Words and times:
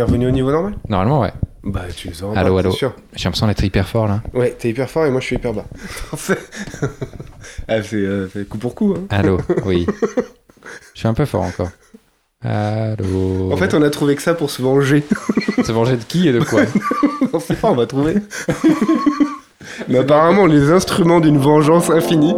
T'es 0.00 0.04
revenu 0.04 0.28
au 0.28 0.30
niveau 0.30 0.50
normal 0.50 0.76
Normalement, 0.88 1.20
ouais. 1.20 1.32
Bah, 1.62 1.82
tu 1.94 2.08
les 2.08 2.22
auras 2.22 2.40
Allô, 2.40 2.56
allô. 2.56 2.70
J'ai 2.70 2.88
l'impression 3.22 3.46
d'être 3.46 3.62
hyper 3.62 3.86
fort 3.86 4.08
là. 4.08 4.22
Ouais, 4.32 4.56
t'es 4.58 4.70
hyper 4.70 4.88
fort 4.88 5.04
et 5.04 5.10
moi 5.10 5.20
je 5.20 5.26
suis 5.26 5.36
hyper 5.36 5.52
bas. 5.52 5.66
ah, 7.68 7.82
c'est 7.82 7.96
euh, 7.96 8.26
c'est 8.32 8.48
coup 8.48 8.56
pour 8.56 8.74
coup. 8.74 8.94
Hein. 8.96 9.04
Allô, 9.10 9.36
oui. 9.66 9.84
Je 10.94 11.00
suis 11.00 11.06
un 11.06 11.12
peu 11.12 11.26
fort 11.26 11.42
encore. 11.42 11.68
Allô. 12.42 13.52
En 13.52 13.58
fait, 13.58 13.74
on 13.74 13.82
a 13.82 13.90
trouvé 13.90 14.16
que 14.16 14.22
ça 14.22 14.32
pour 14.32 14.50
se 14.50 14.62
venger. 14.62 15.04
se 15.62 15.70
venger 15.70 15.98
de 15.98 16.04
qui 16.04 16.26
et 16.26 16.32
de 16.32 16.40
quoi 16.40 16.62
on 17.34 17.38
sait 17.38 17.56
pas, 17.56 17.70
on 17.70 17.76
va 17.76 17.84
trouver. 17.84 18.14
Mais 19.88 19.98
apparemment, 19.98 20.46
les 20.46 20.70
instruments 20.70 21.20
d'une 21.20 21.36
vengeance 21.36 21.90
infinie. 21.90 22.34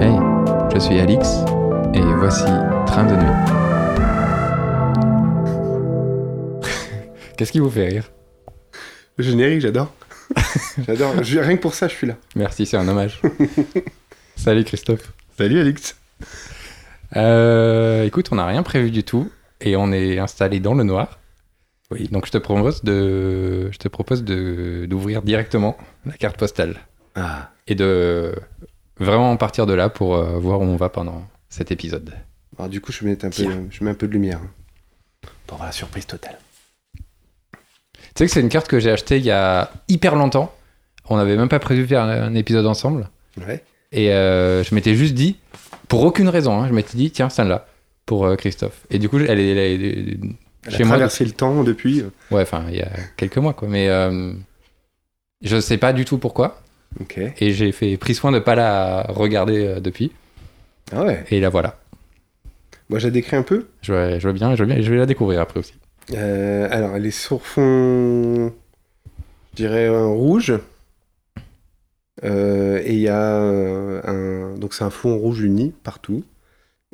Hey, 0.00 0.18
je 0.74 0.80
suis 0.80 0.98
Alix 0.98 1.28
et 1.94 2.00
voici 2.18 2.42
Train 2.86 3.04
de 3.04 3.14
nuit. 3.14 3.67
Qu'est-ce 7.38 7.52
qui 7.52 7.60
vous 7.60 7.70
fait 7.70 7.86
rire? 7.86 8.10
Le 9.16 9.22
générique, 9.24 9.60
j'adore. 9.60 9.94
j'adore. 10.86 11.14
Rien 11.14 11.56
que 11.56 11.62
pour 11.62 11.72
ça, 11.74 11.86
je 11.86 11.94
suis 11.94 12.06
là. 12.08 12.16
Merci, 12.34 12.66
c'est 12.66 12.76
un 12.76 12.86
hommage. 12.88 13.22
Salut 14.36 14.64
Christophe. 14.64 15.12
Salut, 15.36 15.60
Alix. 15.60 15.96
Euh, 17.16 18.02
écoute, 18.04 18.28
on 18.32 18.34
n'a 18.34 18.46
rien 18.46 18.62
prévu 18.64 18.90
du 18.90 19.04
tout 19.04 19.30
et 19.60 19.76
on 19.76 19.92
est 19.92 20.18
installé 20.18 20.58
dans 20.58 20.74
le 20.74 20.82
noir. 20.82 21.20
Oui. 21.92 22.08
Donc 22.08 22.26
je 22.26 22.32
te 22.32 22.38
propose 22.38 22.82
de, 22.82 23.70
je 23.72 23.78
te 23.78 23.86
propose 23.88 24.22
de 24.24 24.84
d'ouvrir 24.86 25.22
directement 25.22 25.78
la 26.06 26.12
carte 26.14 26.36
postale 26.36 26.76
Ah. 27.14 27.50
et 27.68 27.74
de 27.76 28.34
vraiment 28.98 29.34
partir 29.36 29.64
de 29.66 29.72
là 29.74 29.88
pour 29.88 30.16
euh, 30.16 30.38
voir 30.38 30.60
où 30.60 30.64
on 30.64 30.76
va 30.76 30.88
pendant 30.90 31.26
cet 31.48 31.70
épisode. 31.70 32.12
Alors, 32.58 32.68
du 32.68 32.80
coup, 32.80 32.90
je 32.92 33.04
mets 33.04 33.12
un 33.24 33.30
peu, 33.30 33.44
Tiens. 33.44 33.62
je 33.70 33.84
mets 33.84 33.90
un 33.90 33.94
peu 33.94 34.08
de 34.08 34.12
lumière. 34.12 34.40
hein. 34.42 34.50
Pour 35.46 35.54
avoir 35.54 35.68
la 35.68 35.72
surprise 35.72 36.04
totale. 36.06 36.36
Sais 38.18 38.26
que 38.26 38.32
c'est 38.32 38.40
une 38.40 38.48
carte 38.48 38.66
que 38.66 38.80
j'ai 38.80 38.90
achetée 38.90 39.18
il 39.18 39.24
y 39.24 39.30
a 39.30 39.70
hyper 39.86 40.16
longtemps. 40.16 40.52
On 41.08 41.18
n'avait 41.18 41.36
même 41.36 41.48
pas 41.48 41.60
prévu 41.60 41.82
de 41.82 41.86
faire 41.86 42.02
un, 42.02 42.34
épisode 42.34 42.66
ensemble. 42.66 43.08
Ouais. 43.46 43.62
Et 43.92 44.12
euh, 44.12 44.64
je 44.64 44.74
m'étais 44.74 44.96
juste 44.96 45.14
dit, 45.14 45.36
pour 45.86 46.02
aucune 46.02 46.28
raison, 46.28 46.60
hein, 46.60 46.66
je 46.66 46.72
m'étais 46.72 46.96
dit, 46.96 47.12
tiens, 47.12 47.28
celle-là, 47.28 47.68
pour 48.06 48.26
euh, 48.26 48.34
Christophe. 48.34 48.84
Et 48.90 48.98
du 48.98 49.08
coup, 49.08 49.20
elle 49.20 49.38
est, 49.38 49.50
elle 49.50 49.84
est- 49.84 50.18
Elle 50.66 50.72
chez 50.72 50.82
a 50.82 50.86
moi. 50.86 50.96
traversé 50.96 51.26
le 51.26 51.30
temps 51.30 51.62
depuis. 51.62 52.02
Ouais, 52.32 52.42
enfin, 52.42 52.64
il 52.70 52.78
y 52.78 52.82
a 52.82 52.90
quelques 53.16 53.38
mois, 53.38 53.52
quoi. 53.52 53.68
Mais 53.68 53.88
euh, 53.88 54.32
je 55.40 55.60
sais 55.60 55.78
pas 55.78 55.92
du 55.92 56.04
tout 56.04 56.18
pourquoi. 56.18 56.60
Et 57.38 57.52
j'ai 57.52 57.70
fait 57.70 57.96
pris 57.98 58.16
soin 58.16 58.32
de 58.32 58.40
pas 58.40 58.56
la 58.56 59.06
regarder 59.10 59.64
euh, 59.64 59.78
depuis. 59.78 60.10
Ah 60.90 61.04
ouais. 61.04 61.24
Et 61.30 61.38
la 61.38 61.50
voilà. 61.50 61.78
Moi, 62.90 62.98
j'ai 62.98 63.12
décrit 63.12 63.36
un 63.36 63.42
peu. 63.42 63.68
Je 63.82 63.92
vois, 63.92 64.18
je 64.18 64.28
bien, 64.30 64.56
je 64.56 64.64
bien, 64.64 64.82
je 64.82 64.90
vais 64.90 64.98
la 64.98 65.06
découvrir 65.06 65.40
après 65.40 65.60
aussi. 65.60 65.74
Euh, 66.14 66.68
alors, 66.70 66.96
elle 66.96 67.06
est 67.06 67.10
sur 67.10 67.44
fond, 67.44 68.52
je 69.52 69.56
dirais 69.56 69.86
un 69.86 70.06
rouge. 70.06 70.54
Euh, 72.24 72.80
et 72.84 72.94
il 72.94 73.00
y 73.00 73.08
a 73.08 73.38
un, 73.38 74.56
donc 74.56 74.74
c'est 74.74 74.82
un 74.84 74.90
fond 74.90 75.16
rouge 75.16 75.40
uni 75.40 75.72
partout 75.84 76.24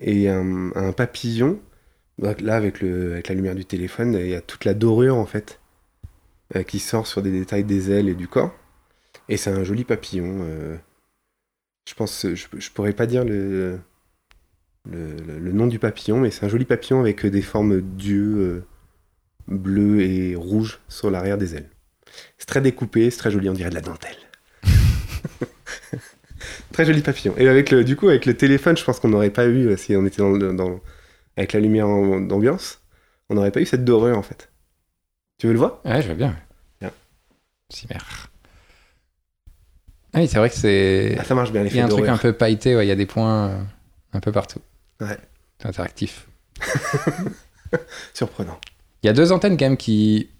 et 0.01 0.29
un, 0.29 0.93
papillon. 0.97 1.59
Là, 2.19 2.57
avec 2.57 2.81
le, 2.81 3.13
avec 3.13 3.29
la 3.29 3.35
lumière 3.35 3.55
du 3.55 3.65
téléphone, 3.65 4.15
il 4.15 4.29
y 4.29 4.35
a 4.35 4.41
toute 4.41 4.65
la 4.65 4.75
dorure 4.75 5.17
en 5.17 5.27
fait 5.27 5.61
euh, 6.55 6.63
qui 6.63 6.79
sort 6.79 7.07
sur 7.07 7.23
des 7.23 7.33
détails 7.33 7.65
des 7.65 7.91
ailes 7.91 8.09
et 8.09 8.15
du 8.15 8.29
corps. 8.29 8.55
Et 9.29 9.37
c'est 9.37 9.51
un 9.51 9.65
joli 9.65 9.85
papillon. 9.85 10.47
je 11.89 11.95
pense, 11.95 12.27
je, 12.35 12.47
je 12.59 12.71
pourrais 12.71 12.93
pas 12.93 13.07
dire 13.07 13.25
le 13.25 13.81
nom 15.53 15.67
du 15.67 15.79
papillon, 15.79 16.21
mais 16.21 16.31
c'est 16.31 16.45
un 16.45 16.49
joli 16.49 16.65
papillon 16.67 17.01
avec 17.01 17.25
des 17.27 17.43
formes 17.43 17.81
d'yeux. 17.81 18.65
Bleu 19.49 20.03
et 20.03 20.35
rouge 20.37 20.79
sur 20.89 21.11
l'arrière 21.11 21.39
des 21.39 21.57
ailes. 21.57 21.69
C'est 22.39 22.47
très 22.47 22.61
découpé, 22.61 23.11
c'est 23.11 23.19
très 23.19 23.31
joli, 23.31 23.49
on 23.49 23.53
dirait 23.55 23.71
de 23.71 23.75
la 23.75 23.81
dentelle. 23.81 24.17
très 26.73 26.85
joli 26.85 27.03
papillon. 27.03 27.35
Et 27.37 27.49
avec 27.49 27.71
le, 27.71 27.85
du 27.85 27.97
coup, 27.97 28.09
avec 28.09 28.27
le 28.27 28.37
téléphone, 28.37 28.77
je 28.77 28.85
pense 28.85 29.01
qu'on 29.01 29.09
n'aurait 29.09 29.31
pas 29.31 29.47
eu, 29.47 29.69
euh, 29.69 29.77
si 29.77 29.95
on 29.97 30.05
était 30.07 30.19
dans, 30.23 30.31
le- 30.31 30.53
dans- 30.55 30.81
avec 31.37 31.53
la 31.53 31.61
lumière 31.61 31.87
d'ambiance, 31.87 32.81
on 33.31 33.35
n'aurait 33.35 33.51
pas 33.51 33.61
eu 33.61 33.67
cette 33.67 33.85
dorure 33.85 34.17
en 34.19 34.23
fait. 34.23 34.51
Tu 35.39 35.47
veux 35.47 35.53
le 35.53 35.59
voir? 35.59 35.81
Ouais, 35.85 36.01
je 36.03 36.07
vois 36.07 36.15
bien. 36.17 36.37
Bien. 36.81 36.93
Super. 37.71 38.31
Ah 40.13 40.21
oui, 40.21 40.29
c'est 40.29 40.39
vrai 40.39 40.49
que 40.49 40.55
c'est. 40.55 41.17
ah, 41.19 41.25
Ça 41.25 41.35
marche 41.35 41.51
bien, 41.51 41.65
Il 41.65 41.75
y 41.75 41.81
a 41.81 41.85
un 41.85 41.89
truc 41.89 42.07
un 42.07 42.17
peu 42.19 42.33
pailleté, 42.33 42.77
ouais, 42.77 42.87
il 42.87 42.89
y 42.89 42.93
a 42.93 42.97
des 42.97 43.07
points 43.07 43.49
euh, 43.49 43.63
un 44.13 44.21
peu 44.21 44.31
partout. 44.31 44.61
Ouais. 45.01 45.19
C'est 45.61 45.69
interactif. 45.69 46.29
Surprenant. 48.15 48.59
Il 49.05 49.07
y 49.07 49.11
a 49.11 49.13
deux 49.13 49.33
antennes 49.33 49.57
quand 49.59 49.67
même 49.67 49.77
qui 49.77 50.31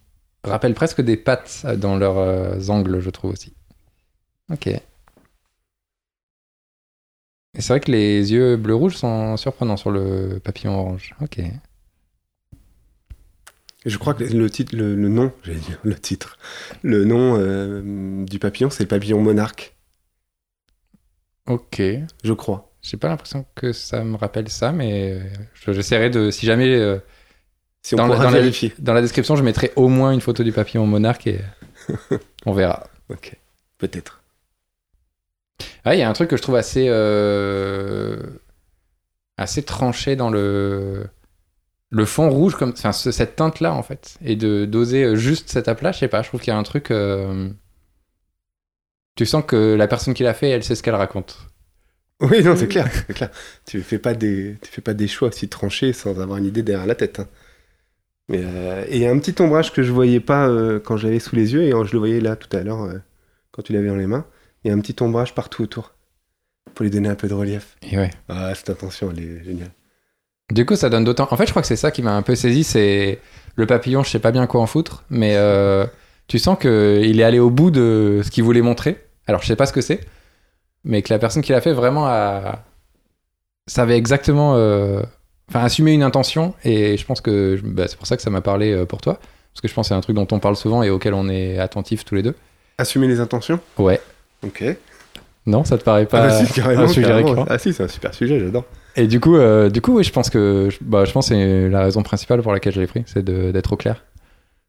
rappellent 0.43 0.75
presque 0.75 1.03
des 1.03 1.17
pattes 1.19 1.63
euh, 1.67 1.77
dans 1.77 1.97
leurs 1.97 2.19
euh, 2.19 2.59
angles, 2.69 2.99
je 3.01 3.11
trouve 3.11 3.33
aussi. 3.33 3.55
Ok. 4.51 4.69
Et 4.69 4.81
c'est 7.59 7.69
vrai 7.69 7.81
que 7.81 7.91
les 7.93 8.33
yeux 8.33 8.57
bleu-rouge 8.57 8.97
sont 8.97 9.37
surprenants 9.37 9.77
sur 9.77 9.91
le 9.91 10.41
papillon 10.43 10.79
orange. 10.79 11.15
Ok. 11.21 11.41
Je 13.87 13.99
crois 13.99 14.15
que 14.15 14.25
le 14.25 14.49
titre, 14.51 14.75
le, 14.77 14.95
le 14.97 15.09
nom, 15.09 15.31
le 15.83 15.95
titre, 15.95 16.39
le 16.83 17.05
nom 17.05 17.37
euh, 17.39 18.25
du 18.25 18.39
papillon, 18.39 18.71
c'est 18.71 18.85
le 18.85 18.89
papillon 18.89 19.21
monarque, 19.21 19.75
Ok. 21.47 21.81
je 22.23 22.33
crois. 22.33 22.73
J'ai 22.83 22.97
pas 22.97 23.09
l'impression 23.09 23.45
que 23.55 23.73
ça 23.73 24.05
me 24.05 24.17
rappelle 24.17 24.49
ça, 24.49 24.73
mais 24.73 25.21
je- 25.55 25.73
j'essaierai 25.73 26.11
de. 26.11 26.31
Si 26.31 26.47
jamais. 26.47 26.69
euh, 26.75 26.99
Si 27.85 27.95
on 27.95 27.99
dans, 27.99 28.07
la, 28.07 28.17
dans 28.17 28.23
la- 28.31 28.31
vérifier. 28.41 28.73
dans 28.79 28.95
la 28.95 29.03
description, 29.03 29.37
je 29.37 29.43
mettrai 29.45 29.71
au 29.77 29.89
moins 29.89 30.11
une 30.13 30.21
photo 30.23 30.43
du 30.43 30.53
papillon 30.53 30.87
monarque 30.87 31.27
et 31.29 31.41
on 32.47 32.53
verra. 32.53 32.89
Ok, 33.11 33.37
peut-être. 33.79 34.23
Ah, 35.85 35.95
il 35.95 35.99
y 36.01 36.03
a 36.03 36.09
un 36.09 36.13
truc 36.15 36.31
que 36.31 36.37
je 36.37 36.43
trouve 36.43 36.57
assez. 36.57 36.87
euh, 36.89 38.19
assez 39.37 39.63
tranché 39.63 40.17
dans 40.17 40.31
le. 40.31 41.07
Le 41.91 42.07
fond 42.07 42.29
rouge, 42.29 42.57
comme, 42.57 42.71
enfin, 42.71 42.91
ce- 42.93 43.13
cette 43.13 43.37
teinte-là, 43.37 43.73
en 43.73 43.83
fait. 43.85 44.17
Et 44.25 44.35
de 44.35 44.65
doser 44.65 45.15
juste 45.15 45.49
cette 45.51 45.69
aplat, 45.69 45.93
je 45.93 45.99
sais 46.01 46.09
pas, 46.09 46.23
je 46.23 46.29
trouve 46.29 46.41
qu'il 46.41 46.53
y 46.53 46.57
a 46.57 46.59
un 46.59 46.63
truc. 46.65 46.91
euh, 46.91 47.49
Tu 49.15 49.27
sens 49.27 49.45
que 49.47 49.75
la 49.75 49.87
personne 49.87 50.15
qui 50.15 50.25
l'a 50.25 50.35
fait, 50.35 50.49
elle 50.49 50.65
sait 50.65 50.75
ce 50.75 50.83
qu'elle 50.83 50.95
raconte. 50.97 51.39
Oui, 52.21 52.43
non, 52.43 52.57
c'est 52.57 52.67
clair, 52.69 52.89
c'est 52.93 53.13
clair. 53.15 53.31
Tu 53.67 53.83
fais 53.83 53.99
pas 53.99 54.15
des, 54.15 54.57
tu 54.63 54.71
fais 54.73 54.81
pas 54.81 54.95
des 54.95 55.07
choix 55.07 55.29
aussi 55.29 55.49
tranchés 55.49 55.93
sans 55.93 56.19
avoir 56.21 56.39
une 56.39 56.47
idée 56.47 56.63
derrière 56.63 56.87
la 56.87 56.95
tête. 56.95 57.21
hein. 57.21 57.29
Mais 58.29 58.41
euh, 58.43 58.85
et 58.89 58.97
il 58.97 59.03
y 59.03 59.07
a 59.07 59.11
un 59.11 59.19
petit 59.19 59.41
ombrage 59.43 59.73
que 59.73 59.83
je 59.83 59.93
voyais 59.93 60.21
pas 60.21 60.49
euh, 60.49 60.81
quand 60.81 60.97
j'avais 60.97 61.19
sous 61.19 61.37
les 61.37 61.53
yeux 61.53 61.63
et 61.63 61.71
je 61.71 61.93
le 61.93 61.99
voyais 61.99 62.21
là 62.21 62.37
tout 62.37 62.55
à 62.57 62.63
l'heure 62.63 62.83
euh, 62.83 62.99
quand 63.51 63.63
tu 63.63 63.73
l'avais 63.73 63.89
dans 63.89 63.97
les 63.97 64.07
mains. 64.07 64.25
Il 64.65 64.69
y 64.69 64.71
a 64.71 64.75
un 64.75 64.81
petit 64.81 64.97
ombrage 65.03 65.35
partout 65.35 65.63
autour 65.63 65.93
pour 66.75 66.85
lui 66.85 66.91
donner 66.91 67.09
un 67.09 67.15
peu 67.15 67.29
de 67.29 67.35
relief. 67.35 67.77
Et 67.83 67.99
ouais. 67.99 68.11
Ah, 68.29 68.55
cette 68.55 68.71
attention, 68.71 69.11
elle 69.11 69.23
est 69.23 69.45
géniale. 69.45 69.71
Du 70.53 70.65
coup, 70.65 70.75
ça 70.75 70.89
donne 70.89 71.05
d'autant. 71.05 71.29
En 71.31 71.37
fait, 71.37 71.47
je 71.47 71.51
crois 71.51 71.63
que 71.63 71.69
c'est 71.69 71.77
ça 71.77 71.91
qui 71.91 72.03
m'a 72.03 72.17
un 72.17 72.23
peu 72.23 72.35
saisi, 72.35 72.65
c'est 72.65 73.21
le 73.57 73.67
papillon. 73.67 74.03
Je 74.03 74.11
sais 74.11 74.19
pas 74.19 74.33
bien 74.33 74.47
quoi 74.47 74.61
en 74.61 74.67
foutre, 74.67 75.05
mais 75.11 75.37
tu 76.27 76.39
sens 76.39 76.59
que 76.59 77.01
il 77.05 77.21
est 77.21 77.25
allé 77.25 77.39
au 77.39 77.51
bout 77.51 77.71
de 77.71 78.23
ce 78.25 78.31
qu'il 78.31 78.43
voulait 78.43 78.63
montrer. 78.63 79.07
Alors, 79.27 79.43
je 79.43 79.47
sais 79.47 79.57
pas 79.57 79.67
ce 79.67 79.73
que 79.73 79.81
c'est, 79.81 80.01
mais 80.83 81.03
que 81.03 81.13
la 81.13 81.19
personne 81.19 81.43
qui 81.43 81.53
l'a 81.53 81.61
fait 81.61 81.73
vraiment 81.73 82.07
a... 82.07 82.65
savait 83.67 83.97
exactement, 83.97 84.55
enfin, 85.49 85.61
assumer 85.65 85.93
une 85.93 86.03
intention. 86.03 86.55
Et 86.65 86.97
je 86.97 87.05
pense 87.07 87.21
que 87.21 87.61
bah, 87.65 87.87
c'est 87.89 87.97
pour 87.97 88.07
ça 88.07 88.17
que 88.17 88.23
ça 88.23 88.31
m'a 88.31 88.41
parlé 88.41 88.73
euh, 88.73 88.87
pour 88.87 89.01
toi, 89.01 89.15
parce 89.15 89.61
que 89.63 89.69
je 89.69 89.75
pense 89.75 89.87
que 89.87 89.89
c'est 89.89 89.95
un 89.95 90.01
truc 90.01 90.17
dont 90.17 90.29
on 90.31 90.39
parle 90.39 90.57
souvent 90.57 90.83
et 90.83 90.91
auquel 90.91 91.15
on 91.15 91.29
est 91.29 91.59
attentifs 91.59 92.05
tous 92.05 92.15
les 92.15 92.23
deux. 92.23 92.35
Assumer 92.79 93.07
les 93.07 93.21
intentions? 93.21 93.61
Ouais. 93.79 94.01
Ok. 94.45 94.65
Non, 95.47 95.65
ça 95.65 95.77
te 95.77 95.85
paraît 95.85 96.07
pas 96.07 96.23
ah, 96.23 96.45
si, 96.45 96.53
carrément, 96.53 96.85
un 96.85 96.89
sujet 96.89 97.07
carrément. 97.07 97.29
récurrent 97.29 97.47
Ah 97.51 97.59
si, 97.59 97.73
c'est 97.73 97.83
un 97.83 97.89
super 97.89 98.15
sujet, 98.15 98.41
j'adore. 98.41 98.65
Et 98.97 99.07
du 99.07 99.21
coup, 99.21 99.37
euh, 99.37 99.69
du 99.69 99.81
coup, 99.81 99.97
oui, 99.97 100.05
je 100.05 100.13
pense 100.13 100.31
que, 100.31 100.71
bah, 100.81 101.05
je 101.05 101.13
pense 101.13 101.29
c'est 101.29 101.69
la 101.69 101.83
raison 101.83 102.03
principale 102.03 102.41
pour 102.41 102.53
laquelle 102.53 102.73
je 102.73 102.81
l'ai 102.81 102.87
pris, 102.87 103.03
c'est 103.07 103.25
d'être 103.25 103.73
au 103.73 103.77
clair. 103.77 104.05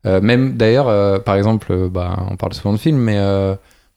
Euh, 0.06 0.20
même 0.20 0.58
d'ailleurs, 0.58 0.88
euh, 0.90 1.20
par 1.20 1.36
exemple, 1.36 1.88
bah, 1.90 2.28
on 2.30 2.36
parle 2.36 2.54
souvent 2.54 2.74
de 2.74 2.78
films, 2.78 2.98
mais 2.98 3.18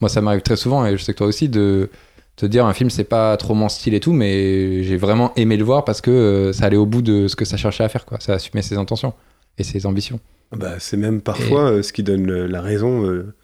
moi, 0.01 0.09
ça 0.09 0.21
m'arrive 0.21 0.43
très 0.43 0.57
souvent, 0.57 0.87
et 0.87 0.97
je 0.97 1.03
sais 1.03 1.13
que 1.13 1.19
toi 1.19 1.27
aussi, 1.27 1.49
de 1.49 1.91
te 2.39 2.47
dire 2.47 2.65
un 2.65 2.73
film, 2.73 2.89
c'est 2.89 3.05
pas 3.05 3.37
trop 3.37 3.55
mon 3.55 3.69
style 3.69 3.95
et 3.95 4.01
tout, 4.01 4.13
mais 4.13 4.85
j'ai 4.85 4.97
vraiment 4.97 5.33
aimé 5.35 5.57
le 5.57 5.65
voir 5.65 5.85
parce 5.85 6.01
que 6.01 6.11
euh, 6.11 6.53
ça 6.53 6.67
allait 6.67 6.77
au 6.77 6.87
bout 6.87 7.03
de 7.03 7.27
ce 7.27 7.35
que 7.35 7.45
ça 7.45 7.57
cherchait 7.57 7.83
à 7.83 7.89
faire, 7.89 8.07
quoi. 8.07 8.21
Ça 8.21 8.35
assumait 8.35 8.63
ses 8.63 8.77
intentions 8.77 9.13
et 9.59 9.65
ses 9.65 9.87
ambitions. 9.87 10.21
Bah, 10.57 10.77
c'est 10.79 10.97
même 10.97 11.21
parfois 11.21 11.73
euh, 11.73 11.83
ce 11.83 11.93
qui 11.93 12.05
donne 12.05 12.47
la 12.47 12.63
raison, 12.63 13.05
euh, 13.05 13.35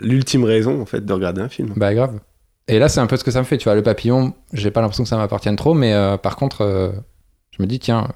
l'ultime 0.00 0.44
raison 0.44 0.80
en 0.80 0.86
fait 0.86 1.04
de 1.04 1.12
regarder 1.12 1.42
un 1.42 1.50
film. 1.50 1.74
Bah 1.76 1.94
grave. 1.94 2.18
Et 2.68 2.78
là, 2.78 2.88
c'est 2.88 3.00
un 3.00 3.06
peu 3.06 3.18
ce 3.18 3.24
que 3.24 3.30
ça 3.30 3.38
me 3.38 3.44
fait. 3.44 3.58
Tu 3.58 3.64
vois, 3.64 3.74
le 3.74 3.82
papillon, 3.82 4.32
j'ai 4.54 4.70
pas 4.70 4.80
l'impression 4.80 5.04
que 5.04 5.08
ça 5.10 5.16
m'appartienne 5.16 5.56
trop, 5.56 5.74
mais 5.74 5.94
par 6.22 6.36
contre, 6.36 6.92
je 7.50 7.62
me 7.62 7.66
dis, 7.66 7.78
tiens, 7.78 8.08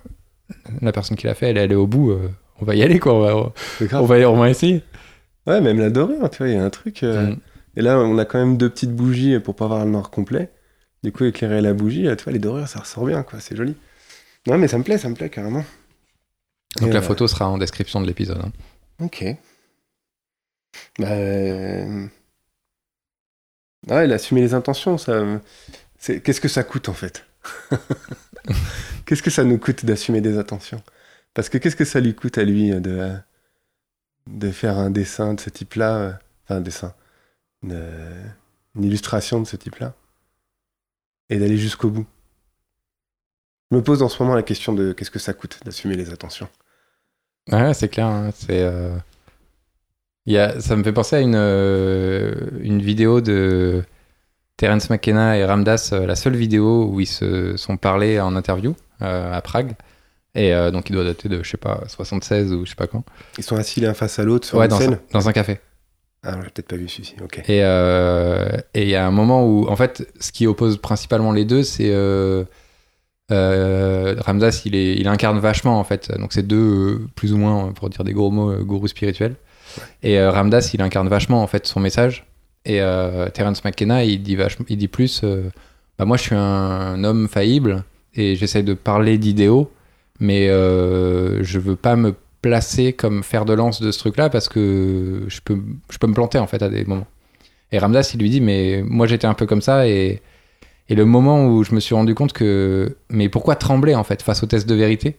la 0.82 0.92
personne 0.92 1.16
qui 1.16 1.26
l'a 1.26 1.34
fait, 1.34 1.48
elle 1.48 1.56
est 1.56 1.62
allée 1.62 1.74
au 1.74 1.86
bout. 1.86 2.14
on 2.60 2.64
va 2.66 2.74
y 2.74 2.82
aller, 2.82 2.98
quoi. 2.98 3.14
On 3.14 3.20
va, 3.20 3.52
C'est 3.78 3.86
grave. 3.86 4.02
on 4.02 4.06
va, 4.06 4.16
on 4.30 4.36
va 4.36 4.50
essayer. 4.50 4.82
Ouais, 5.46 5.62
même 5.62 5.78
la 5.78 5.88
dorure, 5.88 6.28
tu 6.28 6.38
vois, 6.38 6.48
il 6.48 6.54
y 6.54 6.58
a 6.58 6.64
un 6.64 6.68
truc. 6.68 7.02
Mm. 7.02 7.36
Et 7.76 7.82
là, 7.82 7.98
on 7.98 8.18
a 8.18 8.24
quand 8.24 8.38
même 8.38 8.56
deux 8.56 8.70
petites 8.70 8.94
bougies 8.94 9.38
pour 9.40 9.56
pas 9.56 9.64
avoir 9.66 9.84
le 9.84 9.90
noir 9.90 10.10
complet. 10.10 10.50
Du 11.02 11.12
coup, 11.12 11.24
éclairer 11.24 11.60
la 11.60 11.74
bougie, 11.74 12.06
tu 12.16 12.24
vois, 12.24 12.32
les 12.32 12.38
dorures, 12.38 12.68
ça 12.68 12.80
ressort 12.80 13.06
bien, 13.06 13.22
quoi. 13.22 13.40
C'est 13.40 13.56
joli. 13.56 13.76
Non, 14.46 14.58
mais 14.58 14.68
ça 14.68 14.78
me 14.78 14.84
plaît, 14.84 14.98
ça 14.98 15.08
me 15.08 15.14
plaît 15.14 15.30
carrément. 15.30 15.64
Donc 16.80 16.88
Et, 16.88 16.92
la 16.92 17.00
euh, 17.00 17.02
photo 17.02 17.26
sera 17.28 17.48
en 17.48 17.58
description 17.58 18.00
de 18.00 18.06
l'épisode. 18.06 18.40
hein. 18.44 18.52
Ok. 19.00 19.24
Bah, 20.98 21.10
euh, 21.12 22.06
Ouais, 23.88 24.04
il 24.06 24.12
a 24.12 24.14
assumé 24.14 24.40
les 24.42 24.54
intentions, 24.54 24.96
ça. 24.98 25.22
Qu'est-ce 26.00 26.40
que 26.40 26.48
ça 26.48 26.62
coûte 26.64 26.88
en 26.88 26.94
fait? 26.94 27.24
Qu'est-ce 29.06 29.22
que 29.22 29.30
ça 29.30 29.44
nous 29.44 29.58
coûte 29.58 29.84
d'assumer 29.84 30.20
des 30.20 30.38
intentions? 30.38 30.82
Parce 31.34 31.48
que 31.48 31.58
qu'est-ce 31.58 31.76
que 31.76 31.84
ça 31.84 32.00
lui 32.00 32.14
coûte 32.14 32.38
à 32.38 32.44
lui 32.44 32.70
de, 32.80 33.12
de 34.26 34.50
faire 34.50 34.78
un 34.78 34.90
dessin 34.90 35.34
de 35.34 35.40
ce 35.40 35.50
type-là 35.50 35.96
euh, 35.96 36.12
Enfin, 36.44 36.56
un 36.56 36.60
dessin. 36.60 36.94
Une, 37.62 37.80
une 38.76 38.84
illustration 38.84 39.40
de 39.40 39.46
ce 39.46 39.56
type-là 39.56 39.94
Et 41.30 41.38
d'aller 41.38 41.56
jusqu'au 41.56 41.90
bout 41.90 42.06
Je 43.70 43.76
me 43.76 43.82
pose 43.82 44.02
en 44.02 44.08
ce 44.08 44.22
moment 44.22 44.34
la 44.34 44.42
question 44.42 44.72
de 44.72 44.92
qu'est-ce 44.92 45.10
que 45.10 45.18
ça 45.18 45.32
coûte 45.32 45.60
d'assumer 45.64 45.94
les 45.96 46.10
intentions 46.10 46.48
Ouais, 47.50 47.74
c'est 47.74 47.88
clair. 47.88 48.06
hein, 48.06 48.30
C'est, 48.34 48.62
euh, 48.62 48.96
il 50.26 50.34
y 50.34 50.38
a, 50.38 50.60
ça 50.60 50.76
me 50.76 50.84
fait 50.84 50.92
penser 50.92 51.16
à 51.16 51.20
une, 51.20 51.34
euh, 51.34 52.32
une 52.60 52.80
vidéo 52.80 53.20
de 53.20 53.82
Terence 54.56 54.90
McKenna 54.90 55.36
et 55.38 55.44
Ramdas, 55.44 55.90
euh, 55.92 56.06
la 56.06 56.14
seule 56.14 56.36
vidéo 56.36 56.86
où 56.86 57.00
ils 57.00 57.06
se 57.06 57.56
sont 57.56 57.76
parlé 57.76 58.20
en 58.20 58.36
interview 58.36 58.76
euh, 59.02 59.32
à 59.32 59.40
Prague. 59.42 59.74
Et 60.34 60.54
euh, 60.54 60.70
donc, 60.70 60.88
il 60.88 60.92
doit 60.94 61.04
dater 61.04 61.28
de, 61.28 61.42
je 61.42 61.50
sais 61.50 61.56
pas, 61.56 61.82
76 61.88 62.52
ou 62.52 62.64
je 62.64 62.70
sais 62.70 62.76
pas 62.76 62.86
quand. 62.86 63.04
Ils 63.38 63.44
sont 63.44 63.56
assis 63.56 63.80
l'un 63.80 63.92
face 63.94 64.18
à 64.18 64.24
l'autre 64.24 64.46
sur 64.46 64.58
Ouais, 64.58 64.64
une 64.66 64.70
dans, 64.70 64.78
scène 64.78 64.94
un, 64.94 65.00
dans 65.12 65.28
un 65.28 65.32
café. 65.32 65.60
Ah, 66.24 66.36
j'ai 66.36 66.50
peut-être 66.50 66.68
pas 66.68 66.76
vu 66.76 66.88
celui-ci, 66.88 67.16
ok. 67.22 67.38
Et 67.48 67.64
euh, 67.64 68.56
et 68.74 68.82
il 68.82 68.88
y 68.88 68.94
a 68.94 69.04
un 69.04 69.10
moment 69.10 69.44
où, 69.44 69.66
en 69.68 69.74
fait, 69.74 70.08
ce 70.20 70.30
qui 70.30 70.46
oppose 70.46 70.76
principalement 70.76 71.32
les 71.32 71.44
deux, 71.44 71.64
c'est 71.64 71.90
euh, 71.90 72.44
euh, 73.32 74.14
Ramdas, 74.20 74.62
il, 74.64 74.76
est, 74.76 74.94
il 74.94 75.08
incarne 75.08 75.40
vachement, 75.40 75.80
en 75.80 75.84
fait. 75.84 76.16
Donc, 76.18 76.32
c'est 76.32 76.46
deux, 76.46 76.56
euh, 76.56 77.08
plus 77.16 77.32
ou 77.32 77.38
moins, 77.38 77.72
pour 77.72 77.90
dire 77.90 78.04
des 78.04 78.12
gros 78.12 78.30
mots, 78.30 78.54
gourous 78.62 78.86
spirituels. 78.86 79.34
Et 80.04 80.22
Ramdas, 80.22 80.70
il 80.74 80.82
incarne 80.82 81.08
vachement, 81.08 81.42
en 81.42 81.46
fait, 81.48 81.66
son 81.66 81.80
message. 81.80 82.26
Et 82.66 82.80
Terence 83.34 83.64
McKenna, 83.64 84.04
il 84.04 84.22
dit, 84.22 84.36
vachement, 84.36 84.64
il 84.68 84.76
dit 84.76 84.88
plus 84.88 85.24
bah, 85.98 86.04
Moi, 86.04 86.16
je 86.18 86.22
suis 86.22 86.36
un 86.36 87.02
homme 87.02 87.26
faillible 87.28 87.82
et 88.14 88.36
j'essaie 88.36 88.62
de 88.62 88.74
parler 88.74 89.18
d'idéaux, 89.18 89.72
mais 90.20 90.46
je 90.48 91.58
veux 91.58 91.76
pas 91.76 91.96
me 91.96 92.14
placer 92.42 92.92
comme 92.92 93.22
fer 93.22 93.44
de 93.44 93.52
lance 93.54 93.80
de 93.80 93.90
ce 93.92 93.98
truc-là 94.00 94.28
parce 94.28 94.48
que 94.48 95.22
je 95.28 95.40
peux, 95.42 95.58
je 95.90 95.98
peux 95.98 96.06
me 96.08 96.14
planter 96.14 96.38
en 96.38 96.46
fait 96.46 96.62
à 96.62 96.68
des 96.68 96.84
moments. 96.84 97.06
Et 97.70 97.78
Ramdas, 97.78 98.10
il 98.14 98.20
lui 98.20 98.28
dit, 98.28 98.40
mais 98.40 98.82
moi 98.84 99.06
j'étais 99.06 99.26
un 99.26 99.34
peu 99.34 99.46
comme 99.46 99.62
ça 99.62 99.88
et, 99.88 100.20
et 100.88 100.94
le 100.94 101.04
moment 101.06 101.46
où 101.46 101.64
je 101.64 101.74
me 101.74 101.80
suis 101.80 101.94
rendu 101.94 102.14
compte 102.14 102.32
que, 102.34 102.96
mais 103.08 103.28
pourquoi 103.28 103.56
trembler 103.56 103.94
en 103.94 104.04
fait 104.04 104.20
face 104.22 104.42
au 104.42 104.46
test 104.46 104.68
de 104.68 104.74
vérité? 104.74 105.16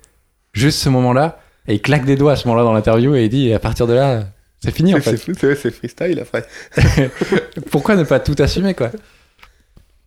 Juste 0.52 0.80
ce 0.80 0.90
moment-là, 0.90 1.40
et 1.68 1.76
il 1.76 1.82
claque 1.82 2.06
des 2.06 2.16
doigts 2.16 2.34
à 2.34 2.36
ce 2.36 2.48
moment-là 2.48 2.64
dans 2.66 2.74
l'interview 2.74 3.16
et 3.16 3.24
il 3.24 3.30
dit, 3.30 3.54
à 3.54 3.60
partir 3.60 3.88
de 3.88 3.94
là, 3.94 4.26
c'est 4.60 4.72
fini 4.72 4.94
en 4.94 5.00
fait. 5.00 5.18
c'est 5.18 5.72
freestyle 5.72 6.20
après. 6.20 6.46
pourquoi 7.72 7.96
ne 7.96 8.04
pas 8.04 8.20
tout 8.20 8.36
assumer 8.38 8.74
quoi? 8.76 8.92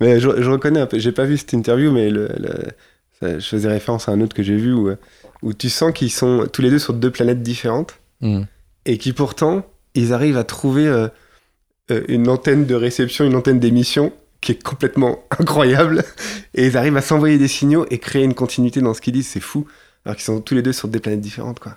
Mais 0.01 0.21
je, 0.21 0.43
je 0.43 0.51
reconnais 0.51 0.81
un 0.81 0.87
peu, 0.87 0.99
j'ai 0.99 1.13
pas 1.13 1.25
vu 1.25 1.37
cette 1.39 1.53
interview, 1.55 1.91
mais 1.91 2.11
le, 2.11 2.29
le- 2.39 2.67
ça- 3.21 3.39
je 3.39 3.47
faisais 3.47 3.69
référence 3.69 4.09
à 4.09 4.13
un 4.13 4.21
autre 4.21 4.37
que 4.37 4.43
j'ai 4.43 4.57
vu 4.57 4.73
où, 4.75 4.89
euh, 4.89 4.97
où 5.43 5.53
tu 5.53 5.69
sens 5.71 5.93
qu'ils 5.93 6.11
sont 6.11 6.47
tous 6.53 6.63
les 6.63 6.71
deux 6.71 6.79
sur 6.79 6.95
deux 6.95 7.11
planètes 7.11 7.43
différentes 7.43 7.99
Hmm. 8.23 8.45
et 8.87 8.97
qui 8.97 9.13
pourtant 9.13 9.67
ils 9.95 10.15
arrivent 10.15 10.39
à 10.39 10.45
trouver 10.45 10.87
euh, 10.87 11.09
euh, 11.91 12.03
une 12.09 12.29
antenne 12.31 12.65
de 12.65 12.75
réception, 12.75 13.27
une 13.27 13.35
antenne 13.37 13.61
d'émission 13.61 14.11
qui 14.41 14.53
est 14.53 14.63
complètement 14.63 15.23
incroyable 15.39 16.03
et 16.55 16.67
ils 16.67 16.77
arrivent 16.79 16.97
à 16.97 17.03
s'envoyer 17.03 17.37
des 17.37 17.49
signaux 17.49 17.85
et 17.91 17.99
créer 17.99 18.25
une 18.25 18.33
continuité 18.33 18.81
dans 18.81 18.95
ce 18.95 19.03
qu'ils 19.03 19.13
disent, 19.13 19.29
c'est 19.29 19.41
fou. 19.41 19.67
Alors 20.07 20.17
qu'ils 20.17 20.25
sont 20.25 20.41
tous 20.41 20.55
les 20.55 20.63
deux 20.63 20.73
sur 20.73 20.89
des 20.89 20.99
planètes 21.01 21.21
différentes 21.21 21.61
quoi. 21.61 21.77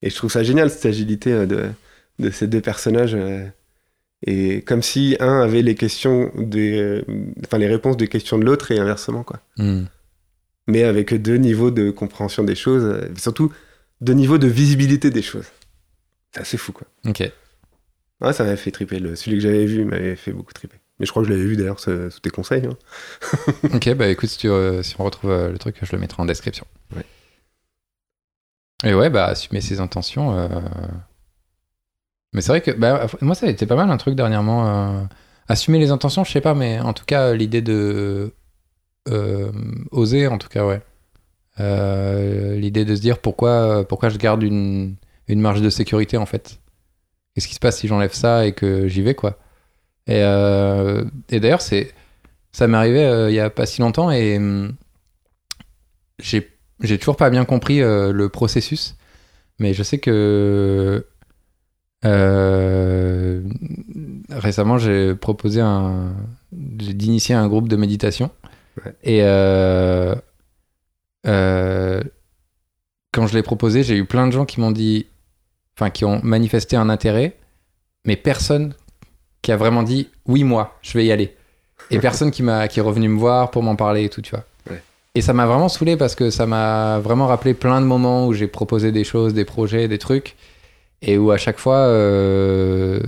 Et 0.00 0.08
je 0.08 0.16
trouve 0.16 0.30
ça 0.32 0.42
génial 0.42 0.70
cette 0.70 0.86
agilité 0.86 1.32
euh, 1.32 1.44
de, 1.46 1.68
de 2.18 2.30
ces 2.30 2.46
deux 2.46 2.62
personnages. 2.62 3.14
euh, 3.14 3.44
et 4.26 4.62
comme 4.62 4.82
si 4.82 5.16
un 5.20 5.40
avait 5.42 5.62
les 5.62 5.74
questions 5.74 6.30
des, 6.36 7.04
enfin 7.44 7.58
les 7.58 7.66
réponses 7.68 7.96
des 7.98 8.08
questions 8.08 8.38
de 8.38 8.44
l'autre 8.44 8.70
et 8.70 8.78
inversement 8.78 9.22
quoi. 9.24 9.40
Hmm. 9.58 9.84
Mais 10.68 10.84
avec 10.84 11.12
deux 11.14 11.36
niveaux 11.36 11.70
de 11.70 11.90
compréhension 11.90 12.44
des 12.44 12.54
choses, 12.54 12.84
euh, 12.84 13.08
surtout 13.16 13.52
deux 14.00 14.12
niveaux 14.14 14.38
de 14.38 14.46
visibilité 14.46 15.10
des 15.10 15.22
choses. 15.22 15.46
C'est 16.32 16.40
assez 16.40 16.56
fou 16.56 16.72
quoi. 16.72 16.86
Ok. 17.06 17.22
Ouais, 18.20 18.32
ça 18.32 18.44
m'avait 18.44 18.56
fait 18.56 18.70
triper. 18.70 18.98
Le, 19.00 19.16
celui 19.16 19.36
que 19.38 19.42
j'avais 19.42 19.66
vu 19.66 19.84
m'avait 19.84 20.14
fait 20.16 20.32
beaucoup 20.32 20.52
triper. 20.52 20.76
Mais 20.98 21.06
je 21.06 21.10
crois 21.10 21.22
que 21.22 21.28
je 21.28 21.32
l'avais 21.34 21.44
vu 21.46 21.56
d'ailleurs 21.56 21.80
sous 21.80 22.20
tes 22.22 22.30
conseils. 22.30 22.64
hein. 22.66 22.76
Ok, 23.74 23.92
bah 23.94 24.06
écoute, 24.08 24.28
si, 24.28 24.38
tu, 24.38 24.48
euh, 24.48 24.82
si 24.84 24.94
on 25.00 25.04
retrouve 25.04 25.30
euh, 25.32 25.50
le 25.50 25.58
truc, 25.58 25.76
je 25.82 25.90
le 25.92 25.98
mettrai 25.98 26.22
en 26.22 26.26
description. 26.26 26.64
Ouais. 26.94 27.04
Et 28.84 28.94
ouais, 28.94 29.10
bah 29.10 29.26
assumer 29.26 29.60
ses 29.60 29.80
intentions. 29.80 30.36
euh, 30.38 30.48
Mais 32.32 32.40
c'est 32.40 32.52
vrai 32.52 32.60
que 32.60 32.70
bah, 32.70 33.06
moi, 33.20 33.34
ça 33.34 33.46
a 33.46 33.50
été 33.50 33.66
pas 33.66 33.76
mal 33.76 33.90
un 33.90 33.96
truc 33.96 34.14
dernièrement. 34.14 35.08
Assumer 35.48 35.78
les 35.78 35.90
intentions, 35.90 36.24
je 36.24 36.30
sais 36.32 36.40
pas, 36.40 36.54
mais 36.54 36.80
en 36.80 36.92
tout 36.92 37.04
cas, 37.04 37.34
l'idée 37.34 37.62
de 37.62 38.32
euh, 39.08 39.52
oser, 39.90 40.26
en 40.26 40.38
tout 40.38 40.48
cas, 40.48 40.66
ouais. 40.66 40.80
Euh, 41.60 42.56
l'idée 42.56 42.84
de 42.84 42.96
se 42.96 43.00
dire 43.00 43.18
pourquoi, 43.18 43.86
pourquoi 43.86 44.08
je 44.08 44.16
garde 44.16 44.42
une, 44.42 44.96
une 45.28 45.40
marge 45.40 45.60
de 45.60 45.70
sécurité 45.70 46.16
en 46.16 46.26
fait. 46.26 46.58
Qu'est-ce 47.34 47.48
qui 47.48 47.54
se 47.54 47.60
passe 47.60 47.78
si 47.78 47.88
j'enlève 47.88 48.14
ça 48.14 48.46
et 48.46 48.52
que 48.52 48.88
j'y 48.88 49.02
vais 49.02 49.14
quoi 49.14 49.38
Et, 50.06 50.22
euh, 50.22 51.04
et 51.30 51.40
d'ailleurs, 51.40 51.60
c'est 51.60 51.92
ça 52.52 52.66
m'est 52.68 52.76
arrivé 52.76 53.04
euh, 53.04 53.30
il 53.30 53.34
y 53.34 53.40
a 53.40 53.50
pas 53.50 53.66
si 53.66 53.80
longtemps 53.80 54.10
et 54.10 54.36
hum, 54.36 54.74
j'ai 56.18 56.98
toujours 56.98 57.16
pas 57.16 57.30
bien 57.30 57.44
compris 57.44 57.80
euh, 57.80 58.12
le 58.12 58.28
processus, 58.28 58.96
mais 59.58 59.72
je 59.74 59.82
sais 59.82 59.98
que 59.98 61.06
euh, 62.04 63.42
récemment 64.30 64.76
j'ai 64.78 65.14
proposé 65.14 65.62
d'initier 66.52 67.34
un 67.34 67.48
groupe 67.48 67.68
de 67.68 67.76
méditation 67.76 68.30
Ouais. 68.84 68.94
et 69.02 69.18
euh, 69.22 70.14
euh, 71.26 72.02
quand 73.12 73.26
je 73.26 73.34
l'ai 73.34 73.42
proposé, 73.42 73.82
j'ai 73.82 73.96
eu 73.96 74.04
plein 74.04 74.26
de 74.26 74.32
gens 74.32 74.44
qui 74.44 74.60
m'ont 74.60 74.70
dit, 74.70 75.06
enfin 75.76 75.90
qui 75.90 76.04
ont 76.04 76.20
manifesté 76.22 76.76
un 76.76 76.88
intérêt, 76.88 77.36
mais 78.04 78.16
personne 78.16 78.74
qui 79.42 79.52
a 79.52 79.56
vraiment 79.56 79.82
dit 79.82 80.08
oui 80.26 80.44
moi, 80.44 80.78
je 80.82 80.96
vais 80.96 81.04
y 81.04 81.12
aller. 81.12 81.36
Et 81.90 81.98
personne 82.00 82.30
qui 82.30 82.42
m'a 82.42 82.68
qui 82.68 82.80
est 82.80 82.82
revenu 82.82 83.08
me 83.08 83.18
voir 83.18 83.50
pour 83.50 83.62
m'en 83.62 83.76
parler 83.76 84.04
et 84.04 84.08
tout, 84.08 84.22
tu 84.22 84.30
vois. 84.30 84.44
Ouais. 84.70 84.82
Et 85.14 85.20
ça 85.20 85.32
m'a 85.32 85.46
vraiment 85.46 85.68
saoulé 85.68 85.96
parce 85.96 86.14
que 86.14 86.30
ça 86.30 86.46
m'a 86.46 86.98
vraiment 87.00 87.26
rappelé 87.26 87.54
plein 87.54 87.80
de 87.80 87.86
moments 87.86 88.26
où 88.26 88.32
j'ai 88.32 88.46
proposé 88.48 88.92
des 88.92 89.04
choses, 89.04 89.34
des 89.34 89.44
projets, 89.44 89.88
des 89.88 89.98
trucs, 89.98 90.36
et 91.02 91.18
où 91.18 91.30
à 91.32 91.36
chaque 91.36 91.58
fois, 91.58 91.78
euh, 91.78 93.00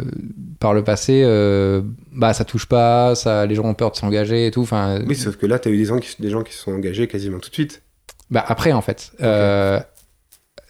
par 0.61 0.75
le 0.75 0.83
passé, 0.85 1.23
euh, 1.25 1.81
bah 2.13 2.33
ça 2.35 2.45
touche 2.45 2.67
pas, 2.67 3.15
ça, 3.15 3.47
les 3.47 3.55
gens 3.55 3.65
ont 3.65 3.75
peur 3.75 3.91
de 3.93 3.97
s'engager 3.97 4.47
et 4.47 4.51
tout. 4.51 4.63
Enfin, 4.63 5.01
Oui, 5.07 5.15
sauf 5.15 5.37
que 5.37 5.47
là, 5.47 5.59
tu 5.59 5.69
as 5.69 5.73
eu 5.73 5.77
des 5.77 5.85
gens, 5.85 5.99
qui, 5.99 6.15
des 6.21 6.31
gens 6.31 6.43
qui 6.43 6.53
se 6.53 6.59
sont 6.61 6.73
engagés 6.73 7.07
quasiment 7.09 7.39
tout 7.39 7.49
de 7.51 7.55
suite. 7.55 7.83
bah 8.31 8.45
après, 8.47 8.73
en 8.73 8.81
fait. 8.81 9.13
Euh, 9.23 9.79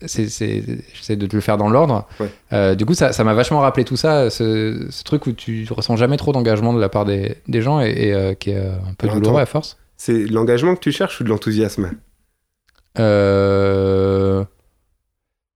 j'essaie 0.02 0.60
de 1.16 1.26
te 1.26 1.34
le 1.34 1.40
faire 1.40 1.56
dans 1.56 1.70
l'ordre. 1.70 2.06
Ouais. 2.20 2.28
Euh, 2.52 2.74
du 2.74 2.84
coup, 2.84 2.92
ça, 2.94 3.12
ça 3.12 3.24
m'a 3.24 3.32
vachement 3.32 3.60
rappelé 3.60 3.84
tout 3.84 3.96
ça, 3.96 4.28
ce, 4.28 4.86
ce 4.90 5.04
truc 5.04 5.26
où 5.26 5.32
tu 5.32 5.66
ressens 5.70 5.96
jamais 5.96 6.18
trop 6.18 6.32
d'engagement 6.32 6.74
de 6.74 6.80
la 6.80 6.88
part 6.90 7.06
des, 7.06 7.36
des 7.48 7.62
gens 7.62 7.80
et, 7.80 7.88
et, 7.88 8.36
qui 8.36 8.50
est 8.50 8.58
un 8.58 8.92
peu 8.98 9.06
Alors, 9.06 9.14
douloureux 9.16 9.36
attends. 9.36 9.42
à 9.42 9.46
force. 9.46 9.78
C'est 9.96 10.26
l'engagement 10.26 10.74
que 10.74 10.80
tu 10.80 10.92
cherches 10.92 11.20
ou 11.20 11.24
de 11.24 11.30
l'enthousiasme? 11.30 11.92
Euh, 12.98 14.44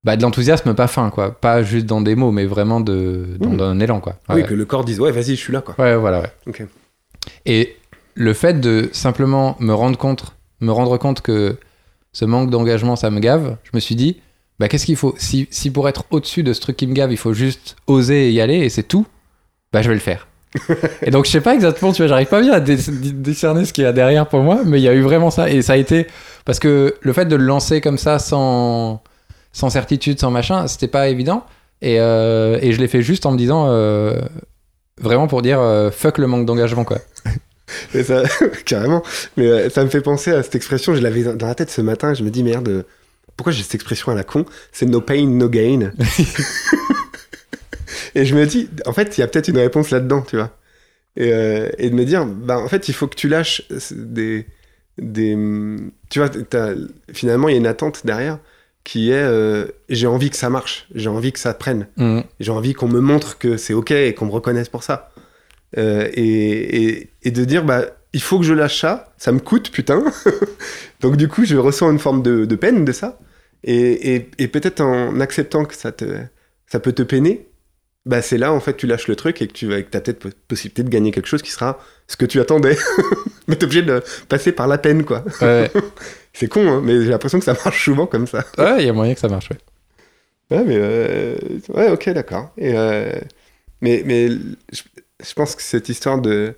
Bah, 0.08 0.16
de 0.16 0.22
l'enthousiasme, 0.22 0.72
pas 0.72 0.86
fin, 0.86 1.10
quoi. 1.10 1.38
Pas 1.38 1.62
juste 1.62 1.84
dans 1.84 2.00
des 2.00 2.14
mots, 2.14 2.30
mais 2.32 2.46
vraiment 2.46 2.80
de, 2.80 3.26
dans, 3.38 3.50
Mmh. 3.50 3.56
dans 3.58 3.64
un 3.66 3.78
élan, 3.78 4.00
quoi. 4.00 4.14
Ouais. 4.30 4.36
Oui, 4.36 4.44
que 4.46 4.54
le 4.54 4.64
corps 4.64 4.82
dise 4.82 5.00
ouais, 5.00 5.12
vas-y, 5.12 5.36
je 5.36 5.40
suis 5.40 5.52
là 5.52 5.60
quoi. 5.60 5.74
Ouais, 5.78 5.96
voilà, 5.96 6.22
ouais. 6.22 6.66
Et 7.44 7.76
le 8.14 8.32
fait 8.32 8.58
de 8.58 8.88
simplement 8.92 9.58
me 9.60 9.74
rendre 9.74 9.98
compte, 9.98 10.34
me 10.62 10.72
rendre 10.72 10.96
compte 10.96 11.20
que 11.20 11.58
ce 12.14 12.24
manque 12.24 12.48
d'engagement, 12.48 12.96
ça 12.96 13.10
me 13.10 13.20
gave, 13.20 13.58
je 13.64 13.70
me 13.74 13.80
suis 13.80 13.96
dit, 13.96 14.16
bah 14.58 14.68
qu'est-ce 14.68 14.86
qu'il 14.86 14.96
faut? 14.96 15.14
Si, 15.18 15.46
si 15.50 15.70
pour 15.70 15.90
être 15.90 16.04
au-dessus 16.10 16.42
de 16.42 16.54
ce 16.54 16.62
truc 16.62 16.78
qui 16.78 16.86
me 16.86 16.94
gave, 16.94 17.12
il 17.12 17.18
faut 17.18 17.34
juste 17.34 17.76
oser 17.86 18.32
y 18.32 18.40
aller 18.40 18.60
et 18.60 18.70
c'est 18.70 18.84
tout, 18.84 19.06
bah 19.74 19.82
je 19.82 19.88
vais 19.88 19.94
le 19.94 20.00
faire. 20.00 20.26
et 21.02 21.10
donc 21.10 21.26
je 21.26 21.30
sais 21.32 21.42
pas 21.42 21.54
exactement, 21.54 21.92
tu 21.92 22.00
vois, 22.00 22.06
j'arrive 22.08 22.28
pas 22.28 22.40
bien 22.40 22.54
à 22.54 22.60
discerner 22.60 23.66
ce 23.66 23.74
qu'il 23.74 23.84
y 23.84 23.86
a 23.86 23.92
derrière 23.92 24.26
pour 24.26 24.40
moi, 24.40 24.60
mais 24.64 24.80
il 24.80 24.84
y 24.84 24.88
a 24.88 24.94
eu 24.94 25.02
vraiment 25.02 25.30
ça. 25.30 25.50
Et 25.50 25.60
ça 25.60 25.74
a 25.74 25.76
été 25.76 26.06
parce 26.46 26.58
que 26.60 26.94
le 26.98 27.12
fait 27.12 27.26
de 27.26 27.36
le 27.36 27.44
lancer 27.44 27.82
comme 27.82 27.98
ça 27.98 28.18
sans, 28.18 29.02
sans 29.58 29.70
certitude, 29.70 30.20
sans 30.20 30.30
machin, 30.30 30.68
c'était 30.68 30.86
pas 30.86 31.08
évident. 31.08 31.44
Et, 31.82 31.98
euh, 31.98 32.60
et 32.62 32.72
je 32.72 32.78
l'ai 32.78 32.86
fait 32.86 33.02
juste 33.02 33.26
en 33.26 33.32
me 33.32 33.36
disant, 33.36 33.66
euh, 33.68 34.20
vraiment 35.00 35.26
pour 35.26 35.42
dire 35.42 35.60
euh, 35.60 35.90
fuck 35.90 36.18
le 36.18 36.28
manque 36.28 36.46
d'engagement, 36.46 36.84
quoi. 36.84 36.98
Mais 37.92 38.04
ça, 38.04 38.22
carrément. 38.64 39.02
Mais 39.36 39.68
ça 39.68 39.82
me 39.82 39.88
fait 39.88 40.00
penser 40.00 40.30
à 40.30 40.44
cette 40.44 40.54
expression, 40.54 40.94
je 40.94 41.00
l'avais 41.00 41.24
dans 41.24 41.48
la 41.48 41.56
tête 41.56 41.70
ce 41.70 41.80
matin, 41.80 42.14
je 42.14 42.22
me 42.22 42.30
dis 42.30 42.44
merde, 42.44 42.84
pourquoi 43.36 43.52
j'ai 43.52 43.64
cette 43.64 43.74
expression 43.74 44.12
à 44.12 44.14
la 44.14 44.22
con? 44.22 44.46
C'est 44.70 44.86
no 44.86 45.00
pain, 45.00 45.26
no 45.26 45.48
gain. 45.48 45.90
et 48.14 48.24
je 48.24 48.36
me 48.36 48.46
dis, 48.46 48.70
en 48.86 48.92
fait, 48.92 49.18
il 49.18 49.22
y 49.22 49.24
a 49.24 49.26
peut-être 49.26 49.48
une 49.48 49.58
réponse 49.58 49.90
là-dedans, 49.90 50.22
tu 50.22 50.36
vois. 50.36 50.56
Et, 51.16 51.32
euh, 51.32 51.68
et 51.78 51.90
de 51.90 51.96
me 51.96 52.04
dire, 52.04 52.26
bah, 52.26 52.60
en 52.60 52.68
fait, 52.68 52.88
il 52.88 52.94
faut 52.94 53.08
que 53.08 53.16
tu 53.16 53.28
lâches 53.28 53.64
des. 53.90 54.46
des 54.98 55.36
tu 56.10 56.20
vois, 56.20 56.30
finalement, 57.12 57.48
il 57.48 57.52
y 57.52 57.54
a 57.56 57.58
une 57.58 57.66
attente 57.66 58.06
derrière 58.06 58.38
qui 58.88 59.10
est 59.10 59.22
euh, 59.22 59.66
j'ai 59.90 60.06
envie 60.06 60.30
que 60.30 60.36
ça 60.36 60.48
marche, 60.48 60.86
j'ai 60.94 61.10
envie 61.10 61.32
que 61.32 61.38
ça 61.38 61.52
prenne, 61.52 61.86
Mm. 61.98 62.20
j'ai 62.40 62.50
envie 62.52 62.72
qu'on 62.72 62.88
me 62.88 63.00
montre 63.00 63.36
que 63.36 63.58
c'est 63.58 63.74
ok 63.74 63.90
et 63.90 64.14
qu'on 64.14 64.24
me 64.26 64.30
reconnaisse 64.32 64.70
pour 64.70 64.82
ça. 64.82 65.10
Euh, 65.76 66.08
et, 66.14 66.82
et, 66.86 67.10
et 67.24 67.30
de 67.30 67.44
dire 67.44 67.64
bah 67.64 67.82
il 68.14 68.22
faut 68.22 68.38
que 68.38 68.46
je 68.46 68.54
lâche 68.54 68.80
ça, 68.80 69.12
ça 69.18 69.30
me 69.32 69.40
coûte 69.40 69.70
putain. 69.70 70.02
Donc 71.00 71.16
du 71.16 71.28
coup 71.28 71.44
je 71.44 71.56
ressens 71.56 71.90
une 71.92 71.98
forme 71.98 72.22
de, 72.22 72.46
de 72.46 72.56
peine 72.56 72.84
de 72.86 72.92
ça. 72.92 73.18
Et, 73.64 74.26
et, 74.38 74.48
peut-être 74.48 74.80
en 74.80 75.18
acceptant 75.20 75.64
que 75.64 75.74
ça, 75.74 75.90
te, 75.92 76.04
ça 76.70 76.78
peut 76.78 76.92
te 76.92 77.02
peiner, 77.02 77.48
bah 78.06 78.22
c'est 78.22 78.38
là 78.38 78.52
en 78.52 78.60
fait 78.60 78.76
tu 78.76 78.86
lâches 78.86 79.08
le 79.08 79.16
truc 79.16 79.42
et 79.42 79.48
que 79.48 79.52
tu 79.52 79.74
as 79.74 79.82
peut-être 79.82 80.20
po- 80.20 80.28
possibilité 80.46 80.84
de 80.84 80.88
gagner 80.88 81.10
quelque 81.10 81.26
chose 81.26 81.42
qui 81.42 81.50
sera 81.50 81.78
ce 82.06 82.16
que 82.16 82.24
tu 82.24 82.40
attendais. 82.40 82.78
mais 83.48 83.56
t'es 83.56 83.64
obligé 83.64 83.82
de 83.82 84.00
passer 84.28 84.52
par 84.52 84.68
la 84.68 84.78
peine 84.78 85.04
quoi. 85.04 85.24
Ouais, 85.42 85.70
C'est 86.38 86.48
con 86.48 86.66
hein, 86.68 86.80
mais 86.84 87.02
j'ai 87.02 87.10
l'impression 87.10 87.38
que 87.38 87.44
ça 87.44 87.54
marche 87.64 87.84
souvent 87.84 88.06
comme 88.06 88.26
ça. 88.26 88.44
Ouais, 88.58 88.82
il 88.82 88.86
y 88.86 88.88
a 88.88 88.92
moyen 88.92 89.14
que 89.14 89.20
ça 89.20 89.28
marche, 89.28 89.50
ouais. 89.50 89.58
Ouais, 90.50 90.64
mais. 90.64 90.76
euh, 90.78 91.36
Ouais, 91.68 91.90
ok, 91.90 92.08
d'accord. 92.10 92.52
Et, 92.56 92.72
euh, 92.76 93.12
Mais, 93.82 94.02
mais 94.06 94.30
je, 94.30 94.82
je 95.24 95.34
pense 95.34 95.56
que 95.56 95.62
cette 95.62 95.88
histoire 95.90 96.20
de, 96.20 96.54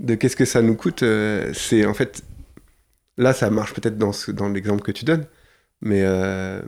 de 0.00 0.16
qu'est-ce 0.16 0.36
que 0.36 0.46
ça 0.46 0.62
nous 0.62 0.76
coûte, 0.76 1.02
euh, 1.04 1.52
c'est 1.54 1.86
en 1.86 1.94
fait. 1.94 2.22
Là, 3.18 3.34
ça 3.34 3.50
marche 3.50 3.74
peut-être 3.74 3.98
dans, 3.98 4.12
ce- 4.12 4.32
dans 4.32 4.48
l'exemple 4.48 4.82
que 4.82 4.92
tu 4.92 5.04
donnes, 5.04 5.26
mais, 5.82 6.04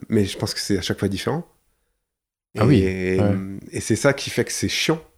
mais 0.09 0.25
je 0.27 0.39
pense 0.39 0.55
que 0.55 0.61
c'est 0.61 0.79
à 0.79 0.83
chaque 0.83 0.99
fois 1.01 1.09
différent. 1.09 1.47
Ah 2.59 2.67
oui, 2.67 2.83
Et, 2.83 3.19
ouais. 3.19 3.37
et 3.71 3.81
c'est 3.81 3.97
ça 3.97 4.13
qui 4.13 4.31
fait 4.31 4.45
que 4.45 4.53
c'est 4.53 4.69
chiant. 4.69 5.03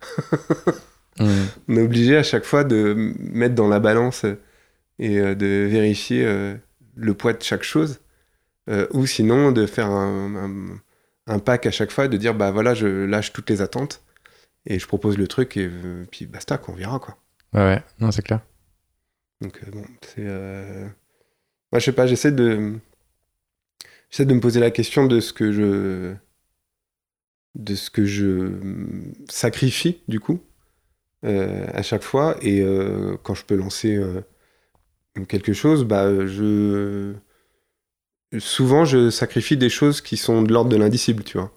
Mm. 1.18 1.44
On 1.68 1.76
est 1.76 1.82
obligé 1.82 2.16
à 2.16 2.22
chaque 2.24 2.44
fois 2.44 2.64
de 2.64 2.94
mettre 3.18 3.54
dans 3.54 3.68
la 3.68 3.78
balance 3.78 4.24
et 4.98 5.20
de 5.20 5.66
vérifier 5.70 6.24
le 6.96 7.14
poids 7.14 7.32
de 7.32 7.42
chaque 7.42 7.62
chose. 7.64 8.00
Euh, 8.70 8.86
ou 8.92 9.06
sinon 9.06 9.52
de 9.52 9.66
faire 9.66 9.90
un, 9.90 10.34
un- 10.36 10.80
un 11.26 11.38
pack 11.38 11.66
à 11.66 11.70
chaque 11.70 11.90
fois, 11.90 12.08
de 12.08 12.16
dire 12.16 12.34
bah 12.34 12.50
voilà, 12.50 12.74
je 12.74 12.86
lâche 12.86 13.32
toutes 13.32 13.50
les 13.50 13.60
attentes 13.62 14.02
et 14.66 14.78
je 14.78 14.86
propose 14.86 15.18
le 15.18 15.28
truc 15.28 15.56
et 15.58 15.68
euh, 15.70 16.06
puis 16.10 16.26
basta, 16.26 16.56
qu'on 16.58 16.72
verra 16.74 16.98
quoi. 16.98 17.18
Ouais, 17.52 17.60
ouais, 17.60 17.82
non, 18.00 18.10
c'est 18.10 18.22
clair. 18.22 18.40
Donc 19.42 19.60
euh, 19.62 19.70
bon, 19.70 19.84
c'est. 20.02 20.24
Moi 21.72 21.78
je 21.78 21.84
sais 21.84 21.92
pas, 21.92 22.06
j'essaie 22.06 22.32
de. 22.32 22.78
J'essaie 24.10 24.26
de 24.26 24.34
me 24.34 24.40
poser 24.40 24.60
la 24.60 24.70
question 24.70 25.06
de 25.06 25.20
ce 25.20 25.32
que 25.34 25.52
je. 25.52 26.14
de 27.54 27.74
ce 27.74 27.90
que 27.90 28.04
je 28.06 28.52
sacrifie 29.28 30.02
du 30.08 30.20
coup 30.20 30.40
à 31.22 31.82
chaque 31.82 32.02
fois 32.02 32.36
et 32.42 32.62
quand 33.22 33.34
je 33.34 33.44
peux 33.44 33.56
lancer 33.56 33.98
quelque 35.28 35.52
chose, 35.52 35.84
bah 35.84 36.04
euh, 36.04 36.26
je. 36.26 37.14
Souvent 38.38 38.84
je 38.84 39.10
sacrifie 39.10 39.56
des 39.56 39.68
choses 39.68 40.00
qui 40.00 40.16
sont 40.16 40.42
de 40.42 40.52
l'ordre 40.52 40.70
de 40.70 40.76
l'indicible, 40.76 41.22
tu 41.22 41.38
vois. 41.38 41.52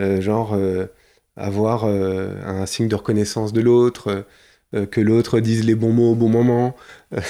Euh, 0.00 0.20
genre 0.20 0.54
euh, 0.54 0.86
avoir 1.36 1.84
euh, 1.84 2.34
un 2.44 2.66
signe 2.66 2.88
de 2.88 2.94
reconnaissance 2.94 3.52
de 3.52 3.60
l'autre, 3.60 4.26
que 4.90 5.00
l'autre 5.00 5.38
dise 5.38 5.64
les 5.64 5.76
bons 5.76 5.92
mots 5.92 6.12
au 6.12 6.14
bon 6.16 6.28
moment. 6.28 6.74
tu 7.12 7.20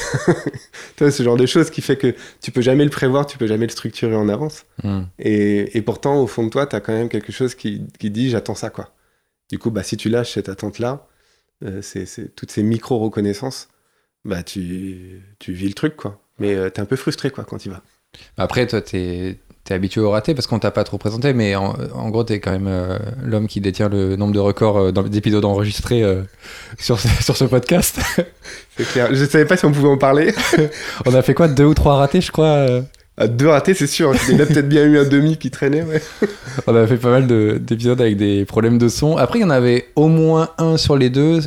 vois, 1.01 1.11
ce 1.11 1.23
genre 1.23 1.37
de 1.37 1.45
choses 1.45 1.69
qui 1.69 1.83
fait 1.83 1.99
que 1.99 2.15
tu 2.41 2.51
peux 2.51 2.63
jamais 2.63 2.85
le 2.85 2.91
prévoir, 2.91 3.27
tu 3.27 3.37
peux 3.37 3.47
jamais 3.47 3.67
le 3.67 3.71
structurer 3.71 4.17
en 4.17 4.31
avance. 4.31 4.65
Mm. 4.83 5.03
Et, 5.19 5.77
et 5.77 5.83
pourtant, 5.83 6.23
au 6.23 6.27
fond 6.27 6.45
de 6.45 6.49
toi, 6.49 6.67
tu 6.67 6.75
as 6.75 6.81
quand 6.81 6.95
même 6.95 7.11
quelque 7.11 7.33
chose 7.33 7.55
qui, 7.55 7.87
qui 7.99 8.11
dit 8.11 8.31
j'attends 8.31 8.55
ça, 8.55 8.71
quoi. 8.71 8.95
Du 9.51 9.59
coup, 9.59 9.71
bah, 9.71 9.83
si 9.83 9.99
tu 9.99 10.09
lâches 10.09 10.33
cette 10.33 10.49
attente-là, 10.49 11.07
c'est- 11.83 12.35
toutes 12.35 12.51
ces 12.51 12.63
micro-reconnaissances, 12.63 13.69
bah, 14.25 14.43
tu, 14.43 15.23
tu 15.39 15.53
vis 15.53 15.69
le 15.69 15.75
truc, 15.75 15.97
quoi. 15.97 16.21
Mais 16.39 16.55
euh, 16.55 16.71
t'es 16.71 16.81
un 16.81 16.85
peu 16.87 16.97
frustré, 16.97 17.31
quoi, 17.31 17.45
quand 17.45 17.65
il 17.65 17.71
va. 17.71 17.83
Après, 18.37 18.67
toi, 18.67 18.81
t'es 18.81 19.39
es 19.71 19.73
habitué 19.73 20.01
au 20.03 20.11
raté 20.11 20.35
parce 20.35 20.47
qu'on 20.47 20.59
t'a 20.59 20.71
pas 20.71 20.85
trop 20.85 20.99
présenté, 20.99 21.33
mais 21.33 21.55
en, 21.57 21.75
en 21.95 22.11
gros, 22.11 22.23
t'es 22.23 22.39
quand 22.39 22.53
même 22.53 22.67
euh, 22.69 22.99
l'homme 23.23 23.49
qui 23.49 23.63
détient 23.63 23.89
le 23.89 24.15
nombre 24.15 24.35
de 24.35 24.39
records 24.39 24.77
euh, 24.79 24.93
d'épisodes 24.93 25.45
enregistrés 25.45 26.03
euh, 26.03 26.23
sur, 26.79 27.01
ce, 27.01 27.09
sur 27.23 27.37
ce 27.37 27.45
podcast. 27.45 27.99
C'est 28.77 28.87
clair. 28.87 29.09
Je 29.15 29.25
savais 29.25 29.47
pas 29.47 29.57
si 29.57 29.65
on 29.65 29.73
pouvait 29.73 29.89
en 29.89 29.97
parler. 29.97 30.35
On 31.07 31.15
a 31.15 31.23
fait 31.23 31.33
quoi? 31.35 31.49
Deux 31.49 31.65
ou 31.65 31.75
trois 31.75 31.97
ratés, 31.97 32.21
je 32.21 32.31
crois 32.31 32.67
À 33.17 33.27
deux 33.27 33.49
ratés, 33.49 33.73
c'est 33.75 33.87
sûr. 33.87 34.13
Il 34.29 34.35
y 34.35 34.37
en 34.37 34.41
a 34.41 34.47
peut-être 34.47 34.69
bien 34.69 34.85
eu 34.85 34.99
un 34.99 35.05
demi 35.05 35.39
qui 35.39 35.51
traînait, 35.51 35.83
ouais. 35.83 36.03
On 36.67 36.75
a 36.75 36.87
fait 36.87 36.97
pas 36.97 37.11
mal 37.11 37.27
de- 37.27 37.59
d'épisodes 37.61 38.01
avec 38.01 38.17
des 38.17 38.45
problèmes 38.45 38.77
de 38.77 38.89
son. 38.89 39.17
Après, 39.17 39.39
il 39.39 39.43
y 39.43 39.45
en 39.47 39.51
avait 39.51 39.87
au 39.97 40.09
moins 40.09 40.51
un 40.59 40.77
sur 40.77 40.97
les 40.97 41.09
deux 41.11 41.41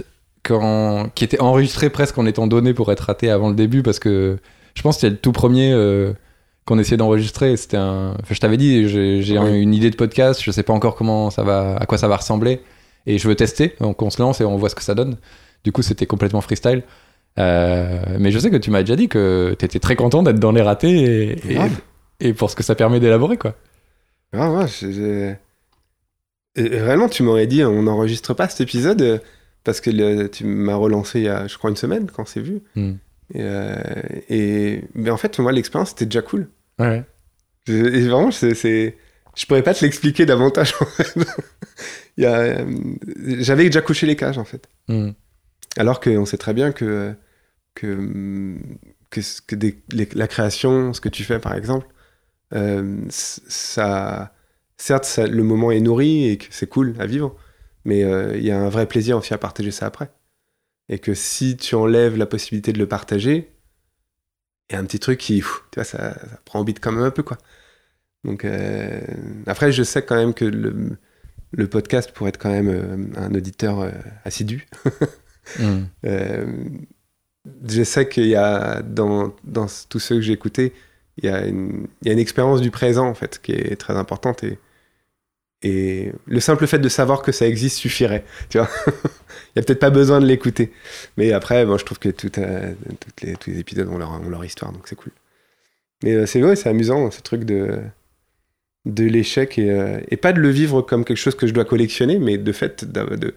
quand, 0.48 1.10
qui 1.16 1.24
était 1.24 1.40
enregistré 1.42 1.90
presque 1.90 2.18
en 2.18 2.26
étant 2.26 2.48
donné 2.48 2.74
pour 2.74 2.92
être 2.92 3.02
raté 3.02 3.30
avant 3.30 3.50
le 3.50 3.56
début 3.56 3.84
parce 3.84 4.00
que 4.00 4.38
je 4.76 4.82
pense 4.82 4.96
que 4.96 5.02
c'était 5.02 5.12
le 5.12 5.18
tout 5.18 5.32
premier 5.32 5.72
euh, 5.74 6.14
qu'on 6.66 6.80
essayait 6.80 6.98
d'enregistrer. 6.98 7.58
C'était 7.58 7.78
un. 7.78 8.12
Enfin, 8.22 8.34
je 8.34 8.40
t'avais 8.40 8.58
dit, 8.58 8.88
j'ai 8.88 9.36
une 9.38 9.74
idée 9.74 9.90
de 9.90 9.96
podcast. 9.96 10.42
Je 10.44 10.52
sais 10.52 10.64
pas 10.64 10.74
encore 10.74 10.96
comment 10.96 11.30
ça 11.30 11.44
va, 11.44 11.76
à 11.78 11.86
quoi 11.86 11.98
ça 11.98 12.08
va 12.08 12.18
ressembler 12.18 12.62
et 13.06 13.18
je 13.18 13.28
veux 13.28 13.36
tester. 13.36 13.76
Donc 13.80 14.02
on 14.02 14.10
se 14.10 14.22
lance 14.22 14.42
et 14.42 14.46
on 14.46 14.58
voit 14.58 14.70
ce 14.70 14.76
que 14.76 14.84
ça 14.84 14.96
donne. 14.96 15.18
Du 15.64 15.72
coup, 15.72 15.82
c'était 15.82 16.06
complètement 16.06 16.42
freestyle. 16.42 16.84
Euh, 17.40 18.00
mais 18.20 18.32
je 18.32 18.40
sais 18.40 18.50
que 18.50 18.58
tu 18.58 18.72
m'as 18.72 18.82
déjà 18.82 18.96
dit 18.96 19.08
que 19.10 19.56
tu 19.60 19.66
étais 19.66 19.80
très 19.80 19.96
content 19.96 20.24
d'être 20.24 20.40
dans 20.40 20.52
les 20.52 20.62
ratés 20.64 20.90
et, 21.04 21.52
et, 21.52 21.54
Grave. 21.54 21.72
et 22.20 22.34
pour 22.34 22.50
ce 22.50 22.56
que 22.56 22.64
ça 22.64 22.74
permet 22.74 23.00
d'élaborer 23.00 23.38
quoi. 23.38 23.54
Ah 24.34 24.52
ouais, 24.52 24.66
j'ai- 24.68 24.92
j'ai- 24.94 25.36
Et 26.56 26.68
réellement, 26.80 27.08
tu 27.08 27.22
m'aurais 27.24 27.46
dit, 27.48 27.64
on 27.64 27.84
n'enregistre 27.84 28.34
pas 28.34 28.50
cet 28.50 28.62
épisode 28.62 29.02
euh, 29.04 29.20
parce 29.68 29.82
que 29.82 29.90
le- 29.92 30.30
tu 30.30 30.46
m'as 30.46 30.76
relancé 30.76 31.20
il 31.20 31.26
y 31.26 31.30
a, 31.30 31.46
je 31.46 31.58
crois, 31.58 31.70
une 31.70 31.76
semaine 31.76 32.10
quand 32.10 32.26
c'est 32.26 32.40
vu. 32.42 32.62
Hmm. 32.76 32.94
Et, 33.34 33.42
euh, 33.42 33.76
et- 34.30 34.82
mais 34.96 35.10
en 35.10 35.18
fait, 35.18 35.38
moi, 35.40 35.52
l'expérience 35.52 35.92
était 35.92 36.06
déjà 36.06 36.22
cool. 36.22 36.48
Ouais. 36.80 37.04
Je- 37.68 37.74
Et 37.74 38.08
vraiment, 38.08 38.32
c'est, 38.32 38.98
je 39.36 39.46
pourrais 39.46 39.64
pas 39.64 39.74
te 39.74 39.84
l'expliquer 39.84 40.26
davantage. 40.26 40.74
En 40.80 40.86
fait. 40.86 41.14
euh, 42.20 42.66
j'avais 43.40 43.66
déjà 43.66 43.82
couché 43.82 44.08
les 44.08 44.16
cages 44.16 44.38
en 44.38 44.46
fait. 44.46 44.68
Hmm. 44.88 45.12
Alors 45.78 46.00
qu'on 46.00 46.26
sait 46.26 46.38
très 46.38 46.54
bien 46.54 46.72
que 46.72 47.14
que, 47.76 48.56
que, 49.12 49.22
ce- 49.22 49.42
que 49.42 49.56
des- 49.56 49.84
les- 49.92 50.10
la 50.16 50.28
création, 50.28 50.94
ce 50.94 51.02
que 51.02 51.10
tu 51.10 51.24
fais 51.24 51.40
par 51.40 51.54
exemple, 51.56 51.86
euh, 52.56 53.02
ça, 53.10 54.34
certes, 54.78 55.06
ça- 55.06 55.28
le 55.28 55.44
moment 55.44 55.72
est 55.72 55.80
nourri 55.82 56.30
et 56.30 56.38
que 56.38 56.46
c'est 56.50 56.68
cool 56.68 56.96
à 57.00 57.06
vivre, 57.06 57.36
mais 57.88 58.04
euh, 58.04 58.38
il 58.38 58.46
y 58.46 58.52
a 58.52 58.60
un 58.60 58.70
vrai 58.70 58.86
plaisir 58.86 59.18
aussi 59.18 59.34
à 59.34 59.38
partager 59.38 59.72
ça 59.72 59.88
après. 59.88 60.12
Et 60.90 61.00
que 61.00 61.14
si 61.14 61.58
tu 61.58 61.74
enlèves 61.76 62.18
la 62.18 62.26
possibilité 62.26 62.74
de 62.74 62.80
le 62.80 62.88
partager, 62.88 63.50
il 64.70 64.74
y 64.74 64.76
a 64.76 64.80
un 64.80 64.86
petit 64.86 65.00
truc 65.00 65.20
qui, 65.20 65.40
pff, 65.40 65.64
tu 65.72 65.80
vois, 65.80 65.86
ça, 65.86 66.14
ça 66.14 66.40
prend 66.44 66.60
en 66.60 66.64
bite 66.66 66.82
quand 66.82 66.92
même 66.92 67.04
un 67.04 67.12
peu 67.12 67.24
quoi. 67.24 67.38
Donc 68.26 68.44
euh, 68.44 69.00
après, 69.48 69.72
je 69.72 69.84
sais 69.84 70.04
quand 70.04 70.18
même 70.18 70.34
que 70.34 70.44
le, 70.44 70.98
le 71.52 71.68
podcast 71.70 72.12
pourrait 72.12 72.30
être 72.30 72.38
quand 72.38 72.52
même 72.52 72.68
euh, 72.68 73.20
un 73.20 73.34
auditeur 73.34 73.80
euh, 73.80 73.92
assidu. 74.24 74.68
Hmm. 75.58 75.86
Je 76.04 77.84
sais 77.84 78.10
qu'il 78.10 78.28
y 78.28 78.36
a 78.36 78.82
dans, 78.82 79.34
dans 79.46 79.68
tous 79.88 80.00
ceux 80.00 80.16
que 80.16 80.22
j'ai 80.22 80.34
écoutés, 80.34 80.74
il 81.16 81.24
y, 81.24 81.30
a 81.30 81.46
une, 81.46 81.88
il 82.02 82.10
y 82.10 82.10
a 82.10 82.14
une 82.14 82.20
expérience 82.20 82.60
du 82.60 82.70
présent 82.70 83.08
en 83.08 83.14
fait 83.14 83.40
qui 83.42 83.54
est 83.54 83.78
très 83.78 83.96
importante 83.96 84.44
et, 84.44 84.60
et 85.68 86.12
le 86.26 86.40
simple 86.40 86.66
fait 86.66 86.80
de 86.80 86.90
savoir 86.90 87.22
que 87.22 87.32
ça 87.32 87.46
existe 87.46 87.78
suffirait. 87.78 88.24
Il 88.54 88.58
y 88.58 89.60
a 89.60 89.62
peut-être 89.62 89.80
pas 89.80 89.90
besoin 89.90 90.22
de 90.22 90.26
l'écouter. 90.26 90.72
Mais 91.18 91.34
après, 91.34 91.66
moi 91.66 91.78
je 91.78 91.84
trouve 91.84 92.00
que 92.00 92.10
euh, 92.10 92.74
toutes 93.00 93.22
les, 93.22 93.36
tous 93.36 93.50
les 93.50 93.60
épisodes 93.60 93.88
ont 93.90 93.98
leur, 93.98 94.46
histoire 94.46 94.72
donc 94.72 94.88
c'est 94.88 94.96
cool. 94.96 95.12
Mais 96.04 96.14
euh, 96.14 96.26
c'est 96.26 96.42
ouais, 96.42 96.56
c'est 96.56 96.70
amusant 96.70 97.12
ce 97.12 97.22
truc 97.22 97.44
de 97.44 97.84
l'échec 98.86 99.58
et, 99.58 99.72
euh, 99.72 100.00
et 100.10 100.16
pas 100.16 100.32
de 100.32 100.40
le 100.40 100.50
vivre 100.50 100.82
comme 100.82 101.04
quelque 101.04 101.18
chose 101.18 101.36
que 101.36 101.48
je 101.48 101.54
dois 101.54 101.66
collectionner, 101.66 102.18
mais 102.18 102.38
de 102.38 102.52
fait 102.52 102.86
de, 102.86 103.34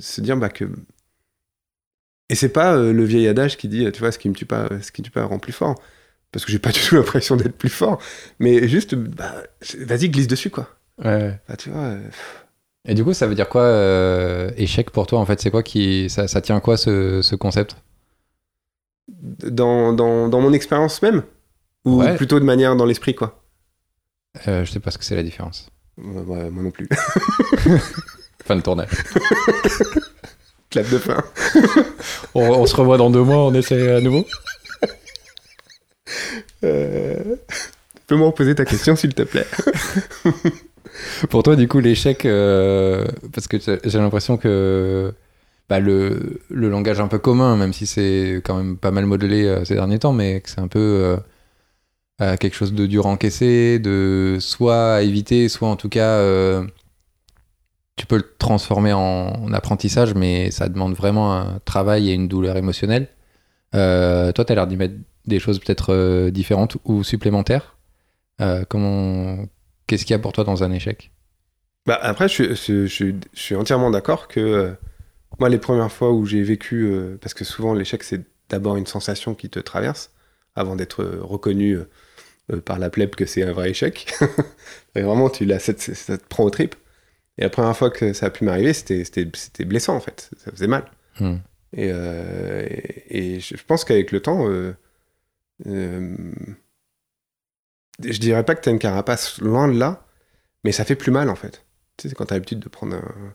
se 0.00 0.20
dire 0.20 0.36
bah, 0.36 0.50
que 0.50 0.64
et 2.30 2.34
c'est 2.34 2.50
pas 2.50 2.76
le 2.76 3.04
vieil 3.04 3.26
adage 3.26 3.56
qui 3.56 3.68
dit, 3.68 3.90
tu 3.90 4.00
vois, 4.00 4.12
ce 4.12 4.18
qui 4.18 4.28
me 4.28 4.34
tue 4.34 4.44
pas, 4.44 4.68
ce 4.82 4.92
qui 4.92 5.00
me 5.00 5.06
tue 5.06 5.10
pas 5.10 5.24
rend 5.24 5.38
plus 5.38 5.54
fort. 5.54 5.80
Parce 6.38 6.44
que 6.46 6.52
j'ai 6.52 6.60
pas 6.60 6.70
du 6.72 6.80
tout 6.80 6.94
l'impression 6.94 7.34
d'être 7.36 7.56
plus 7.58 7.68
fort. 7.68 8.00
Mais 8.38 8.68
juste, 8.68 8.94
bah, 8.94 9.34
vas-y, 9.80 10.08
glisse 10.08 10.28
dessus, 10.28 10.50
quoi. 10.50 10.68
Ouais. 11.04 11.38
Bah, 11.48 11.56
tu 11.56 11.70
vois. 11.70 11.80
euh, 11.82 12.00
Et 12.86 12.94
du 12.94 13.02
coup, 13.02 13.12
ça 13.12 13.26
veut 13.26 13.34
dire 13.34 13.48
quoi 13.48 13.62
euh, 13.62 14.50
échec 14.56 14.90
pour 14.90 15.06
toi 15.08 15.18
En 15.18 15.26
fait, 15.26 15.40
c'est 15.40 15.50
quoi 15.50 15.62
qui 15.64 16.08
ça, 16.08 16.28
ça 16.28 16.40
tient 16.40 16.56
à 16.56 16.60
quoi 16.60 16.76
ce, 16.76 17.22
ce 17.22 17.34
concept? 17.34 17.76
Dans, 19.08 19.92
dans, 19.92 20.28
dans 20.28 20.40
mon 20.40 20.52
expérience 20.52 21.02
même? 21.02 21.22
Ou 21.84 22.02
Ouais. 22.02 22.14
plutôt 22.16 22.38
de 22.38 22.44
manière 22.44 22.76
dans 22.76 22.84
l'esprit, 22.86 23.14
quoi? 23.14 23.42
euh, 24.46 24.64
Je 24.64 24.70
sais 24.70 24.80
pas 24.80 24.90
ce 24.90 24.98
que 24.98 25.04
c'est 25.04 25.16
la 25.16 25.22
différence. 25.22 25.70
Ouais, 25.96 26.20
ouais, 26.22 26.50
moi 26.50 26.62
non 26.62 26.70
plus. 26.70 26.88
Fin 28.44 28.54
de 28.56 28.60
tournage. 28.62 28.88
Clap 30.70 30.88
de 30.90 30.98
fin. 30.98 31.22
on, 32.34 32.42
on 32.42 32.66
se 32.66 32.76
revoit 32.76 32.98
dans 32.98 33.10
deux 33.10 33.22
mois, 33.22 33.38
on 33.46 33.54
essaie 33.54 33.90
à 33.96 34.00
nouveau? 34.00 34.24
Euh... 36.64 37.36
Tu 37.94 38.14
peux 38.14 38.16
me 38.16 38.24
reposer 38.24 38.54
ta 38.54 38.64
question, 38.64 38.96
s'il 38.96 39.14
te 39.14 39.22
plaît 39.22 39.46
Pour 41.30 41.42
toi, 41.42 41.56
du 41.56 41.68
coup, 41.68 41.78
l'échec, 41.80 42.24
euh, 42.24 43.04
parce 43.32 43.46
que 43.46 43.58
j'ai 43.58 43.98
l'impression 43.98 44.36
que 44.36 45.12
bah, 45.68 45.80
le, 45.80 46.38
langage 46.50 47.00
un 47.00 47.08
peu 47.08 47.18
commun, 47.18 47.56
même 47.56 47.72
si 47.72 47.86
c'est 47.86 48.40
quand 48.44 48.56
même 48.56 48.76
pas 48.76 48.90
mal 48.90 49.06
modelé 49.06 49.44
euh, 49.44 49.64
ces 49.64 49.74
derniers 49.74 49.98
temps, 49.98 50.12
mais 50.12 50.40
que 50.40 50.50
c'est 50.50 50.60
un 50.60 50.68
peu 50.68 51.18
euh, 52.20 52.36
quelque 52.38 52.54
chose 52.54 52.72
de 52.72 52.86
dur 52.86 53.06
à 53.06 53.10
encaisser, 53.10 53.78
de 53.78 54.38
soit 54.40 54.94
à 54.94 55.02
éviter, 55.02 55.48
soit 55.48 55.68
en 55.68 55.76
tout 55.76 55.88
cas, 55.88 56.18
tu 57.96 58.06
peux 58.06 58.16
le 58.16 58.34
transformer 58.38 58.92
en 58.92 59.52
apprentissage, 59.52 60.14
mais 60.14 60.50
ça 60.50 60.68
demande 60.68 60.94
vraiment 60.94 61.34
un 61.36 61.58
travail 61.64 62.10
et 62.10 62.14
une 62.14 62.28
douleur 62.28 62.56
émotionnelle. 62.56 63.08
Euh, 63.74 64.32
toi, 64.32 64.44
tu 64.44 64.52
as 64.52 64.54
l'air 64.54 64.66
d'y 64.66 64.76
mettre 64.76 64.94
des 65.26 65.38
choses 65.40 65.58
peut-être 65.58 65.92
euh, 65.92 66.30
différentes 66.30 66.76
ou 66.84 67.04
supplémentaires. 67.04 67.76
Euh, 68.40 68.64
comment, 68.68 69.46
qu'est-ce 69.86 70.04
qu'il 70.04 70.14
y 70.14 70.16
a 70.16 70.18
pour 70.20 70.32
toi 70.32 70.44
dans 70.44 70.64
un 70.64 70.72
échec? 70.72 71.12
Bah, 71.86 71.98
après, 72.02 72.28
je, 72.28 72.54
je- 72.54 72.86
je- 72.86 73.06
je 73.32 73.40
suis 73.40 73.54
entièrement 73.54 73.90
d'accord 73.90 74.28
que 74.28 74.74
moi, 75.38 75.48
les 75.48 75.58
premières 75.58 75.92
fois 75.92 76.12
où 76.12 76.26
j'ai 76.26 76.42
vécu, 76.42 76.92
parce 77.20 77.34
que 77.34 77.44
souvent 77.44 77.74
l'échec, 77.74 78.02
c'est 78.02 78.22
d'abord 78.48 78.76
une 78.76 78.86
sensation 78.86 79.34
qui 79.34 79.50
te 79.50 79.58
traverse 79.60 80.12
avant 80.56 80.76
d'être 80.76 81.04
reconnu 81.04 81.78
par 82.64 82.78
la 82.78 82.90
plèbe 82.90 83.14
que 83.14 83.26
c'est 83.26 83.42
un 83.44 83.52
vrai 83.52 83.70
échec. 83.70 84.08
Et 84.96 85.02
vraiment, 85.02 85.30
tu 85.30 85.44
l'as, 85.46 85.60
ça, 85.60 85.74
te- 85.74 86.16
prend 86.28 86.44
au 86.44 86.50
trip. 86.50 86.74
Et 87.38 87.42
la 87.42 87.50
première 87.50 87.76
fois 87.76 87.90
que 87.90 88.12
ça 88.14 88.26
a 88.26 88.30
pu 88.30 88.44
m'arriver, 88.44 88.72
c'était 88.74 89.64
blessant 89.66 89.96
en 89.96 90.00
fait. 90.00 90.30
Ça 90.38 90.50
faisait 90.52 90.68
mal. 90.68 90.84
Hmm. 91.20 91.36
Et, 91.74 91.90
euh, 91.92 92.66
et, 92.68 93.34
et 93.36 93.40
je 93.40 93.62
pense 93.64 93.84
qu'avec 93.84 94.10
le 94.12 94.20
temps, 94.20 94.48
euh, 94.48 94.72
euh, 95.66 96.16
je 98.02 98.18
dirais 98.18 98.44
pas 98.44 98.54
que 98.54 98.60
tu 98.62 98.68
as 98.68 98.72
une 98.72 98.78
carapace 98.78 99.40
loin 99.40 99.68
de 99.68 99.78
là, 99.78 100.06
mais 100.64 100.72
ça 100.72 100.84
fait 100.84 100.94
plus 100.96 101.10
mal 101.10 101.28
en 101.28 101.34
fait. 101.34 101.64
Tu 101.96 102.08
sais, 102.08 102.14
quand 102.14 102.26
tu 102.26 102.32
as 102.34 102.36
l'habitude 102.36 102.60
de 102.60 102.68
prendre 102.68 102.96
un, 102.96 103.34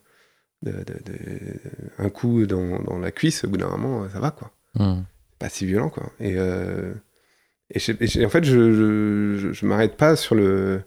de- 0.64 0.72
de- 0.72 1.04
de- 1.12 1.60
un 1.98 2.10
coup 2.10 2.46
dans, 2.46 2.80
dans 2.84 2.98
la 2.98 3.12
cuisse, 3.12 3.44
au 3.44 3.50
bout 3.50 3.58
d'un 3.58 3.70
moment, 3.70 4.08
ça 4.10 4.20
va 4.20 4.32
quoi. 4.32 4.52
Hmm. 4.76 5.04
Pas 5.40 5.50
si 5.50 5.66
violent 5.66 5.90
quoi. 5.90 6.12
Et, 6.20 6.36
euh, 6.38 6.94
et, 7.70 7.80
je- 7.80 7.92
et 8.00 8.08
je- 8.08 8.24
en 8.26 8.30
fait, 8.30 8.44
je, 8.46 8.72
je, 8.74 9.38
je- 9.38 9.54
je 9.54 9.66
m'arrête 9.66 9.98
pas 9.98 10.16
sur, 10.16 10.36
le, 10.36 10.82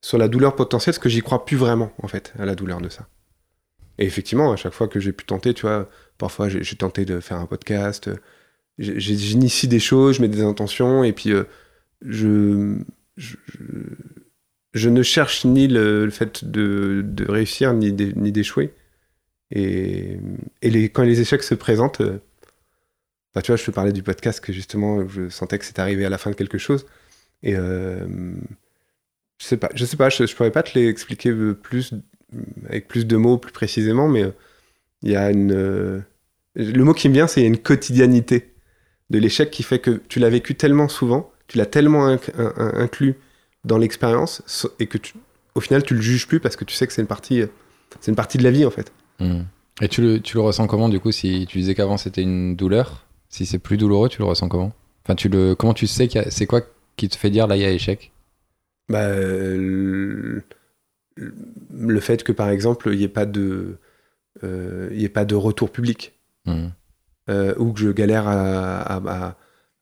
sur 0.00 0.16
la 0.18 0.28
douleur 0.28 0.56
potentielle, 0.56 0.94
parce 0.94 1.02
que 1.02 1.08
j'y 1.10 1.20
crois 1.20 1.44
plus 1.44 1.56
vraiment 1.56 1.92
en 2.02 2.08
fait, 2.08 2.32
à 2.38 2.46
la 2.46 2.54
douleur 2.54 2.80
de 2.80 2.88
ça. 2.88 3.06
Et 4.02 4.04
effectivement, 4.04 4.50
à 4.50 4.56
chaque 4.56 4.72
fois 4.72 4.88
que 4.88 4.98
j'ai 4.98 5.12
pu 5.12 5.24
tenter, 5.24 5.54
tu 5.54 5.62
vois, 5.62 5.88
parfois 6.18 6.48
j'ai 6.48 6.76
tenté 6.76 7.04
de 7.04 7.20
faire 7.20 7.36
un 7.36 7.46
podcast, 7.46 8.08
euh, 8.08 8.16
j'initie 8.76 9.68
des 9.68 9.78
choses, 9.78 10.16
je 10.16 10.22
mets 10.22 10.28
des 10.28 10.42
intentions, 10.42 11.04
et 11.04 11.12
puis 11.12 11.30
euh, 11.30 11.44
je, 12.04 12.78
ne 14.88 15.02
cherche 15.04 15.44
ni 15.44 15.68
le, 15.68 16.10
fait 16.10 16.44
de, 16.44 17.04
réussir, 17.28 17.74
ni 17.74 17.92
d'é- 17.92 18.12
ni 18.16 18.32
d'échouer. 18.32 18.74
Et, 19.52 20.18
quand 20.92 21.04
les 21.04 21.20
échecs 21.20 21.44
se 21.44 21.54
présentent, 21.54 22.00
euh, 22.00 22.18
bah, 23.36 23.42
tu 23.42 23.52
vois, 23.52 23.56
je 23.56 23.64
te 23.64 23.70
parlais 23.70 23.92
du 23.92 24.02
podcast 24.02 24.40
que 24.40 24.52
justement, 24.52 25.06
je 25.06 25.28
sentais 25.28 25.60
que 25.60 25.64
c'était 25.64 25.80
arrivé 25.80 26.04
à 26.04 26.10
la 26.10 26.18
fin 26.18 26.32
de 26.32 26.34
quelque 26.34 26.58
chose. 26.58 26.86
Et 27.44 27.54
je 27.54 28.34
sais 29.38 29.58
pas, 29.58 29.70
je 29.76 29.84
sais 29.84 29.96
pas, 29.96 30.08
je, 30.08 30.26
je 30.26 30.34
pourrais 30.34 30.50
pas 30.50 30.64
te 30.64 30.76
l'expliquer 30.76 31.32
plus, 31.54 31.94
avec 32.68 32.88
plus 32.88 33.06
de 33.06 33.16
mots, 33.16 33.38
plus 33.38 33.52
précisément, 33.52 34.08
mais 34.08 34.22
euh, 34.24 34.30
il 35.02 35.10
y 35.12 35.16
a 35.16 35.30
une. 35.30 35.52
euh, 35.52 36.00
le 36.54 36.84
mot 36.84 36.94
qui 36.94 37.08
me 37.08 37.14
vient, 37.14 37.26
c'est 37.26 37.44
une 37.44 37.58
quotidianité 37.58 38.52
de 39.10 39.18
l'échec 39.18 39.50
qui 39.50 39.62
fait 39.62 39.78
que 39.78 40.00
tu 40.08 40.18
l'as 40.18 40.30
vécu 40.30 40.54
tellement 40.54 40.88
souvent, 40.88 41.30
tu 41.48 41.58
l'as 41.58 41.66
tellement 41.66 42.08
inc- 42.08 42.30
in- 42.38 42.52
in- 42.56 42.72
inclus 42.80 43.16
dans 43.64 43.78
l'expérience, 43.78 44.42
et 44.78 44.86
que 44.86 44.98
tu, 44.98 45.14
au 45.54 45.60
final, 45.60 45.82
tu 45.82 45.94
le 45.94 46.00
juges 46.00 46.26
plus 46.26 46.40
parce 46.40 46.56
que 46.56 46.64
tu 46.64 46.74
sais 46.74 46.86
que 46.86 46.92
c'est 46.92 47.02
une 47.02 47.08
partie, 47.08 47.42
euh, 47.42 47.46
c'est 48.00 48.10
une 48.10 48.16
partie 48.16 48.38
de 48.38 48.42
la 48.44 48.50
vie 48.50 48.64
en 48.64 48.70
fait. 48.70 48.92
Hmm. 49.20 49.42
Et 49.80 49.88
tu 49.88 50.02
le, 50.02 50.20
tu 50.20 50.36
le 50.36 50.42
ressens 50.42 50.66
comment 50.66 50.88
du 50.88 51.00
coup 51.00 51.12
si 51.12 51.46
tu 51.48 51.58
disais 51.58 51.74
qu'avant 51.74 51.96
c'était 51.96 52.22
une 52.22 52.56
douleur? 52.56 53.06
Si 53.28 53.46
c'est 53.46 53.58
plus 53.58 53.76
douloureux, 53.76 54.08
tu 54.08 54.18
le 54.18 54.26
ressens 54.26 54.48
comment? 54.48 54.72
Enfin, 55.04 55.14
tu 55.14 55.28
le, 55.28 55.54
comment 55.54 55.74
tu 55.74 55.86
sais 55.86 56.16
a- 56.18 56.30
c'est 56.30 56.46
quoi 56.46 56.60
qui 56.96 57.08
te 57.08 57.16
fait 57.16 57.30
dire 57.30 57.46
là 57.46 57.56
il 57.56 57.62
y 57.62 57.64
a 57.64 57.70
échec? 57.70 58.12
Bah, 58.88 59.06
euh, 59.06 60.42
le, 61.16 62.00
fait 62.00 62.22
que 62.24 62.32
par 62.32 62.48
exemple, 62.50 62.90
il 62.92 62.98
n'y 62.98 63.04
ait 63.04 63.08
pas 63.08 63.26
de, 63.26 63.78
euh, 64.44 64.88
y 64.92 65.04
ait 65.04 65.08
pas 65.08 65.24
de 65.24 65.34
retour 65.34 65.70
public. 65.70 66.18
Hmm. 66.44 66.68
euh, 67.30 67.54
ou 67.56 67.72
que 67.72 67.78
je 67.80 67.90
galère 67.90 68.26
à, 68.26 68.80
à- 68.80 68.96
à- 69.28 69.36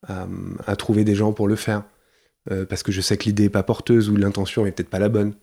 à- 0.06 0.28
à 0.66 0.76
trouver 0.76 1.04
des 1.04 1.14
gens 1.14 1.32
pour 1.32 1.48
le 1.48 1.56
faire, 1.56 1.84
euh, 2.50 2.66
parce 2.66 2.82
que 2.82 2.92
je 2.92 3.00
sais 3.00 3.16
que 3.16 3.24
l'idée 3.24 3.44
est 3.44 3.48
pas 3.50 3.62
porteuse 3.62 4.10
ou 4.10 4.16
l'intention 4.16 4.66
est 4.66 4.72
peut-être 4.72 4.90
pas 4.90 4.98
la 4.98 5.08
bonne. 5.08 5.34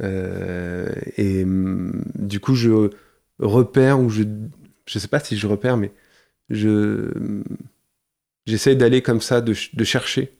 Et 0.00 1.42
hum, 1.44 2.02
du 2.14 2.40
coup, 2.40 2.54
je 2.54 2.90
repère 3.38 4.00
ou 4.00 4.08
je, 4.10 4.22
je 4.86 4.98
sais 4.98 5.08
pas 5.08 5.20
si 5.20 5.36
je 5.36 5.46
repère, 5.46 5.76
mais 5.76 5.92
je 6.50 7.10
j'essaie 8.46 8.74
d'aller 8.76 9.02
comme 9.02 9.20
ça, 9.20 9.40
de, 9.42 9.52
ch- 9.52 9.74
de 9.74 9.84
chercher 9.84 10.32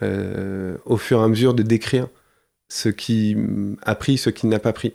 au 0.00 0.96
fur 0.96 1.20
et 1.20 1.24
à 1.24 1.28
mesure 1.28 1.54
de 1.54 1.62
décrire 1.62 2.08
ce 2.72 2.88
qui 2.88 3.34
hum, 3.36 3.76
a 3.82 3.94
pris, 3.94 4.16
ce 4.16 4.30
qui 4.30 4.46
n'a 4.46 4.58
pas 4.58 4.72
pris. 4.72 4.94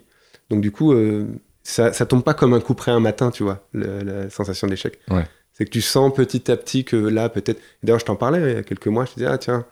Donc 0.50 0.60
du 0.60 0.72
coup, 0.72 0.92
euh, 0.92 1.26
ça, 1.62 1.92
ça 1.92 2.06
tombe 2.06 2.24
pas 2.24 2.34
comme 2.34 2.52
un 2.54 2.60
coup 2.60 2.74
près 2.74 2.90
un 2.90 2.98
matin, 3.00 3.30
tu 3.30 3.44
vois, 3.44 3.68
le- 3.72 4.02
la 4.02 4.30
sensation 4.30 4.66
d'échec. 4.66 4.98
Ouais. 5.10 5.24
C'est 5.52 5.64
que 5.64 5.70
tu 5.70 5.80
sens 5.80 6.12
petit 6.14 6.50
à 6.50 6.56
petit 6.56 6.84
que 6.84 6.96
là, 6.96 7.28
peut-être. 7.28 7.60
D'ailleurs, 7.82 8.00
je 8.00 8.04
t'en 8.04 8.16
parlais 8.16 8.40
il 8.40 8.56
y 8.56 8.58
a 8.58 8.62
quelques 8.62 8.88
mois, 8.88 9.04
je 9.04 9.10
te 9.10 9.14
disais, 9.16 9.26
ah 9.30 9.38
tiens, 9.38 9.64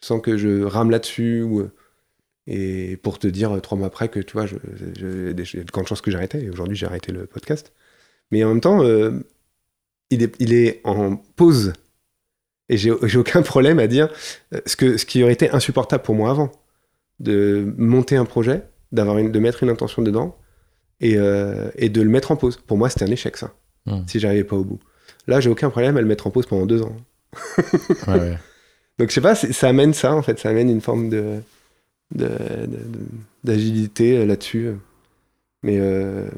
je 0.00 0.06
sens 0.06 0.20
que 0.22 0.36
je 0.38 0.62
rame 0.62 0.90
là-dessus. 0.90 1.42
Ou... 1.42 1.68
Et 2.46 2.96
pour 3.02 3.18
te 3.18 3.26
dire 3.26 3.52
euh, 3.56 3.60
trois 3.60 3.76
mois 3.78 3.88
après 3.88 4.08
que, 4.08 4.20
tu 4.20 4.32
vois, 4.32 4.44
a 4.44 4.46
de 4.46 5.72
grandes 5.72 5.86
chances 5.88 6.00
que 6.00 6.10
j'arrêtais. 6.10 6.42
Et 6.42 6.50
aujourd'hui, 6.50 6.76
j'ai 6.76 6.86
arrêté 6.86 7.12
le 7.12 7.26
podcast. 7.26 7.72
Mais 8.30 8.44
en 8.44 8.48
même 8.48 8.60
temps, 8.60 8.82
euh, 8.82 9.10
il, 10.10 10.22
est, 10.22 10.34
il 10.38 10.52
est 10.54 10.80
en 10.84 11.16
pause. 11.16 11.72
Et 12.68 12.76
j'ai 12.78 12.92
j'ai 13.04 13.18
aucun 13.18 13.42
problème 13.42 13.78
à 13.78 13.86
dire 13.86 14.08
euh, 14.54 14.60
ce, 14.64 14.76
que, 14.76 14.96
ce 14.96 15.04
qui 15.04 15.22
aurait 15.22 15.34
été 15.34 15.50
insupportable 15.50 16.02
pour 16.02 16.14
moi 16.14 16.30
avant. 16.30 16.50
De 17.22 17.72
monter 17.78 18.16
un 18.16 18.24
projet, 18.26 18.62
d'avoir 18.92 19.16
une, 19.18 19.30
de 19.32 19.38
mettre 19.38 19.62
une 19.62 19.70
intention 19.70 20.02
dedans 20.02 20.36
et, 21.00 21.14
euh, 21.16 21.70
et 21.76 21.88
de 21.88 22.02
le 22.02 22.10
mettre 22.10 22.30
en 22.32 22.36
pause. 22.36 22.56
Pour 22.56 22.76
moi, 22.76 22.88
c'était 22.90 23.04
un 23.04 23.10
échec, 23.12 23.36
ça, 23.36 23.52
Hmm. 23.86 24.02
si 24.06 24.18
j'arrivais 24.20 24.44
pas 24.44 24.56
au 24.56 24.64
bout. 24.64 24.78
Là, 25.26 25.40
j'ai 25.40 25.48
aucun 25.50 25.70
problème 25.70 25.96
à 25.96 26.00
le 26.00 26.06
mettre 26.06 26.26
en 26.26 26.30
pause 26.30 26.46
pendant 26.46 26.66
deux 26.66 26.82
ans. 26.82 26.96
Ouais, 28.08 28.18
ouais. 28.18 28.38
Donc, 28.98 29.08
je 29.08 29.14
sais 29.14 29.20
pas, 29.20 29.34
ça 29.34 29.68
amène 29.68 29.94
ça, 29.94 30.14
en 30.14 30.22
fait. 30.22 30.38
Ça 30.38 30.50
amène 30.50 30.68
une 30.68 30.80
forme 30.82 31.08
de 31.08 31.40
de- 32.14 32.26
de- 32.26 32.66
de- 32.66 33.08
d'agilité 33.42 34.18
euh, 34.18 34.26
là-dessus. 34.26 34.72
Mais, 35.62 35.78
euh, 35.80 36.28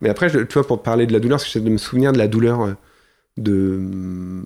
mais 0.00 0.08
après, 0.08 0.28
je- 0.28 0.40
tu 0.40 0.54
vois, 0.54 0.66
pour 0.66 0.82
parler 0.82 1.06
de 1.06 1.12
la 1.12 1.20
douleur, 1.20 1.38
j'essaie 1.38 1.60
de 1.60 1.70
me 1.70 1.78
souvenir 1.78 2.12
de 2.12 2.18
la 2.18 2.26
douleur 2.28 2.74
de 3.36 4.42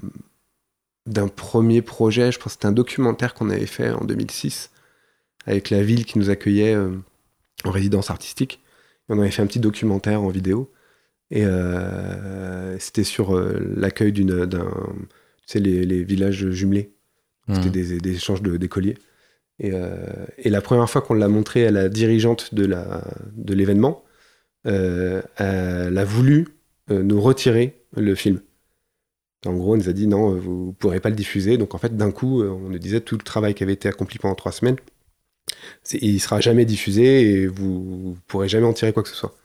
d'un 1.06 1.28
premier 1.28 1.80
projet. 1.82 2.30
Je 2.32 2.38
pense 2.38 2.44
que 2.46 2.50
c'était 2.52 2.66
un 2.66 2.72
documentaire 2.72 3.32
qu'on 3.34 3.48
avait 3.50 3.66
fait 3.66 3.90
en 3.90 4.04
2006 4.04 4.70
avec 5.46 5.70
la 5.70 5.82
ville 5.82 6.04
qui 6.04 6.18
nous 6.18 6.30
accueillait 6.30 6.74
euh, 6.74 6.90
en 7.64 7.70
résidence 7.70 8.10
artistique. 8.10 8.60
Et 9.08 9.12
on 9.12 9.18
avait 9.20 9.30
fait 9.30 9.42
un 9.42 9.46
petit 9.46 9.60
documentaire 9.60 10.22
en 10.22 10.28
vidéo. 10.28 10.70
Et 11.30 11.44
euh, 11.44 12.78
c'était 12.78 13.04
sur 13.04 13.36
euh, 13.36 13.72
l'accueil 13.76 14.12
d'une, 14.12 14.46
d'un, 14.46 14.70
tu 14.70 15.46
sais, 15.46 15.58
les, 15.60 15.84
les 15.86 16.04
villages 16.04 16.50
jumelés. 16.50 16.92
C'était 17.52 17.68
Hmm. 17.68 17.72
des, 17.72 17.98
des 17.98 18.14
échanges 18.14 18.42
de- 18.42 18.58
d'écoliers. 18.58 18.98
Et, 19.58 19.72
et 20.36 20.50
la 20.50 20.60
première 20.60 20.88
fois 20.88 21.00
qu'on 21.00 21.14
l'a 21.14 21.28
montré 21.28 21.66
à 21.66 21.70
la 21.70 21.88
dirigeante 21.88 22.54
de, 22.54 22.64
la, 22.66 23.02
de 23.32 23.54
l'événement, 23.54 24.04
euh, 24.66 25.20
elle 25.36 25.96
a 25.98 26.04
voulu 26.04 26.48
nous 26.90 27.20
retirer 27.20 27.82
le 27.96 28.14
film. 28.14 28.40
En 29.46 29.54
gros, 29.54 29.74
elle 29.74 29.80
nous 29.82 29.88
a 29.88 29.92
dit 29.94 30.06
non, 30.06 30.34
vous 30.36 30.66
ne 30.68 30.72
pourrez 30.72 31.00
pas 31.00 31.08
le 31.10 31.16
diffuser. 31.16 31.56
Donc 31.56 31.74
en 31.74 31.78
fait, 31.78 31.96
d'un 31.96 32.12
coup, 32.12 32.42
on 32.42 32.68
nous 32.68 32.78
disait 32.78 33.00
tout 33.00 33.16
le 33.16 33.22
travail 33.24 33.54
qui 33.54 33.62
avait 33.62 33.72
été 33.72 33.88
accompli 33.88 34.18
pendant 34.18 34.34
trois 34.34 34.52
semaines, 34.52 34.76
il 35.92 36.20
sera 36.20 36.40
jamais 36.40 36.64
diffusé 36.64 37.22
et 37.22 37.46
vous 37.46 38.14
ne 38.16 38.20
pourrez 38.26 38.48
jamais 38.48 38.66
en 38.66 38.72
tirer 38.72 38.92
quoi 38.92 39.02
que 39.02 39.08
ce 39.08 39.14
soit. 39.16 39.36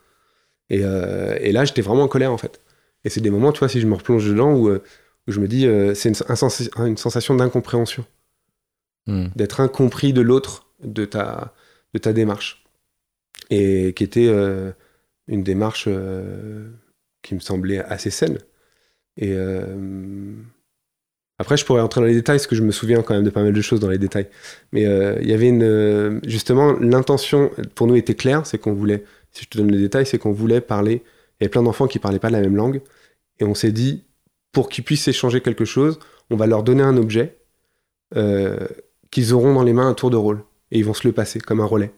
Et, 0.69 0.81
euh, 0.83 1.37
et 1.41 1.51
là, 1.51 1.65
j'étais 1.65 1.81
vraiment 1.81 2.03
en 2.03 2.07
colère 2.07 2.31
en 2.31 2.37
fait. 2.37 2.61
Et 3.05 3.09
c'est 3.09 3.21
des 3.21 3.29
moments, 3.31 3.51
tu 3.51 3.59
vois, 3.59 3.69
si 3.69 3.81
je 3.81 3.87
me 3.87 3.95
replonge 3.95 4.27
dedans, 4.27 4.53
où, 4.55 4.69
euh, 4.69 4.83
où 5.27 5.31
je 5.31 5.39
me 5.39 5.47
dis, 5.47 5.67
euh, 5.67 5.93
c'est 5.95 6.09
une, 6.09 6.15
un 6.29 6.35
sens- 6.35 6.69
une 6.77 6.97
sensation 6.97 7.35
d'incompréhension 7.35 8.05
Hmm. 9.05 9.27
d'être 9.35 9.59
incompris 9.59 10.13
de 10.13 10.21
l'autre, 10.21 10.67
de 10.81 11.03
ta, 11.05 11.53
de 11.93 11.99
ta 11.99 12.13
démarche. 12.13 12.63
Et 13.49 13.93
qui 13.95 14.03
était 14.05 14.27
euh, 14.29 14.71
une 15.27 15.43
démarche 15.43 15.89
qui 17.21 17.35
me 17.35 17.39
semblait 17.41 17.79
assez 17.79 18.09
saine. 18.11 18.37
Et 19.17 19.33
après, 21.39 21.57
je 21.57 21.65
pourrais 21.65 21.81
entrer 21.81 22.01
dans 22.01 22.07
les 22.07 22.13
détails, 22.13 22.37
parce 22.37 22.47
que 22.47 22.55
je 22.55 22.61
me 22.63 22.71
souviens 22.71 23.01
quand 23.01 23.13
même 23.13 23.23
de 23.23 23.29
pas 23.29 23.43
mal 23.43 23.53
de 23.53 23.61
choses 23.61 23.79
dans 23.79 23.89
les 23.89 23.97
détails. 23.97 24.27
Mais 24.71 24.85
euh, 24.85 25.17
il 25.21 25.29
y 25.29 25.33
avait 25.33 25.49
une. 25.49 25.63
euh, 25.63 26.19
Justement, 26.25 26.73
l'intention 26.79 27.51
pour 27.75 27.87
nous 27.87 27.95
était 27.95 28.15
claire, 28.15 28.45
c'est 28.45 28.57
qu'on 28.59 28.73
voulait, 28.73 29.03
si 29.31 29.43
je 29.43 29.49
te 29.49 29.57
donne 29.57 29.71
les 29.71 29.79
détails, 29.79 30.05
c'est 30.05 30.17
qu'on 30.19 30.31
voulait 30.31 30.61
parler. 30.61 31.01
Il 31.39 31.43
y 31.43 31.45
avait 31.45 31.49
plein 31.49 31.63
d'enfants 31.63 31.87
qui 31.87 31.99
parlaient 31.99 32.19
pas 32.19 32.29
la 32.29 32.39
même 32.41 32.55
langue. 32.55 32.81
Et 33.39 33.43
on 33.45 33.55
s'est 33.55 33.71
dit, 33.71 34.03
pour 34.51 34.69
qu'ils 34.69 34.83
puissent 34.83 35.07
échanger 35.07 35.41
quelque 35.41 35.65
chose, 35.65 35.99
on 36.29 36.35
va 36.37 36.45
leur 36.47 36.63
donner 36.63 36.83
un 36.83 36.97
objet. 36.97 37.37
euh, 38.15 38.67
qu'ils 39.11 39.33
auront 39.33 39.53
dans 39.53 39.63
les 39.63 39.73
mains 39.73 39.87
un 39.87 39.93
tour 39.93 40.09
de 40.09 40.15
rôle 40.17 40.43
et 40.71 40.79
ils 40.79 40.85
vont 40.85 40.93
se 40.93 41.07
le 41.07 41.13
passer 41.13 41.39
comme 41.39 41.59
un 41.61 41.65
relais. 41.65 41.91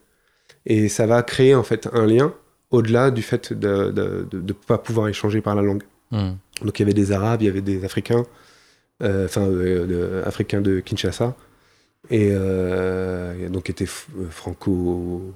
Et 0.65 0.89
ça 0.89 1.06
va 1.08 1.24
créer 1.24 1.56
en 1.56 1.63
fait 1.63 1.88
un 1.93 2.06
lien 2.06 2.34
au-delà 2.71 3.12
du 3.12 3.21
fait 3.21 3.54
de 3.54 4.26
ne 4.34 4.54
pas 4.54 4.78
pouvoir 4.78 5.08
échanger 5.08 5.41
par 5.41 5.56
la 5.56 5.62
langue. 5.62 5.84
Hmm. 6.12 6.34
Donc 6.63 6.80
il 6.80 6.82
y 6.82 6.86
avait 6.86 6.93
des 6.93 7.12
Arabes, 7.12 7.41
il 7.41 7.45
y 7.45 7.50
avait 7.50 7.62
des 7.62 7.84
Africains, 7.86 8.24
enfin 9.01 9.47
euh, 9.47 10.23
Africains 10.25 10.62
de 10.62 10.79
Kinshasa, 10.79 11.36
et, 12.10 12.29
euh, 12.31 13.49
donc 13.49 13.69
était 13.69 13.86
franco 13.86 15.34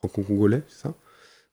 franco-congolais, 0.00 0.62
ça? 0.68 0.94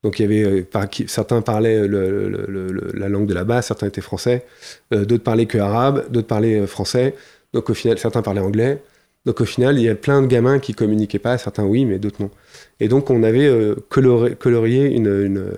Donc 0.04 0.20
il 0.20 0.24
y 0.24 0.26
avait 0.26 0.64
par, 0.64 0.88
certains 1.08 1.42
parlaient 1.42 1.88
la 1.88 3.10
langue 3.10 3.28
de 3.28 3.34
là-bas, 3.36 3.62
certains 3.62 3.88
étaient 3.88 4.02
français, 4.02 4.46
d'autres 4.92 5.24
parlaient 5.24 5.46
que 5.46 5.60
arabe, 5.60 6.12
d'autres 6.12 6.28
parlaient 6.28 6.66
français. 6.66 7.16
Donc 7.54 7.70
au 7.70 7.76
final, 7.76 8.00
certains 8.00 8.24
parlaient 8.24 8.42
anglais. 8.42 8.82
Donc 9.26 9.42
au 9.42 9.46
final, 9.46 9.78
il 9.78 9.84
y 9.84 9.90
a 9.90 9.96
plein 9.96 10.24
de 10.24 10.28
gamins 10.28 10.58
qui 10.60 10.74
communiquaient 10.74 11.20
pas, 11.20 11.38
certains 11.38 11.66
oui, 11.66 11.86
mais 11.86 12.00
d'autres 12.00 12.22
non. 12.24 12.32
Et 12.80 12.88
donc 12.88 13.12
on 13.12 13.22
avait 13.22 13.48
coloré, 13.90 14.36
colorié 14.36 14.88
une, 14.88 15.54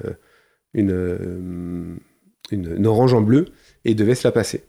une, 0.74 2.00
une, 2.52 2.88
orange 2.88 3.14
en 3.14 3.22
bleu 3.22 3.46
et 3.86 3.96
devait 3.96 4.16
se 4.16 4.28
la 4.28 4.32
passer. 4.32 4.64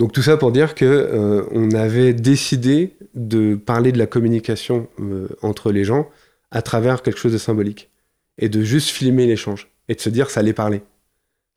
Donc 0.00 0.12
tout 0.12 0.22
ça 0.22 0.38
pour 0.38 0.50
dire 0.50 0.74
que 0.74 0.86
euh, 0.86 1.44
on 1.50 1.72
avait 1.72 2.14
décidé 2.14 2.96
de 3.14 3.54
parler 3.54 3.92
de 3.92 3.98
la 3.98 4.06
communication 4.06 4.88
euh, 4.98 5.28
entre 5.42 5.72
les 5.72 5.84
gens 5.84 6.08
à 6.50 6.62
travers 6.62 7.02
quelque 7.02 7.18
chose 7.18 7.34
de 7.34 7.38
symbolique 7.38 7.90
et 8.38 8.48
de 8.48 8.62
juste 8.62 8.88
filmer 8.88 9.26
l'échange 9.26 9.70
et 9.90 9.94
de 9.94 10.00
se 10.00 10.08
dire 10.08 10.30
ça 10.30 10.40
allait 10.40 10.54
parler. 10.54 10.80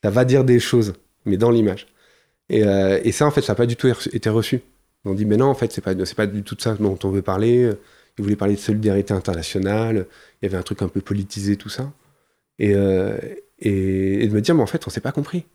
Ça 0.04 0.10
va 0.10 0.26
dire 0.26 0.44
des 0.44 0.60
choses, 0.60 0.92
mais 1.24 1.38
dans 1.38 1.52
l'image. 1.52 1.88
Et, 2.50 2.66
euh, 2.66 3.00
ça 3.14 3.26
en 3.26 3.32
fait 3.32 3.42
ça 3.42 3.54
n'a 3.54 3.56
pas 3.56 3.66
du 3.66 3.78
tout 3.78 3.88
été 3.88 4.28
reçu. 4.30 4.60
On 5.06 5.14
dit 5.14 5.26
mais 5.26 5.38
non 5.38 5.46
en 5.46 5.56
fait 5.56 5.72
c'est 5.72 5.80
pas 5.80 5.96
pas 5.96 6.28
du 6.28 6.44
tout 6.44 6.58
ça 6.60 6.74
dont 6.74 7.00
on 7.02 7.12
veut 7.12 7.22
parler. 7.22 7.72
Il 8.18 8.24
voulait 8.26 8.36
parler 8.36 8.56
de 8.56 8.60
solidarité 8.60 9.14
internationale. 9.14 10.06
Il 10.42 10.46
y 10.46 10.50
avait 10.50 10.58
un 10.58 10.64
truc 10.64 10.82
un 10.82 10.90
peu 10.90 11.00
politisé 11.00 11.56
tout 11.56 11.70
ça. 11.70 11.94
Et, 12.60 12.72
et, 13.60 14.28
de 14.28 14.34
me 14.34 14.42
dire 14.42 14.54
mais 14.54 14.64
en 14.64 14.68
fait 14.68 14.86
on 14.86 14.90
s'est 14.90 15.00
pas 15.00 15.14
compris. 15.14 15.46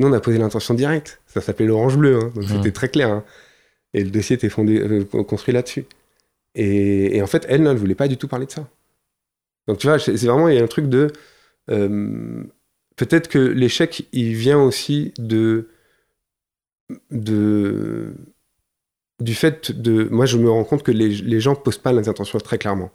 Nous, 0.00 0.08
on 0.08 0.12
a 0.14 0.20
posé 0.20 0.38
l'intention 0.38 0.72
directe. 0.72 1.20
Ça 1.26 1.42
s'appelait 1.42 1.66
l'orange 1.66 1.98
bleu, 1.98 2.16
hein, 2.16 2.32
donc 2.34 2.44
c'était 2.44 2.72
très 2.72 2.88
clair. 2.88 3.10
Hein. 3.10 3.24
Et 3.92 4.02
le 4.02 4.10
dossier 4.10 4.34
était 4.34 4.48
fondé, 4.48 4.80
euh, 4.80 5.04
construit 5.04 5.52
là-dessus. 5.52 5.84
Et, 6.54 7.20
en 7.22 7.26
fait, 7.26 7.44
elle, 7.50 7.62
ne 7.62 7.74
voulait 7.74 7.94
pas 7.94 8.08
du 8.08 8.16
tout 8.16 8.26
parler 8.26 8.46
de 8.46 8.50
ça. 8.50 8.66
Donc 9.68 9.76
tu 9.76 9.86
vois, 9.86 9.98
c'est 9.98 10.16
vraiment, 10.24 10.48
il 10.48 10.56
y 10.56 10.58
a 10.58 10.64
un 10.64 10.68
truc 10.68 10.88
de... 10.88 11.08
Euh, 11.70 12.42
peut-être 12.96 13.28
que 13.28 13.38
l'échec, 13.38 14.08
il 14.12 14.34
vient 14.34 14.58
aussi 14.58 15.12
de, 15.18 15.68
de... 17.10 18.14
Du 19.20 19.34
fait 19.34 19.70
de... 19.70 20.08
Moi, 20.10 20.24
je 20.24 20.38
me 20.38 20.48
rends 20.48 20.64
compte 20.64 20.82
que 20.82 20.92
les, 20.92 21.10
les 21.10 21.40
gens 21.40 21.54
posent 21.54 21.76
pas 21.76 21.92
les 21.92 22.08
intentions 22.08 22.38
très 22.38 22.56
clairement. 22.56 22.90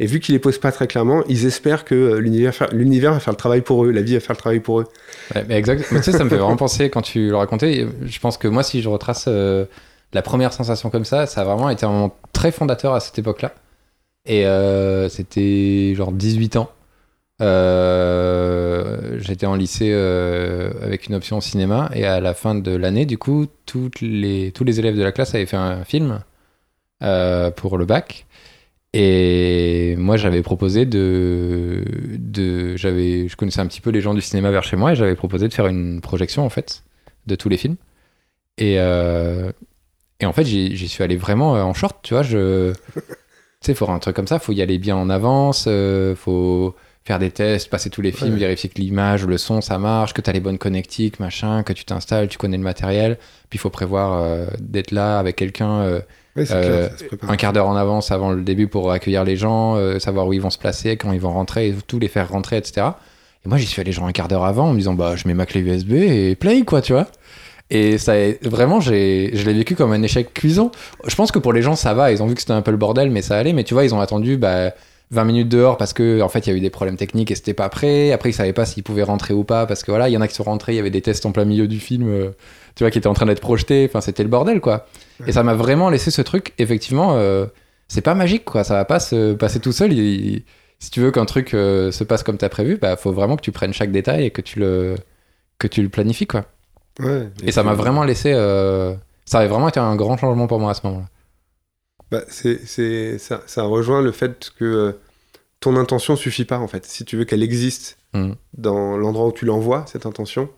Et 0.00 0.06
vu 0.06 0.18
qu'ils 0.18 0.34
les 0.34 0.40
posent 0.40 0.58
pas 0.58 0.72
très 0.72 0.88
clairement, 0.88 1.22
ils 1.28 1.46
espèrent 1.46 1.84
que 1.84 1.94
euh, 1.94 2.18
l'univers 2.18 3.12
va 3.12 3.20
faire 3.20 3.32
le 3.32 3.38
travail 3.38 3.60
pour 3.60 3.84
eux, 3.84 3.92
la 3.92 4.02
vie 4.02 4.14
va 4.14 4.20
faire 4.20 4.34
le 4.34 4.40
travail 4.40 4.58
pour 4.58 4.80
eux. 4.80 4.88
Mais 5.48 5.56
exact. 5.56 5.84
tu 5.88 6.02
sais, 6.02 6.12
ça 6.12 6.24
me 6.24 6.28
fait 6.28 6.36
vraiment 6.36 6.56
penser 6.56 6.90
quand 6.90 7.02
tu 7.02 7.28
le 7.28 7.36
racontais. 7.36 7.86
Je 8.02 8.18
pense 8.18 8.36
que 8.36 8.48
moi, 8.48 8.64
si 8.64 8.82
je 8.82 8.88
retrace 8.88 9.26
euh, 9.28 9.66
la 10.12 10.22
première 10.22 10.52
sensation 10.52 10.90
comme 10.90 11.04
ça, 11.04 11.26
ça 11.26 11.42
a 11.42 11.44
vraiment 11.44 11.70
été 11.70 11.86
un 11.86 11.90
moment 11.90 12.16
très 12.32 12.50
fondateur 12.50 12.94
à 12.94 13.00
cette 13.00 13.18
époque-là. 13.20 13.54
Et 14.26 14.46
euh, 14.46 15.08
c'était 15.08 15.94
genre 15.94 16.10
18 16.10 16.56
ans. 16.56 16.72
J'étais 17.40 19.46
en 19.46 19.54
lycée 19.54 19.92
avec 19.92 21.06
une 21.06 21.14
option 21.14 21.40
cinéma 21.40 21.88
et 21.94 22.04
à 22.04 22.20
la 22.20 22.34
fin 22.34 22.56
de 22.56 22.74
l'année, 22.74 23.06
du 23.06 23.18
coup, 23.18 23.46
toutes 23.64 24.00
les, 24.00 24.50
tous 24.52 24.64
les 24.64 24.80
élèves 24.80 24.96
de 24.96 25.04
la 25.04 25.12
classe 25.12 25.36
avaient 25.36 25.46
fait 25.46 25.56
un 25.56 25.84
film 25.84 26.20
pour 26.98 27.78
le 27.78 27.84
bac. 27.84 28.26
Et 28.96 29.96
moi, 29.96 30.16
j'avais 30.16 30.40
proposé 30.40 30.86
de, 30.86 31.82
de 32.16 32.76
j'avais, 32.76 33.26
je 33.26 33.34
connaissais 33.34 33.58
un 33.58 33.66
petit 33.66 33.80
peu 33.80 33.90
les 33.90 34.00
gens 34.00 34.14
du 34.14 34.20
cinéma 34.20 34.52
vers 34.52 34.62
chez 34.62 34.76
moi 34.76 34.92
et 34.92 34.94
j'avais 34.94 35.16
proposé 35.16 35.48
de 35.48 35.52
faire 35.52 35.66
une 35.66 36.00
projection 36.00 36.46
en 36.46 36.48
fait 36.48 36.84
de 37.26 37.34
tous 37.34 37.48
les 37.48 37.56
films. 37.56 37.74
Et, 38.56 38.76
euh, 38.78 39.50
et 40.20 40.26
en 40.26 40.32
fait, 40.32 40.44
j'y 40.44 40.88
suis 40.88 41.02
allé 41.02 41.16
vraiment 41.16 41.56
euh, 41.56 41.62
en 41.62 41.74
short, 41.74 41.98
tu 42.04 42.14
vois. 42.14 42.22
Je, 42.22 42.72
tu 42.94 43.00
sais, 43.62 43.72
il 43.72 43.74
faut 43.74 43.90
un 43.90 43.98
truc 43.98 44.14
comme 44.14 44.28
ça, 44.28 44.38
faut 44.38 44.52
y 44.52 44.62
aller 44.62 44.78
bien 44.78 44.94
en 44.94 45.10
avance, 45.10 45.64
euh, 45.66 46.14
faut 46.14 46.76
faire 47.04 47.18
des 47.18 47.32
tests, 47.32 47.70
passer 47.70 47.90
tous 47.90 48.00
les 48.00 48.12
films, 48.12 48.36
vérifier 48.36 48.70
que 48.70 48.80
l'image, 48.80 49.26
le 49.26 49.38
son, 49.38 49.60
ça 49.60 49.76
marche, 49.76 50.14
que 50.14 50.20
tu 50.20 50.30
as 50.30 50.32
les 50.32 50.38
bonnes 50.40 50.56
connectiques, 50.56 51.18
machin, 51.18 51.64
que 51.64 51.72
tu 51.72 51.84
t'installes, 51.84 52.28
tu 52.28 52.38
connais 52.38 52.58
le 52.58 52.62
matériel. 52.62 53.18
Puis 53.50 53.56
il 53.56 53.60
faut 53.60 53.70
prévoir 53.70 54.46
d'être 54.60 54.92
là 54.92 55.18
avec 55.18 55.34
quelqu'un 55.34 56.00
euh, 56.36 56.88
un 57.28 57.36
quart 57.36 57.52
d'heure 57.52 57.68
en 57.68 57.76
avance 57.76 58.10
avant 58.10 58.32
le 58.32 58.42
début 58.42 58.66
pour 58.66 58.90
accueillir 58.90 59.24
les 59.24 59.36
gens, 59.36 59.76
euh, 59.76 59.98
savoir 59.98 60.26
où 60.26 60.32
ils 60.32 60.40
vont 60.40 60.50
se 60.50 60.58
placer, 60.58 60.96
quand 60.96 61.12
ils 61.12 61.20
vont 61.20 61.32
rentrer, 61.32 61.74
tout 61.86 61.98
les 61.98 62.08
faire 62.08 62.28
rentrer, 62.28 62.56
etc. 62.56 62.88
Et 63.44 63.48
moi, 63.48 63.58
j'y 63.58 63.66
suis 63.66 63.80
allé 63.80 63.92
genre 63.92 64.06
un 64.06 64.12
quart 64.12 64.28
d'heure 64.28 64.44
avant 64.44 64.68
en 64.68 64.72
me 64.72 64.78
disant, 64.78 64.94
bah, 64.94 65.14
je 65.16 65.28
mets 65.28 65.34
ma 65.34 65.46
clé 65.46 65.60
USB 65.60 65.92
et 65.92 66.34
play, 66.34 66.62
quoi, 66.62 66.80
tu 66.80 66.92
vois. 66.92 67.06
Et 67.70 67.98
ça, 67.98 68.14
vraiment, 68.42 68.80
je 68.80 68.90
l'ai 68.92 69.52
vécu 69.52 69.74
comme 69.74 69.92
un 69.92 70.02
échec 70.02 70.32
cuisant. 70.34 70.70
Je 71.06 71.14
pense 71.14 71.32
que 71.32 71.38
pour 71.38 71.52
les 71.52 71.62
gens, 71.62 71.76
ça 71.76 71.94
va. 71.94 72.12
Ils 72.12 72.22
ont 72.22 72.26
vu 72.26 72.34
que 72.34 72.40
c'était 72.40 72.52
un 72.52 72.62
peu 72.62 72.70
le 72.70 72.76
bordel, 72.76 73.10
mais 73.10 73.22
ça 73.22 73.36
allait. 73.36 73.52
Mais 73.52 73.64
tu 73.64 73.74
vois, 73.74 73.84
ils 73.84 73.94
ont 73.94 74.00
attendu 74.00 74.36
bah, 74.36 74.72
20 75.10 75.24
minutes 75.24 75.48
dehors 75.48 75.76
parce 75.76 75.92
que 75.92 76.20
en 76.20 76.28
fait, 76.28 76.46
il 76.46 76.50
y 76.50 76.52
a 76.52 76.56
eu 76.56 76.60
des 76.60 76.70
problèmes 76.70 76.96
techniques 76.96 77.30
et 77.30 77.34
c'était 77.34 77.54
pas 77.54 77.68
prêt. 77.68 78.12
Après, 78.12 78.30
ils 78.30 78.34
savaient 78.34 78.52
pas 78.52 78.66
s'ils 78.66 78.82
pouvaient 78.82 79.02
rentrer 79.02 79.34
ou 79.34 79.44
pas 79.44 79.66
parce 79.66 79.82
que 79.82 79.90
voilà, 79.90 80.08
il 80.08 80.12
y 80.12 80.16
en 80.16 80.20
a 80.20 80.28
qui 80.28 80.34
sont 80.34 80.44
rentrés. 80.44 80.72
Il 80.72 80.76
y 80.76 80.80
avait 80.80 80.90
des 80.90 81.02
tests 81.02 81.24
en 81.26 81.32
plein 81.32 81.44
milieu 81.44 81.66
du 81.66 81.80
film. 81.80 82.08
Euh, 82.08 82.30
tu 82.74 82.84
vois, 82.84 82.90
qui 82.90 82.98
était 82.98 83.06
en 83.06 83.14
train 83.14 83.26
d'être 83.26 83.40
projeté. 83.40 83.86
Enfin, 83.88 84.00
c'était 84.00 84.22
le 84.22 84.28
bordel, 84.28 84.60
quoi. 84.60 84.86
Et 85.26 85.32
ça 85.32 85.42
m'a 85.42 85.54
vraiment 85.54 85.90
laissé 85.90 86.10
ce 86.10 86.22
truc. 86.22 86.52
Effectivement, 86.58 87.16
euh, 87.16 87.46
c'est 87.88 88.00
pas 88.00 88.14
magique, 88.14 88.44
quoi. 88.44 88.64
Ça 88.64 88.74
va 88.74 88.84
pas 88.84 89.00
se 89.00 89.34
passer 89.34 89.60
tout 89.60 89.72
seul. 89.72 89.92
si 89.92 90.90
tu 90.90 91.00
veux 91.00 91.10
qu'un 91.10 91.24
truc 91.24 91.54
euh, 91.54 91.90
se 91.90 92.04
passe 92.04 92.22
comme 92.22 92.38
tu 92.38 92.44
as 92.44 92.48
prévu, 92.48 92.76
bah, 92.76 92.96
faut 92.96 93.12
vraiment 93.12 93.36
que 93.36 93.42
tu 93.42 93.52
prennes 93.52 93.72
chaque 93.72 93.92
détail 93.92 94.24
et 94.24 94.30
que 94.30 94.40
tu 94.40 94.58
le, 94.58 94.96
que 95.58 95.66
tu 95.66 95.82
le 95.82 95.88
planifies, 95.88 96.26
quoi. 96.26 96.44
Ouais, 97.00 97.28
et, 97.42 97.52
ça 97.52 97.62
m'a 97.62 97.74
vraiment 97.74 98.04
laissé. 98.04 98.32
Euh, 98.32 98.94
ça 99.24 99.38
avait 99.38 99.48
vraiment 99.48 99.68
été 99.68 99.80
un 99.80 99.96
grand 99.96 100.16
changement 100.16 100.46
pour 100.46 100.60
moi 100.60 100.70
à 100.70 100.74
ce 100.74 100.86
moment-là. 100.86 101.06
Bah, 102.10 102.22
c'est, 102.28 103.18
ça, 103.18 103.42
ça, 103.46 103.62
rejoint 103.62 104.02
le 104.02 104.12
fait 104.12 104.50
que 104.58 104.96
ton 105.60 105.76
intention 105.76 106.14
suffit 106.14 106.44
pas, 106.44 106.58
en 106.58 106.68
fait. 106.68 106.84
Si 106.84 107.04
tu 107.04 107.16
veux 107.16 107.24
qu'elle 107.24 107.42
existe 107.42 107.98
mmh. 108.12 108.32
dans 108.58 108.96
l'endroit 108.96 109.26
où 109.26 109.32
tu 109.32 109.44
l'envoies, 109.44 109.84
cette 109.88 110.06
intention, 110.06 110.48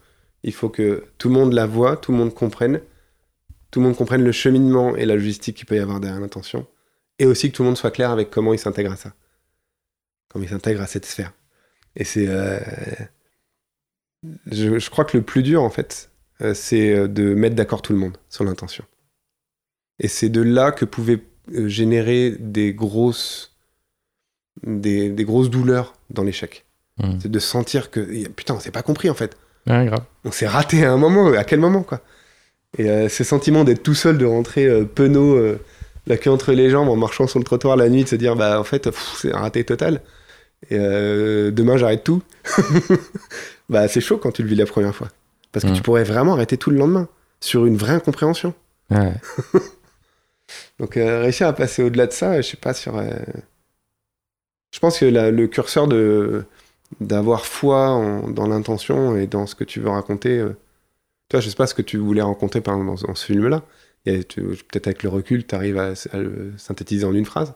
il 0.42 0.53
faut 0.53 0.69
que 0.69 1.05
tout 1.19 1.29
le 1.29 1.35
monde 1.35 1.53
la 1.53 1.66
voit, 1.66 1.97
tout 1.97 2.12
le 2.12 2.19
monde 2.19 2.35
comprenne, 2.35 2.81
tout 3.71 3.81
le 3.81 3.87
monde 3.87 3.97
comprenne 3.97 4.23
le 4.23 4.33
cheminement 4.33 4.97
et 4.97 5.05
la 5.05 5.15
logistique 5.15 5.57
qu'il 5.57 5.67
peut 5.67 5.77
y 5.77 5.81
avoir 5.81 6.01
derrière 6.01 6.21
l'intention, 6.21 6.67
et 7.19 7.27
aussi 7.27 7.51
que 7.51 7.57
tout 7.57 7.63
le 7.63 7.69
monde 7.69 7.77
soit 7.77 7.91
clair 7.91 8.11
avec 8.11 8.31
comment 8.31 8.53
il 8.53 8.59
s'intègre 8.59 8.93
à 8.93 8.97
ça, 8.97 9.13
comment 10.29 10.45
il 10.45 10.49
s'intègre 10.49 10.83
à 10.83 10.87
cette 10.87 11.07
sphère. 11.07 11.33
Et 11.97 12.05
c'est, 12.05 12.27
euh, 12.29 12.61
je, 14.51 14.91
crois 14.91 15.05
que 15.05 15.17
le 15.17 15.23
plus 15.23 15.43
dur 15.43 15.63
en 15.63 15.71
fait, 15.71 16.11
euh, 16.43 16.55
c'est 16.55 16.95
euh, 16.95 17.09
de 17.09 17.35
mettre 17.35 17.57
d'accord 17.57 17.83
tout 17.83 17.93
le 17.93 17.99
monde 17.99 18.19
sur 18.29 18.45
l'intention. 18.45 18.85
Et 19.99 20.09
c'est 20.09 20.29
de 20.29 20.43
là 20.43 20.73
que 20.73 20.85
pouvaient 20.85 21.25
générer 21.49 22.33
des 22.39 22.75
grosses, 22.75 23.57
des, 24.63 25.11
grosses 25.21 25.49
douleurs 25.49 25.95
dans 26.11 26.23
l'échec. 26.23 26.67
Mmh. 26.99 27.21
C'est 27.21 27.31
de 27.31 27.39
sentir 27.39 27.91
que 27.91 28.29
putain, 28.29 28.55
on 28.55 28.61
s'est 28.61 28.71
pas 28.71 28.83
compris 28.83 29.09
en 29.09 29.15
fait. 29.15 29.37
On 30.25 30.31
s'est 30.31 30.47
raté 30.47 30.85
à 30.85 30.93
un 30.93 30.97
moment, 30.97 31.33
à 31.33 31.45
quel 31.45 31.61
moment 31.61 31.83
quoi? 31.83 32.03
Et 32.79 32.89
euh, 32.91 33.09
ce 33.09 33.25
sentiment 33.25 33.65
d'être 33.65 33.83
tout 33.83 33.95
seul, 33.95 34.19
de 34.19 34.27
rentrer 34.27 34.67
euh, 34.67 34.85
penaud, 34.85 35.35
euh, 35.35 35.59
la 36.07 36.17
queue 36.17 36.31
entre 36.31 36.53
les 36.53 36.71
jambes 36.71 36.89
en 36.89 36.97
marchant 36.97 37.27
sur 37.27 37.39
le 37.39 37.45
trottoir 37.45 37.77
la 37.77 37.89
nuit, 37.89 38.05
de 38.05 38.09
se 38.09 38.17
dire 38.17 38.37
bah 38.37 38.61
en 38.61 38.65
fait 38.65 38.89
c'est 39.17 39.33
un 39.33 39.39
raté 39.39 39.65
total. 39.65 40.03
Et 40.71 40.79
demain 40.79 41.77
j'arrête 41.77 42.03
tout. 42.03 42.23
bah 43.69 43.89
c'est 43.89 44.01
chaud 44.01 44.17
quand 44.17 44.31
tu 44.33 44.43
le 44.43 44.49
vis 44.49 44.55
la 44.55 44.67
première 44.67 44.95
fois. 44.95 45.09
Parce 45.53 45.65
que 45.67 45.73
tu 45.73 45.83
pourrais 45.83 46.05
vraiment 46.05 46.35
arrêter 46.35 46.57
tout 46.57 46.71
le 46.71 46.79
lendemain 46.79 47.09
sur 47.41 47.67
une 47.67 47.77
vraie 47.77 47.95
incompréhension. 47.95 48.55
Donc 50.79 50.95
réussir 50.95 51.49
à 51.49 51.53
passer 51.53 51.83
au-delà 51.83 52.07
de 52.07 52.12
ça, 52.12 52.41
je 52.41 52.47
sais 52.49 52.57
pas 52.57 52.73
sur. 52.73 53.03
Je 54.73 54.79
pense 54.79 54.99
que 54.99 55.07
le 55.07 55.47
curseur 55.47 55.89
de 55.89 56.45
d'avoir 57.01 57.47
foi 57.47 58.23
dans 58.29 58.47
l'intention 58.47 59.17
et 59.17 59.27
dans 59.27 59.47
ce 59.47 59.55
que 59.57 59.65
tu 59.65 59.81
veux 59.81 59.91
raconter. 59.91 60.45
Toi, 61.29 61.41
je 61.41 61.49
sais 61.49 61.57
pas 61.57 61.67
ce 61.67 61.75
que 61.75 61.83
tu 61.83 61.97
voulais 61.97 62.23
raconter 62.23 62.61
par 62.61 62.79
dans, 62.79 62.97
ce 62.97 63.25
film-là. 63.25 63.62
Peut-être 64.05 64.87
avec 64.87 65.03
le 65.03 65.09
recul, 65.09 65.47
tu 65.47 65.55
arrives 65.55 65.79
à, 65.79 65.93
le 66.15 66.53
synthétiser 66.57 67.05
en 67.05 67.15
une 67.15 67.25
phrase. 67.25 67.55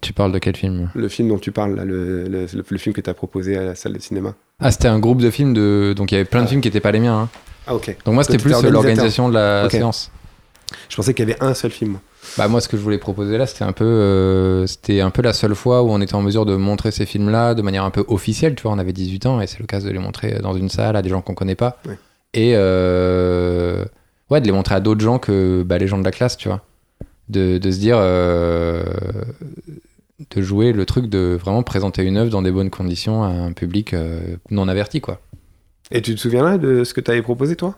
Tu 0.00 0.12
parles 0.12 0.32
de 0.32 0.38
quel 0.38 0.56
film? 0.56 0.90
Le 0.94 1.08
film 1.08 1.28
dont 1.28 1.38
tu 1.38 1.52
parles, 1.52 1.80
le, 1.80 2.24
le, 2.28 2.78
film 2.78 2.94
que 2.94 3.00
tu 3.00 3.10
as 3.10 3.14
proposé 3.14 3.56
à 3.56 3.62
la 3.62 3.74
salle 3.74 3.92
de 3.92 4.00
cinéma. 4.00 4.34
Ah, 4.60 4.72
c'était 4.72 4.88
un 4.88 4.98
groupe 4.98 5.20
de 5.20 5.30
films 5.30 5.54
de. 5.54 5.94
Donc 5.96 6.10
il 6.10 6.14
y 6.14 6.18
avait 6.18 6.24
plein 6.24 6.40
de 6.40 6.46
ah. 6.46 6.48
films 6.48 6.60
qui 6.60 6.68
n'étaient 6.68 6.80
pas 6.80 6.90
les 6.90 7.00
miens. 7.00 7.20
Hein. 7.22 7.28
Ah, 7.66 7.74
ok. 7.74 7.96
Donc 8.04 8.14
moi, 8.14 8.24
c'était 8.24 8.38
plus 8.38 8.50
l'organisation 8.50 9.28
de 9.28 9.34
la 9.34 9.68
séance. 9.70 10.10
Je 10.88 10.96
pensais 10.96 11.14
qu'il 11.14 11.28
y 11.28 11.32
avait 11.32 11.42
un 11.42 11.54
seul 11.54 11.70
film. 11.70 11.98
Bah 12.36 12.48
moi, 12.48 12.60
ce 12.60 12.68
que 12.68 12.76
je 12.76 12.82
voulais 12.82 12.98
proposer 12.98 13.38
là, 13.38 13.46
c'était 13.46 13.64
un 13.64 13.72
peu, 13.72 13.84
euh, 13.84 14.66
c'était 14.66 15.00
un 15.00 15.10
peu 15.10 15.22
la 15.22 15.32
seule 15.32 15.54
fois 15.54 15.82
où 15.82 15.90
on 15.90 16.00
était 16.00 16.14
en 16.14 16.22
mesure 16.22 16.44
de 16.44 16.56
montrer 16.56 16.90
ces 16.90 17.06
films-là 17.06 17.54
de 17.54 17.62
manière 17.62 17.84
un 17.84 17.90
peu 17.90 18.04
officielle. 18.08 18.54
Tu 18.54 18.64
vois, 18.64 18.72
on 18.72 18.78
avait 18.78 18.92
18 18.92 19.26
ans 19.26 19.40
et 19.40 19.46
c'est 19.46 19.60
l'occasion 19.60 19.88
de 19.88 19.94
les 19.94 19.98
montrer 19.98 20.38
dans 20.40 20.54
une 20.54 20.68
salle 20.68 20.96
à 20.96 21.02
des 21.02 21.08
gens 21.08 21.22
qu'on 21.22 21.34
connaît 21.34 21.54
pas. 21.54 21.80
Et 22.34 22.52
euh, 22.54 23.84
ouais, 24.30 24.40
de 24.40 24.46
les 24.46 24.52
montrer 24.52 24.74
à 24.74 24.80
d'autres 24.80 25.00
gens 25.00 25.18
que 25.18 25.62
bah, 25.64 25.78
les 25.78 25.86
gens 25.88 25.98
de 25.98 26.04
la 26.04 26.10
classe, 26.10 26.36
tu 26.36 26.48
vois. 26.48 26.64
De, 27.28 27.58
de 27.58 27.70
se 27.70 27.78
dire, 27.78 27.96
euh, 27.98 28.82
de 30.30 30.42
jouer 30.42 30.72
le 30.72 30.84
truc 30.86 31.06
de 31.06 31.36
vraiment 31.40 31.62
présenter 31.62 32.02
une 32.02 32.16
œuvre 32.16 32.30
dans 32.30 32.42
des 32.42 32.50
bonnes 32.50 32.70
conditions 32.70 33.22
à 33.22 33.28
un 33.28 33.52
public 33.52 33.94
non 34.50 34.68
averti, 34.68 35.00
quoi. 35.00 35.20
Et 35.90 36.02
tu 36.02 36.14
te 36.14 36.20
souviens 36.20 36.42
là 36.42 36.58
de 36.58 36.84
ce 36.84 36.92
que 36.94 37.00
tu 37.00 37.10
avais 37.10 37.22
proposé, 37.22 37.56
toi, 37.56 37.76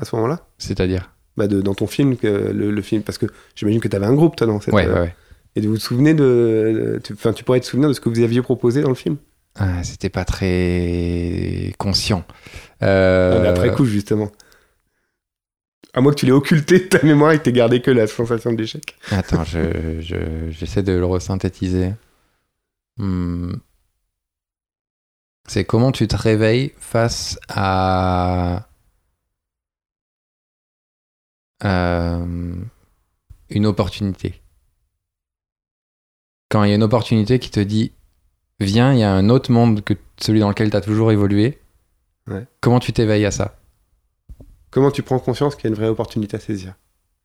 à 0.00 0.04
ce 0.04 0.14
moment-là? 0.16 0.46
C'est-à-dire? 0.58 1.10
Bah, 1.36 1.46
de, 1.48 1.60
dans 1.60 1.74
ton 1.74 1.86
film, 1.86 2.16
que 2.16 2.26
le, 2.26 2.70
le 2.70 2.82
film 2.82 3.02
Parce 3.02 3.18
que 3.18 3.26
j'imagine 3.54 3.80
que 3.80 3.88
tu 3.88 3.96
avais 3.96 4.06
un 4.06 4.14
groupe, 4.14 4.36
toi, 4.36 4.46
dans 4.46 4.60
cette. 4.60 4.72
Ouais, 4.74 4.86
euh, 4.86 4.94
ouais, 4.94 5.00
ouais. 5.00 5.14
Et 5.54 5.60
vous 5.62 5.74
vous 5.74 5.78
souvenez 5.80 6.14
de. 6.14 7.00
tu- 7.04 7.12
Enfin, 7.14 7.32
tu 7.32 7.44
pourrais 7.44 7.60
te 7.60 7.66
souvenir 7.66 7.88
de 7.88 7.94
ce 7.94 8.00
que 8.00 8.08
vous 8.08 8.20
aviez 8.20 8.40
proposé 8.42 8.82
dans 8.82 8.88
le 8.90 8.94
film? 8.94 9.16
Ah, 9.58 9.82
C'était 9.84 10.10
pas 10.10 10.24
très 10.26 11.72
conscient. 11.78 12.24
Euh, 12.82 13.50
Après 13.50 13.72
coup, 13.72 13.84
justement. 13.86 14.30
À 15.94 16.00
moins 16.02 16.12
que 16.12 16.18
tu 16.18 16.26
l'aies 16.26 16.32
occulté 16.32 16.78
de 16.80 16.84
ta 16.88 17.02
mémoire 17.02 17.32
et 17.32 17.38
que 17.38 17.44
t'aies 17.44 17.52
gardé 17.52 17.80
que 17.80 17.90
la 17.90 18.06
sensation 18.06 18.52
de 18.52 18.58
l'échec. 18.58 18.96
Attends, 19.10 19.44
je, 19.44 20.00
je- 20.00 20.50
j'essaie 20.50 20.82
de 20.82 20.92
le 20.92 21.04
resynthétiser. 21.06 21.92
Hmm. 22.98 23.52
C'est 25.48 25.64
comment 25.64 25.92
tu 25.92 26.06
te 26.08 26.16
réveilles 26.16 26.72
face 26.78 27.38
à 27.48 28.68
euh, 31.64 32.54
une 33.50 33.66
opportunité. 33.66 34.42
Quand 36.50 36.62
il 36.64 36.68
y 36.70 36.72
a 36.72 36.76
une 36.76 36.82
opportunité 36.82 37.38
qui 37.38 37.50
te 37.50 37.60
dit 37.60 37.92
Viens, 38.60 38.92
il 38.92 38.98
y 39.00 39.02
a 39.02 39.12
un 39.12 39.28
autre 39.28 39.50
monde 39.52 39.82
que 39.82 39.94
celui 40.18 40.40
dans 40.40 40.48
lequel 40.48 40.70
tu 40.70 40.76
as 40.76 40.80
toujours 40.80 41.12
évolué. 41.12 41.58
Ouais. 42.28 42.46
Comment 42.60 42.80
tu 42.80 42.92
t'éveilles 42.92 43.24
à 43.26 43.30
ça? 43.30 43.58
Comment 44.70 44.90
tu 44.90 45.02
prends 45.02 45.18
conscience 45.18 45.54
qu'il 45.54 45.64
y 45.64 45.66
a 45.68 45.70
une 45.70 45.76
vraie 45.76 45.88
opportunité 45.88 46.36
à 46.36 46.40
saisir? 46.40 46.74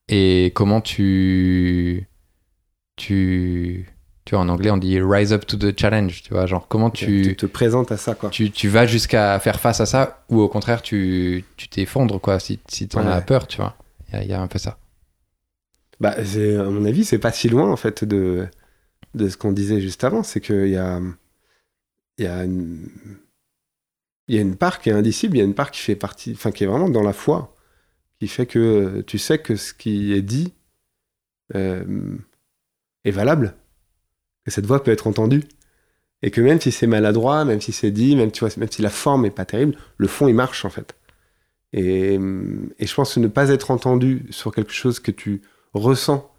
Et 0.07 0.51
comment 0.55 0.81
tu. 0.81 2.07
Tu. 2.95 3.87
Tu 4.23 4.35
vois, 4.35 4.43
en 4.43 4.49
anglais, 4.49 4.69
on 4.69 4.77
dit 4.77 4.99
rise 5.01 5.33
up 5.33 5.45
to 5.47 5.57
the 5.57 5.77
challenge. 5.77 6.21
Tu 6.23 6.33
vois, 6.33 6.45
genre, 6.45 6.67
comment 6.67 6.89
tu. 6.91 7.23
Tu 7.23 7.35
te 7.35 7.45
présentes 7.47 7.91
à 7.91 7.97
ça, 7.97 8.13
quoi. 8.13 8.29
tu, 8.29 8.51
tu 8.51 8.67
vas 8.69 8.85
jusqu'à 8.85 9.39
faire 9.39 9.59
face 9.59 9.81
à 9.81 9.85
ça 9.85 10.23
ou 10.29 10.39
au 10.39 10.47
contraire 10.47 10.81
tu 10.81 11.43
tu 11.57 11.67
t'effondres 11.67 12.19
quoi 12.21 12.39
si, 12.39 12.59
si 12.67 12.87
t'en 12.87 13.05
Ouais. 13.05 13.11
as 13.11 13.21
peur 13.21 13.47
tu 13.47 13.57
vois 13.57 13.75
il 14.09 14.15
y 14.15 14.17
a- 14.19 14.23
il 14.23 14.29
y, 14.29 14.33
a 14.33 14.41
un 14.41 14.47
peu 14.47 14.59
ça 14.59 14.77
Bah, 15.99 16.15
à 16.17 16.63
mon 16.69 16.85
avis, 16.85 17.05
c'est 17.05 17.17
pas 17.17 17.31
si 17.31 17.47
loin, 17.49 17.71
en 17.71 17.77
fait, 17.77 18.03
de, 18.03 18.47
de 19.15 19.29
ce 19.29 19.37
qu'on 19.37 19.51
disait 19.53 19.79
juste 19.81 20.03
avant. 20.03 20.21
C'est 20.23 20.41
qu'il 20.41 20.67
y 20.67 20.75
a, 20.77 20.99
il 22.17 22.25
y, 22.25 22.27
a 22.27 22.43
une, 22.43 22.87
il 24.27 24.35
y 24.35 24.37
a 24.37 24.41
une 24.41 24.55
part 24.55 24.79
qui 24.79 24.89
est 24.89 24.93
indicible, 24.93 25.37
il 25.37 25.39
y 25.39 25.41
a 25.41 25.45
une 25.45 25.55
part 25.55 25.71
qui 25.71 25.81
fait 25.81 25.95
partie, 25.95 26.31
enfin, 26.33 26.51
qui 26.51 26.63
est 26.63 26.67
vraiment 26.67 26.89
dans 26.89 27.03
la 27.03 27.13
foi, 27.13 27.55
qui 28.19 28.27
fait 28.27 28.45
que 28.45 28.59
euh, 28.59 29.03
tu 29.03 29.17
sais 29.17 29.39
que 29.39 29.55
ce 29.55 29.73
qui 29.73 30.13
est 30.13 30.21
dit 30.21 30.53
euh, 31.55 32.17
est 33.03 33.11
valable, 33.11 33.55
que 34.45 34.51
cette 34.51 34.65
voix 34.65 34.83
peut 34.83 34.91
être 34.91 35.07
entendue. 35.07 35.43
Et 36.23 36.29
que 36.29 36.39
même 36.39 36.61
si 36.61 36.71
c'est 36.71 36.87
maladroit, 36.87 37.45
même 37.45 37.61
si 37.61 37.71
c'est 37.71 37.91
dit, 37.91 38.15
même, 38.15 38.31
tu 38.31 38.41
vois, 38.41 38.49
même 38.57 38.69
si 38.71 38.81
la 38.83 38.91
forme 38.91 39.25
est 39.25 39.31
pas 39.31 39.45
terrible, 39.45 39.75
le 39.97 40.07
fond, 40.07 40.27
il 40.27 40.35
marche, 40.35 40.65
en 40.65 40.69
fait. 40.69 40.95
Et, 41.73 42.19
et 42.79 42.85
je 42.85 42.93
pense 42.93 43.15
que 43.15 43.19
ne 43.19 43.27
pas 43.27 43.49
être 43.49 43.71
entendu 43.71 44.27
sur 44.29 44.53
quelque 44.53 44.73
chose 44.73 44.99
que 44.99 45.11
tu 45.11 45.41
ressens 45.73 46.31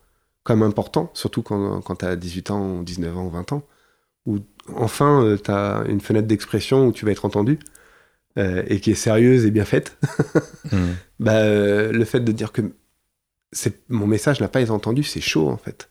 comme 0.45 0.63
important, 0.63 1.11
surtout 1.15 1.43
quand, 1.43 1.81
quand 1.83 1.97
tu 1.97 2.05
as 2.05 2.17
18 2.17 2.51
ans, 2.51 2.79
ou 2.79 2.85
19 2.85 3.17
ans, 3.17 3.27
ou 3.27 3.31
20 3.31 3.53
ans, 3.53 3.63
où 4.27 4.39
enfin 4.77 5.37
tu 5.43 5.51
as 5.51 5.85
une 5.89 6.01
fenêtre 6.01 6.27
d'expression 6.29 6.87
où 6.87 6.93
tu 6.93 7.05
vas 7.05 7.13
être 7.13 7.25
entendu, 7.25 7.59
euh, 8.39 8.63
et 8.67 8.81
qui 8.81 8.91
est 8.93 8.95
sérieuse 8.95 9.45
et 9.47 9.51
bien 9.51 9.65
faite, 9.65 9.99
Hmm. 10.73 10.93
bah, 11.21 11.43
euh, 11.43 11.93
le 11.93 12.05
fait 12.07 12.21
de 12.21 12.33
dire 12.33 12.51
que 12.53 12.63
mon 13.91 14.07
message 14.07 14.41
n'a 14.41 14.49
pas 14.49 14.61
été 14.63 14.71
entendu, 14.71 15.03
c'est 15.03 15.21
chaud 15.21 15.49
en 15.51 15.59
fait. 15.59 15.91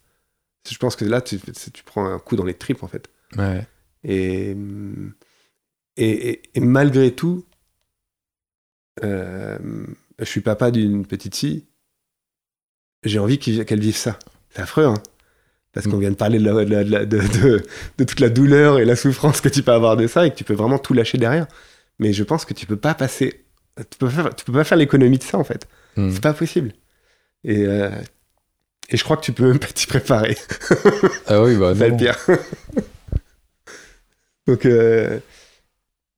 Je 0.69 0.77
pense 0.77 0.95
que 0.95 1.05
là, 1.05 1.21
tu, 1.21 1.39
prends 1.86 2.05
un 2.05 2.17
coup 2.19 2.36
dans 2.36 2.45
les 2.45 2.53
tripes 2.55 2.81
en 2.84 2.88
fait. 2.88 3.10
ouais 3.38 3.67
Et, 4.03 4.55
et, 5.97 6.29
et- 6.29 6.41
et 6.55 6.60
malgré 6.60 7.13
tout, 7.13 7.45
euh, 9.03 9.57
je 10.19 10.25
suis 10.25 10.41
papa 10.41 10.71
d'une 10.71 11.05
petite 11.05 11.36
fille. 11.36 11.65
J'ai 13.03 13.19
envie 13.19 13.39
qu'elle 13.39 13.79
vive 13.79 13.95
ça. 13.95 14.17
C'est 14.49 14.62
affreux, 14.62 14.86
hein 14.86 14.95
Parce 15.73 15.88
qu'on 15.88 15.97
Mm. 15.97 16.01
vient 16.01 16.10
de 16.12 16.15
parler 16.15 16.39
de, 16.39 16.45
la- 16.45 16.65
de 16.65 16.69
la- 16.69 16.84
de 16.84 16.91
la- 16.91 17.05
de- 17.05 17.39
de- 17.41 17.63
de 17.97 18.03
toute 18.03 18.19
la 18.19 18.29
douleur 18.29 18.79
et 18.79 18.86
la 18.86 18.95
souffrance 18.95 19.41
que 19.41 19.49
tu 19.49 19.63
peux 19.63 19.71
avoir 19.71 19.95
de 19.97 20.05
ça 20.07 20.25
et 20.27 20.31
que 20.31 20.36
tu 20.36 20.43
peux 20.43 20.53
vraiment 20.53 20.79
tout 20.79 20.93
lâcher 20.93 21.17
derrière. 21.17 21.47
Mais 21.99 22.13
je 22.13 22.23
pense 22.23 22.45
que 22.45 22.53
tu 22.53 22.65
peux 22.65 22.75
pas 22.77 22.93
passer. 22.93 23.45
Tu 23.89 23.97
peux, 23.97 24.10
faire, 24.10 24.36
tu 24.36 24.43
peux 24.43 24.51
pas 24.53 24.63
faire 24.65 24.77
l'économie 24.77 25.17
de 25.17 25.23
ça, 25.23 25.38
en 25.38 25.43
fait. 25.45 25.65
Hmm. 25.95 26.12
C'est 26.12 26.21
pas 26.21 26.34
possible. 26.34 26.73
Et, 27.45 27.65
euh, 27.65 27.89
et 28.89 28.97
je 28.97 29.03
crois 29.03 29.15
que 29.17 29.23
tu 29.23 29.31
peux 29.31 29.47
même 29.47 29.60
pas 29.60 29.67
t'y 29.67 29.88
préparer. 29.88 30.38
ah 31.27 31.41
oui 31.41 31.55
bah 31.55 31.73
C'est 31.77 31.86
le 31.86 31.91
non. 31.91 31.97
pire. 31.97 32.17
Donc, 34.47 34.65
euh, 34.65 35.19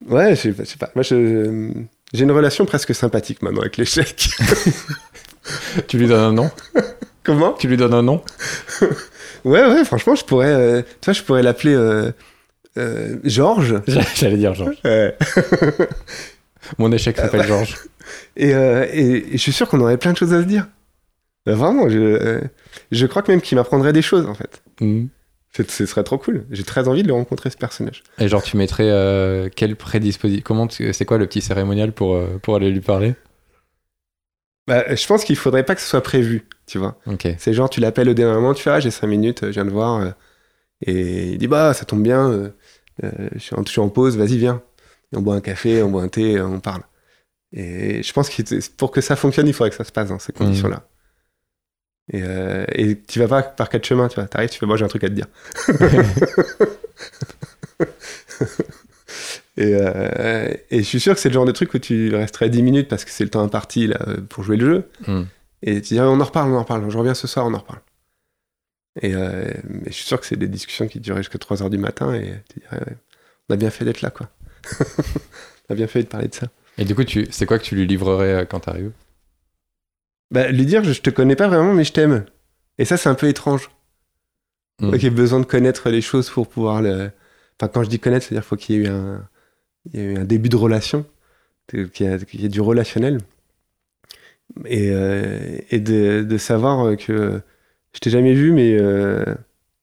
ouais, 0.08 0.36
je 0.36 0.52
sais 0.64 0.78
pas. 0.80 0.92
Moi, 0.96 1.04
j'ai 1.04 2.24
une 2.24 2.32
relation 2.32 2.66
presque 2.66 2.96
sympathique 2.96 3.42
maintenant 3.42 3.62
avec 3.62 3.78
l'échec. 3.78 4.30
tu 5.88 5.98
lui 5.98 6.08
donnes 6.08 6.20
un 6.22 6.34
nom? 6.34 6.52
Comment 7.24 7.54
tu 7.54 7.68
lui 7.68 7.78
donnes 7.78 7.94
un 7.94 8.02
nom 8.04 8.22
Ouais, 9.46 9.66
ouais, 9.66 9.84
franchement, 9.86 10.16
je 10.16 10.24
pourrais, 10.26 10.54
euh, 10.54 10.82
tu 11.02 11.06
vois, 11.06 11.14
je 11.14 11.24
pourrais 11.24 11.44
l'appeler 11.44 11.74
euh, 11.74 12.12
euh, 12.78 13.18
Georges. 13.24 13.82
j'allais 14.16 14.38
dire 14.38 14.54
Georges 14.54 14.78
Ouais. 14.86 15.18
mon 16.78 16.92
échec 16.92 17.18
s'appelle 17.18 17.44
Georges 17.46 17.78
Et, 18.38 18.54
euh, 18.54 18.86
et- 18.92 19.28
et 19.30 19.32
je 19.34 19.38
suis 19.38 19.52
sûr 19.52 19.68
qu'on 19.68 19.80
aurait 19.82 19.98
plein 19.98 20.14
de 20.14 20.18
choses 20.18 20.34
à 20.34 20.42
se 20.42 20.48
dire. 20.48 20.68
Euh, 21.50 21.56
Vraiment, 21.56 21.90
je, 21.90 22.42
je 22.92 23.06
crois 23.06 23.22
que 23.22 23.32
même 23.32 23.42
qu'il 23.42 23.58
m'apprendrait 23.58 23.92
des 23.94 24.02
choses, 24.02 24.26
en 24.28 24.34
fait. 24.34 24.62
Hmm. 24.80 25.06
Ce 25.70 25.86
serait 25.86 26.04
trop 26.04 26.18
cool. 26.18 26.46
J'ai 26.50 26.64
très 26.64 26.88
envie 26.88 27.04
de 27.04 27.08
le 27.10 27.14
rencontrer, 27.14 27.52
ce 27.52 27.58
personnage. 27.58 28.02
et 28.18 28.28
genre 28.28 28.42
tu 28.42 28.58
mettrais 28.58 29.52
quelle 29.56 29.76
prédisposition 29.76 30.42
comment 30.44 30.66
tu- 30.66 30.92
c'est 30.94 31.06
quoi 31.06 31.20
le 31.20 31.28
petit 31.28 31.42
cérémonial 31.42 31.92
pour 31.92 32.20
pour 32.42 32.56
aller 32.56 32.72
lui 32.72 32.80
parler? 32.80 33.14
Bah, 34.68 34.96
je 34.96 35.06
pense 35.08 35.26
qu'il 35.26 35.36
faudrait 35.36 35.64
pas 35.66 35.76
que 35.76 35.82
ce 35.82 35.88
soit 35.88 36.02
prévu, 36.04 36.48
tu 36.68 36.78
vois. 36.78 36.98
C'est 37.38 37.54
genre, 37.54 37.70
tu 37.70 37.80
l'appelles 37.82 38.10
au 38.10 38.14
dernier 38.14 38.34
moment, 38.36 38.54
tu 38.54 38.64
fais, 38.64 38.70
ah, 38.70 38.80
j'ai 38.80 38.92
5 38.92 39.08
minutes, 39.08 39.42
je 39.46 39.50
viens 39.52 39.66
de 39.66 39.72
voir. 39.72 40.00
euh, 40.02 40.12
et 40.86 41.32
il 41.32 41.38
dit, 41.38 41.48
bah, 41.48 41.74
ça 41.74 41.86
tombe 41.86 42.04
bien, 42.04 42.30
euh, 42.32 42.50
euh, 43.04 43.30
je, 43.34 43.40
suis 43.40 43.56
en, 43.56 43.64
je 43.66 43.70
suis 43.72 43.80
en 43.82 43.90
pause, 43.90 44.18
vas-y, 44.18 44.38
viens. 44.38 44.62
Et 45.14 45.18
on 45.18 45.22
boit 45.22 45.36
un 45.36 45.42
café, 45.42 45.82
on 45.84 45.90
boit 45.90 46.04
un 46.04 46.08
thé, 46.10 46.40
on 46.42 46.60
parle. 46.60 46.84
Et 47.54 48.04
je 48.04 48.14
pense 48.14 48.30
que 48.30 48.42
pour 48.78 48.92
que 48.92 49.02
ça 49.02 49.16
fonctionne, 49.16 49.48
il 49.48 49.54
faudrait 49.54 49.70
que 49.70 49.76
ça 49.76 49.84
se 49.84 49.92
passe 49.92 50.10
dans 50.10 50.20
ces 50.20 50.34
conditions-là. 50.34 50.88
Et, 52.12 52.22
euh, 52.24 52.66
et 52.74 53.02
tu 53.02 53.20
vas 53.20 53.28
pas 53.28 53.44
par 53.44 53.70
quatre 53.70 53.86
chemins, 53.86 54.08
tu 54.10 54.16
vois. 54.16 54.28
T'arrives, 54.28 54.50
tu 54.50 54.60
fais, 54.60 54.66
moi, 54.66 54.76
j'ai 54.78 54.86
un 54.86 54.90
truc 54.90 55.04
à 55.06 55.10
te 55.10 55.14
dire. 55.14 55.28
Et, 59.56 59.76
euh, 59.76 60.52
et 60.72 60.80
je 60.80 60.84
suis 60.84 61.00
sûr 61.00 61.14
que 61.14 61.20
c'est 61.20 61.30
le 61.30 61.34
genre 61.34 61.46
de 61.46 61.52
truc 61.52 61.74
où 61.74 61.80
tu 61.80 62.16
resterais 62.16 62.50
10 62.50 62.64
minutes 62.64 62.88
parce 62.88 63.06
que 63.06 63.12
c'est 63.12 63.24
le 63.24 63.30
temps 63.30 63.44
imparti 63.44 63.88
là, 63.88 64.00
pour 64.30 64.44
jouer 64.44 64.58
le 64.58 64.66
jeu. 64.66 64.90
Hmm. 65.08 65.24
Et 65.62 65.82
tu 65.82 65.94
dirais, 65.94 66.08
on 66.08 66.20
en 66.20 66.24
reparle, 66.24 66.52
on 66.52 66.56
en 66.56 66.64
reparle, 66.64 66.90
je 66.90 66.98
reviens 66.98 67.14
ce 67.14 67.28
soir, 67.28 67.46
on 67.46 67.54
en 67.54 67.60
reparle. 67.60 67.82
Et, 69.02 69.14
euh, 69.16 69.52
mais 69.66 69.88
je 69.88 69.94
suis 69.94 70.06
sûr 70.06 70.20
que 70.20 70.26
c'est 70.26 70.36
des 70.36 70.48
discussions 70.48 70.88
qui 70.88 71.00
dureraient 71.00 71.24
jusqu'à 71.24 71.40
3h 71.40 71.70
du 71.70 71.78
matin 71.78 72.14
et 72.14 72.34
tu 72.52 72.60
dirais, 72.60 72.80
ouais, 72.80 72.98
on 73.50 73.54
a 73.54 73.58
bien 73.58 73.70
fait 73.70 73.86
d'être 73.86 74.02
là, 74.02 74.10
quoi. 74.10 74.30
on 74.80 75.74
a 75.74 75.76
bien 75.76 75.88
fait 75.88 76.04
de 76.04 76.08
parler 76.08 76.28
de 76.28 76.36
ça. 76.36 76.48
et 76.78 76.86
du 76.86 76.96
coup 76.96 77.04
tu 77.04 77.28
c'est 77.32 77.46
quoi 77.46 77.60
que 77.60 77.64
tu 77.64 77.76
lui 77.76 77.86
livrerais 77.86 78.34
euh, 78.34 78.46
quand 78.46 78.62
t'arrives? 78.62 78.92
Bah, 80.32 80.50
lui 80.52 80.66
dire, 80.66 80.84
je, 80.84 80.94
je 80.94 81.02
te 81.02 81.10
connais 81.10 81.36
pas 81.36 81.48
vraiment, 81.48 81.74
mais 81.74 81.84
je 81.84 81.94
t'aime. 81.94 82.26
Et 82.80 82.86
ça, 82.86 82.98
c'est 82.98 83.10
un 83.10 83.14
peu 83.16 83.28
étrange. 83.28 83.70
Faut 84.82 84.92
qu'il 84.92 85.04
y 85.04 85.06
ait 85.06 85.12
besoin 85.12 85.40
de 85.40 85.46
connaître 85.46 85.90
les 85.90 86.02
choses 86.02 86.30
pour 86.30 86.48
pouvoir 86.50 86.82
le. 86.82 87.12
Enfin, 87.60 87.72
quand 87.72 87.84
je 87.84 87.90
dis 87.90 88.00
connaître, 88.00 88.26
c'est-à-dire 88.26 88.42
qu'il 88.42 88.50
faut 88.50 88.56
qu'il 88.56 88.76
y 88.76 88.80
ait 88.80 88.82
eu 88.82 88.88
un, 88.88 89.30
il 89.86 90.00
y 90.00 90.04
a 90.04 90.06
eu 90.06 90.18
un 90.18 90.26
début 90.26 90.50
de 90.50 90.56
relation, 90.56 91.06
qu'il 91.70 91.90
y, 92.02 92.06
a- 92.06 92.18
y 92.34 92.46
ait 92.46 92.50
du 92.50 92.62
relationnel. 92.62 93.20
Et, 94.66 94.90
euh, 94.92 95.58
et 95.72 95.80
de, 95.80 96.24
de 96.24 96.38
savoir 96.38 96.96
que 96.98 97.42
je 97.94 98.00
t'ai 98.00 98.10
jamais 98.10 98.34
vu, 98.34 98.52
mais 98.52 98.78
euh, 98.80 99.24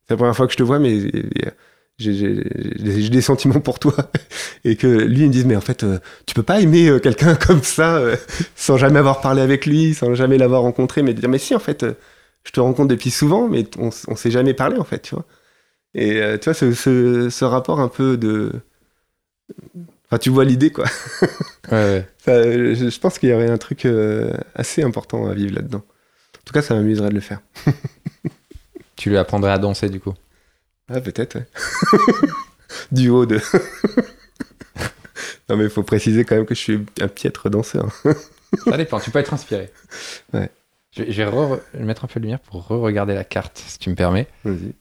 c'est 0.07 0.11
la 0.11 0.17
première 0.17 0.37
fois 0.37 0.47
que 0.47 0.53
je 0.53 0.59
te 0.59 0.63
vois, 0.63 0.79
mais 0.79 0.99
euh, 1.01 1.51
j'ai 1.99 3.11
des 3.11 3.21
sentiments 3.21 3.61
pour 3.61 3.79
toi. 3.79 3.95
Et 4.65 4.77
que 4.77 4.87
lui, 4.87 5.21
il 5.23 5.27
me 5.29 5.33
dise, 5.33 5.47
mais 5.47 5.57
en 5.57 5.61
fait, 5.61 5.85
tu 6.27 6.35
peux 6.35 6.43
pas 6.43 6.61
aimer 6.61 6.99
quelqu'un 7.03 7.35
comme 7.47 7.63
ça, 7.63 8.03
sans 8.57 8.77
jamais 8.79 8.99
avoir 9.01 9.21
parlé 9.21 9.43
avec 9.43 9.67
lui, 9.67 9.95
sans 9.95 10.15
jamais 10.15 10.39
l'avoir 10.39 10.63
rencontré, 10.63 11.03
mais 11.03 11.15
dire, 11.15 11.29
mais 11.29 11.39
si, 11.39 11.55
en 11.55 11.59
fait, 11.61 11.85
je 12.45 12.51
te 12.53 12.61
rencontre 12.61 12.89
depuis 12.89 13.11
souvent, 13.11 13.49
mais 13.49 13.65
on, 13.79 13.91
on 14.09 14.17
s'est 14.17 14.31
jamais 14.31 14.55
parlé, 14.55 14.79
en 14.79 14.85
fait, 14.85 15.01
tu 15.03 15.15
vois. 15.15 15.25
Et 15.95 16.21
tu 16.41 16.47
vois, 16.47 16.55
ce, 16.55 16.73
ce, 16.75 17.31
ce 17.31 17.45
rapport 17.47 17.81
un 17.81 17.89
peu 17.89 18.17
de. 18.19 18.53
Enfin, 20.07 20.19
tu 20.19 20.31
vois 20.31 20.45
l'idée, 20.45 20.71
quoi. 20.73 20.85
ouais 21.71 21.85
ouais 21.85 22.09
Ça, 22.19 22.43
je, 22.43 22.75
je 22.91 22.99
pense 23.01 23.19
qu'il 23.19 23.29
y 23.29 23.33
aurait 23.33 23.51
un 23.51 23.59
truc 23.59 23.85
euh, 23.87 24.33
assez 24.55 24.83
important 24.83 25.27
à 25.29 25.35
vivre 25.35 25.55
là-dedans. 25.55 25.79
En 25.85 26.43
tout 26.45 26.53
cas, 26.53 26.63
ça 26.63 26.75
m'amuserait 26.75 27.11
de 27.11 27.15
le 27.15 27.21
faire. 27.21 27.41
tu 28.97 29.11
lui 29.11 29.17
apprendrais 29.19 29.53
à 29.53 29.59
danser 29.59 29.89
du 29.89 30.01
coup 30.01 30.15
Ah, 30.89 31.01
peut-être, 31.01 31.37
ouais. 31.37 31.47
du 32.93 33.09
haut 33.11 33.27
de. 33.27 33.41
non, 35.49 35.57
mais 35.57 35.65
il 35.65 35.71
faut 35.71 35.83
préciser 35.83 36.25
quand 36.25 36.37
même 36.37 36.47
que 36.47 36.55
je 36.55 36.61
suis 36.61 36.87
un 37.01 37.09
piètre 37.09 37.51
danseur. 37.51 37.89
Ça 38.65 38.77
dépend, 38.77 38.99
tu 39.01 39.11
peux 39.11 39.19
être 39.19 39.33
inspiré. 39.35 39.71
Ouais. 40.33 40.51
Je 40.93 41.03
vais, 41.05 41.13
je 41.13 41.23
vais 41.23 41.31
re- 41.31 41.61
mettre 41.75 42.05
un 42.05 42.09
peu 42.09 42.19
de 42.19 42.25
lumière 42.25 42.41
pour 42.41 42.67
re-regarder 42.67 43.15
la 43.15 43.23
carte, 43.25 43.63
si 43.65 43.79
tu 43.79 43.91
me 43.91 43.95
permets. 43.95 44.27
Vas-y. 44.45 44.75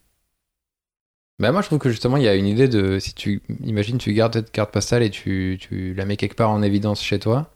Bah 1.39 1.51
moi, 1.51 1.61
je 1.61 1.67
trouve 1.67 1.79
que 1.79 1.89
justement, 1.89 2.17
il 2.17 2.23
y 2.23 2.27
a 2.27 2.35
une 2.35 2.45
idée 2.45 2.67
de... 2.67 2.99
Si 2.99 3.13
tu 3.13 3.41
imagines, 3.63 3.97
tu 3.97 4.13
gardes 4.13 4.33
cette 4.33 4.51
carte 4.51 4.71
postale 4.71 5.03
et 5.03 5.09
tu, 5.09 5.57
tu 5.59 5.93
la 5.93 6.05
mets 6.05 6.17
quelque 6.17 6.35
part 6.35 6.49
en 6.49 6.61
évidence 6.61 7.01
chez 7.01 7.19
toi. 7.19 7.49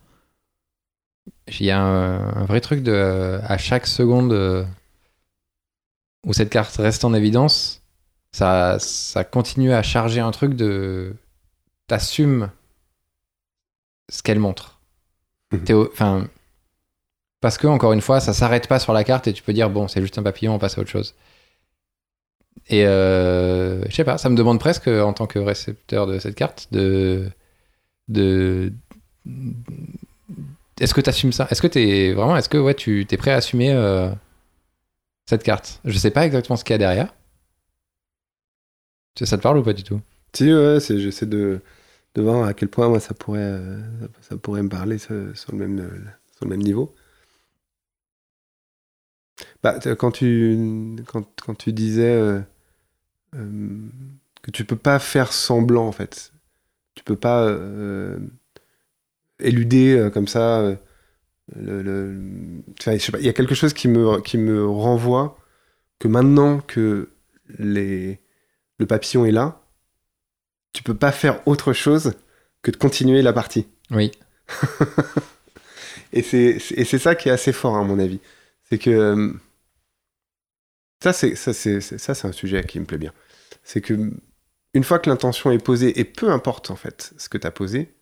il 1.48 1.65
y 1.65 1.72
a 1.72 1.80
un, 1.80 2.36
un 2.36 2.46
vrai 2.46 2.62
truc 2.62 2.84
de 2.84 3.39
à 3.43 3.58
chaque 3.58 3.88
seconde 3.88 4.34
euh, 4.34 4.63
où 6.26 6.34
cette 6.34 6.50
carte 6.50 6.76
reste 6.78 7.04
en 7.06 7.13
évidence, 7.13 7.82
ça, 8.32 8.78
ça 8.80 9.24
continue 9.24 9.74
à 9.74 9.84
charger 9.84 10.19
un 10.19 10.32
truc 10.32 10.56
de 10.56 11.15
t'assumes 11.88 12.50
ce 14.10 14.24
qu'elle 14.24 14.39
montre. 14.39 14.80
Mhm. 15.52 15.88
Enfin, 15.91 16.28
parce 17.41 17.58
que 17.58 17.67
encore 17.67 17.93
une 17.93 18.02
fois, 18.02 18.19
ça 18.19 18.34
s'arrête 18.34 18.67
pas 18.67 18.80
sur 18.80 18.93
la 18.93 19.04
carte 19.04 19.28
et 19.28 19.34
tu 19.34 19.43
peux 19.43 19.54
dire 19.54 19.69
bon, 19.69 19.88
c'est 19.88 20.02
juste 20.02 20.17
un 20.17 20.24
papillon, 20.24 20.56
on 20.56 20.60
passe 20.60 20.78
à 20.78 20.82
autre 20.82 20.89
chose. 20.89 21.13
Et 22.70 22.86
euh, 22.86 23.84
je 23.89 23.96
sais 23.96 24.04
pas, 24.04 24.18
ça 24.18 24.30
me 24.30 24.36
demande 24.36 24.60
presque 24.60 24.88
en 24.88 25.13
tant 25.13 25.28
que 25.28 25.39
récepteur 25.39 26.08
de 26.08 26.20
cette 26.20 26.36
carte 26.36 26.68
de 26.72 27.30
de 28.08 28.74
est-ce 30.80 30.94
que 30.94 31.02
tu 31.02 31.10
assumes 31.10 31.34
ça? 31.34 31.48
Est-ce 31.50 31.62
que 31.62 31.68
t'es 31.68 32.13
vraiment 32.13 32.36
est-ce 32.38 32.50
que 32.50 32.58
ouais 32.58 32.74
tu 32.74 33.06
es 33.10 33.18
prêt 33.18 33.32
à 33.32 33.38
assumer 33.38 33.72
euh, 33.72 34.10
cette 35.26 35.44
carte? 35.44 35.82
Je 35.86 35.98
sais 35.98 36.12
pas 36.12 36.26
exactement 36.26 36.58
ce 36.58 36.63
qu'il 36.63 36.74
y 36.74 36.76
a 36.76 36.80
derrière. 36.80 37.13
Ça 39.22 39.38
te 39.38 39.44
parle 39.44 39.60
ou 39.60 39.63
pas 39.63 39.74
du 39.74 39.84
tout? 39.84 40.02
Si, 40.34 40.52
ouais, 40.52 40.80
j'essaie 40.80 41.28
de, 41.28 41.62
de 42.16 42.22
voir 42.22 42.46
à 42.46 42.54
quel 42.54 42.68
point 42.68 42.89
moi, 42.89 43.00
ça, 43.00 43.13
pourrait, 43.13 43.39
euh, 43.42 43.80
ça 44.22 44.38
pourrait 44.38 44.63
me 44.63 44.70
parler 44.70 44.98
sur, 44.98 45.16
le 45.16 45.58
même, 45.58 45.80
euh, 45.80 46.00
sur 46.36 46.46
le 46.46 46.50
même 46.50 46.63
niveau. 46.63 46.96
Bah, 49.63 49.80
quand, 49.98 50.12
tu, 50.12 50.96
quand, 51.08 51.26
quand 51.43 51.56
tu 51.56 51.74
disais 51.74 52.12
euh, 52.13 52.39
euh, 53.36 53.88
que 54.41 54.52
tu 54.52 54.65
peux 54.65 54.76
pas 54.76 55.00
faire 55.00 55.34
semblant, 55.34 55.88
en 55.88 55.91
fait, 55.91 56.34
tu 56.96 57.04
peux 57.04 57.15
pas 57.15 57.43
euh, 57.46 58.19
éluder 59.39 60.10
comme 60.13 60.28
ça. 60.28 60.76
le, 61.56 61.82
le- 61.84 62.63
enfin, 62.80 62.93
je 62.98 63.00
sais 63.04 63.12
pas, 63.12 63.19
il 63.19 63.26
y 63.26 63.30
a 63.30 63.34
quelque 63.34 63.56
chose 63.56 63.74
qui 63.74 63.88
me, 63.88 64.22
qui 64.22 64.38
me 64.38 64.65
renvoie 64.67 65.38
que 66.00 66.08
maintenant 66.08 66.60
que 66.60 67.12
les, 67.60 68.22
le 68.80 68.86
papillon 68.88 69.26
est 69.26 69.32
là, 69.32 69.62
tu 70.74 70.84
peux 70.84 70.96
pas 70.96 71.12
faire 71.12 71.46
autre 71.48 71.74
chose 71.74 72.13
que 72.62 72.72
de 72.72 72.78
continuer 72.78 73.22
la 73.22 73.34
partie. 73.34 73.67
Oui. 73.91 74.12
Et 76.13 76.22
c'est 76.22 76.60
ça 77.00 77.15
qui 77.15 77.30
est 77.30 77.32
assez 77.32 77.54
fort, 77.54 77.76
à 77.76 77.84
mon 77.84 78.00
avis. 78.00 78.19
C'est 78.74 78.80
que. 78.80 78.90
euh, 78.90 79.34
Ça, 81.04 81.14
c'est 81.14 81.36
ça, 81.36 81.54
c'est 81.54 81.82
ça, 81.82 82.16
c'est 82.16 82.28
un 82.28 82.32
sujet 82.32 82.64
qui 82.64 82.80
me 82.80 82.86
plaît 82.86 82.98
bien. 82.98 83.14
C'est 83.64 83.82
que. 83.82 84.12
Une 84.74 84.84
fois 84.84 84.98
que 85.00 85.10
l'intention 85.10 85.52
est 85.52 85.64
posée, 85.64 86.00
et 86.00 86.04
peu 86.04 86.32
importe, 86.32 86.72
en 86.72 86.76
fait, 86.76 87.14
ce 87.18 87.30
que 87.30 87.38
tu 87.38 87.46
as 87.46 87.52
posé, 87.52 87.94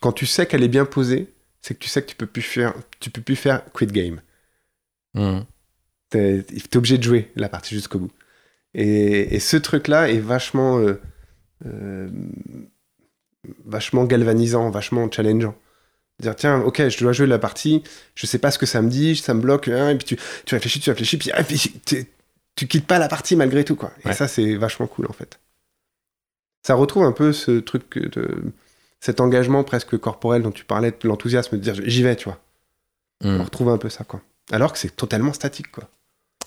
quand 0.00 0.12
tu 0.12 0.26
sais 0.26 0.46
qu'elle 0.46 0.62
est 0.62 0.68
bien 0.68 0.84
posée, 0.84 1.34
c'est 1.62 1.74
que 1.74 1.80
tu 1.80 1.88
sais 1.88 2.02
que 2.02 2.08
tu 2.08 2.16
peux 2.16 2.26
plus 2.26 2.42
faire, 2.42 2.74
tu 3.00 3.10
peux 3.10 3.20
plus 3.22 3.36
faire 3.36 3.62
quit 3.72 3.86
game. 3.86 4.20
Hmm. 5.14 5.40
T'es 6.10 6.42
t'es 6.44 6.76
obligé 6.76 6.98
de 6.98 7.02
jouer 7.02 7.32
la 7.36 7.48
partie 7.48 7.74
jusqu'au 7.74 7.98
bout. 8.00 8.12
Et, 8.74 9.34
et 9.36 9.40
ce 9.40 9.56
truc-là 9.58 10.10
est 10.10 10.20
vachement, 10.20 10.78
euh, 10.80 11.00
euh, 11.66 12.10
vachement 13.64 14.04
galvanisant, 14.04 14.70
vachement 14.70 15.10
challengeant. 15.10 15.54
Dire, 16.20 16.34
tiens, 16.34 16.60
ok, 16.62 16.88
je 16.88 16.98
dois 16.98 17.12
jouer 17.12 17.26
la 17.28 17.38
partie, 17.38 17.82
je 18.16 18.26
sais 18.26 18.38
pas 18.38 18.50
ce 18.50 18.58
que 18.58 18.66
ça 18.66 18.82
me 18.82 18.90
dit, 18.90 19.14
ça 19.16 19.34
me 19.34 19.40
bloque, 19.40 19.68
hein, 19.68 19.90
et 19.90 19.96
puis 19.96 20.04
tu, 20.04 20.18
tu 20.44 20.54
réfléchis, 20.54 20.80
tu 20.80 20.90
réfléchis, 20.90 21.16
puis, 21.16 21.30
ah, 21.32 21.44
puis 21.44 21.72
tu, 21.86 22.06
tu 22.56 22.66
quittes 22.66 22.86
pas 22.88 22.98
la 22.98 23.06
partie 23.08 23.36
malgré 23.36 23.64
tout, 23.64 23.76
quoi. 23.76 23.92
Et 24.04 24.08
Ouais. 24.08 24.14
ça, 24.14 24.26
c'est 24.26 24.56
vachement 24.56 24.88
cool, 24.88 25.06
en 25.08 25.12
fait. 25.12 25.38
Ça 26.66 26.74
retrouve 26.74 27.04
un 27.04 27.12
peu 27.12 27.32
ce 27.32 27.60
truc 27.60 27.98
de 27.98 28.42
cet 29.00 29.20
engagement 29.20 29.62
presque 29.62 29.96
corporel 29.96 30.42
dont 30.42 30.50
tu 30.50 30.64
parlais, 30.64 30.92
l'enthousiasme, 31.04 31.56
de 31.56 31.62
dire, 31.62 31.74
j'y 31.84 32.02
vais, 32.02 32.16
tu 32.16 32.24
vois. 32.24 32.40
Hmm. 33.22 33.40
On 33.40 33.44
retrouve 33.44 33.68
un 33.68 33.78
peu 33.78 33.88
ça, 33.88 34.02
quoi. 34.02 34.20
Alors 34.50 34.72
que 34.72 34.78
c'est 34.78 34.96
totalement 34.96 35.32
statique, 35.32 35.70
quoi. 35.70 35.88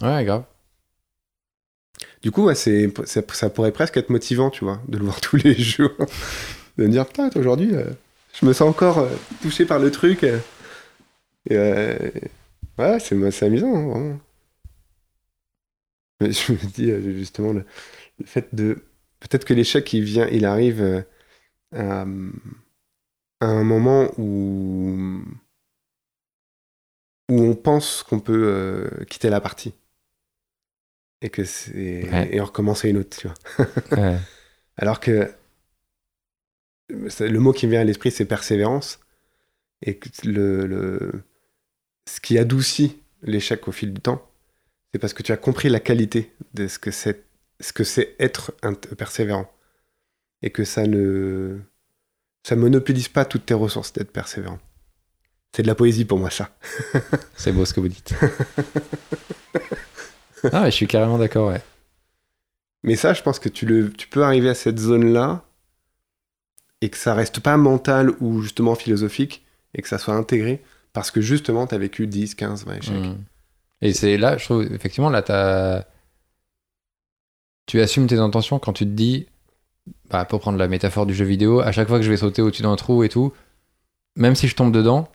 Ouais, 0.01 0.25
grave. 0.25 0.43
Du 2.21 2.31
coup, 2.31 2.43
ouais, 2.45 2.55
c'est, 2.55 2.91
ça, 3.05 3.21
ça 3.31 3.49
pourrait 3.49 3.71
presque 3.71 3.95
être 3.97 4.09
motivant, 4.09 4.49
tu 4.49 4.65
vois, 4.65 4.81
de 4.89 4.97
le 4.97 5.05
voir 5.05 5.21
tous 5.21 5.37
les 5.37 5.55
jours. 5.55 5.91
de 6.77 6.85
me 6.85 6.89
dire, 6.89 7.05
putain, 7.05 7.29
aujourd'hui, 7.35 7.73
euh, 7.73 7.85
je 8.33 8.45
me 8.45 8.53
sens 8.53 8.69
encore 8.69 8.99
euh, 8.99 9.09
touché 9.41 9.65
par 9.65 9.79
le 9.79 9.91
truc. 9.91 10.23
euh, 10.23 10.39
et, 11.49 11.55
euh, 11.57 11.97
ouais, 12.77 12.99
c'est, 12.99 13.43
amusant, 13.45 13.73
hein, 13.75 13.89
vraiment. 13.89 14.19
Mais 16.19 16.31
Je 16.31 16.51
me 16.53 16.57
dis, 16.71 17.17
justement, 17.17 17.53
le, 17.53 17.65
le 18.19 18.25
fait 18.25 18.53
de. 18.55 18.85
Peut-être 19.19 19.45
que 19.45 19.53
l'échec, 19.53 19.91
il 19.93 20.03
vient, 20.03 20.27
il 20.29 20.45
arrive 20.45 21.05
à, 21.75 22.05
à 23.39 23.45
un 23.45 23.63
moment 23.63 24.11
où. 24.17 25.21
où 27.29 27.41
on 27.41 27.55
pense 27.55 28.03
qu'on 28.03 28.19
peut 28.19 28.43
euh, 28.45 29.05
quitter 29.05 29.29
la 29.29 29.41
partie. 29.41 29.73
Et 31.21 31.29
que 31.29 31.43
c'est. 31.43 32.09
Ouais. 32.11 32.29
Et 32.35 32.39
en 32.41 32.45
recommencer 32.45 32.89
une 32.89 32.97
autre, 32.97 33.17
tu 33.17 33.27
vois. 33.27 33.67
Ouais. 33.97 34.17
Alors 34.77 34.99
que 34.99 35.31
le 36.91 37.39
mot 37.39 37.53
qui 37.53 37.65
me 37.67 37.71
vient 37.71 37.81
à 37.81 37.83
l'esprit, 37.83 38.11
c'est 38.11 38.25
persévérance. 38.25 38.99
Et 39.85 39.99
le, 40.23 40.65
le- 40.67 41.23
ce 42.07 42.19
qui 42.19 42.37
adoucit 42.37 42.97
l'échec 43.23 43.67
au 43.67 43.71
fil 43.71 43.93
du 43.93 44.01
temps, 44.01 44.27
c'est 44.93 44.99
parce 44.99 45.13
que 45.13 45.23
tu 45.23 45.31
as 45.31 45.37
compris 45.37 45.69
la 45.69 45.79
qualité 45.79 46.31
de 46.53 46.67
ce 46.67 46.79
que 46.79 46.91
c'est, 46.91 47.23
ce 47.59 47.73
que 47.73 47.83
c'est 47.83 48.15
être 48.19 48.51
persévérant. 48.97 49.49
Et 50.43 50.49
que 50.49 50.63
ça 50.63 50.87
ne 50.87 51.59
ça 52.43 52.55
monopolise 52.55 53.07
pas 53.07 53.25
toutes 53.25 53.45
tes 53.45 53.53
ressources 53.53 53.93
d'être 53.93 54.11
persévérant. 54.11 54.59
C'est 55.55 55.61
de 55.61 55.67
la 55.67 55.75
poésie 55.75 56.05
pour 56.05 56.17
moi, 56.17 56.29
ça. 56.31 56.57
C'est 57.35 57.51
beau 57.51 57.65
ce 57.65 57.73
que 57.73 57.79
vous 57.81 57.89
dites. 57.89 58.13
ah, 60.51 60.63
ouais, 60.63 60.71
je 60.71 60.75
suis 60.75 60.87
carrément 60.87 61.17
d'accord, 61.17 61.49
ouais. 61.49 61.61
Mais 62.83 62.95
ça, 62.95 63.13
je 63.13 63.21
pense 63.21 63.37
que 63.37 63.49
tu, 63.49 63.65
le, 63.65 63.91
tu 63.91 64.07
peux 64.07 64.23
arriver 64.23 64.49
à 64.49 64.55
cette 64.55 64.79
zone-là 64.79 65.45
et 66.81 66.89
que 66.89 66.97
ça 66.97 67.13
reste 67.13 67.39
pas 67.39 67.57
mental 67.57 68.11
ou 68.19 68.41
justement 68.41 68.75
philosophique 68.75 69.45
et 69.73 69.81
que 69.81 69.87
ça 69.87 69.97
soit 69.97 70.15
intégré 70.15 70.61
parce 70.93 71.11
que 71.11 71.21
justement, 71.21 71.67
tu 71.67 71.75
as 71.75 71.77
vécu 71.77 72.07
10, 72.07 72.35
15, 72.35 72.65
20 72.65 72.75
échecs. 72.75 72.95
Hmm. 72.95 73.23
Et 73.81 73.93
c'est 73.93 74.17
là, 74.17 74.37
je 74.37 74.45
trouve, 74.45 74.63
effectivement, 74.63 75.09
là, 75.09 75.21
t'as. 75.21 75.85
Tu 77.65 77.79
assumes 77.79 78.07
tes 78.07 78.17
intentions 78.17 78.59
quand 78.59 78.73
tu 78.73 78.85
te 78.85 78.89
dis, 78.89 79.27
bah, 80.09 80.25
pour 80.25 80.41
prendre 80.41 80.57
la 80.57 80.67
métaphore 80.67 81.05
du 81.05 81.13
jeu 81.13 81.25
vidéo, 81.25 81.61
à 81.61 81.71
chaque 81.71 81.87
fois 81.87 81.97
que 81.97 82.03
je 82.03 82.09
vais 82.09 82.17
sauter 82.17 82.41
au-dessus 82.41 82.63
d'un 82.63 82.75
trou 82.75 83.03
et 83.03 83.09
tout, 83.09 83.33
même 84.15 84.35
si 84.35 84.47
je 84.47 84.55
tombe 84.55 84.73
dedans, 84.73 85.09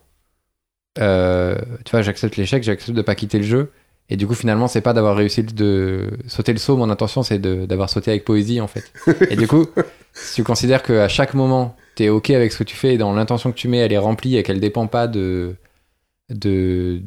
euh, 0.97 1.55
tu 1.85 1.91
vois, 1.91 2.01
j'accepte 2.01 2.35
l'échec, 2.35 2.63
j'accepte 2.63 2.95
de 2.95 3.01
pas 3.01 3.15
quitter 3.15 3.37
le 3.37 3.43
jeu. 3.43 3.71
Et 4.09 4.15
du 4.15 4.25
coup, 4.25 4.35
finalement, 4.35 4.67
c'est 4.67 4.81
pas 4.81 4.93
d'avoir 4.93 5.17
réussi 5.17 5.43
de 5.43 6.11
sauter 6.27 6.53
le 6.53 6.59
saut, 6.59 6.77
mon 6.77 6.89
intention, 6.89 7.23
c'est 7.23 7.39
d'avoir 7.39 7.89
sauté 7.89 8.11
avec 8.11 8.23
poésie, 8.23 8.61
en 8.61 8.67
fait. 8.67 8.91
Et 9.29 9.35
du 9.35 9.47
coup, 9.47 9.65
si 10.13 10.35
tu 10.35 10.43
considères 10.43 10.81
qu'à 10.81 11.07
chaque 11.09 11.33
moment, 11.33 11.75
t'es 11.95 12.09
OK 12.09 12.29
avec 12.29 12.51
ce 12.51 12.59
que 12.59 12.63
tu 12.63 12.75
fais 12.75 12.93
et 12.93 12.97
dans 12.97 13.13
l'intention 13.13 13.51
que 13.51 13.57
tu 13.57 13.67
mets, 13.67 13.79
elle 13.79 13.91
est 13.91 13.97
remplie 13.97 14.37
et 14.37 14.43
qu'elle 14.43 14.59
dépend 14.59 14.87
pas 14.87 15.07
de 15.07 15.55
de 16.29 17.01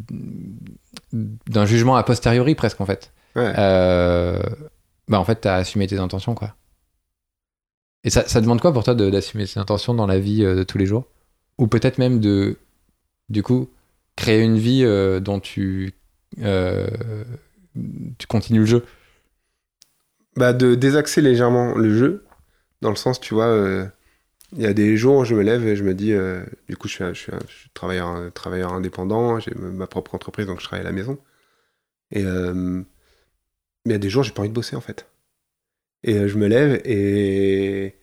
d'un 1.12 1.66
jugement 1.66 1.96
a 1.96 2.02
posteriori 2.02 2.54
presque 2.54 2.80
en 2.80 2.86
fait. 2.86 3.12
Ouais. 3.36 3.52
Euh, 3.58 4.42
bah 5.08 5.20
en 5.20 5.24
fait 5.24 5.36
t'as 5.36 5.56
assumé 5.56 5.86
tes 5.86 5.98
intentions 5.98 6.34
quoi. 6.34 6.54
Et 8.02 8.10
ça, 8.10 8.26
ça 8.26 8.40
demande 8.40 8.60
quoi 8.60 8.72
pour 8.72 8.82
toi 8.82 8.94
d'assumer 8.94 9.46
tes 9.46 9.60
intentions 9.60 9.94
dans 9.94 10.06
la 10.06 10.18
vie 10.18 10.42
euh, 10.42 10.56
de 10.56 10.62
tous 10.62 10.78
les 10.78 10.86
jours? 10.86 11.04
Ou 11.58 11.66
peut-être 11.66 11.98
même 11.98 12.18
de 12.20 12.56
du 13.28 13.42
coup 13.42 13.68
créer 14.16 14.40
une 14.40 14.58
vie 14.58 14.82
euh, 14.84 15.20
dont 15.20 15.38
tu 15.38 15.92
tu 16.36 18.26
continues 18.28 18.60
le 18.60 18.66
jeu. 18.66 18.84
Bah, 20.36 20.52
de 20.52 20.74
désaxer 20.74 21.20
légèrement 21.20 21.74
le 21.74 21.96
jeu, 21.96 22.24
dans 22.82 22.90
le 22.90 22.96
sens, 22.96 23.20
tu 23.20 23.34
vois, 23.34 23.48
euh, 23.48 23.86
il 24.56 24.62
y 24.62 24.66
a 24.66 24.72
des 24.72 24.96
jours 24.96 25.18
où 25.18 25.24
je 25.24 25.34
me 25.34 25.42
lève 25.42 25.66
et 25.66 25.76
je 25.76 25.84
me 25.84 25.94
dis, 25.94 26.12
euh, 26.12 26.44
du 26.68 26.76
coup, 26.76 26.88
je 26.88 27.12
suis, 27.14 27.32
travailleur, 27.74 28.72
indépendant, 28.72 29.38
j'ai 29.40 29.52
ma 29.54 29.86
propre 29.86 30.14
entreprise, 30.14 30.46
donc 30.46 30.60
je 30.60 30.64
travaille 30.64 30.84
à 30.86 30.88
la 30.88 30.94
maison. 30.94 31.18
Et 32.10 32.24
euh, 32.24 32.54
mais 32.54 32.84
il 33.86 33.92
y 33.92 33.94
a 33.94 33.98
des 33.98 34.10
jours, 34.10 34.22
j'ai 34.22 34.32
pas 34.32 34.40
envie 34.40 34.50
de 34.50 34.54
bosser, 34.54 34.76
en 34.76 34.80
fait. 34.80 35.06
Et 36.02 36.16
euh, 36.16 36.28
je 36.28 36.38
me 36.38 36.46
lève 36.48 36.80
et, 36.84 37.96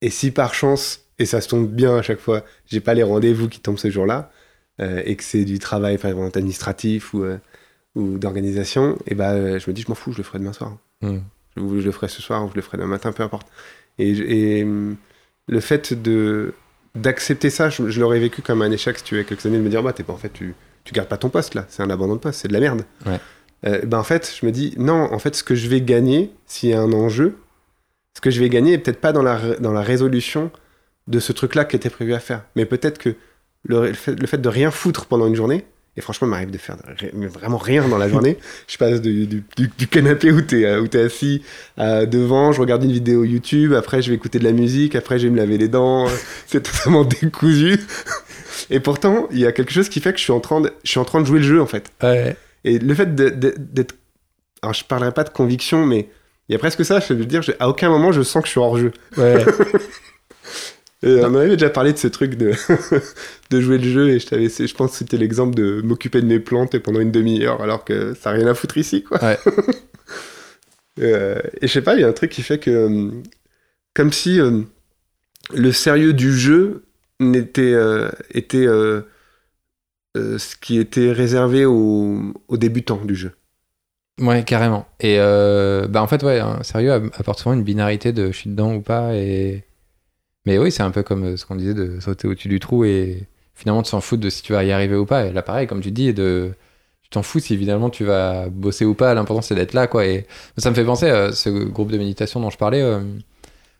et 0.00 0.10
si 0.10 0.30
par 0.30 0.54
chance, 0.54 1.06
et 1.18 1.26
ça 1.26 1.40
se 1.40 1.48
tombe 1.48 1.68
bien 1.70 1.96
à 1.96 2.02
chaque 2.02 2.20
fois, 2.20 2.44
j'ai 2.66 2.80
pas 2.80 2.94
les 2.94 3.02
rendez-vous 3.02 3.48
qui 3.48 3.60
tombent 3.60 3.78
ce 3.78 3.90
jour-là, 3.90 4.30
euh, 4.80 5.02
et 5.04 5.16
que 5.16 5.22
c'est 5.24 5.44
du 5.44 5.58
travail, 5.58 5.98
par 5.98 6.10
exemple, 6.10 6.36
administratif 6.36 7.14
ou, 7.14 7.22
euh, 7.24 7.38
ou 7.94 8.18
d'organisation, 8.18 8.98
et 9.06 9.14
bah, 9.14 9.32
euh, 9.32 9.58
je 9.58 9.70
me 9.70 9.74
dis, 9.74 9.82
je 9.82 9.88
m'en 9.88 9.94
fous, 9.94 10.12
je 10.12 10.18
le 10.18 10.24
ferai 10.24 10.38
demain 10.38 10.52
soir 10.52 10.76
Hmm. 11.02 11.18
ou 11.58 11.80
je 11.80 11.84
le 11.84 11.92
ferai 11.92 12.08
ce 12.08 12.22
soir 12.22 12.44
ou 12.44 12.50
je 12.50 12.54
le 12.56 12.62
ferai 12.62 12.78
demain 12.78 12.88
matin, 12.88 13.12
peu 13.12 13.22
importe. 13.22 13.46
Et, 13.98 14.10
et, 14.10 14.64
hum, 14.64 14.96
le 15.48 15.60
fait 15.60 15.92
de 15.92 16.54
d'accepter 16.94 17.50
ça, 17.50 17.68
je, 17.70 17.90
je 17.90 18.00
l'aurais 18.00 18.20
vécu 18.20 18.40
comme 18.40 18.62
un 18.62 18.70
échec 18.70 18.96
si 18.98 19.04
tu 19.04 19.14
veux, 19.14 19.20
il 19.20 19.24
y 19.24 19.26
a 19.26 19.28
quelques 19.28 19.44
années, 19.46 19.58
de 19.58 19.62
me 19.62 19.68
dire, 19.68 19.82
bah, 19.82 19.92
t'es 19.92 20.02
pas, 20.04 20.12
en 20.12 20.16
fait, 20.16 20.32
tu, 20.32 20.54
tu 20.84 20.92
gardes 20.94 21.08
pas 21.08 21.16
ton 21.18 21.28
poste 21.28 21.54
là, 21.54 21.66
c'est 21.68 21.82
un 21.82 21.90
abandon 21.90 22.14
de 22.14 22.20
poste, 22.20 22.40
c'est 22.40 22.48
de 22.48 22.52
la 22.52 22.60
merde. 22.60 22.84
Ouais. 23.04 23.18
Euh, 23.66 23.80
ben, 23.84 23.98
en 23.98 24.04
fait, 24.04 24.32
je 24.40 24.46
me 24.46 24.52
dis, 24.52 24.74
non, 24.78 25.12
en 25.12 25.18
fait, 25.18 25.34
ce 25.34 25.42
que 25.44 25.54
je 25.54 25.68
vais 25.68 25.80
gagner, 25.80 26.30
s'il 26.46 26.70
y 26.70 26.72
a 26.72 26.80
un 26.80 26.92
enjeu, 26.92 27.36
ce 28.14 28.20
que 28.20 28.30
je 28.30 28.38
vais 28.40 28.48
gagner 28.48 28.74
est 28.74 28.78
peut-être 28.78 29.00
pas 29.00 29.12
dans 29.12 29.22
la, 29.22 29.56
dans 29.56 29.72
la 29.72 29.82
résolution 29.82 30.50
de 31.08 31.18
ce 31.18 31.32
truc-là 31.32 31.64
qui 31.64 31.74
était 31.76 31.90
prévu 31.90 32.14
à 32.14 32.20
faire, 32.20 32.44
mais 32.56 32.64
peut-être 32.64 32.98
que 32.98 33.14
le, 33.64 33.88
le 33.88 33.92
fait, 33.94 34.14
le 34.20 34.26
fait 34.26 34.38
de 34.40 34.48
rien 34.48 34.70
foutre 34.70 35.06
pendant 35.06 35.26
une 35.26 35.34
journée. 35.36 35.64
Et 35.96 36.00
franchement, 36.00 36.26
il 36.26 36.30
m'arrive 36.30 36.50
de 36.50 36.58
faire 36.58 36.76
vraiment 37.32 37.56
rien 37.56 37.86
dans 37.86 37.98
la 37.98 38.08
journée. 38.08 38.36
je 38.66 38.76
passe 38.78 39.00
du, 39.00 39.26
du- 39.28 39.44
du- 39.56 39.70
du 39.78 39.86
canapé 39.86 40.32
où 40.32 40.40
t'es 40.40 40.64
euh, 40.64 40.84
t'es 40.88 41.02
assis 41.02 41.42
euh, 41.78 42.04
devant, 42.04 42.50
je 42.50 42.60
regarde 42.60 42.82
une 42.82 42.90
vidéo 42.90 43.22
YouTube, 43.22 43.72
après 43.74 44.02
je 44.02 44.08
vais 44.10 44.16
écouter 44.16 44.40
de 44.40 44.44
la 44.44 44.50
musique, 44.50 44.96
après 44.96 45.20
je 45.20 45.28
vais 45.28 45.30
me 45.30 45.36
laver 45.36 45.56
les 45.56 45.68
dents. 45.68 46.08
C'est 46.48 46.62
totalement 46.64 47.04
décousu. 47.04 47.78
Et 48.70 48.80
pourtant, 48.80 49.28
il 49.30 49.38
y 49.38 49.46
a 49.46 49.52
quelque 49.52 49.72
chose 49.72 49.88
qui 49.88 50.00
fait 50.00 50.12
que 50.12 50.18
je 50.18 50.24
suis 50.24 50.32
en 50.32 50.40
train 50.40 50.60
de, 50.60 50.72
je 50.82 50.90
suis 50.90 50.98
en 50.98 51.04
train 51.04 51.20
de 51.20 51.26
jouer 51.26 51.38
le 51.38 51.44
jeu 51.44 51.62
en 51.62 51.66
fait. 51.66 51.90
Ouais. 52.02 52.36
Et 52.64 52.78
le 52.80 52.94
fait 52.94 53.14
d'être. 53.14 53.94
Alors, 54.62 54.72
je 54.74 54.82
parlerai 54.84 55.12
pas 55.12 55.22
de 55.24 55.28
conviction, 55.28 55.86
mais 55.86 56.08
il 56.48 56.52
y 56.52 56.56
a 56.56 56.58
presque 56.58 56.84
ça. 56.84 56.98
Je 56.98 57.12
veux 57.14 57.24
dire, 57.26 57.42
à 57.60 57.68
aucun 57.68 57.88
moment 57.90 58.10
je 58.10 58.22
sens 58.22 58.42
que 58.42 58.46
je 58.48 58.50
suis 58.52 58.60
hors 58.60 58.78
jeu. 58.78 58.90
Ouais. 59.16 59.44
On 61.04 61.24
en 61.24 61.34
avait 61.34 61.50
déjà 61.50 61.70
parlé 61.70 61.92
de 61.92 61.98
ce 61.98 62.06
truc 62.08 62.36
de, 62.36 62.52
de 63.50 63.60
jouer 63.60 63.78
le 63.78 63.84
jeu, 63.88 64.08
et 64.08 64.18
je, 64.18 64.26
t'avais, 64.26 64.48
je 64.48 64.74
pense 64.74 64.92
que 64.92 64.96
c'était 64.98 65.16
l'exemple 65.18 65.54
de 65.54 65.82
m'occuper 65.82 66.20
de 66.22 66.26
mes 66.26 66.40
plantes 66.40 66.78
pendant 66.78 67.00
une 67.00 67.10
demi-heure, 67.12 67.60
alors 67.60 67.84
que 67.84 68.14
ça 68.14 68.30
n'a 68.32 68.38
rien 68.38 68.46
à 68.46 68.54
foutre 68.54 68.78
ici, 68.78 69.02
quoi. 69.02 69.22
Ouais. 69.22 69.38
Euh, 71.00 71.40
et 71.60 71.66
je 71.66 71.72
sais 71.72 71.82
pas, 71.82 71.94
il 71.96 72.02
y 72.02 72.04
a 72.04 72.06
un 72.08 72.12
truc 72.12 72.30
qui 72.30 72.42
fait 72.42 72.58
que. 72.60 72.70
euh, 72.70 73.10
Comme 73.94 74.12
si 74.12 74.38
euh, 74.40 74.60
le 75.52 75.72
sérieux 75.72 76.12
du 76.12 76.32
jeu 76.32 76.84
n'était. 77.18 77.74
était. 78.32 78.66
ce 80.14 80.56
qui 80.60 80.78
était 80.78 81.10
réservé 81.10 81.64
aux, 81.64 82.20
aux 82.46 82.56
débutants 82.56 83.04
du 83.04 83.16
jeu. 83.16 83.32
Ouais, 84.20 84.44
carrément. 84.44 84.86
Et 85.00 85.16
euh, 85.18 85.88
bah 85.88 86.00
en 86.00 86.06
fait, 86.06 86.22
ouais, 86.22 86.38
un 86.38 86.62
sérieux 86.62 86.92
apporte 86.92 87.40
souvent 87.40 87.54
une 87.54 87.64
binarité 87.64 88.12
de 88.12 88.28
je 88.30 88.36
suis 88.36 88.50
dedans 88.50 88.74
ou 88.74 88.80
pas. 88.80 89.14
Et... 89.16 89.64
Mais 90.46 90.58
oui, 90.58 90.70
c'est 90.70 90.82
un 90.82 90.90
peu 90.90 91.02
comme 91.02 91.24
euh, 91.24 91.36
ce 91.36 91.46
qu'on 91.46 91.56
disait 91.56 91.74
de 91.74 92.00
sauter 92.00 92.28
au-dessus 92.28 92.48
du 92.48 92.60
trou 92.60 92.84
et 92.84 93.26
finalement 93.54 93.82
de 93.82 93.86
s'en 93.86 94.00
foutre 94.00 94.22
de 94.22 94.30
si 94.30 94.42
tu 94.42 94.52
vas 94.52 94.64
y 94.64 94.72
arriver 94.72 94.96
ou 94.96 95.06
pas. 95.06 95.26
Et 95.26 95.32
là, 95.32 95.42
pareil, 95.42 95.66
comme 95.66 95.80
tu 95.80 95.90
dis, 95.90 96.12
de... 96.12 96.52
tu 97.02 97.10
t'en 97.10 97.22
fous 97.22 97.40
si 97.40 97.54
évidemment 97.54 97.90
tu 97.90 98.04
vas 98.04 98.48
bosser 98.50 98.84
ou 98.84 98.94
pas. 98.94 99.14
L'important, 99.14 99.42
c'est 99.42 99.54
d'être 99.54 99.72
là, 99.74 99.86
quoi. 99.86 100.04
Et 100.06 100.26
ça 100.58 100.70
me 100.70 100.74
fait 100.74 100.84
penser 100.84 101.08
à 101.10 101.32
ce 101.32 101.48
groupe 101.50 101.90
de 101.90 101.98
méditation 101.98 102.40
dont 102.40 102.50
je 102.50 102.58
parlais. 102.58 102.82
euh, 102.82 103.00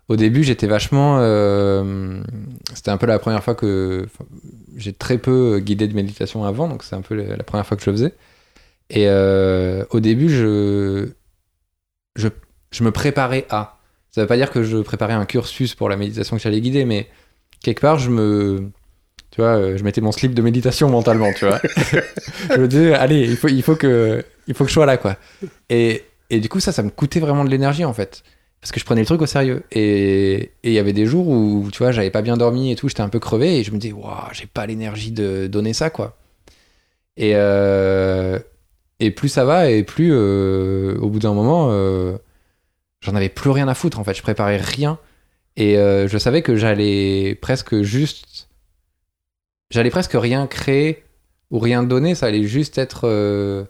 Au 0.09 0.17
début, 0.17 0.45
j'étais 0.45 0.67
vachement. 0.69 1.19
euh, 1.21 2.23
C'était 2.75 2.91
un 2.93 2.99
peu 2.99 3.07
la 3.07 3.19
première 3.19 3.45
fois 3.45 3.55
que. 3.55 4.07
J'ai 4.77 4.93
très 4.93 5.19
peu 5.19 5.61
guidé 5.61 5.89
de 5.89 5.95
méditation 5.95 6.45
avant, 6.45 6.69
donc 6.69 6.83
c'est 6.85 6.97
un 6.97 7.03
peu 7.03 7.15
la 7.17 7.45
première 7.45 7.67
fois 7.67 7.77
que 7.77 7.85
je 7.85 7.91
le 7.91 7.97
faisais. 7.97 8.15
Et 8.91 9.09
au 9.91 10.01
début, 10.01 10.29
je, 10.31 11.09
je, 12.17 12.29
je 12.71 12.85
me 12.85 12.91
préparais 12.91 13.47
à. 13.51 13.74
Ça 14.15 14.21
veut 14.21 14.29
pas 14.29 14.37
dire 14.37 14.53
que 14.53 14.63
je 14.63 14.77
préparais 14.77 15.15
un 15.15 15.25
cursus 15.25 15.75
pour 15.75 15.89
la 15.89 15.97
méditation 15.97 16.37
que 16.37 16.43
j'allais 16.43 16.61
guider, 16.61 16.85
mais 16.85 17.09
quelque 17.65 17.81
part, 17.81 17.99
je 17.99 18.11
me. 18.11 18.71
Tu 19.33 19.41
vois, 19.41 19.57
euh, 19.57 19.77
je 19.77 19.83
mettais 19.83 20.01
mon 20.01 20.13
slip 20.13 20.35
de 20.35 20.41
méditation 20.41 20.89
mentalement, 20.89 21.33
tu 21.33 21.47
vois. 21.47 21.61
je 22.55 22.61
me 22.61 22.69
disais, 22.69 22.95
allez, 22.95 23.23
il 23.23 23.37
faut, 23.37 23.49
il, 23.49 23.61
faut 23.65 23.75
que, 23.75 24.25
il 24.47 24.55
faut 24.55 24.63
que 24.63 24.71
je 24.71 24.75
sois 24.75 24.87
là, 24.87 24.99
quoi. 24.99 25.17
Et, 25.69 26.05
et 26.31 26.39
du 26.39 26.49
coup, 26.49 26.61
ça, 26.61 26.71
ça 26.71 26.85
me 26.85 26.91
coûtait 26.91 27.19
vraiment 27.19 27.45
de 27.45 27.51
l'énergie, 27.51 27.85
en 27.85 27.93
fait. 27.93 28.23
Parce 28.61 28.71
que 28.71 28.79
je 28.79 28.85
prenais 28.85 29.01
le 29.01 29.07
truc 29.07 29.21
au 29.21 29.27
sérieux. 29.27 29.65
Et 29.73 30.53
et 30.63 30.71
il 30.71 30.73
y 30.73 30.79
avait 30.79 30.93
des 30.93 31.07
jours 31.07 31.27
où, 31.27 31.69
tu 31.73 31.79
vois, 31.79 31.91
j'avais 31.91 32.13
pas 32.13 32.23
bien 32.23 32.37
dormi 32.37 32.71
et 32.71 32.77
tout, 32.77 32.89
j'étais 32.89 33.01
un 33.01 33.09
peu 33.09 33.19
crevé, 33.19 33.59
et 33.59 33.65
je 33.65 33.73
me 33.73 33.79
disais, 33.79 33.93
waouh, 33.93 34.29
j'ai 34.31 34.47
pas 34.47 34.65
l'énergie 34.65 35.11
de 35.11 35.49
donner 35.49 35.73
ça, 35.73 35.91
quoi. 35.91 36.17
Et, 37.17 37.33
euh, 37.35 38.39
et 39.01 39.11
plus 39.11 39.29
ça 39.29 39.45
va, 39.45 39.71
et 39.71 39.83
plus 39.83 40.11
euh, 40.13 40.97
au 41.01 41.09
bout 41.09 41.19
d'un 41.19 41.35
moment, 41.35 41.71
euh, 41.73 42.17
j'en 43.05 43.15
avais 43.15 43.29
plus 43.29 43.51
rien 43.51 43.69
à 43.69 43.75
foutre 43.75 44.01
en 44.01 44.05
fait. 44.05 44.15
Je 44.15 44.23
préparais 44.23 44.57
rien. 44.57 44.99
Et 45.57 45.79
euh, 45.79 46.09
je 46.09 46.19
savais 46.19 46.43
que 46.43 46.57
j'allais 46.57 47.37
presque 47.41 47.83
juste. 47.83 48.49
J'allais 49.71 49.91
presque 49.91 50.15
rien 50.15 50.47
créer 50.49 51.05
ou 51.51 51.59
rien 51.61 51.85
donner, 51.85 52.15
ça 52.17 52.27
allait 52.27 52.45
juste 52.45 52.79
être. 52.79 53.03
euh, 53.05 53.65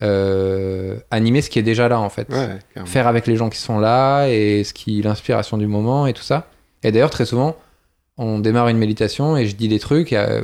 euh, 0.00 0.96
animer 1.10 1.42
ce 1.42 1.50
qui 1.50 1.58
est 1.58 1.64
déjà 1.64 1.88
là 1.88 1.98
en 1.98 2.08
fait. 2.08 2.28
Ouais. 2.28 2.84
Faire 2.86 3.08
avec 3.08 3.26
les 3.26 3.34
gens 3.34 3.50
qui 3.50 3.58
sont 3.58 3.80
là 3.80 4.28
et 4.28 4.62
ce 4.62 4.72
qui 4.72 5.02
l'inspiration 5.02 5.58
du 5.58 5.66
moment 5.66 6.06
et 6.06 6.12
tout 6.12 6.22
ça. 6.22 6.46
Et 6.84 6.92
d'ailleurs, 6.92 7.10
très 7.10 7.26
souvent, 7.26 7.56
on 8.16 8.38
démarre 8.38 8.68
une 8.68 8.78
méditation 8.78 9.36
et 9.36 9.46
je 9.46 9.56
dis 9.56 9.66
des 9.66 9.80
trucs, 9.80 10.12
et 10.12 10.42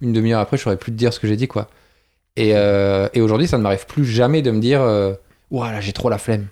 une 0.00 0.12
demi-heure 0.12 0.40
après, 0.40 0.56
je 0.56 0.62
saurais 0.62 0.76
plus 0.76 0.92
te 0.92 0.96
dire 0.96 1.12
ce 1.12 1.18
que 1.18 1.26
j'ai 1.26 1.34
dit, 1.34 1.48
quoi. 1.48 1.68
Et, 2.36 2.50
et 2.50 3.20
aujourd'hui, 3.20 3.48
ça 3.48 3.58
ne 3.58 3.62
m'arrive 3.64 3.86
plus 3.86 4.04
jamais 4.04 4.40
de 4.40 4.52
me 4.52 4.60
dire, 4.60 4.80
ouah, 5.50 5.72
là, 5.72 5.80
j'ai 5.80 5.92
trop 5.92 6.08
la 6.08 6.18
flemme. 6.18 6.46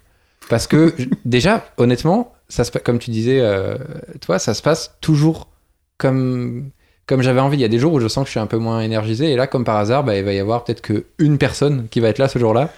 Parce 0.49 0.67
que, 0.67 0.93
déjà, 1.25 1.65
honnêtement, 1.79 2.33
ça 2.49 2.65
se, 2.65 2.71
comme 2.79 2.99
tu 2.99 3.11
disais, 3.11 3.41
euh, 3.41 3.77
toi, 4.21 4.39
ça 4.39 4.55
se 4.55 4.63
passe 4.63 4.95
toujours 5.01 5.49
comme, 5.99 6.71
comme 7.07 7.23
j'avais 7.23 7.41
envie. 7.41 7.57
Il 7.57 7.61
y 7.61 7.65
a 7.65 7.69
des 7.69 7.79
jours 7.79 7.93
où 7.93 8.01
je 8.01 8.09
sens 8.09 8.25
que 8.25 8.29
je 8.29 8.33
suis 8.33 8.41
un 8.41 8.47
peu 8.47 8.59
moins 8.59 8.81
énergisé, 8.81 9.33
et 9.33 9.37
là, 9.37 9.47
comme 9.47 9.65
par 9.65 9.77
hasard, 9.77 10.05
bah, 10.05 10.17
il 10.17 10.25
va 10.25 10.33
y 10.33 10.39
avoir 10.39 10.65
peut-être 10.65 10.83
qu'une 10.83 11.39
personne 11.39 11.87
qui 11.91 12.01
va 12.01 12.09
être 12.09 12.19
là 12.19 12.29
ce 12.29 12.39
jour-là, 12.39 12.71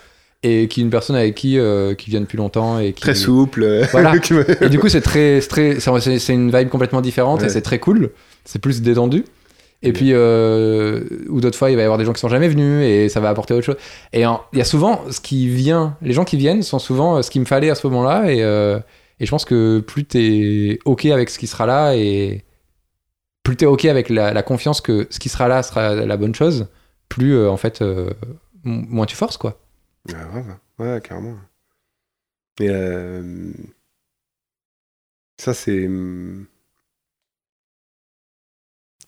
et 0.42 0.68
qui 0.68 0.80
une 0.82 0.90
personne 0.90 1.16
avec 1.16 1.34
qui, 1.34 1.58
euh, 1.58 1.94
qui 1.94 2.10
vient 2.10 2.20
depuis 2.20 2.36
longtemps 2.36 2.78
et 2.78 2.92
qui. 2.92 3.00
Très 3.02 3.14
souple. 3.14 3.84
Voilà. 3.90 4.14
Et 4.60 4.68
du 4.68 4.78
coup, 4.78 4.88
c'est 4.88 5.00
très, 5.00 5.40
très, 5.40 5.78
c'est- 5.80 6.32
une 6.32 6.56
vibe 6.56 6.68
complètement 6.68 7.00
différente 7.00 7.40
Ouais. 7.40 7.46
et 7.46 7.50
c'est 7.50 7.62
très 7.62 7.78
cool. 7.80 8.10
C'est 8.44 8.60
plus 8.60 8.80
détendu. 8.82 9.24
Et 9.82 9.92
puis, 9.92 10.10
euh, 10.12 11.04
ou 11.28 11.40
d'autres 11.40 11.58
fois, 11.58 11.70
il 11.70 11.76
va 11.76 11.82
y 11.82 11.84
avoir 11.84 11.98
des 11.98 12.04
gens 12.04 12.12
qui 12.12 12.20
sont 12.20 12.28
jamais 12.28 12.48
venus 12.48 12.82
et 12.84 13.08
ça 13.08 13.20
va 13.20 13.28
apporter 13.28 13.54
autre 13.54 13.64
chose. 13.64 13.76
Et 14.12 14.22
il 14.22 14.58
y 14.58 14.60
a 14.60 14.64
souvent 14.64 15.02
ce 15.10 15.20
qui 15.20 15.48
vient, 15.48 15.96
les 16.02 16.12
gens 16.12 16.24
qui 16.24 16.36
viennent 16.36 16.62
sont 16.62 16.78
souvent 16.78 17.16
euh, 17.16 17.22
ce 17.22 17.30
qu'il 17.30 17.40
me 17.40 17.46
fallait 17.46 17.70
à 17.70 17.74
ce 17.74 17.86
moment-là. 17.86 18.30
Et, 18.30 18.42
euh, 18.42 18.78
et 19.20 19.26
je 19.26 19.30
pense 19.30 19.44
que 19.44 19.80
plus 19.80 20.04
t'es 20.04 20.78
OK 20.84 21.06
avec 21.06 21.30
ce 21.30 21.38
qui 21.38 21.46
sera 21.46 21.66
là 21.66 21.94
et 21.94 22.44
plus 23.42 23.56
t'es 23.56 23.66
OK 23.66 23.84
avec 23.84 24.08
la, 24.08 24.42
confiance 24.42 24.80
que 24.80 25.06
ce 25.10 25.18
qui 25.18 25.28
sera 25.28 25.46
là 25.46 25.62
sera 25.62 25.94
la 25.94 26.16
bonne 26.16 26.34
chose, 26.34 26.66
plus 27.08 27.46
en 27.46 27.56
fait, 27.56 27.82
moins 28.64 29.06
tu 29.06 29.14
forces 29.14 29.36
quoi. 29.36 29.60
Ah, 30.12 30.16
ouais, 30.34 30.44
ouais, 30.84 31.00
carrément. 31.00 31.36
Et 32.60 32.68
ça, 35.38 35.54
c'est. 35.54 35.88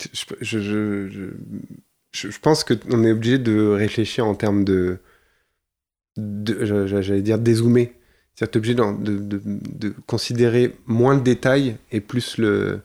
Je, 0.01 0.35
je, 0.41 1.09
je, 1.09 2.29
je, 2.31 2.39
pense 2.39 2.65
qu'on 2.65 3.05
est 3.05 3.11
obligé 3.13 3.39
de 3.39 3.69
réfléchir 3.69 4.27
en 4.27 4.35
termes 4.35 4.65
de. 4.65 4.99
de 6.17 6.87
J'allais 6.87 7.23
dire 7.23 7.39
dézoomer. 7.39 7.93
C'est-à-dire 8.35 8.51
que 8.51 8.53
tu 8.53 8.59
es 8.75 8.81
obligé 8.81 9.03
de, 9.03 9.19
de, 9.19 9.41
de 9.45 9.95
considérer 10.07 10.77
moins 10.87 11.17
le 11.17 11.23
détail 11.23 11.77
et 11.91 12.01
plus 12.01 12.39
le, 12.39 12.81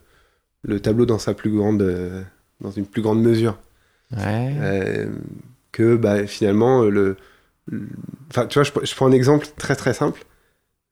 le 0.64 0.80
tableau 0.80 1.06
dans 1.06 1.20
sa 1.20 1.34
plus 1.34 1.52
grande. 1.52 2.26
dans 2.62 2.72
une 2.72 2.86
plus 2.88 3.02
grande 3.04 3.22
mesure. 3.22 3.60
Ouais. 4.12 4.54
Euh, 4.60 5.08
que 5.72 5.96
bah, 5.96 6.26
finalement, 6.28 6.84
le, 6.84 7.18
le- 7.68 7.88
Enfin, 8.30 8.48
tu 8.48 8.56
vois, 8.60 8.64
je, 8.64 8.72
je 8.86 8.96
prends 8.96 9.08
un 9.08 9.12
exemple 9.12 9.48
très 9.58 9.76
très 9.76 9.94
simple. 9.94 10.26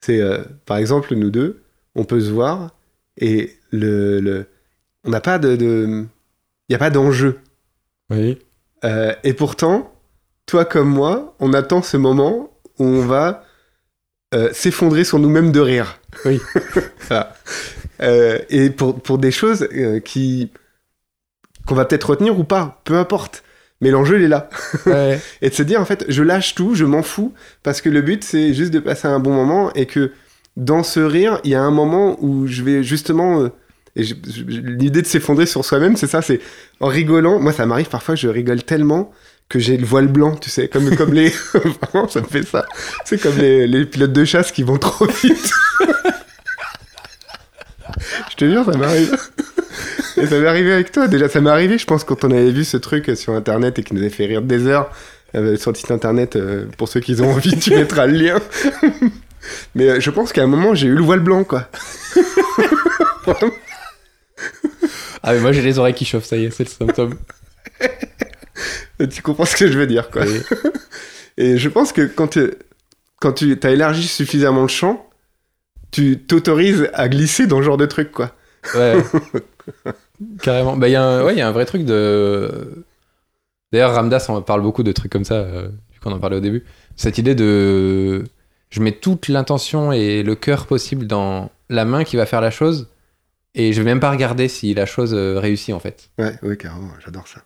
C'est, 0.01 0.22
euh, 0.22 0.43
par 0.65 0.78
exemple, 0.78 1.15
nous 1.15 1.30
deux, 1.32 1.61
on 1.95 2.03
peut 2.03 2.22
se 2.22 2.30
voir 2.32 2.76
et 3.17 3.53
le, 3.72 4.19
le- 4.19 4.45
on 5.04 5.10
n'a 5.10 5.22
pas 5.22 5.39
de... 5.39 5.56
de- 5.56 6.06
Il 6.70 6.72
n'y 6.72 6.76
a 6.76 6.80
pas 6.80 6.89
d'enjeu. 6.89 7.39
Oui. 8.10 8.38
Euh, 8.84 9.14
et 9.24 9.34
pourtant, 9.34 9.93
toi 10.45 10.66
comme 10.66 10.89
moi, 10.89 11.36
on 11.39 11.54
attend 11.54 11.82
ce 11.82 11.97
moment 11.97 12.52
où 12.80 12.86
on 12.86 13.06
va 13.06 13.43
euh, 14.34 14.49
s'effondrer 14.54 15.04
sur 15.04 15.20
nous-mêmes 15.20 15.52
de 15.52 15.60
rire. 15.60 15.99
Oui. 16.26 16.39
Voilà. 17.08 17.36
Euh, 18.02 18.39
et 18.49 18.70
pour, 18.70 18.99
pour 19.02 19.18
des 19.18 19.32
choses 19.32 19.68
qui 20.06 20.52
qu'on 21.68 21.76
va 21.76 21.86
peut-être 21.86 22.10
retenir 22.12 22.39
ou 22.39 22.43
pas, 22.43 22.82
peu 22.86 22.95
importe. 22.95 23.43
Mais 23.82 23.91
l'enjeu, 23.91 24.18
il 24.18 24.24
est 24.24 24.28
là. 24.28 24.49
Ouais. 24.86 25.20
Et 25.41 25.49
de 25.49 25.54
se 25.54 25.62
dire, 25.64 25.80
en 25.82 25.86
fait, 25.86 26.06
je 26.08 26.24
lâche 26.24 26.56
tout, 26.56 26.74
je 26.74 26.86
m'en 26.86 27.04
fous, 27.04 27.34
parce 27.64 27.82
que 27.82 27.89
le 27.89 28.02
but, 28.02 28.24
c'est 28.24 28.54
juste 28.54 28.72
de 28.72 28.80
passer 28.80 29.08
un 29.08 29.20
bon 29.20 29.34
moment 29.34 29.72
et 29.74 29.86
que 29.86 30.12
dans 30.58 30.84
ce 30.84 30.99
rire, 31.02 31.39
il 31.43 31.52
y 31.52 31.56
a 31.56 31.62
un 31.62 31.72
moment 31.72 32.18
où 32.24 32.47
je 32.47 32.64
vais 32.64 32.84
justement. 32.84 33.49
Et 33.95 34.03
l'idée 34.47 35.01
de 35.01 35.07
s'effondrer 35.07 35.45
sur 35.45 35.65
soi-même, 35.65 35.97
c'est 35.97 36.07
ça, 36.07 36.21
c'est 36.21 36.39
en 36.79 36.87
rigolant. 36.87 37.39
Moi, 37.39 37.51
ça 37.51 37.65
m'arrive 37.65 37.89
parfois, 37.89 38.15
je 38.15 38.27
rigole 38.27 38.63
tellement 38.63 39.11
que 39.49 39.59
j'ai 39.59 39.75
le 39.75 39.85
voile 39.85 40.07
blanc, 40.07 40.35
tu 40.35 40.49
sais, 40.49 40.69
comme, 40.69 40.95
comme 40.95 41.13
les. 41.13 41.29
Vraiment, 41.53 42.07
ça 42.07 42.21
me 42.21 42.25
fait 42.27 42.43
ça. 42.43 42.65
C'est 43.03 43.21
comme 43.21 43.37
les, 43.37 43.67
les 43.67 43.85
pilotes 43.85 44.13
de 44.13 44.23
chasse 44.23 44.51
qui 44.51 44.63
vont 44.63 44.77
trop 44.77 45.05
vite. 45.05 45.51
je 48.29 48.35
te 48.37 48.45
jure, 48.45 48.63
ça 48.63 48.77
m'arrive. 48.77 49.17
Et 50.17 50.25
ça 50.27 50.39
m'est 50.39 50.47
arrivé 50.47 50.71
avec 50.71 50.91
toi. 50.91 51.07
Déjà, 51.07 51.27
ça 51.27 51.41
m'est 51.41 51.49
arrivé, 51.49 51.77
je 51.77 51.85
pense, 51.85 52.05
quand 52.05 52.23
on 52.23 52.31
avait 52.31 52.51
vu 52.51 52.63
ce 52.63 52.77
truc 52.77 53.11
sur 53.15 53.33
Internet 53.33 53.77
et 53.79 53.83
qui 53.83 53.93
nous 53.93 54.01
avait 54.01 54.09
fait 54.09 54.25
rire 54.25 54.41
des 54.41 54.67
heures 54.67 54.89
euh, 55.35 55.57
sur 55.57 55.71
le 55.71 55.75
site 55.75 55.91
Internet. 55.91 56.35
euh, 56.37 56.65
pour 56.77 56.87
ceux 56.87 56.99
qui 57.01 57.19
ont 57.21 57.31
envie, 57.31 57.57
tu 57.59 57.71
mettras 57.71 58.05
le 58.07 58.13
lien. 58.13 58.39
Mais 59.75 59.89
euh, 59.89 59.99
je 59.99 60.09
pense 60.11 60.31
qu'à 60.31 60.43
un 60.43 60.47
moment, 60.47 60.75
j'ai 60.75 60.87
eu 60.87 60.95
le 60.95 61.01
voile 61.03 61.19
blanc, 61.19 61.43
quoi. 61.43 61.67
Ah, 65.23 65.33
mais 65.33 65.39
moi 65.39 65.51
j'ai 65.51 65.61
les 65.61 65.77
oreilles 65.79 65.93
qui 65.93 66.05
chauffent, 66.05 66.25
ça 66.25 66.37
y 66.37 66.45
est, 66.45 66.51
c'est 66.51 66.63
le 66.63 66.69
symptôme. 66.69 67.15
Tu 69.11 69.21
comprends 69.23 69.45
ce 69.45 69.55
que 69.55 69.67
je 69.71 69.77
veux 69.77 69.87
dire, 69.87 70.09
quoi. 70.11 70.23
Oui. 70.25 70.41
Et 71.37 71.57
je 71.57 71.69
pense 71.69 71.91
que 71.91 72.01
quand 72.03 72.27
tu 72.27 72.51
quand 73.19 73.33
tu 73.33 73.57
as 73.63 73.69
élargi 73.71 74.07
suffisamment 74.07 74.61
le 74.63 74.67
champ, 74.67 75.09
tu 75.91 76.19
t'autorises 76.19 76.89
à 76.93 77.07
glisser 77.09 77.47
dans 77.47 77.57
ce 77.59 77.63
genre 77.63 77.77
de 77.77 77.85
truc, 77.87 78.11
quoi. 78.11 78.35
Ouais. 78.75 78.97
Carrément. 80.43 80.75
Bah, 80.77 80.87
il 80.87 80.91
y, 80.91 80.95
a 80.95 81.03
un- 81.03 81.23
ouais, 81.23 81.35
y 81.35 81.41
a 81.41 81.47
un 81.47 81.51
vrai 81.51 81.65
truc 81.65 81.83
de. 81.85 82.83
D'ailleurs, 83.71 83.93
Ramdas 83.95 84.25
on 84.29 84.41
parle 84.41 84.61
beaucoup 84.61 84.83
de 84.83 84.91
trucs 84.91 85.11
comme 85.11 85.23
ça, 85.23 85.35
euh, 85.35 85.69
vu 85.93 85.99
qu'on 85.99 86.11
en 86.11 86.19
parlait 86.19 86.37
au 86.37 86.41
début. 86.41 86.63
Cette 86.95 87.17
idée 87.17 87.33
de. 87.35 88.23
Je 88.69 88.81
mets 88.81 88.91
toute 88.91 89.27
l'intention 89.27 89.91
et 89.91 90.21
le 90.23 90.35
cœur 90.35 90.65
possible 90.67 91.07
dans 91.07 91.49
la 91.69 91.85
main 91.85 92.03
qui 92.03 92.15
va 92.17 92.25
faire 92.25 92.41
la 92.41 92.51
chose, 92.51 92.87
et 93.56 93.74
je 93.74 93.82
vais 93.82 93.86
même 93.86 93.99
pas 93.99 94.12
regarder 94.12 94.47
si 94.47 94.74
la 94.74 94.86
chose 94.86 95.14
euh, 95.14 95.39
réussit 95.39 95.74
en 95.74 95.80
fait. 95.80 96.10
Ouais, 96.18 96.38
ouais, 96.43 96.58
carrément, 96.58 96.89
j'adore 97.04 97.28
ça. 97.28 97.41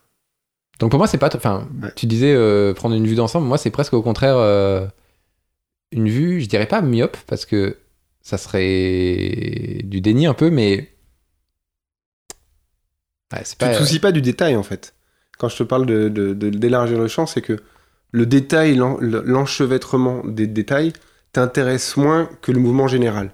Donc 0.80 0.92
pour 0.92 0.98
moi, 1.00 1.08
c'est 1.08 1.18
pas. 1.18 1.30
Enfin, 1.36 1.68
Ouais. 1.82 1.92
tu 1.96 2.06
disais 2.06 2.34
euh, 2.34 2.74
prendre 2.74 2.96
une 2.96 3.08
vue 3.08 3.16
d'ensemble. 3.16 3.48
Moi, 3.48 3.58
c'est 3.58 3.72
presque 3.72 3.94
au 3.94 4.02
contraire 4.02 4.36
euh, 4.38 4.86
une 5.92 6.10
vue, 6.10 6.42
je 6.42 6.48
dirais 6.48 6.66
pas 6.68 6.82
myope, 6.82 7.18
parce 7.28 7.46
que 7.46 7.78
ça 8.22 8.38
serait 8.38 9.82
du 9.86 10.02
déni 10.02 10.26
un 10.28 10.34
peu, 10.34 10.50
mais. 10.50 10.92
Ouais, 13.34 13.42
c'est 13.44 13.54
Tu 13.58 13.66
pas. 13.66 13.74
te 13.74 13.78
soucies 13.80 14.00
pas 14.00 14.12
du 14.12 14.22
détail 14.22 14.56
en 14.56 14.64
fait. 14.64 14.94
Quand 15.38 15.50
je 15.50 15.58
te 15.58 15.64
parle 15.64 15.86
de, 15.86 16.10
de- 16.10 16.34
de- 16.34 16.50
d'élargir 16.50 16.98
le 17.00 17.08
champ, 17.08 17.26
c'est 17.26 17.42
que 17.42 17.62
le 18.12 18.26
détail, 18.26 18.76
l'en- 18.76 18.98
l'enchevêtrement 19.00 20.24
des 20.26 20.48
détails 20.48 20.94
t'intéresse 21.34 21.98
moins 21.98 22.30
que 22.42 22.52
le 22.52 22.60
mouvement 22.60 22.88
général. 22.88 23.32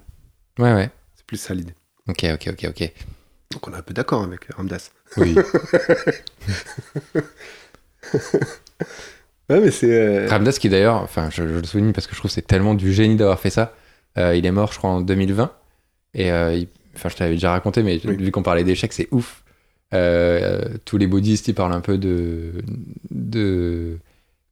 Ouais, 0.58 0.74
ouais. 0.74 0.90
C'est 1.16 1.26
plus 1.26 1.38
ça 1.38 1.54
l'idée. 1.54 1.76
Ok, 2.12 2.26
ok, 2.34 2.50
ok, 2.54 2.66
ok. 2.70 2.92
Donc 3.52 3.68
on 3.68 3.74
est 3.74 3.78
un 3.78 3.82
peu 3.82 3.94
d'accord 3.94 4.24
avec 4.24 4.46
Ramdas. 4.54 4.92
Oui. 5.18 5.36
Ouais, 9.50 9.60
mais 9.60 9.72
c'est. 9.72 9.92
euh, 9.92 10.28
Ramdas 10.30 10.54
qui 10.54 10.70
d'ailleurs, 10.70 10.96
enfin, 11.02 11.30
je, 11.30 11.46
je 11.46 11.56
le 11.60 11.64
souligne 11.66 11.92
parce 11.92 12.08
que 12.08 12.14
je 12.14 12.20
trouve 12.20 12.30
que 12.32 12.36
c'est 12.36 12.42
tellement 12.48 12.74
du 12.74 12.94
génie 12.94 13.16
d'avoir 13.18 13.40
fait 13.40 13.50
ça. 13.50 13.76
Euh, 14.18 14.34
il 14.36 14.46
est 14.46 14.52
mort, 14.52 14.72
je 14.72 14.78
crois, 14.78 14.92
en 14.92 15.02
2020. 15.02 15.52
Et 16.14 16.32
euh, 16.32 16.54
il- 16.56 16.68
enfin, 16.96 17.10
je 17.10 17.16
t'avais 17.18 17.34
déjà 17.34 17.52
raconté, 17.52 17.84
mais 17.84 18.00
Oui. 18.06 18.16
vu 18.16 18.32
qu'on 18.32 18.44
parlait 18.44 18.64
d'échecs, 18.64 18.94
c'est 18.94 19.10
ouf. 19.12 19.44
Euh, 19.94 20.62
tous 20.86 20.98
les 20.98 21.08
bouddhistes, 21.08 21.50
ils 21.50 21.54
parlent 21.54 21.74
un 21.74 21.82
peu 21.82 21.98
de, 21.98 22.54
de 23.10 23.98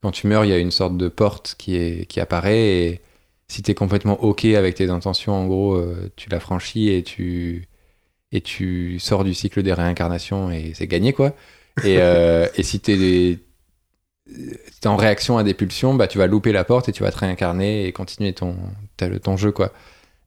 quand 0.02 0.10
tu 0.10 0.26
meurs, 0.26 0.44
il 0.44 0.48
y 0.50 0.52
a 0.52 0.58
une 0.58 0.70
sorte 0.70 0.98
de 0.98 1.08
porte 1.08 1.54
qui 1.56 1.76
est 1.76 2.04
qui 2.06 2.20
apparaît 2.20 2.58
et 2.58 3.00
si 3.50 3.62
t'es 3.62 3.74
complètement 3.74 4.22
ok 4.24 4.46
avec 4.46 4.76
tes 4.76 4.90
intentions, 4.90 5.34
en 5.34 5.46
gros, 5.46 5.76
euh, 5.76 6.12
tu 6.16 6.30
la 6.30 6.40
franchis 6.40 6.90
et 6.90 7.04
tu 7.04 7.68
et 8.32 8.42
tu 8.42 8.98
sors 9.00 9.24
du 9.24 9.34
cycle 9.34 9.62
des 9.62 9.72
réincarnations 9.74 10.50
et 10.52 10.72
c'est 10.74 10.88
gagné 10.88 11.12
quoi. 11.14 11.34
Et, 11.82 11.98
euh, 12.00 12.48
et 12.56 12.62
si 12.64 12.80
t'es 12.80 12.96
des- 12.98 13.40
t'es 14.80 14.88
en 14.88 14.96
réaction 14.96 15.38
à 15.38 15.44
des 15.44 15.54
pulsions, 15.54 15.94
bah 15.94 16.06
tu 16.08 16.18
vas 16.18 16.26
louper 16.26 16.52
la 16.52 16.64
porte 16.64 16.88
et 16.88 16.92
tu 16.92 17.02
vas 17.02 17.10
te 17.10 17.18
réincarner 17.18 17.86
et 17.86 17.92
continuer 17.92 18.32
ton 18.32 18.56
jeu 19.36 19.52
quoi. 19.52 19.72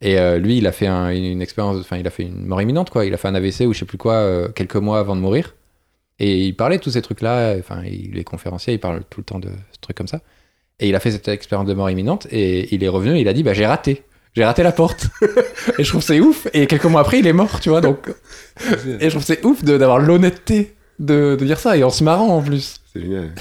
Et 0.02 0.20
euh, 0.20 0.40
lui, 0.40 0.58
il 0.60 0.68
a 0.68 0.72
fait 0.74 0.88
un- 0.88 1.12
une 1.12 1.42
expérience, 1.42 1.78
enfin 1.80 1.98
il 1.98 2.08
a 2.08 2.12
fait 2.12 2.24
une 2.24 2.46
mort 2.48 2.62
imminente 2.62 2.90
quoi. 2.92 3.06
Il 3.06 3.14
a 3.14 3.18
fait 3.18 3.30
un 3.30 3.36
AVC 3.36 3.68
ou 3.68 3.74
je 3.74 3.80
sais 3.80 3.86
plus 3.86 3.98
quoi 4.00 4.50
quelques 4.54 4.76
mois 4.78 5.00
avant 5.00 5.16
de 5.16 5.22
mourir. 5.22 5.56
Et 6.20 6.46
il 6.48 6.56
parlait 6.56 6.78
de 6.80 6.84
tous 6.84 6.92
ces 6.92 7.02
trucs 7.04 7.22
là. 7.22 7.56
Enfin, 7.60 7.84
il 7.86 8.18
est 8.20 8.24
conférencier, 8.26 8.74
il 8.76 8.80
parle 8.80 9.04
tout 9.10 9.22
le 9.22 9.26
temps 9.26 9.40
de 9.40 9.50
ce 9.74 9.80
truc 9.82 9.98
comme 9.98 10.08
ça. 10.08 10.22
Et 10.84 10.90
il 10.90 10.96
a 10.96 11.00
fait 11.00 11.12
cette 11.12 11.28
expérience 11.30 11.68
de 11.68 11.74
mort 11.74 11.90
imminente 11.90 12.28
et 12.30 12.74
il 12.76 12.84
est 12.84 12.88
revenu. 12.90 13.16
Et 13.18 13.22
il 13.22 13.28
a 13.28 13.34
dit 13.34 13.42
bah 13.42 13.54
j'ai 13.54 13.66
raté. 13.66 14.04
J'ai 14.36 14.44
raté 14.44 14.64
la 14.64 14.72
porte. 14.72 15.08
et 15.80 15.84
je 15.84 15.90
trouve 15.90 16.02
c'est 16.04 16.20
ouf. 16.20 16.48
Et 16.54 16.68
quelques 16.68 16.86
mois 16.86 17.02
après, 17.02 17.20
il 17.20 17.28
est 17.28 17.34
mort, 17.34 17.60
tu 17.60 17.70
vois. 17.70 17.82
Donc, 17.82 18.10
et 19.00 19.06
je 19.06 19.10
trouve 19.10 19.24
c'est 19.24 19.44
ouf 19.46 19.64
d'avoir 19.64 20.00
l'honnêteté 20.00 20.76
de, 21.00 21.36
de 21.40 21.46
dire 21.46 21.58
ça 21.60 21.78
et 21.78 21.84
en 21.84 21.90
se 21.90 22.04
marrant 22.04 22.28
en 22.38 22.42
plus. 22.42 22.82
C'est 22.92 23.02
génial. 23.02 23.32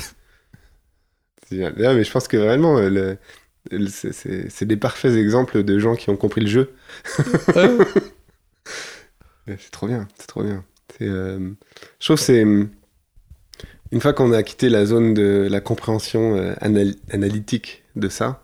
c'est 1.48 1.56
génial. 1.56 1.74
Non, 1.78 1.94
mais 1.94 2.04
je 2.04 2.10
pense 2.10 2.28
que 2.28 2.36
vraiment, 2.36 2.78
euh, 2.78 2.88
le- 2.90 3.18
le- 3.70 3.88
c'est- 3.88 4.64
des 4.64 4.76
parfaits 4.76 5.12
exemples 5.16 5.62
de 5.62 5.78
gens 5.78 5.94
qui 5.96 6.10
ont 6.10 6.16
compris 6.16 6.40
le 6.42 6.48
jeu. 6.48 6.72
C'est 9.46 9.70
trop 9.72 9.86
bien, 9.88 10.06
c'est 10.16 10.26
trop 10.28 10.42
bien. 10.44 10.64
Euh, 11.00 11.50
je 11.98 12.04
trouve 12.06 12.16
que 12.16 12.22
c'est 12.22 12.44
une 13.92 14.00
fois 14.00 14.14
qu'on 14.14 14.32
a 14.32 14.42
quitté 14.42 14.68
la 14.70 14.86
zone 14.86 15.14
de 15.14 15.46
la 15.50 15.60
compréhension 15.60 16.34
euh, 16.36 16.54
anal- 16.60 16.96
analytique 17.10 17.84
de 17.94 18.08
ça 18.08 18.42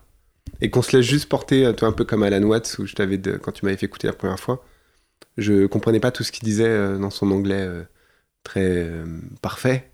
et 0.61 0.69
qu'on 0.69 0.81
se 0.83 0.95
laisse 0.95 1.05
juste 1.05 1.27
porter, 1.27 1.65
euh, 1.65 1.73
toi 1.73 1.87
un 1.87 1.91
peu 1.91 2.05
comme 2.05 2.23
Alan 2.23 2.43
Watts 2.43 2.77
où 2.79 2.85
je 2.85 2.93
t'avais 2.93 3.19
quand 3.41 3.51
tu 3.51 3.65
m'avais 3.65 3.75
fait 3.77 3.87
écouter 3.87 4.07
la 4.07 4.13
première 4.13 4.39
fois, 4.39 4.63
je 5.37 5.65
comprenais 5.65 5.99
pas 5.99 6.11
tout 6.11 6.23
ce 6.23 6.31
qu'il 6.31 6.43
disait 6.45 6.67
euh, 6.67 6.97
dans 6.97 7.09
son 7.09 7.31
anglais 7.31 7.67
très 8.43 8.89
parfait, 9.41 9.89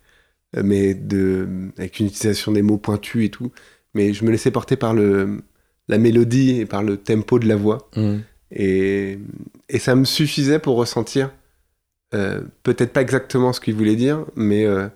mais 0.56 0.94
de 0.94 1.48
avec 1.78 2.00
une 2.00 2.08
utilisation 2.08 2.52
des 2.52 2.62
mots 2.62 2.78
pointus 2.78 3.26
et 3.26 3.30
tout. 3.30 3.52
Mais 3.94 4.14
je 4.14 4.24
me 4.26 4.32
laissais 4.32 4.52
porter 4.52 4.76
par 4.76 4.94
le 4.94 5.42
la 5.88 5.98
mélodie 5.98 6.60
et 6.60 6.66
par 6.66 6.84
le 6.84 6.98
tempo 6.98 7.40
de 7.40 7.48
la 7.48 7.56
voix. 7.56 7.90
Mm. 7.96 8.18
Et, 8.52 9.20
et 9.70 9.80
ça 9.80 9.96
me 9.96 10.04
suffisait 10.06 10.60
pour 10.60 10.76
ressentir 10.78 11.32
euh, 12.14 12.42
peut-être 12.64 12.94
pas 12.94 13.02
exactement 13.02 13.54
ce 13.54 13.62
qu'il 13.62 13.74
voulait 13.76 13.96
dire, 13.96 14.26
mais. 14.36 14.66
euh, 14.66 14.90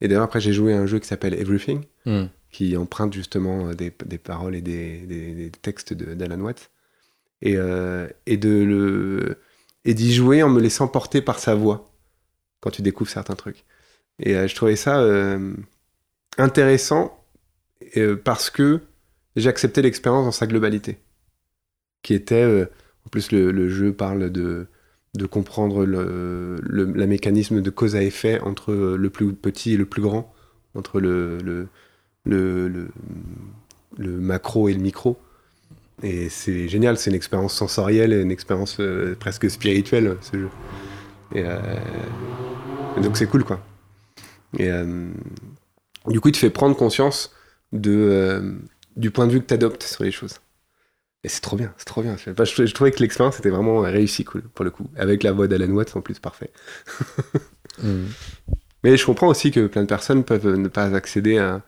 et 0.00 0.08
d'ailleurs, 0.08 0.22
après, 0.24 0.40
j'ai 0.40 0.52
joué 0.52 0.72
à 0.74 0.78
un 0.80 0.86
jeu 0.86 0.98
qui 0.98 1.06
s'appelle 1.08 1.34
Everything, 1.34 1.84
Mm. 2.06 2.26
qui 2.50 2.76
emprunte 2.76 3.12
justement 3.12 3.68
euh, 3.68 3.74
des, 3.74 3.92
des 4.06 4.18
paroles 4.18 4.54
et 4.54 4.60
des, 4.62 5.00
des- 5.00 5.34
des 5.34 5.50
textes 5.50 5.92
de- 5.92 6.14
d'Alan 6.14 6.40
Watts. 6.40 6.70
Et, 7.42 7.56
euh, 7.56 8.08
et 8.26 8.36
de 8.36 8.48
le 8.50 9.38
et 9.84 9.94
d'y 9.94 10.12
jouer 10.12 10.42
en 10.42 10.48
me 10.48 10.60
laissant 10.60 10.88
porter 10.88 11.22
par 11.22 11.38
sa 11.38 11.54
voix 11.54 11.92
quand 12.60 12.70
tu 12.70 12.82
découvres 12.82 13.10
certains 13.10 13.36
trucs. 13.36 13.64
Et 14.18 14.34
euh, 14.36 14.48
je 14.48 14.54
trouvais 14.56 14.74
ça 14.76 15.00
euh, 15.00 15.54
intéressant 16.36 17.14
parce 18.24 18.50
que 18.50 18.80
j'acceptais 19.36 19.82
l'expérience 19.82 20.24
dans 20.24 20.32
sa 20.32 20.46
globalité. 20.46 20.98
Qui 22.02 22.14
était, 22.14 22.66
en 23.06 23.08
plus 23.08 23.30
le, 23.32 23.50
le 23.50 23.68
jeu 23.68 23.92
parle 23.92 24.30
de, 24.30 24.66
de 25.18 25.26
comprendre 25.26 25.84
le, 25.84 26.56
la 26.62 27.06
mécanisme 27.06 27.60
de 27.60 27.70
cause 27.70 27.96
à 27.96 28.02
effet 28.02 28.40
entre 28.40 28.72
le 28.72 29.10
plus 29.10 29.34
petit 29.34 29.74
et 29.74 29.76
le 29.76 29.84
plus 29.84 30.00
grand, 30.00 30.32
entre 30.74 31.00
le, 31.00 31.38
le, 31.38 31.68
le, 32.24 32.88
le, 33.98 34.10
macro 34.20 34.68
et 34.68 34.72
le 34.72 34.80
micro. 34.80 35.18
Et 36.02 36.28
c'est 36.28 36.68
génial, 36.68 36.96
c'est 36.96 37.10
une 37.10 37.16
expérience 37.16 37.52
sensorielle 37.54 38.12
et 38.12 38.22
une 38.22 38.30
expérience 38.30 38.78
euh, 38.80 39.16
presque 39.18 39.50
spirituelle, 39.50 40.16
ce 40.20 40.38
jeu. 40.38 40.48
Et, 41.34 41.42
euh, 41.44 41.58
donc 43.02 43.16
c'est 43.16 43.26
cool, 43.26 43.44
quoi. 43.44 43.60
Et 44.56 44.70
euh, 44.70 45.10
du 46.06 46.20
coup, 46.20 46.28
il 46.28 46.32
te 46.32 46.38
fait 46.38 46.50
prendre 46.50 46.76
conscience 46.76 47.34
de, 47.72 48.56
du 48.96 49.10
point 49.10 49.26
de 49.26 49.32
vue 49.32 49.40
que 49.40 49.46
tu 49.46 49.54
adoptes 49.54 49.82
sur 49.82 50.04
les 50.04 50.12
choses. 50.12 50.36
Et 51.24 51.28
c'est 51.28 51.40
trop 51.40 51.56
bien, 51.56 51.74
c'est 51.76 51.84
trop 51.84 52.02
bien. 52.02 52.16
Je, 52.16 52.72
trouvais 52.72 52.90
que 52.92 53.00
l'expérience 53.00 53.38
était 53.38 53.50
vraiment 53.50 53.80
réussie, 53.80 54.24
cool, 54.24 54.42
pour 54.42 54.64
le 54.64 54.70
coup. 54.70 54.88
Avec 54.96 55.22
la 55.22 55.32
voix 55.32 55.48
d'Alan 55.48 55.70
Watts 55.70 55.96
en 55.96 56.00
plus, 56.00 56.18
parfait. 56.18 56.52
Mm. 57.80 58.06
Mais 58.82 58.96
je 58.96 59.06
comprends 59.06 59.28
aussi 59.28 59.52
que 59.52 59.68
plein 59.68 59.82
de 59.82 59.86
personnes 59.86 60.24
peuvent 60.24 60.56
ne 60.56 60.66
pas 60.66 60.92
accéder 60.96 61.38
à, 61.38 61.62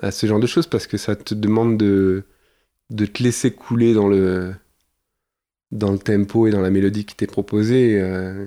à 0.00 0.10
ce 0.10 0.26
genre 0.26 0.40
de 0.40 0.46
choses 0.46 0.66
parce 0.66 0.86
que 0.86 0.96
ça 0.96 1.14
te 1.14 1.34
demande 1.34 1.76
de, 1.76 2.24
de 2.88 3.04
te 3.04 3.22
laisser 3.22 3.52
couler 3.52 3.92
dans 3.92 4.08
le, 4.08 4.54
dans 5.70 5.92
le 5.92 5.98
tempo 5.98 6.46
et 6.46 6.50
dans 6.50 6.62
la 6.62 6.70
mélodie 6.70 7.04
qui 7.04 7.16
t'est 7.16 7.26
proposée 7.26 7.92
et, 7.92 8.00
euh, 8.00 8.46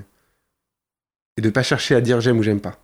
et 1.38 1.42
de 1.42 1.50
pas 1.52 1.62
chercher 1.62 1.94
à 1.94 2.02
dire 2.02 2.22
j'aime 2.22 2.40
ou 2.40 2.44
j'aime 2.44 2.62
pas. 2.62 2.80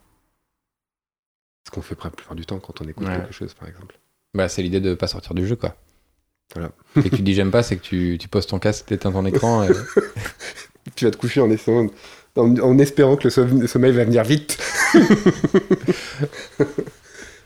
Ce 1.66 1.72
qu'on 1.72 1.82
fait 1.82 1.98
la 2.04 2.10
plupart 2.10 2.36
du 2.36 2.46
temps 2.46 2.60
quand 2.60 2.82
on 2.82 2.88
écoute 2.88 3.08
Ouais. 3.08 3.16
quelque 3.16 3.34
chose, 3.34 3.54
par 3.54 3.68
exemple. 3.68 3.98
Bah, 4.36 4.50
c'est 4.50 4.62
l'idée 4.62 4.82
de 4.82 4.94
pas 4.94 5.08
sortir 5.08 5.34
du 5.34 5.48
jeu, 5.48 5.56
quoi. 5.56 5.76
Voilà. 6.54 6.72
Et 6.98 7.10
que 7.10 7.16
tu 7.16 7.22
dis 7.22 7.34
j'aime 7.34 7.52
pas, 7.52 7.64
c'est 7.64 7.78
que 7.78 7.82
tu, 7.82 8.18
tu 8.20 8.28
poses 8.28 8.46
ton 8.48 8.60
casque, 8.60 8.86
t'éteins 8.88 9.12
ton 9.12 9.26
écran. 9.26 9.64
et- 9.70 9.70
Tu 10.96 11.06
vas 11.06 11.12
te 11.12 11.18
coucher 11.18 11.40
en 11.42 11.50
espérant, 11.52 11.88
en, 12.36 12.58
en 12.60 12.78
espérant 12.80 13.16
que 13.16 13.26
le, 13.26 13.30
so- 13.30 13.46
le 13.46 13.68
sommeil 13.68 13.92
va 13.94 14.04
venir 14.04 14.24
vite. 14.24 14.58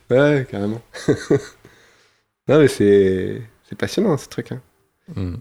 ouais, 0.10 0.48
carrément. 0.50 0.82
non, 2.48 2.60
mais 2.60 2.68
c'est, 2.68 3.42
passionnant 3.78 4.18
ce 4.18 4.28
truc. 4.30 4.52
hein. 4.52 4.62
Mm. 5.16 5.36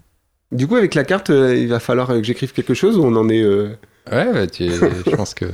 Du 0.51 0.67
coup, 0.67 0.75
avec 0.75 0.93
la 0.95 1.03
carte, 1.03 1.29
euh, 1.31 1.55
il 1.55 1.67
va 1.69 1.79
falloir 1.79 2.09
euh, 2.11 2.17
que 2.19 2.23
j'écrive 2.23 2.53
quelque 2.53 2.73
chose 2.73 2.97
ou 2.97 3.03
on 3.03 3.15
en 3.15 3.29
est. 3.29 3.41
euh, 3.41 3.69
Ouais, 4.11 4.31
bah, 4.31 4.45
tu- 4.47 4.69
je 4.69 5.15
pense 5.15 5.33
que 5.33 5.45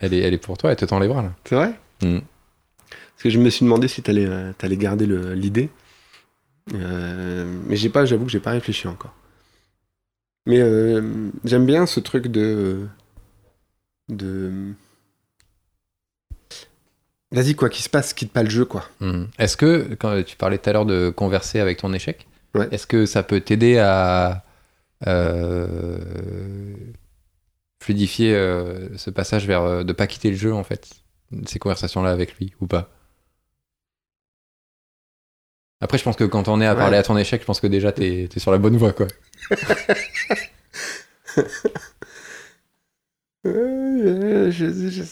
elle 0.00 0.14
est, 0.14 0.20
elle 0.20 0.34
est 0.34 0.38
pour 0.38 0.56
toi, 0.58 0.70
elle 0.70 0.76
te 0.76 0.84
tend 0.84 0.98
les 1.00 1.08
bras 1.08 1.22
là. 1.22 1.32
C'est 1.44 1.54
vrai? 1.56 1.72
Mm. 2.02 2.18
Parce 2.90 3.22
que 3.22 3.30
je 3.30 3.38
me 3.38 3.48
suis 3.50 3.64
demandé 3.64 3.88
si 3.88 4.02
t'allais, 4.02 4.26
euh, 4.26 4.52
t'allais 4.58 4.76
garder 4.76 5.06
l'idée. 5.06 5.70
Euh, 6.74 7.44
mais 7.66 7.76
j'ai 7.76 7.88
pas, 7.88 8.04
j'avoue 8.04 8.24
que 8.24 8.30
j'ai 8.30 8.40
pas 8.40 8.50
réfléchi 8.50 8.88
encore. 8.88 9.14
Mais 10.46 10.60
euh, 10.60 11.30
j'aime 11.44 11.66
bien 11.66 11.86
ce 11.86 12.00
truc 12.00 12.26
de. 12.28 12.86
de. 14.08 14.72
Vas-y, 17.32 17.54
quoi 17.54 17.68
qu'il 17.68 17.82
se 17.82 17.88
passe, 17.88 18.14
quitte 18.14 18.32
pas 18.32 18.42
le 18.44 18.50
jeu, 18.50 18.64
quoi. 18.64 18.88
Mm. 19.00 19.24
Est-ce 19.38 19.56
que, 19.56 19.94
quand 19.98 20.22
tu 20.24 20.36
parlais 20.36 20.58
tout 20.58 20.70
à 20.70 20.72
l'heure 20.72 20.86
de 20.86 21.10
converser 21.10 21.58
avec 21.60 21.78
ton 21.78 21.92
échec, 21.92 22.26
Ouais. 22.54 22.68
est-ce 22.70 22.86
que 22.86 23.04
ça 23.04 23.22
peut 23.22 23.40
t'aider 23.40 23.76
à 23.78 24.44
euh, 25.06 25.98
fluidifier 27.82 28.32
ce 28.96 29.10
passage 29.10 29.46
vers 29.46 29.84
de 29.84 29.92
pas 29.92 30.06
quitter 30.06 30.30
le 30.30 30.36
jeu 30.36 30.54
en 30.54 30.64
fait, 30.64 30.88
ces 31.44 31.58
conversations-là 31.58 32.10
avec 32.10 32.34
lui 32.38 32.54
ou 32.60 32.66
pas? 32.66 32.88
Après, 35.80 35.98
je 35.98 36.04
pense 36.04 36.16
que 36.16 36.24
quand 36.24 36.48
on 36.48 36.60
est 36.60 36.66
à 36.66 36.72
Ouais. 36.72 36.78
parler 36.78 36.96
à 36.96 37.02
ton 37.02 37.16
échec, 37.18 37.40
je 37.42 37.46
pense 37.46 37.60
que 37.60 37.66
déjà 37.66 37.92
t'es 37.92 38.28
es 38.34 38.38
sur 38.38 38.50
la 38.52 38.58
bonne 38.58 38.76
voie 38.76 38.92
quoi. 38.92 39.06
Euh, 43.46 44.50
je, 44.50 44.66
je, 44.72 45.02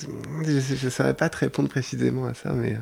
je, 0.45 0.75
je 0.77 0.89
saurais 0.89 1.15
pas 1.15 1.29
te 1.29 1.37
répondre 1.37 1.69
précisément 1.69 2.27
à 2.27 2.35
ça, 2.35 2.53
mais. 2.53 2.75
euh. 2.75 2.79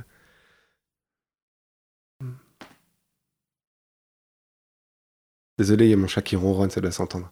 Désolé, 5.58 5.86
il 5.86 5.90
y 5.90 5.94
a 5.94 5.96
mon 5.96 6.06
chat 6.08 6.22
qui 6.22 6.36
ronronne, 6.36 6.70
ça 6.70 6.80
doit 6.80 6.92
s'entendre. 6.92 7.30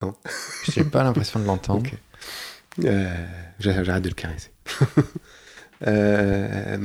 J'ai 0.64 0.84
pas 0.84 1.02
l'impression 1.04 1.38
de 1.40 1.44
l'entendre. 1.46 1.82
Ok. 1.86 1.94
Euh, 2.84 3.26
j'a- 3.60 3.84
J'arrête 3.84 4.02
de 4.04 4.08
le 4.08 4.14
caresser. 4.14 4.50
Euh, 5.84 6.78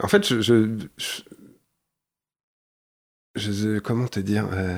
En 0.00 0.08
fait, 0.08 0.24
je, 0.24 0.78
je, 3.34 3.78
comment 3.78 4.06
te 4.06 4.20
dire 4.20 4.48
euh, 4.52 4.76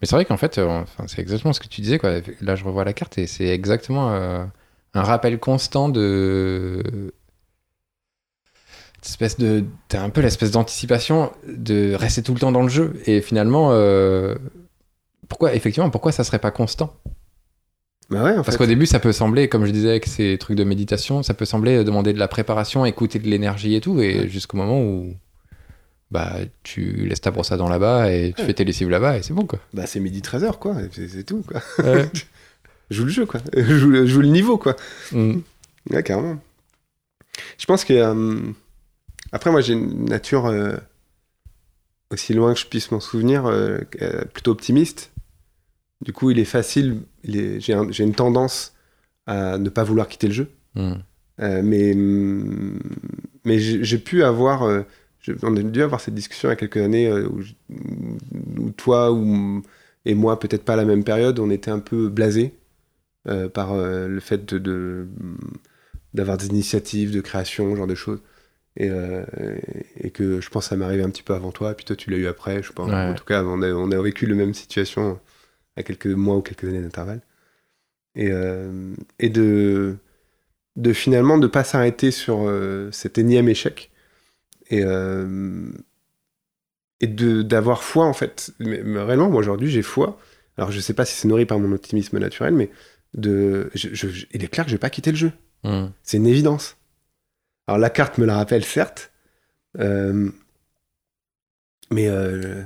Mais 0.00 0.06
c'est 0.06 0.16
vrai 0.16 0.24
qu'en 0.24 0.36
fait, 0.36 0.58
euh, 0.58 0.84
c'est 1.06 1.20
exactement 1.20 1.52
ce 1.52 1.60
que 1.60 1.68
tu 1.68 1.80
disais. 1.80 1.98
Quoi. 1.98 2.20
Là, 2.40 2.56
je 2.56 2.64
revois 2.64 2.84
la 2.84 2.92
carte 2.92 3.18
et 3.18 3.26
c'est 3.26 3.46
exactement 3.48 4.12
euh, 4.12 4.44
un 4.94 5.02
rappel 5.02 5.38
constant 5.38 5.88
de. 5.88 7.12
espèce 9.04 9.38
de. 9.38 9.64
T'as 9.88 10.02
un 10.02 10.10
peu 10.10 10.20
l'espèce 10.20 10.50
d'anticipation 10.50 11.32
de 11.46 11.94
rester 11.94 12.22
tout 12.22 12.34
le 12.34 12.40
temps 12.40 12.52
dans 12.52 12.62
le 12.62 12.68
jeu. 12.68 13.00
Et 13.06 13.20
finalement, 13.20 13.70
pourquoi, 15.28 15.54
effectivement, 15.54 15.90
pourquoi 15.90 16.10
ça 16.10 16.24
serait 16.24 16.40
pas 16.40 16.50
constant? 16.50 16.92
Bah 18.10 18.24
ouais, 18.24 18.36
en 18.36 18.42
Parce 18.42 18.56
qu'au 18.56 18.66
début, 18.66 18.86
ça 18.86 18.98
peut 18.98 19.12
sembler, 19.12 19.48
comme 19.48 19.64
je 19.66 19.70
disais 19.70 19.90
avec 19.90 20.06
ces 20.06 20.36
trucs 20.38 20.56
de 20.56 20.64
méditation, 20.64 21.22
ça 21.22 21.32
peut 21.34 21.44
sembler 21.44 21.84
demander 21.84 22.12
de 22.12 22.18
la 22.18 22.26
préparation, 22.28 22.84
écouter 22.84 23.18
de 23.20 23.28
l'énergie 23.28 23.74
et 23.76 23.80
tout, 23.80 24.00
et 24.00 24.28
jusqu'au 24.28 24.56
moment 24.56 24.82
où 24.82 25.14
bah 26.10 26.38
tu 26.64 27.06
laisses 27.06 27.20
ta 27.20 27.30
brosse 27.30 27.52
à 27.52 27.56
dents 27.56 27.68
là-bas 27.68 28.10
et 28.12 28.32
tu 28.34 28.40
Ouais. 28.42 28.48
fais 28.48 28.54
tes 28.54 28.64
lessives 28.64 28.90
là-bas 28.90 29.18
et 29.18 29.22
c'est 29.22 29.32
bon 29.32 29.46
quoi. 29.46 29.60
Bah, 29.72 29.86
c'est 29.86 30.00
midi 30.00 30.20
13h, 30.22 30.58
quoi. 30.58 30.74
C'est 30.90 31.22
tout, 31.24 31.44
quoi. 31.46 31.60
Joue 32.90 33.04
le 33.04 33.10
jeu, 33.10 33.26
quoi. 33.26 33.40
Je 33.56 33.62
joue, 33.78 33.90
le- 33.90 34.06
joue 34.06 34.20
le 34.20 34.26
niveau, 34.28 34.58
quoi. 34.58 34.74
Mm. 35.12 35.34
Ouais, 35.90 36.02
carrément. 36.02 36.40
Je 37.58 37.64
pense 37.66 37.84
que. 37.84 37.92
euh, 37.92 38.40
Après, 39.30 39.52
moi, 39.52 39.60
j'ai 39.60 39.74
une 39.74 40.06
nature, 40.06 40.46
euh, 40.46 40.72
aussi 42.10 42.34
loin 42.34 42.52
que 42.54 42.58
je 42.58 42.66
puisse 42.66 42.90
m'en 42.90 42.98
souvenir, 42.98 43.46
euh, 43.46 43.78
plutôt 44.34 44.50
optimiste. 44.50 45.12
Du 46.02 46.12
coup, 46.12 46.30
il 46.30 46.38
est 46.38 46.44
facile. 46.44 47.02
J'ai 47.24 47.72
un- 47.74 47.90
j'ai 47.90 48.04
une 48.04 48.14
tendance 48.14 48.74
à 49.26 49.58
ne 49.58 49.68
pas 49.68 49.84
vouloir 49.84 50.08
quitter 50.08 50.28
le 50.28 50.32
jeu. 50.32 50.48
Mm. 50.74 50.92
Euh, 51.40 51.62
mais 51.62 51.94
mais 53.44 53.58
j'ai 53.58 53.98
pu 53.98 54.22
avoir. 54.22 54.62
euh, 54.62 54.82
on 55.42 55.54
a 55.56 55.62
dû 55.62 55.82
avoir 55.82 56.00
cette 56.00 56.14
discussion 56.14 56.48
il 56.48 56.52
y 56.52 56.54
a 56.54 56.56
quelques 56.56 56.78
années 56.78 57.06
euh, 57.08 57.28
où, 57.28 57.42
je- 57.42 57.52
où 58.58 58.70
toi 58.70 59.10
et 60.06 60.14
moi, 60.14 60.38
peut-être 60.40 60.64
pas 60.64 60.72
à 60.72 60.76
la 60.76 60.86
même 60.86 61.04
période, 61.04 61.38
on 61.38 61.50
était 61.50 61.70
un 61.70 61.78
peu 61.78 62.08
blasés 62.08 62.54
par 63.52 63.74
le 63.76 64.18
fait 64.20 64.46
de- 64.46 64.58
de 64.58 65.06
d'avoir 66.14 66.38
des 66.38 66.46
initiatives 66.46 67.12
de 67.12 67.20
création, 67.20 67.70
ce 67.72 67.76
genre 67.76 67.86
de 67.86 67.94
choses. 67.94 68.20
Et, 68.76 68.88
et 69.96 70.10
que 70.10 70.40
je 70.40 70.48
pense 70.48 70.68
que 70.68 70.76
ça 70.76 70.84
arrivé 70.84 71.02
un 71.02 71.10
petit 71.10 71.22
peu 71.22 71.34
avant 71.34 71.52
toi, 71.52 71.74
puis 71.74 71.84
toi 71.84 71.94
tu 71.96 72.10
l'as 72.10 72.16
eu 72.16 72.26
après, 72.26 72.62
je 72.62 72.72
pense. 72.72 72.88
Ouais. 72.88 72.94
En 72.94 73.14
tout 73.14 73.24
cas, 73.24 73.44
on 73.44 73.60
a, 73.62 73.70
on 73.72 73.90
a 73.90 74.02
vécu 74.02 74.26
la 74.26 74.34
même 74.34 74.54
situation 74.54 75.20
à 75.80 75.82
quelques 75.82 76.06
mois 76.06 76.36
ou 76.36 76.42
quelques 76.42 76.64
années 76.64 76.80
d'intervalle. 76.82 77.22
Et, 78.14 78.28
euh, 78.30 78.94
et 79.18 79.28
de, 79.28 79.96
de 80.76 80.92
finalement 80.92 81.38
ne 81.38 81.46
pas 81.46 81.64
s'arrêter 81.64 82.10
sur 82.10 82.48
euh, 82.48 82.90
cet 82.92 83.18
énième 83.18 83.48
échec. 83.48 83.90
Et, 84.70 84.82
euh, 84.84 85.70
et 87.00 87.06
d'avoir 87.06 87.82
foi 87.82 88.04
en 88.06 88.12
fait. 88.12 88.52
Mais, 88.58 88.82
mais 88.84 89.00
réellement, 89.02 89.30
moi 89.30 89.40
aujourd'hui 89.40 89.70
j'ai 89.70 89.82
foi. 89.82 90.18
Alors 90.56 90.70
je 90.70 90.80
sais 90.80 90.94
pas 90.94 91.04
si 91.04 91.14
c'est 91.14 91.28
nourri 91.28 91.46
par 91.46 91.58
mon 91.58 91.72
optimisme 91.72 92.18
naturel, 92.18 92.54
mais 92.54 92.70
de, 93.14 93.70
je- 93.74 93.94
je- 93.94 94.26
il 94.32 94.44
est 94.44 94.48
clair 94.48 94.64
que 94.66 94.70
je 94.70 94.74
vais 94.76 94.78
pas 94.80 94.90
quitter 94.90 95.10
le 95.10 95.16
jeu. 95.16 95.32
Mm. 95.64 95.86
C'est 96.02 96.18
une 96.18 96.26
évidence. 96.26 96.76
Alors 97.66 97.78
la 97.78 97.90
carte 97.90 98.18
me 98.18 98.26
la 98.26 98.36
rappelle, 98.36 98.64
certes. 98.64 99.10
euh, 99.78 100.30
mais. 101.90 102.08
euh, 102.08 102.62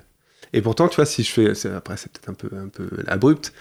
et 0.54 0.62
pourtant, 0.62 0.88
tu 0.88 0.96
vois, 0.96 1.06
si 1.06 1.22
je 1.24 1.32
fais. 1.32 1.66
Après, 1.68 1.96
c'est 1.96 2.12
peut-être 2.12 2.30
un 2.30 2.34
peu, 2.34 2.50
un 2.56 2.68
peu 2.68 2.88
abrupt. 3.08 3.52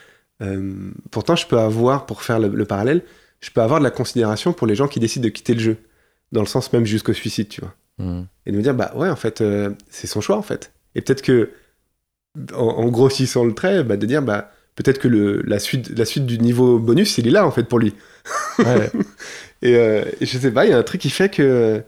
euh, 0.42 0.92
pourtant, 1.12 1.36
je 1.36 1.48
peux 1.48 1.60
avoir, 1.60 2.06
pour 2.06 2.24
faire 2.24 2.40
le, 2.40 2.50
le 2.50 2.66
parallèle, 2.66 3.04
je 3.42 3.52
peux 3.52 3.62
avoir 3.62 3.80
de 3.80 3.86
la 3.86 3.92
considération 3.92 4.54
pour 4.54 4.68
les 4.68 4.76
gens 4.76 4.88
qui 4.88 5.00
décident 5.00 5.26
de 5.26 5.30
quitter 5.30 5.54
le 5.56 5.62
jeu. 5.62 5.78
Dans 6.32 6.42
le 6.42 6.48
sens 6.48 6.74
même 6.74 6.86
jusqu'au 6.86 7.14
suicide, 7.14 7.50
tu 7.50 7.62
vois. 7.62 7.76
Mm. 8.00 8.24
Et 8.48 8.52
de 8.52 8.58
me 8.58 8.64
dire, 8.64 8.74
bah 8.76 8.94
ouais, 8.96 9.10
en 9.10 9.16
fait, 9.18 9.42
euh, 9.42 9.72
c'est 9.90 10.08
son 10.08 10.22
choix, 10.22 10.38
en 10.38 10.42
fait. 10.44 10.74
Et 10.96 11.02
peut-être 11.02 11.22
que, 11.24 11.52
en, 12.54 12.58
en 12.64 12.88
grossissant 12.90 13.46
le 13.46 13.54
trait, 13.54 13.84
bah, 13.84 13.98
de 13.98 14.06
dire, 14.06 14.22
bah, 14.22 14.52
peut-être 14.76 15.00
que 15.00 15.08
le, 15.08 15.42
la, 15.44 15.60
suite, 15.60 15.90
la 15.98 16.06
suite 16.06 16.26
du 16.26 16.40
niveau 16.40 16.80
bonus, 16.80 17.18
il 17.18 17.28
est 17.28 17.32
là, 17.32 17.46
en 17.46 17.52
fait, 17.52 17.64
pour 17.66 17.80
lui. 17.80 17.96
Ouais. 18.64 18.92
Et, 19.64 19.76
euh, 19.78 20.06
et 20.22 20.26
je 20.26 20.38
sais 20.38 20.52
pas, 20.52 20.66
il 20.66 20.72
y 20.72 20.74
a 20.74 20.78
un 20.78 20.84
truc 20.84 21.02
qui 21.02 21.10
fait 21.10 21.30
que. 21.30 21.84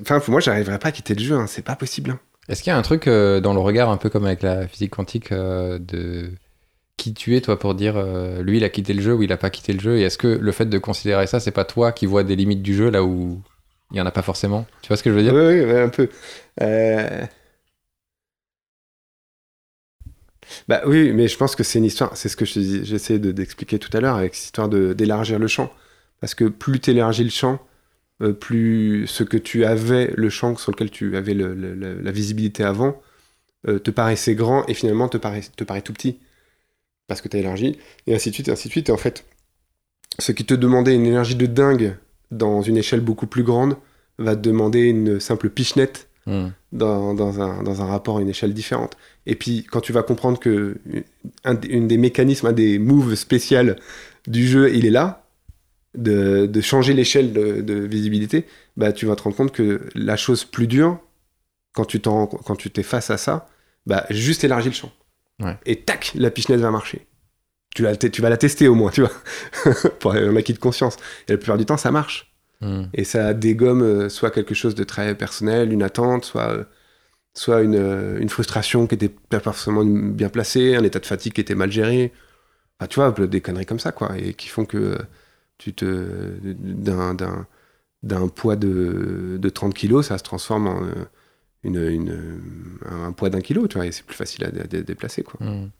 Enfin, 0.00 0.20
pour 0.20 0.30
moi, 0.32 0.40
j'arriverai 0.40 0.78
pas 0.78 0.88
à 0.88 0.92
quitter 0.92 1.14
le 1.14 1.22
jeu, 1.22 1.34
hein, 1.36 1.46
c'est 1.46 1.62
pas 1.62 1.76
possible. 1.76 2.10
hein. 2.12 2.20
Est-ce 2.50 2.62
qu'il 2.64 2.70
y 2.72 2.74
a 2.74 2.76
un 2.78 2.82
truc 2.82 3.06
euh, 3.06 3.40
dans 3.40 3.54
le 3.54 3.60
regard, 3.60 3.90
un 3.90 3.96
peu 3.96 4.10
comme 4.10 4.26
avec 4.26 4.42
la 4.42 4.66
physique 4.66 4.90
quantique, 4.90 5.30
euh, 5.32 5.78
de 5.78 6.32
qui 6.96 7.14
tu 7.14 7.36
es, 7.36 7.42
toi, 7.42 7.58
pour 7.58 7.74
dire 7.74 7.94
euh, 7.96 8.42
lui, 8.42 8.58
il 8.58 8.64
a 8.64 8.70
quitté 8.70 8.94
le 8.94 9.02
jeu 9.02 9.14
ou 9.14 9.22
il 9.22 9.32
a 9.32 9.38
pas 9.38 9.50
quitté 9.50 9.72
le 9.72 9.80
jeu? 9.80 9.98
Et 9.98 10.02
est-ce 10.02 10.18
que 10.18 10.28
le 10.28 10.52
fait 10.52 10.66
de 10.66 10.78
considérer 10.78 11.26
ça, 11.28 11.40
c'est 11.40 11.52
pas 11.52 11.64
toi 11.64 11.92
qui 11.92 12.06
vois 12.06 12.24
des 12.24 12.36
limites 12.36 12.62
du 12.62 12.74
jeu 12.74 12.90
là 12.90 13.04
où 13.04 13.40
il 13.92 13.98
y 13.98 14.02
en 14.02 14.06
a 14.06 14.12
pas 14.12 14.22
forcément? 14.22 14.66
Tu 14.82 14.88
vois 14.88 14.98
ce 14.98 15.04
que 15.04 15.10
je 15.10 15.16
veux 15.16 15.22
dire? 15.22 15.34
Oui, 15.34 15.60
oui, 15.62 15.78
un 15.80 15.90
peu. 15.90 16.08
Bah 20.68 20.82
oui, 20.86 21.12
mais 21.12 21.28
je 21.28 21.36
pense 21.36 21.54
que 21.56 21.62
c'est 21.62 21.78
une 21.78 21.84
histoire, 21.84 22.16
c'est 22.16 22.28
ce 22.28 22.36
que 22.36 22.44
je 22.44 22.54
te 22.54 22.58
dis- 22.58 22.84
j'essaie 22.84 23.18
de- 23.18 23.32
d'expliquer 23.32 23.78
tout 23.78 23.94
à 23.96 24.00
l'heure 24.00 24.16
avec 24.16 24.34
cette 24.34 24.46
histoire 24.46 24.68
d'élargir 24.68 25.38
le 25.38 25.46
champ. 25.48 25.70
Parce 26.20 26.34
que 26.34 26.44
plus 26.44 26.80
tu 26.80 26.90
élargis 26.90 27.24
le 27.24 27.30
champ, 27.30 27.60
euh, 28.22 28.32
plus 28.32 29.06
ce 29.06 29.24
que 29.24 29.36
tu 29.36 29.64
avais, 29.64 30.12
le 30.16 30.28
champ 30.30 30.56
sur 30.56 30.72
lequel 30.72 30.90
tu 30.90 31.16
avais 31.16 31.34
le- 31.34 31.54
le- 31.54 31.74
le- 31.74 32.00
la 32.00 32.10
visibilité 32.12 32.62
avant, 32.64 33.00
euh, 33.68 33.78
te 33.78 33.90
paraissait 33.90 34.34
grand 34.34 34.66
et 34.68 34.74
finalement 34.74 35.08
te 35.08 35.18
paraît, 35.18 35.42
te 35.56 35.64
paraît 35.64 35.82
tout 35.82 35.92
petit. 35.92 36.18
Parce 37.06 37.20
que 37.20 37.28
tu 37.28 37.36
as 37.36 37.40
élargi, 37.40 37.78
et 38.06 38.14
ainsi 38.14 38.30
de 38.30 38.34
suite, 38.34 38.48
et 38.48 38.52
ainsi 38.52 38.68
de 38.68 38.72
suite. 38.72 38.88
Et 38.88 38.92
en 38.92 38.96
fait, 38.96 39.24
ce 40.18 40.32
qui 40.32 40.44
te 40.44 40.54
demandait 40.54 40.94
une 40.94 41.06
énergie 41.06 41.34
de 41.34 41.46
dingue 41.46 41.96
dans 42.30 42.62
une 42.62 42.76
échelle 42.76 43.00
beaucoup 43.00 43.26
plus 43.26 43.42
grande 43.42 43.76
va 44.18 44.36
te 44.36 44.40
demander 44.42 44.80
une 44.82 45.18
simple 45.20 45.48
pichenette 45.50 46.06
Mm. 46.26 46.48
dans, 46.72 47.14
dans 47.14 47.40
un, 47.40 47.62
dans 47.62 47.80
un 47.80 47.86
rapport 47.86 48.18
à 48.18 48.20
une 48.20 48.28
échelle 48.28 48.52
différente. 48.52 48.94
Et 49.24 49.34
puis, 49.34 49.64
quand 49.64 49.80
tu 49.80 49.92
vas 49.92 50.02
comprendre 50.02 50.38
que 50.38 50.76
une 51.68 51.88
des 51.88 51.96
mécanismes, 51.96 52.48
un 52.48 52.52
des 52.52 52.78
moves 52.78 53.14
spéciaux 53.14 53.74
du 54.26 54.46
jeu, 54.46 54.72
il 54.74 54.84
est 54.84 54.90
là, 54.90 55.24
de, 55.94 56.46
de 56.46 56.60
changer 56.60 56.94
l'échelle 56.94 57.32
de, 57.32 57.60
de 57.60 57.74
visibilité, 57.74 58.46
bah, 58.76 58.92
tu 58.92 59.06
vas 59.06 59.16
te 59.16 59.22
rendre 59.22 59.36
compte 59.36 59.52
que 59.52 59.80
la 59.94 60.16
chose 60.16 60.44
plus 60.44 60.66
dure, 60.66 61.00
quand 61.72 61.84
tu 61.84 62.00
t'en- 62.00 62.26
quand 62.26 62.56
tu 62.56 62.70
t'es 62.70 62.82
face 62.82 63.10
à 63.10 63.16
ça, 63.16 63.48
bah, 63.86 64.06
juste 64.10 64.44
élargis 64.44 64.68
le 64.68 64.74
champ. 64.74 64.92
Ouais. 65.40 65.56
Et 65.66 65.82
tac, 65.82 66.12
la 66.14 66.30
pichenette 66.30 66.60
va 66.60 66.70
marcher. 66.70 67.06
Tu, 67.74 67.82
la- 67.82 67.96
tu 67.96 68.20
vas 68.22 68.28
la 68.30 68.36
tester 68.36 68.68
au 68.68 68.74
moins, 68.74 68.90
tu 68.90 69.00
vois, 69.02 69.12
pour 70.00 70.12
un 70.12 70.36
acquis 70.36 70.52
de 70.52 70.58
conscience. 70.58 70.96
Et 71.28 71.32
la 71.32 71.38
plupart 71.38 71.58
du 71.58 71.66
temps, 71.66 71.76
ça 71.76 71.90
marche. 71.90 72.32
Mm. 72.60 72.84
Et 72.94 73.04
ça 73.04 73.32
dégomme 73.34 73.82
euh, 73.82 74.08
soit 74.08 74.30
quelque 74.30 74.54
chose 74.54 74.74
de 74.74 74.84
très 74.84 75.14
personnel, 75.16 75.72
une 75.72 75.82
attente, 75.82 76.24
soit, 76.24 76.50
euh, 76.50 76.64
soit 77.34 77.62
une, 77.62 77.76
euh, 77.76 78.18
une 78.20 78.28
frustration 78.28 78.86
qui 78.86 78.96
était 78.96 79.08
pas 79.08 79.40
forcément 79.40 79.84
bien 79.84 80.28
placée, 80.28 80.76
un 80.76 80.84
état 80.84 80.98
de 80.98 81.06
fatigue 81.06 81.32
qui 81.32 81.40
était 81.40 81.54
mal 81.54 81.72
géré. 81.72 82.12
Enfin, 82.78 82.88
tu 82.88 83.00
vois, 83.00 83.12
des 83.26 83.40
conneries 83.40 83.66
comme 83.66 83.78
ça, 83.80 83.92
quoi, 83.92 84.16
et 84.18 84.34
qui 84.34 84.48
font 84.48 84.64
que 84.64 84.98
tu 85.60 85.72
te. 85.74 86.38
d'un, 86.42 87.14
d'un, 87.14 87.46
d'un 88.02 88.28
poids 88.28 88.56
de, 88.56 89.36
de 89.40 89.48
30 89.50 89.74
kilos, 89.74 90.06
ça 90.08 90.16
se 90.18 90.22
transforme 90.22 90.66
en 90.66 90.82
euh, 90.82 90.92
une, 91.62 91.76
une- 91.76 92.78
un 92.90 93.12
poids 93.12 93.28
d'un 93.30 93.40
kilo, 93.42 93.68
tu 93.68 93.76
vois, 93.76 93.86
et 93.86 93.92
c'est 93.92 94.04
plus 94.06 94.16
facile 94.16 94.44
à, 94.44 94.50
dé- 94.50 94.66
dé- 94.68 94.82
déplacer, 94.82 95.22
quoi. 95.22 95.38
Mm. 95.46 95.70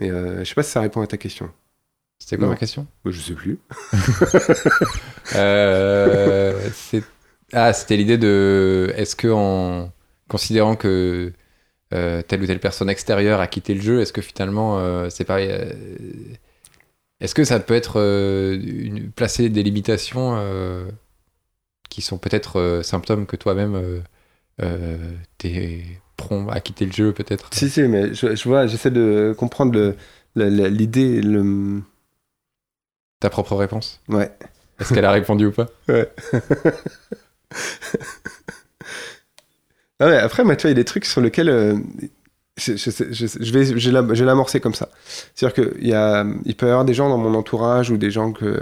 Mais 0.00 0.10
euh, 0.10 0.38
je 0.40 0.44
sais 0.48 0.54
pas 0.54 0.62
si 0.62 0.70
ça 0.70 0.80
répond 0.80 1.02
à 1.02 1.06
ta 1.06 1.16
question. 1.18 1.50
C'était 2.18 2.36
quoi 2.36 2.46
Non. 2.46 2.52
ma 2.52 2.56
question 2.58 2.86
Je 3.04 3.18
sais 3.20 3.34
plus. 3.34 3.58
Euh, 5.36 6.68
c'est- 6.72 7.04
Ah, 7.52 7.72
c'était 7.72 7.96
l'idée 7.96 8.18
de. 8.18 8.92
Est-ce 8.96 9.16
que 9.16 9.28
en 9.28 9.92
considérant 10.28 10.76
que 10.76 11.32
euh, 11.92 12.22
telle 12.22 12.42
ou 12.42 12.46
telle 12.46 12.60
personne 12.60 12.88
extérieure 12.88 13.40
a 13.40 13.46
quitté 13.48 13.74
le 13.74 13.80
jeu, 13.80 14.00
est-ce 14.00 14.12
que 14.12 14.22
finalement 14.22 14.78
euh, 14.78 15.08
c'est 15.10 15.24
pas. 15.24 15.38
Est-ce 17.20 17.34
que 17.34 17.44
ça 17.44 17.60
peut 17.60 17.74
être 17.74 18.00
euh, 18.00 18.58
une- 18.62 19.10
placer 19.10 19.48
des 19.48 19.62
limitations 19.62 20.36
euh, 20.38 20.86
qui 21.88 22.02
sont 22.02 22.18
peut-être 22.18 22.58
euh, 22.58 22.82
symptômes 22.82 23.26
que 23.26 23.36
toi-même 23.36 24.02
t'es 25.38 25.82
prompt 26.16 26.48
à 26.50 26.60
quitter 26.60 26.86
le 26.86 26.92
jeu, 26.92 27.12
peut-être? 27.12 27.48
Si, 27.52 27.68
si, 27.70 27.82
mais 27.82 28.14
je, 28.14 28.34
je 28.34 28.48
vois, 28.48 28.66
j'essaie 28.66 28.90
de 28.90 29.34
comprendre 29.36 29.72
le- 29.72 29.96
le- 30.34 30.48
le- 30.50 30.68
l'idée, 30.68 31.20
le. 31.22 31.82
Ta 33.20 33.30
propre 33.30 33.54
réponse? 33.56 34.00
Ouais. 34.08 34.30
Est-ce 34.78 34.94
qu'elle 34.94 35.04
a 35.04 35.10
répondu 35.12 35.46
ou 35.46 35.52
pas? 35.52 35.66
Ouais, 40.00 40.16
après, 40.16 40.44
moi, 40.44 40.56
tu 40.56 40.62
vois, 40.62 40.70
il 40.70 40.74
y 40.74 40.78
a 40.78 40.82
des 40.82 40.84
trucs 40.84 41.04
sur 41.04 41.20
lesquels. 41.20 41.48
euh, 41.50 41.76
je, 42.60 43.52
vais, 43.52 43.64
je 43.78 43.90
vais 43.90 44.24
l'amorcer 44.24 44.60
comme 44.60 44.74
ça. 44.74 44.88
C'est-à-dire 45.34 45.54
qu'il 45.54 46.42
il 46.44 46.56
peut 46.56 46.66
y 46.66 46.70
avoir 46.70 46.84
des 46.84 46.94
gens 46.94 47.08
dans 47.08 47.18
mon 47.18 47.34
entourage 47.34 47.90
ou 47.90 47.96
des 47.96 48.10
gens 48.10 48.32
que, 48.32 48.60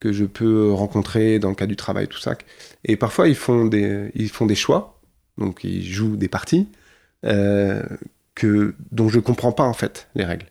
que 0.00 0.12
je 0.12 0.24
peux 0.24 0.72
rencontrer 0.72 1.38
dans 1.38 1.48
le 1.48 1.54
cadre 1.54 1.70
du 1.70 1.76
travail, 1.76 2.08
tout 2.08 2.18
ça. 2.18 2.36
Et 2.84 2.96
parfois, 2.96 3.28
ils 3.28 3.34
font 3.34 3.64
des, 3.64 4.10
ils 4.14 4.28
font 4.28 4.46
des 4.46 4.54
choix, 4.54 5.00
donc 5.38 5.64
ils 5.64 5.84
jouent 5.84 6.16
des 6.16 6.28
parties 6.28 6.68
euh, 7.24 7.82
que, 8.34 8.74
dont 8.92 9.08
je 9.08 9.18
comprends 9.20 9.52
pas 9.52 9.64
en 9.64 9.72
fait 9.72 10.08
les 10.14 10.24
règles. 10.24 10.46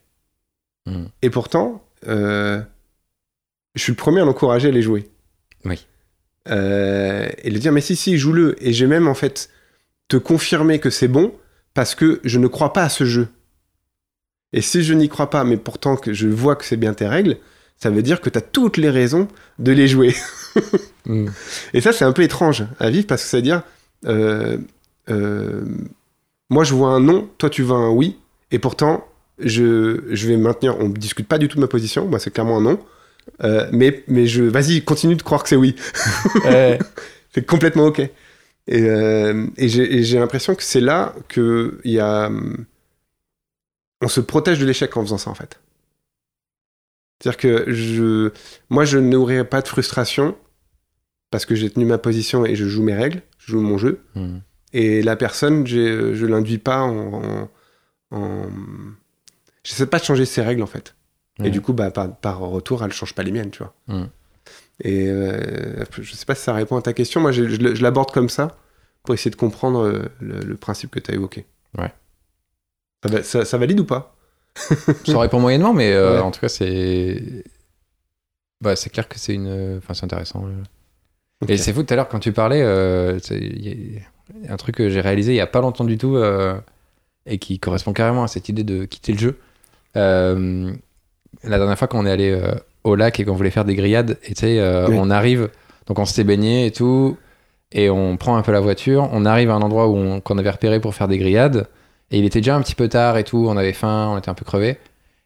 Mm. 0.85 1.05
Et 1.21 1.29
pourtant, 1.29 1.83
euh, 2.07 2.61
je 3.75 3.83
suis 3.83 3.91
le 3.91 3.97
premier 3.97 4.21
à 4.21 4.25
l'encourager 4.25 4.69
à 4.69 4.71
les 4.71 4.81
jouer. 4.81 5.09
Oui. 5.65 5.85
Euh, 6.49 7.27
et 7.43 7.49
le 7.49 7.59
dire, 7.59 7.71
mais 7.71 7.81
si, 7.81 7.95
si, 7.95 8.17
joue-le. 8.17 8.55
Et 8.65 8.73
j'ai 8.73 8.87
même 8.87 9.07
en 9.07 9.13
fait 9.13 9.49
te 10.07 10.17
confirmer 10.17 10.79
que 10.79 10.89
c'est 10.89 11.07
bon 11.07 11.33
parce 11.77 11.93
que 11.93 12.19
je 12.23 12.39
ne 12.39 12.47
crois 12.47 12.73
pas 12.73 12.81
à 12.81 12.89
ce 12.89 13.05
jeu. 13.05 13.27
Et 14.51 14.61
si 14.61 14.81
je 14.81 14.95
n'y 14.95 15.09
crois 15.09 15.29
pas, 15.29 15.43
mais 15.43 15.57
pourtant 15.57 15.95
que 15.95 16.11
je 16.11 16.27
vois 16.27 16.55
que 16.55 16.65
c'est 16.65 16.75
bien 16.75 16.95
tes 16.95 17.07
règles, 17.07 17.37
ça 17.77 17.91
veut 17.91 18.01
dire 18.01 18.19
que 18.19 18.31
tu 18.31 18.37
as 18.39 18.41
toutes 18.41 18.77
les 18.77 18.89
raisons 18.89 19.27
de 19.59 19.71
les 19.71 19.87
jouer. 19.87 20.15
Mm. 21.05 21.27
Et 21.73 21.79
ça, 21.79 21.93
c'est 21.93 22.03
un 22.03 22.11
peu 22.11 22.21
étrange 22.23 22.65
à 22.81 22.89
vivre 22.89 23.07
parce 23.07 23.23
que 23.23 23.29
ça 23.29 23.37
veut 23.37 23.43
dire, 23.43 23.61
euh, 24.07 24.57
euh, 25.09 25.63
moi 26.49 26.65
je 26.65 26.73
vois 26.73 26.89
un 26.89 26.99
non, 26.99 27.29
toi 27.37 27.49
tu 27.49 27.61
vois 27.61 27.77
un 27.77 27.91
oui, 27.91 28.17
et 28.51 28.59
pourtant 28.59 29.05
je, 29.39 30.03
je 30.09 30.27
vais 30.27 30.35
maintenir, 30.35 30.77
on 30.79 30.89
ne 30.89 30.93
discute 30.93 31.25
pas 31.25 31.37
du 31.37 31.47
tout 31.47 31.55
de 31.55 31.61
ma 31.61 31.67
position, 31.67 32.05
moi 32.09 32.19
c'est 32.19 32.31
clairement 32.31 32.57
un 32.57 32.61
non, 32.61 32.79
Euh, 33.41 33.69
mais, 33.71 34.03
mais 34.09 34.27
je, 34.27 34.43
vas-y, 34.43 34.83
continue 34.83 35.15
de 35.15 35.21
croire 35.21 35.43
que 35.43 35.49
c'est 35.49 35.55
oui. 35.55 35.75
C'est 37.33 37.45
complètement 37.45 37.85
ok. 37.85 38.01
Et, 38.67 38.83
euh, 38.89 39.47
et 39.57 39.67
j'ai 39.69 40.19
l'impression 40.19 40.53
que 40.55 40.63
c'est 40.63 40.81
là 40.81 41.15
que 41.29 41.79
y 41.85 41.99
a, 41.99 42.27
hum, 42.27 42.65
on 44.01 44.07
se 44.07 44.19
protège 44.19 44.59
de 44.59 44.65
l'échec 44.65 44.95
en 44.97 45.01
faisant 45.03 45.17
ça 45.17 45.29
en 45.29 45.35
fait. 45.35 45.59
C'est-à-dire 47.19 47.37
que 47.37 47.71
je, 47.73 48.31
moi 48.69 48.85
je 48.85 48.97
n'aurai 48.99 49.43
pas 49.43 49.61
de 49.61 49.67
frustration 49.67 50.37
parce 51.31 51.45
que 51.45 51.55
j'ai 51.55 51.69
tenu 51.69 51.85
ma 51.85 51.97
position 51.97 52.45
et 52.45 52.55
je 52.55 52.65
joue 52.65 52.83
mes 52.83 52.93
règles, 52.95 53.21
je 53.39 53.51
joue 53.53 53.61
mon 53.61 53.77
jeu. 53.77 54.01
Mm. 54.15 54.37
Et 54.73 55.01
la 55.01 55.15
personne, 55.15 55.65
j'ai- 55.65 56.13
je 56.13 56.25
l'induis 56.25 56.57
pas 56.57 56.81
en, 56.81 57.23
en, 57.23 57.49
en... 58.11 58.45
J'essaie 59.63 59.87
pas 59.87 59.99
de 59.99 60.03
changer 60.03 60.25
ses 60.25 60.41
règles 60.41 60.61
en 60.61 60.67
fait. 60.67 60.93
Et 61.43 61.49
du 61.51 61.61
coup, 61.61 61.71
bah, 61.73 61.91
par, 61.91 62.15
par 62.15 62.39
retour, 62.39 62.83
elle 62.83 62.91
change 62.91 63.13
pas 63.13 63.21
les 63.23 63.31
miennes, 63.31 63.51
tu 63.51 63.59
vois. 63.63 63.73
Mm. 63.87 64.05
Et 64.83 65.07
euh, 65.09 65.83
je 65.99 66.13
sais 66.13 66.25
pas 66.25 66.35
si 66.35 66.43
ça 66.43 66.53
répond 66.53 66.77
à 66.77 66.81
ta 66.81 66.93
question. 66.93 67.19
Moi, 67.21 67.31
je, 67.31 67.47
je 67.47 67.57
le- 67.57 67.75
je 67.75 67.81
l'aborde 67.83 68.11
comme 68.11 68.29
ça 68.29 68.55
pour 69.03 69.13
essayer 69.15 69.31
de 69.31 69.35
comprendre 69.35 69.79
euh, 69.83 70.03
le, 70.19 70.39
le 70.41 70.55
principe 70.57 70.91
que 70.91 70.99
tu 70.99 71.11
as 71.11 71.15
évoqué. 71.15 71.45
Ouais. 71.77 71.91
Ça, 73.03 73.09
va- 73.11 73.23
ça- 73.23 73.45
ça 73.45 73.57
valide 73.57 73.79
ou 73.79 73.85
pas? 73.85 74.15
Ça 74.55 75.19
répond 75.19 75.39
moyennement, 75.39 75.73
mais 75.73 75.93
euh, 75.93 76.13
Ouais. 76.15 76.19
en 76.19 76.31
tout 76.31 76.39
cas, 76.39 76.49
c'est. 76.49 77.43
Bah, 78.61 78.75
c'est 78.75 78.89
clair 78.89 79.07
que 79.07 79.17
c'est 79.19 79.33
une. 79.35 79.77
Enfin, 79.77 79.93
c'est 79.93 80.03
intéressant. 80.05 80.45
euh. 80.45 81.47
Et 81.47 81.57
c'est 81.57 81.73
fou, 81.73 81.83
tout 81.83 81.93
à 81.93 81.95
l'heure, 81.97 82.07
quand 82.09 82.19
tu 82.19 82.31
parlais, 82.33 82.61
euh, 82.63 83.19
a 84.49 84.53
un 84.53 84.57
truc 84.57 84.75
que 84.75 84.89
j'ai 84.89 85.01
réalisé 85.01 85.33
il 85.33 85.35
y 85.35 85.39
a 85.41 85.45
pas 85.47 85.61
longtemps 85.61 85.83
du 85.83 85.97
tout 85.99 86.17
et 87.27 87.37
qui 87.37 87.59
correspond 87.59 87.93
carrément 87.93 88.23
à 88.23 88.27
cette 88.27 88.49
idée 88.49 88.63
de 88.63 88.85
quitter 88.85 89.13
le 89.13 89.19
jeu. 89.19 89.39
La 89.93 91.57
dernière 91.59 91.77
fois, 91.77 91.87
quand 91.87 91.99
on 91.99 92.05
est 92.07 92.11
allé 92.11 92.41
au 92.83 92.95
lac 92.95 93.19
et 93.19 93.25
qu'on 93.25 93.33
voulait 93.35 93.49
faire 93.51 93.65
des 93.65 93.75
grillades, 93.75 94.17
et 94.23 94.33
tu 94.33 94.41
sais, 94.41 94.59
euh, 94.59 94.87
Oui. 94.89 94.97
on 94.99 95.09
arrive, 95.09 95.49
donc 95.87 95.99
on 95.99 96.05
s'était 96.05 96.23
baigné 96.23 96.65
et 96.65 96.71
tout, 96.71 97.17
et 97.71 97.89
on 97.89 98.15
prend 98.17 98.37
un 98.37 98.41
peu 98.41 98.51
la 98.51 98.59
voiture, 98.61 99.09
on 99.11 99.25
arrive 99.25 99.49
à 99.49 99.53
un 99.55 99.61
endroit 99.61 99.87
où 99.87 99.95
on- 99.97 100.21
qu'on 100.21 100.37
avait 100.37 100.49
repéré 100.49 100.79
pour 100.79 100.95
faire 100.95 101.07
des 101.07 101.17
grillades, 101.17 101.67
et 102.11 102.17
il 102.19 102.25
était 102.25 102.39
déjà 102.39 102.55
un 102.55 102.61
petit 102.61 102.75
peu 102.75 102.87
tard 102.87 103.17
et 103.17 103.23
tout, 103.23 103.45
on 103.49 103.57
avait 103.57 103.73
faim, 103.73 104.09
on 104.13 104.17
était 104.17 104.29
un 104.29 104.33
peu 104.33 104.45
crevés. 104.45 104.77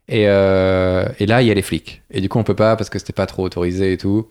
Et, 0.07 0.25
euh, 0.27 1.05
et 1.19 1.25
là, 1.27 1.41
il 1.41 1.47
y 1.47 1.51
a 1.51 1.53
les 1.53 1.61
flics. 1.61 2.01
Et 2.09 2.19
du 2.19 2.27
coup, 2.27 2.39
on 2.39 2.43
peut 2.43 2.55
pas 2.55 2.75
parce 2.75 2.89
que 2.89 2.97
c'était 2.99 3.13
pas 3.13 3.27
trop 3.27 3.43
autorisé 3.43 3.93
et 3.93 3.97
tout. 3.97 4.27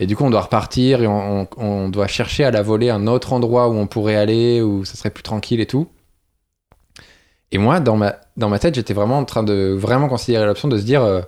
Et 0.00 0.06
du 0.06 0.16
coup, 0.16 0.24
on 0.24 0.30
doit 0.30 0.40
repartir 0.40 1.02
et 1.02 1.06
on, 1.06 1.42
on- 1.42 1.48
on 1.58 1.88
doit 1.88 2.06
chercher 2.06 2.44
à 2.44 2.50
la 2.50 2.62
voler 2.62 2.88
un 2.88 3.06
autre 3.06 3.32
endroit 3.32 3.68
où 3.68 3.74
on 3.74 3.86
pourrait 3.86 4.16
aller, 4.16 4.62
où 4.62 4.84
ça 4.84 4.94
serait 4.94 5.10
plus 5.10 5.22
tranquille 5.24 5.60
et 5.60 5.66
tout. 5.66 5.88
Et 7.52 7.58
moi, 7.58 7.80
dans 7.80 7.96
ma, 7.96 8.16
dans 8.36 8.48
ma 8.48 8.58
tête, 8.58 8.74
j'étais 8.74 8.94
vraiment 8.94 9.18
en 9.18 9.24
train 9.24 9.42
de 9.42 9.74
vraiment 9.78 10.08
considérer 10.08 10.46
l'option 10.46 10.68
de 10.68 10.78
se 10.78 10.84
dire, 10.84 11.02
euh, 11.02 11.20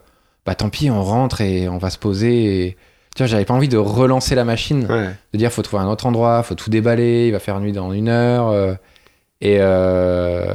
bah 0.48 0.54
tant 0.54 0.70
pis, 0.70 0.90
on 0.90 1.02
rentre 1.02 1.42
et 1.42 1.68
on 1.68 1.76
va 1.76 1.90
se 1.90 1.98
poser. 1.98 2.66
Et... 2.66 2.76
Tu 3.14 3.22
vois, 3.22 3.26
j'avais 3.26 3.44
pas 3.44 3.52
envie 3.54 3.68
de 3.68 3.76
relancer 3.76 4.34
la 4.34 4.44
machine 4.44 4.86
Ouais. 4.90 5.10
de 5.32 5.38
dire 5.38 5.52
faut 5.52 5.60
trouver 5.62 5.82
un 5.82 5.88
autre 5.88 6.06
endroit, 6.06 6.42
faut 6.42 6.54
tout 6.54 6.70
déballer, 6.70 7.26
il 7.26 7.32
va 7.32 7.38
faire 7.38 7.60
nuit 7.60 7.72
dans 7.72 7.92
une 7.92 8.08
heure. 8.08 8.48
euh, 8.48 8.74
et, 9.40 9.58
euh, 9.60 10.54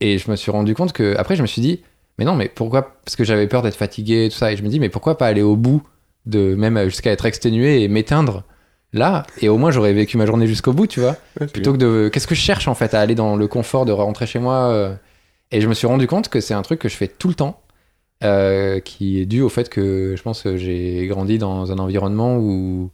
et 0.00 0.18
je 0.18 0.30
me 0.30 0.36
suis 0.36 0.50
rendu 0.50 0.74
compte 0.74 0.92
que, 0.92 1.16
après, 1.16 1.34
je 1.36 1.42
me 1.42 1.46
suis 1.46 1.62
dit, 1.62 1.80
mais 2.18 2.24
non, 2.24 2.34
mais 2.34 2.48
pourquoi 2.48 2.94
Parce 3.04 3.16
que 3.16 3.24
j'avais 3.24 3.46
peur 3.46 3.62
d'être 3.62 3.76
fatigué 3.76 4.26
et 4.26 4.28
tout 4.28 4.36
ça. 4.36 4.52
Et 4.52 4.56
je 4.56 4.62
me 4.62 4.68
dis, 4.68 4.80
mais 4.80 4.88
pourquoi 4.90 5.16
pas 5.16 5.26
aller 5.26 5.42
au 5.42 5.56
bout, 5.56 5.82
de 6.26 6.54
même 6.54 6.84
jusqu'à 6.84 7.10
être 7.10 7.24
exténué 7.24 7.82
et 7.82 7.88
m'éteindre 7.88 8.44
là 8.92 9.22
Et 9.40 9.48
au 9.48 9.56
moins, 9.56 9.70
j'aurais 9.70 9.92
vécu 9.94 10.16
ma 10.18 10.26
journée 10.26 10.46
jusqu'au 10.46 10.72
bout, 10.74 10.86
tu 10.86 11.00
vois. 11.00 11.16
Ouais, 11.40 11.46
Plutôt 11.46 11.72
que 11.72 11.78
de. 11.78 12.10
Qu'est-ce 12.12 12.26
que 12.26 12.34
je 12.34 12.40
cherche 12.42 12.68
en 12.68 12.74
fait 12.74 12.92
à 12.94 13.00
aller 13.00 13.14
dans 13.14 13.34
le 13.36 13.46
confort 13.48 13.86
de 13.86 13.92
rentrer 13.92 14.26
chez 14.26 14.38
moi 14.38 14.54
euh, 14.70 14.94
Et 15.52 15.60
je 15.62 15.68
me 15.68 15.74
suis 15.74 15.86
rendu 15.86 16.06
compte 16.06 16.28
que 16.28 16.40
c'est 16.40 16.54
un 16.54 16.62
truc 16.62 16.78
que 16.80 16.88
je 16.90 16.96
fais 16.96 17.08
tout 17.08 17.28
le 17.28 17.34
temps, 17.34 17.61
euh, 18.22 18.80
qui 18.80 19.20
est 19.20 19.26
dû 19.26 19.40
au 19.42 19.48
fait 19.48 19.68
que 19.68 20.14
je 20.16 20.22
pense 20.22 20.42
que 20.42 20.56
j'ai 20.56 21.06
grandi 21.06 21.38
dans 21.38 21.72
un 21.72 21.78
environnement 21.78 22.38
où 22.38 22.90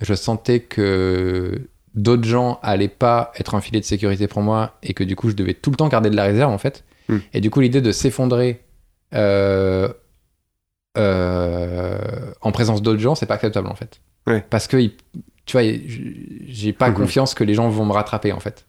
je 0.00 0.14
sentais 0.14 0.60
que 0.60 1.60
d'autres 1.94 2.24
gens 2.24 2.58
allaient 2.62 2.88
pas 2.88 3.32
être 3.38 3.54
un 3.54 3.60
filet 3.60 3.80
de 3.80 3.84
sécurité 3.84 4.28
pour 4.28 4.42
moi 4.42 4.78
et 4.82 4.94
que 4.94 5.04
du 5.04 5.16
coup 5.16 5.30
je 5.30 5.34
devais 5.34 5.54
tout 5.54 5.70
le 5.70 5.76
temps 5.76 5.88
garder 5.88 6.10
de 6.10 6.16
la 6.16 6.24
réserve 6.24 6.52
en 6.52 6.58
fait. 6.58 6.84
Hmm. 7.08 7.18
Et 7.32 7.40
du 7.40 7.50
coup 7.50 7.60
l'idée 7.60 7.80
de 7.80 7.92
s'effondrer 7.92 8.60
euh, 9.14 9.88
euh, 10.96 11.98
en 12.40 12.52
présence 12.52 12.82
d'autres 12.82 13.00
gens, 13.00 13.14
c'est 13.14 13.26
pas 13.26 13.34
acceptable 13.34 13.68
en 13.68 13.74
fait. 13.74 14.00
Ouais. 14.26 14.44
Parce 14.50 14.66
que 14.66 14.76
tu 15.46 15.52
vois, 15.52 15.62
j'ai 16.46 16.72
pas 16.72 16.88
Mhm. 16.90 16.94
confiance 16.94 17.34
que 17.34 17.44
les 17.44 17.54
gens 17.54 17.68
vont 17.68 17.84
me 17.86 17.92
rattraper 17.92 18.32
en 18.32 18.40
fait. 18.40 18.66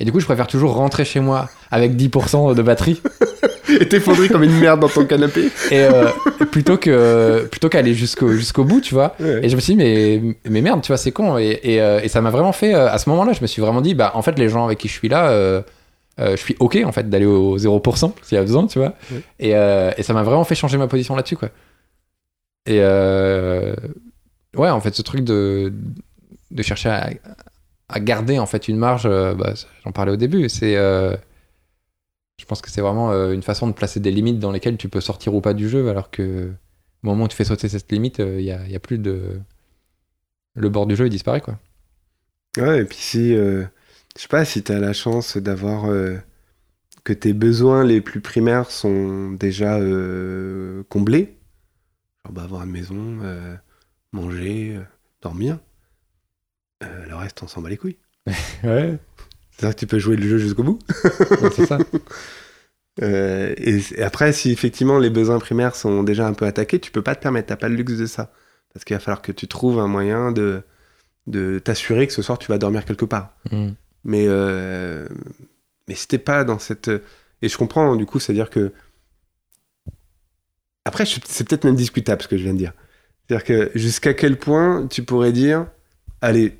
Et 0.00 0.04
du 0.04 0.12
coup, 0.12 0.18
je 0.18 0.24
préfère 0.24 0.46
toujours 0.46 0.74
rentrer 0.74 1.04
chez 1.04 1.20
moi 1.20 1.48
avec 1.70 1.92
10% 1.92 2.54
de 2.54 2.62
batterie 2.62 3.00
Et 3.80 3.86
t'effondrer 3.86 4.28
comme 4.28 4.42
une 4.42 4.58
merde 4.58 4.80
dans 4.80 4.88
ton 4.88 5.04
canapé. 5.04 5.44
et 5.70 5.84
euh, 5.84 6.08
plutôt 6.50 6.76
que 6.76 7.46
plutôt 7.50 7.68
qu'aller 7.68 7.94
jusqu'au 7.94 8.32
jusqu'au 8.32 8.64
bout, 8.64 8.80
tu 8.80 8.94
vois. 8.94 9.14
Ouais. 9.20 9.44
Et 9.44 9.48
je 9.48 9.54
me 9.54 9.60
suis 9.60 9.74
dit 9.74 9.78
mais 9.78 10.22
mais 10.50 10.60
merde, 10.60 10.80
tu 10.82 10.88
vois, 10.88 10.96
c'est 10.96 11.12
con. 11.12 11.38
Et, 11.38 11.60
et, 11.62 11.80
euh, 11.80 12.00
et 12.02 12.08
ça 12.08 12.20
m'a 12.20 12.30
vraiment 12.30 12.50
fait 12.52 12.74
euh, 12.74 12.90
à 12.90 12.98
ce 12.98 13.08
moment-là, 13.10 13.32
je 13.32 13.42
me 13.42 13.46
suis 13.46 13.62
vraiment 13.62 13.80
dit 13.80 13.94
bah 13.94 14.10
en 14.14 14.22
fait 14.22 14.36
les 14.38 14.48
gens 14.48 14.64
avec 14.64 14.78
qui 14.78 14.88
je 14.88 14.94
suis 14.94 15.08
là, 15.08 15.28
euh, 15.30 15.62
euh, 16.18 16.32
je 16.32 16.36
suis 16.42 16.56
ok 16.58 16.78
en 16.84 16.90
fait 16.90 17.08
d'aller 17.08 17.26
au 17.26 17.58
0% 17.58 18.12
s'il 18.22 18.36
y 18.36 18.38
a 18.38 18.42
besoin, 18.42 18.66
tu 18.66 18.80
vois. 18.80 18.94
Ouais. 19.12 19.22
Et, 19.38 19.50
et 19.50 20.02
ça 20.02 20.12
m'a 20.14 20.24
vraiment 20.24 20.44
fait 20.44 20.56
changer 20.56 20.78
ma 20.78 20.88
position 20.88 21.14
là-dessus 21.14 21.36
quoi. 21.36 21.50
Et 22.66 22.80
ouais, 22.80 24.70
en 24.70 24.80
fait, 24.80 24.94
ce 24.94 25.02
truc 25.02 25.22
de 25.22 25.72
de 26.50 26.62
chercher 26.64 26.88
à, 26.88 27.10
à 27.90 28.00
garder 28.00 28.38
en 28.38 28.46
fait 28.46 28.68
une 28.68 28.76
marge, 28.76 29.06
euh, 29.06 29.34
bah, 29.34 29.54
j'en 29.84 29.92
parlais 29.92 30.12
au 30.12 30.16
début, 30.16 30.48
c'est 30.48 30.76
euh, 30.76 31.16
je 32.38 32.44
pense 32.44 32.62
que 32.62 32.70
c'est 32.70 32.80
vraiment 32.80 33.10
euh, 33.10 33.32
une 33.32 33.42
façon 33.42 33.66
de 33.66 33.72
placer 33.72 34.00
des 34.00 34.10
limites 34.10 34.38
dans 34.38 34.52
lesquelles 34.52 34.76
tu 34.76 34.88
peux 34.88 35.00
sortir 35.00 35.34
ou 35.34 35.40
pas 35.40 35.54
du 35.54 35.68
jeu, 35.68 35.88
alors 35.88 36.10
que 36.10 36.50
au 37.02 37.06
moment 37.06 37.24
où 37.24 37.28
tu 37.28 37.36
fais 37.36 37.44
sauter 37.44 37.68
cette 37.68 37.90
limite, 37.90 38.18
il 38.18 38.50
a, 38.50 38.78
plus 38.78 38.98
de. 38.98 39.40
Le 40.54 40.68
bord 40.68 40.86
du 40.86 40.96
jeu, 40.96 41.08
disparaît, 41.08 41.40
quoi. 41.40 41.58
Ouais, 42.58 42.82
et 42.82 42.84
puis 42.84 42.98
si, 42.98 43.32
je 43.34 43.64
sais 44.16 44.28
pas, 44.28 44.44
si 44.44 44.62
t'as 44.62 44.78
la 44.78 44.92
chance 44.92 45.38
d'avoir 45.38 45.88
que 47.04 47.12
tes 47.14 47.32
besoins 47.32 47.84
les 47.84 48.02
plus 48.02 48.20
primaires 48.20 48.70
sont 48.70 49.30
déjà 49.30 49.78
comblés, 50.90 51.38
genre 52.26 52.34
bah, 52.34 52.42
avoir 52.42 52.64
une 52.64 52.72
maison, 52.72 53.18
manger, 54.12 54.78
dormir, 55.22 55.58
euh, 56.82 57.06
le 57.06 57.14
reste 57.14 57.42
on 57.42 57.48
s'en 57.48 57.62
bat 57.62 57.68
les 57.68 57.76
couilles. 57.76 57.98
Ouais, 58.64 58.98
C'est-à-dire 59.50 59.74
que 59.74 59.80
tu 59.80 59.86
peux 59.86 59.98
jouer 59.98 60.16
le 60.16 60.28
jeu 60.28 60.38
jusqu'au 60.38 60.62
bout. 60.62 60.78
c'est 61.54 61.66
ça. 61.66 61.78
Euh, 63.02 63.54
et, 63.56 63.78
et 63.94 64.02
après, 64.02 64.32
si 64.32 64.50
effectivement 64.50 64.98
les 64.98 65.08
besoins 65.08 65.38
primaires 65.38 65.74
sont 65.74 66.02
déjà 66.02 66.26
un 66.26 66.34
peu 66.34 66.44
attaqués, 66.44 66.80
tu 66.80 66.90
peux 66.90 67.00
pas 67.00 67.14
te 67.14 67.22
permettre, 67.22 67.46
t'as 67.48 67.56
pas 67.56 67.68
le 67.68 67.76
luxe 67.76 67.96
de 67.96 68.04
ça. 68.04 68.30
Parce 68.74 68.84
qu'il 68.84 68.94
va 68.94 69.00
falloir 69.00 69.22
que 69.22 69.32
tu 69.32 69.48
trouves 69.48 69.78
un 69.78 69.86
moyen 69.86 70.32
de, 70.32 70.62
de 71.26 71.58
t'assurer 71.58 72.06
que 72.06 72.12
ce 72.12 72.20
soir 72.20 72.38
tu 72.38 72.48
vas 72.48 72.58
dormir 72.58 72.84
quelque 72.84 73.04
part. 73.04 73.34
Mm. 73.50 73.70
Mais, 74.04 74.24
euh, 74.28 75.08
mais 75.88 75.94
si 75.94 76.08
t'es 76.08 76.18
pas 76.18 76.44
dans 76.44 76.58
cette. 76.58 76.90
Et 77.42 77.48
je 77.48 77.56
comprends, 77.56 77.96
du 77.96 78.06
coup, 78.06 78.18
c'est-à-dire 78.18 78.50
que. 78.50 78.72
Après, 80.84 81.04
c'est 81.06 81.46
peut-être 81.46 81.64
même 81.64 81.76
discutable 81.76 82.22
ce 82.22 82.28
que 82.28 82.36
je 82.36 82.42
viens 82.42 82.52
de 82.54 82.58
dire. 82.58 82.72
C'est-à-dire 83.26 83.44
que 83.44 83.70
jusqu'à 83.78 84.14
quel 84.14 84.38
point 84.38 84.86
tu 84.88 85.04
pourrais 85.04 85.32
dire 85.32 85.66
Allez, 86.20 86.56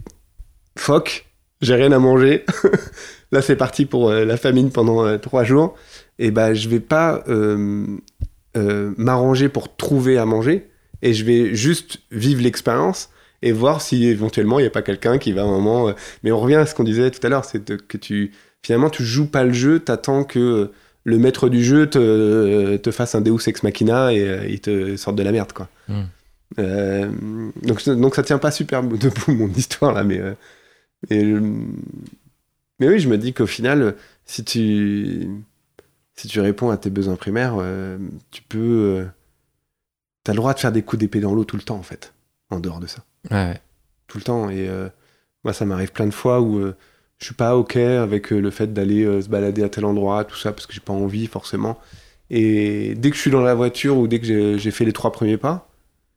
fuck, 0.80 1.26
j'ai 1.60 1.74
rien 1.74 1.92
à 1.92 1.98
manger. 1.98 2.44
Là, 3.32 3.42
c'est 3.42 3.56
parti 3.56 3.84
pour 3.84 4.10
euh, 4.10 4.24
la 4.24 4.36
famine 4.36 4.70
pendant 4.70 5.04
euh, 5.04 5.18
trois 5.18 5.44
jours. 5.44 5.76
Et 6.18 6.30
ben, 6.30 6.54
je 6.54 6.68
vais 6.68 6.80
pas 6.80 7.22
euh, 7.28 7.98
m'arranger 8.96 9.48
pour 9.48 9.76
trouver 9.76 10.18
à 10.18 10.24
manger. 10.24 10.68
Et 11.02 11.12
je 11.12 11.24
vais 11.24 11.54
juste 11.54 12.00
vivre 12.10 12.42
l'expérience 12.42 13.10
et 13.42 13.52
voir 13.52 13.80
si 13.80 14.06
éventuellement 14.06 14.58
il 14.58 14.62
n'y 14.62 14.68
a 14.68 14.70
pas 14.70 14.82
quelqu'un 14.82 15.18
qui 15.18 15.32
va 15.32 15.42
à 15.42 15.44
un 15.44 15.48
moment. 15.48 15.94
mais 16.22 16.32
on 16.32 16.40
revient 16.40 16.56
à 16.56 16.66
ce 16.66 16.74
qu'on 16.74 16.84
disait 16.84 17.10
tout 17.10 17.26
à 17.26 17.30
l'heure, 17.30 17.46
c'est 17.46 17.64
que 17.64 17.96
tu 17.96 18.32
finalement, 18.62 18.90
tu 18.90 19.02
joues 19.02 19.30
pas 19.30 19.44
le 19.44 19.52
jeu, 19.54 19.80
t'attends 19.80 20.24
que 20.24 20.70
le 21.04 21.18
maître 21.18 21.48
du 21.48 21.64
jeu 21.64 21.88
te, 21.88 22.76
te 22.76 22.90
fasse 22.90 23.14
un 23.14 23.22
Deus 23.22 23.38
Ex 23.46 23.62
Machina 23.62 24.12
et 24.12 24.46
il 24.50 24.60
te 24.60 24.96
sorte 24.96 25.16
de 25.16 25.22
la 25.22 25.32
merde, 25.32 25.54
quoi. 25.54 25.68
Mm. 25.88 26.02
Euh, 26.58 27.10
donc, 27.62 27.88
donc 27.88 28.14
ça 28.14 28.22
tient 28.22 28.38
pas 28.38 28.50
super 28.50 28.82
debout, 28.82 29.32
mon 29.32 29.48
histoire, 29.48 29.92
là, 29.92 30.04
mais... 30.04 30.18
euh, 30.18 30.34
mais, 31.08 31.24
euh, 31.24 31.40
mais 32.78 32.88
oui, 32.88 32.98
je 32.98 33.08
me 33.08 33.16
dis 33.16 33.32
qu'au 33.32 33.46
final, 33.46 33.94
si 34.26 34.44
tu, 34.44 35.28
si 36.14 36.28
tu 36.28 36.40
réponds 36.40 36.70
à 36.70 36.76
tes 36.76 36.90
besoins 36.90 37.16
primaires, 37.16 37.56
euh, 37.58 37.96
tu 38.30 38.42
peux... 38.42 38.58
euh, 38.98 39.04
T'as 40.24 40.32
le 40.32 40.36
droit 40.36 40.52
de 40.52 40.58
faire 40.60 40.72
des 40.72 40.82
coups 40.82 41.00
d'épée 41.00 41.20
dans 41.20 41.34
l'eau 41.34 41.44
tout 41.44 41.56
le 41.56 41.62
temps, 41.62 41.76
en 41.78 41.82
fait, 41.82 42.12
en 42.50 42.60
dehors 42.60 42.78
de 42.78 42.86
ça 42.86 43.02
Ouais, 43.30 43.58
tout 44.06 44.18
le 44.18 44.24
temps. 44.24 44.50
Et 44.50 44.68
euh, 44.68 44.88
moi, 45.44 45.54
ça 45.54 45.64
m'arrive 45.64 45.92
plein 45.92 46.04
de 46.06 46.10
fois 46.12 46.42
où 46.42 46.60
je 46.60 47.24
suis 47.24 47.34
pas 47.34 47.56
OK 47.56 47.76
avec 47.76 48.28
le 48.30 48.50
fait 48.50 48.70
d'aller 48.72 49.04
se 49.22 49.28
balader 49.30 49.62
à 49.62 49.70
tel 49.70 49.86
endroit, 49.86 50.24
tout 50.24 50.36
ça, 50.36 50.52
parce 50.52 50.66
que 50.66 50.74
j'ai 50.74 50.80
pas 50.80 50.92
envie 50.92 51.26
forcément. 51.26 51.78
Et 52.28 52.94
dès 52.96 53.08
que 53.10 53.16
je 53.16 53.20
suis 53.22 53.30
dans 53.30 53.40
la 53.40 53.54
voiture 53.54 53.96
ou 53.96 54.06
dès 54.08 54.20
que 54.20 54.26
j'ai- 54.58 54.70
fait 54.70 54.84
les 54.84 54.92
trois 54.92 55.10
premiers 55.10 55.38
pas, 55.38 55.68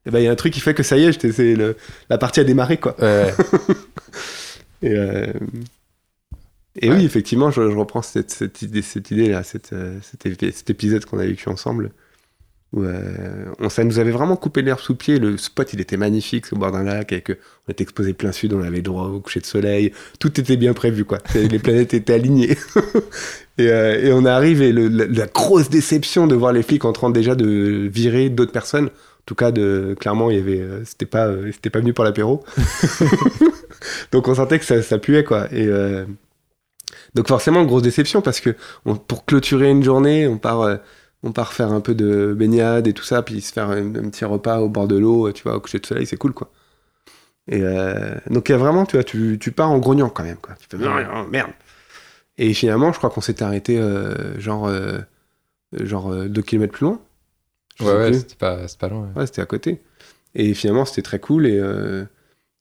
il 0.05 0.11
ben, 0.11 0.19
il 0.19 0.25
y 0.25 0.27
a 0.27 0.31
un 0.31 0.35
truc 0.35 0.51
qui 0.53 0.59
fait 0.59 0.73
que 0.73 0.83
ça 0.83 0.97
y 0.97 1.05
est, 1.05 1.31
c'est 1.31 1.55
la 2.09 2.17
partie 2.17 2.41
a 2.41 2.43
démarré, 2.43 2.77
quoi. 2.77 2.95
ouais. 3.01 3.33
Et, 4.83 4.93
euh, 4.95 5.25
et 6.79 6.89
Ouais. 6.89 6.97
oui, 6.97 7.05
effectivement, 7.05 7.51
je, 7.51 7.69
je 7.71 7.75
reprends 7.75 8.01
cette, 8.01 8.31
cette 8.31 8.61
idée, 8.61 8.81
cette 8.81 9.09
idée 9.11 9.29
là, 9.29 9.43
cette, 9.43 9.73
euh, 9.73 9.97
cet, 10.01 10.25
ép- 10.25 10.51
cet 10.51 10.69
épisode 10.69 11.05
qu'on 11.05 11.19
a 11.19 11.25
vécu 11.25 11.49
ensemble. 11.49 11.91
Où, 12.73 12.81
euh, 12.83 13.45
on, 13.59 13.69
ça 13.69 13.83
nous 13.83 13.99
avait 13.99 14.09
vraiment 14.11 14.35
coupé 14.35 14.63
l'herbe 14.63 14.79
sous 14.79 14.93
le 14.93 14.97
pied. 14.97 15.19
Le 15.19 15.37
spot, 15.37 15.71
il 15.73 15.79
était 15.81 15.97
magnifique, 15.97 16.51
au 16.51 16.55
bord 16.55 16.71
d'un 16.71 16.81
lac, 16.83 17.13
avec, 17.13 17.29
on 17.29 17.71
était 17.71 17.83
exposé 17.83 18.13
plein 18.13 18.31
sud, 18.31 18.51
on 18.53 18.61
avait 18.63 18.81
droit 18.81 19.05
au 19.09 19.19
coucher 19.19 19.39
de 19.41 19.45
soleil. 19.45 19.93
Tout 20.19 20.39
était 20.41 20.57
bien 20.57 20.73
prévu, 20.73 21.05
quoi. 21.05 21.19
Les 21.35 21.59
planètes 21.59 21.93
étaient 21.93 22.13
alignées. 22.13 22.57
et, 23.59 23.67
euh, 23.69 24.01
et 24.07 24.11
on 24.11 24.25
arrive 24.25 24.63
et 24.63 24.71
le- 24.71 24.87
la, 24.87 25.05
la 25.05 25.27
grosse 25.27 25.69
déception 25.69 26.25
de 26.25 26.33
voir 26.33 26.51
les 26.51 26.63
flics 26.63 26.83
en 26.85 26.93
train 26.93 27.11
déjà 27.11 27.35
de 27.35 27.87
virer 27.93 28.29
d'autres 28.31 28.51
personnes. 28.51 28.87
En 28.87 29.25
tout 29.27 29.35
cas, 29.35 29.51
de, 29.51 29.95
clairement, 29.99 30.31
il 30.31 30.37
y 30.37 30.39
avait, 30.39 30.65
c'était 30.85 31.05
pas, 31.05 31.29
c'était 31.51 31.69
pas 31.69 31.79
venu 31.79 31.93
pour 31.93 32.03
l'apéro. 32.03 32.43
Donc 34.11 34.27
on 34.27 34.35
sentait 34.35 34.59
que 34.59 34.65
ça, 34.65 34.81
ça 34.81 34.97
puait, 34.99 35.23
quoi. 35.23 35.47
Et 35.53 35.67
euh, 35.67 36.05
donc 37.15 37.27
forcément, 37.27 37.63
grosse 37.65 37.81
déception 37.83 38.21
parce 38.21 38.39
que 38.39 38.55
on- 38.85 38.95
pour 38.95 39.25
clôturer 39.25 39.69
une 39.69 39.83
journée, 39.83 40.27
on 40.27 40.37
part, 40.37 40.61
euh, 40.61 40.77
on 41.23 41.31
part 41.31 41.53
faire 41.53 41.71
un 41.71 41.81
peu 41.81 41.95
de 41.95 42.33
baignade 42.37 42.87
et 42.87 42.93
tout 42.93 43.03
ça, 43.03 43.21
puis 43.21 43.41
se 43.41 43.53
faire 43.53 43.69
un, 43.69 43.95
un 43.95 44.09
petit 44.09 44.25
repas 44.25 44.59
au 44.59 44.69
bord 44.69 44.87
de 44.87 44.97
l'eau, 44.97 45.31
tu 45.31 45.43
vois, 45.43 45.55
au 45.55 45.59
coucher 45.59 45.79
de 45.79 45.85
soleil, 45.85 46.05
c'est 46.05 46.17
cool, 46.17 46.33
quoi. 46.33 46.51
Et 47.47 47.61
euh, 47.61 48.15
donc 48.29 48.49
il 48.49 48.53
y 48.53 48.55
a 48.55 48.57
vraiment, 48.57 48.85
tu 48.85 48.95
vois, 48.95 49.03
tu, 49.03 49.37
tu 49.39 49.51
pars 49.51 49.71
en 49.71 49.79
grognant 49.79 50.09
quand 50.09 50.23
même, 50.23 50.37
quoi. 50.37 50.55
Tu 50.59 50.67
fais 50.69 50.77
merde, 50.77 51.29
merde. 51.29 51.51
Et 52.37 52.53
finalement, 52.53 52.91
je 52.93 52.97
crois 52.97 53.09
qu'on 53.09 53.21
s'était 53.21 53.43
arrêté 53.43 53.79
euh, 53.79 54.39
genre, 54.39 54.67
euh, 54.67 54.99
genre 55.73 56.13
2 56.25 56.41
km 56.41 56.73
plus 56.73 56.85
loin. 56.85 56.99
Je 57.79 57.85
Ouais, 57.85 57.93
ouais, 57.95 58.13
c'était 58.13 58.35
pas, 58.35 58.57
loin. 58.89 59.07
ouais. 59.15 59.21
Ouais, 59.21 59.25
c'était 59.27 59.41
à 59.41 59.45
côté. 59.45 59.81
Et 60.35 60.53
finalement, 60.53 60.85
c'était 60.85 61.01
très 61.03 61.19
cool. 61.19 61.47
Et, 61.47 61.59
euh, 61.59 62.05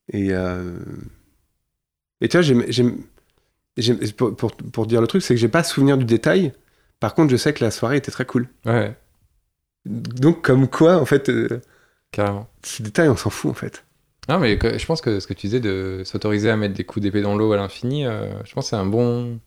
et, 0.09 0.28
euh, 0.32 0.78
et 2.20 2.28
tu 2.28 2.38
vois, 2.38 2.46
pour, 4.16 4.36
pour, 4.36 4.53
pour 4.57 4.86
dire 4.86 5.00
le 5.00 5.07
truc, 5.07 5.22
c'est 5.22 5.34
que 5.34 5.40
j'ai 5.40 5.48
pas 5.48 5.62
souvenir 5.64 5.96
du 5.98 6.05
détail. 6.05 6.53
Par 7.00 7.14
contre, 7.14 7.30
je 7.32 7.36
sais 7.36 7.53
que 7.53 7.64
la 7.64 7.70
soirée 7.70 7.96
était 7.96 8.11
très 8.12 8.24
cool. 8.26 8.48
Ouais, 8.64 8.94
Donc, 9.86 10.42
comme 10.42 10.68
quoi, 10.68 10.98
en 10.98 11.05
fait, 11.07 11.28
euh, 11.28 11.61
carrément. 12.12 12.48
ces 12.62 12.82
détails, 12.82 13.09
on 13.09 13.16
s'en 13.16 13.30
fout, 13.30 13.50
en 13.50 13.55
fait. 13.55 13.84
Non, 14.28 14.38
mais 14.38 14.57
que- 14.57 14.78
je 14.78 14.86
pense 14.86 15.00
que 15.00 15.18
ce 15.18 15.26
que 15.26 15.34
tu 15.34 15.46
disais 15.48 15.59
de 15.61 16.03
s'autoriser 16.05 16.48
à 16.50 16.57
mettre 16.57 16.74
des 16.74 16.84
coups 16.84 17.03
d'épée 17.03 17.22
dans 17.22 17.36
l'eau 17.36 17.53
à 17.53 17.57
l'infini, 17.57 18.07
euh, 18.07 18.30
je 18.44 18.53
pense 18.55 18.66
que 18.66 18.70
c'est 18.70 18.76
un 18.76 18.86
bon 18.86 19.40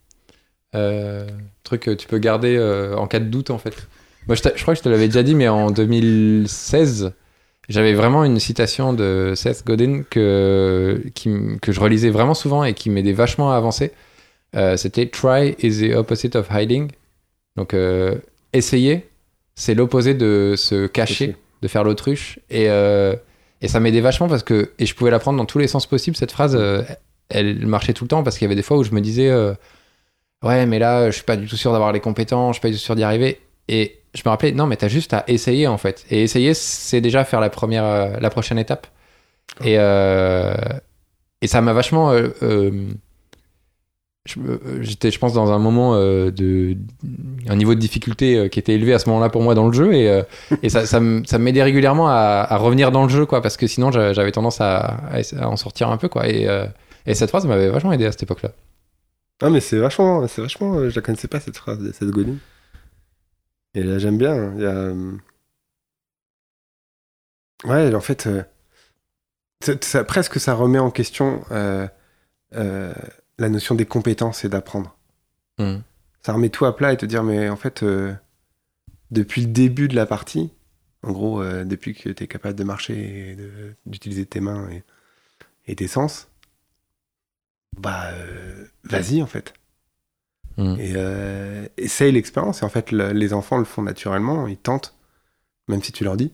truc 1.63 1.81
que 1.83 1.91
tu 1.91 2.07
peux 2.07 2.17
garder 2.17 2.59
en 2.97 3.07
cas 3.07 3.19
de 3.19 3.25
doute, 3.29 3.49
en 3.51 3.57
fait. 3.57 3.87
Moi, 4.27 4.35
je 4.35 4.41
crois 4.61 4.73
que 4.73 4.79
je 4.79 4.83
te 4.83 4.89
l'avais 4.89 5.07
déjà 5.07 5.23
dit, 5.23 5.35
mais 5.35 5.47
en 5.47 5.71
2016, 5.71 7.13
j'avais 7.69 7.93
vraiment 7.93 8.23
une 8.23 8.39
citation 8.39 8.93
de 8.93 9.33
Seth 9.35 9.65
Godin 9.65 10.03
que, 10.09 11.03
qui 11.15 11.31
que 11.61 11.71
je 11.71 11.79
relisais 11.79 12.09
vraiment 12.09 12.33
souvent 12.33 12.63
et 12.63 12.73
qui 12.73 12.89
m'aidait 12.89 13.13
vachement 13.13 13.51
à 13.51 13.55
avancer. 13.57 13.91
Euh, 14.55 14.77
C'était 14.77 15.07
Try 15.07 15.55
is 15.61 15.87
the 15.87 15.95
opposite 15.95 16.35
of 16.35 16.47
hiding. 16.51 16.91
Donc, 17.55 17.73
euh, 17.73 18.15
essayer, 18.53 19.09
c'est 19.55 19.73
l'opposé 19.73 20.13
de 20.13 20.53
se 20.57 20.87
cacher 20.87 21.35
de 21.61 21.67
faire 21.67 21.83
l'autruche. 21.83 22.39
Et, 22.49 22.69
euh, 22.69 23.15
et 23.61 23.67
ça 23.67 23.79
m'aidait 23.79 24.01
vachement 24.01 24.27
parce 24.27 24.43
que, 24.43 24.71
et 24.77 24.85
je 24.85 24.93
pouvais 24.93 25.11
la 25.11 25.19
prendre 25.19 25.37
dans 25.37 25.45
tous 25.45 25.57
les 25.57 25.67
sens 25.67 25.87
possibles, 25.87 26.15
cette 26.15 26.31
phrase, 26.31 26.59
elle 27.29 27.65
marchait 27.65 27.93
tout 27.93 28.03
le 28.03 28.09
temps 28.09 28.23
parce 28.23 28.37
qu'il 28.37 28.45
y 28.45 28.47
avait 28.47 28.55
des 28.55 28.61
fois 28.61 28.77
où 28.77 28.83
je 28.83 28.91
me 28.91 29.01
disais, 29.01 29.33
ouais, 30.43 30.65
mais 30.65 30.77
là, 30.77 31.09
je 31.09 31.15
suis 31.15 31.23
pas 31.23 31.37
du 31.37 31.47
tout 31.47 31.55
sûr 31.55 31.71
d'avoir 31.71 31.91
les 31.91 32.01
compétences, 32.01 32.55
je 32.55 32.59
suis 32.59 32.61
pas 32.61 32.69
du 32.69 32.75
tout 32.75 32.81
sûr 32.81 32.95
d'y 32.95 33.03
arriver. 33.03 33.39
Et 33.67 33.99
je 34.15 34.21
me 34.25 34.29
rappelais, 34.29 34.51
non, 34.53 34.65
mais 34.65 34.77
t'as 34.77 34.87
juste 34.87 35.13
à 35.13 35.23
essayer 35.27 35.67
en 35.67 35.77
fait. 35.77 36.05
Et 36.09 36.23
essayer, 36.23 36.53
c'est 36.55 37.01
déjà 37.01 37.23
faire 37.25 37.39
la 37.41 37.49
première, 37.49 37.83
euh, 37.85 38.09
la 38.19 38.29
prochaine 38.29 38.57
étape. 38.57 38.87
Et, 39.63 39.75
euh, 39.77 40.55
et 41.41 41.47
ça 41.47 41.61
m'a 41.61 41.73
vachement. 41.73 42.11
euh, 42.11 42.71
J'étais, 44.81 45.11
je 45.11 45.19
pense, 45.19 45.33
dans 45.33 45.51
un 45.51 45.59
moment 45.59 45.95
de. 45.99 46.75
un 47.47 47.55
niveau 47.55 47.75
de 47.75 47.79
difficulté 47.79 48.49
qui 48.49 48.57
était 48.57 48.73
élevé 48.73 48.91
à 48.93 48.97
ce 48.97 49.07
moment-là 49.09 49.29
pour 49.29 49.43
moi 49.43 49.53
dans 49.53 49.67
le 49.67 49.73
jeu. 49.73 49.93
Et, 49.93 50.23
et 50.63 50.69
ça, 50.69 50.87
ça, 50.87 50.99
m'aidait 50.99 51.61
régulièrement 51.61 52.07
à, 52.07 52.47
à 52.49 52.57
revenir 52.57 52.91
dans 52.91 53.03
le 53.03 53.09
jeu, 53.09 53.27
quoi. 53.27 53.43
Parce 53.43 53.55
que 53.55 53.67
sinon, 53.67 53.91
j'a- 53.91 54.13
j'avais 54.13 54.31
tendance 54.31 54.61
à, 54.61 54.97
à 55.11 55.47
en 55.47 55.57
sortir 55.57 55.89
un 55.91 55.97
peu, 55.97 56.09
quoi. 56.09 56.27
Et, 56.27 56.47
et 57.05 57.13
cette 57.13 57.29
phrase 57.29 57.45
m'avait 57.45 57.69
vachement 57.69 57.91
aidé 57.91 58.07
à 58.07 58.11
cette 58.11 58.23
époque-là. 58.23 58.49
Non, 59.43 59.51
mais 59.51 59.59
c'est 59.59 59.77
vachement, 59.77 60.27
c'est 60.27 60.41
vachement, 60.41 60.89
je 60.89 60.95
la 60.95 61.01
connaissais 61.03 61.27
pas, 61.27 61.39
cette 61.39 61.57
phrase 61.57 61.77
de 61.77 61.91
Seth 61.91 62.09
Godin. 62.09 62.37
Et 63.75 63.83
là, 63.83 63.99
j'aime 63.99 64.17
bien. 64.17 64.33
hein. 64.33 64.53
Il 64.55 64.61
y 64.61 64.65
a. 64.65 64.69
euh, 64.71 65.17
Ouais, 67.63 67.93
en 67.95 68.01
fait, 68.01 68.27
euh, 68.27 68.43
ça- 69.63 69.73
ça- 69.81 70.03
presque 70.03 70.39
ça 70.39 70.53
remet 70.53 70.77
en 70.79 70.91
question 70.91 71.43
euh, 71.51 71.87
euh, 72.53 72.93
la 73.37 73.49
notion 73.49 73.75
des 73.75 73.85
compétences 73.85 74.45
et 74.45 74.49
d'apprendre. 74.49 74.95
Hmm. 75.57 75.77
Ça 76.21 76.33
remet 76.33 76.49
tout 76.49 76.65
à 76.65 76.75
plat 76.75 76.93
et 76.93 76.97
te 76.97 77.05
dire, 77.05 77.23
mais 77.23 77.49
en 77.49 77.55
fait, 77.55 77.83
depuis 79.11 79.41
le 79.41 79.47
début 79.47 79.87
de 79.87 79.95
la 79.95 80.05
partie, 80.05 80.51
en 81.03 81.11
gros, 81.11 81.43
depuis 81.63 81.93
que 81.93 82.09
tu 82.09 82.23
es 82.23 82.27
capable 82.27 82.55
de 82.57 82.63
marcher 82.63 83.31
et 83.31 83.37
d'utiliser 83.85 84.25
tes 84.25 84.39
mains 84.41 84.67
et, 84.69 84.83
et 85.67 85.75
tes 85.75 85.87
sens, 85.87 86.27
bah, 87.77 88.11
vas-y, 88.83 89.21
en 89.21 89.27
fait. 89.27 89.53
Hmm. 90.57 90.75
Et 90.79 90.93
euh, 90.95 91.67
essaye 91.77 92.11
l'expérience. 92.11 92.61
Et 92.61 92.65
en 92.65 92.69
fait, 92.69 92.91
le- 92.91 93.11
les 93.11 93.33
enfants 93.33 93.57
le 93.57 93.65
font 93.65 93.81
naturellement. 93.81 94.47
Ils 94.47 94.57
tentent, 94.57 94.95
même 95.67 95.81
si 95.83 95.91
tu 95.91 96.03
leur 96.03 96.17
dis 96.17 96.33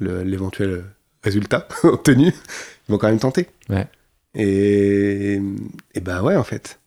l'éventuel 0.00 0.84
résultat 1.22 1.66
obtenu, 1.84 2.26
ils 2.28 2.92
vont 2.92 2.98
quand 2.98 3.08
même 3.08 3.18
tenter. 3.18 3.48
Ouais. 3.70 3.88
Et, 4.34 5.40
et 5.94 6.00
bah 6.00 6.22
ouais, 6.22 6.36
en 6.36 6.44
fait. 6.44 6.80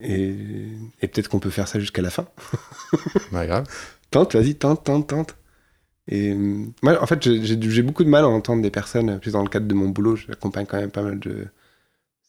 Et, 0.00 0.34
et 1.02 1.08
peut-être 1.08 1.28
qu'on 1.28 1.40
peut 1.40 1.50
faire 1.50 1.68
ça 1.68 1.78
jusqu'à 1.80 2.02
la 2.02 2.10
fin. 2.10 2.26
Ouais, 3.32 3.46
grave. 3.46 3.66
Tente, 4.10 4.34
vas-y, 4.34 4.54
tente, 4.54 4.84
tente, 4.84 5.08
tente. 5.08 5.36
Et 6.08 6.30
euh, 6.32 6.64
moi, 6.82 7.02
en 7.02 7.06
fait, 7.06 7.22
j'ai 7.22 7.82
beaucoup 7.82 8.04
de 8.04 8.08
mal 8.08 8.24
à 8.24 8.28
entendre 8.28 8.62
des 8.62 8.70
personnes, 8.70 9.18
plus 9.20 9.32
dans 9.32 9.42
le 9.42 9.48
cadre 9.50 9.66
de 9.66 9.74
mon 9.74 9.88
boulot, 9.90 10.16
j'accompagne 10.16 10.64
quand 10.66 10.78
même 10.80 10.90
pas 10.90 11.02
mal 11.02 11.18
de 11.18 11.46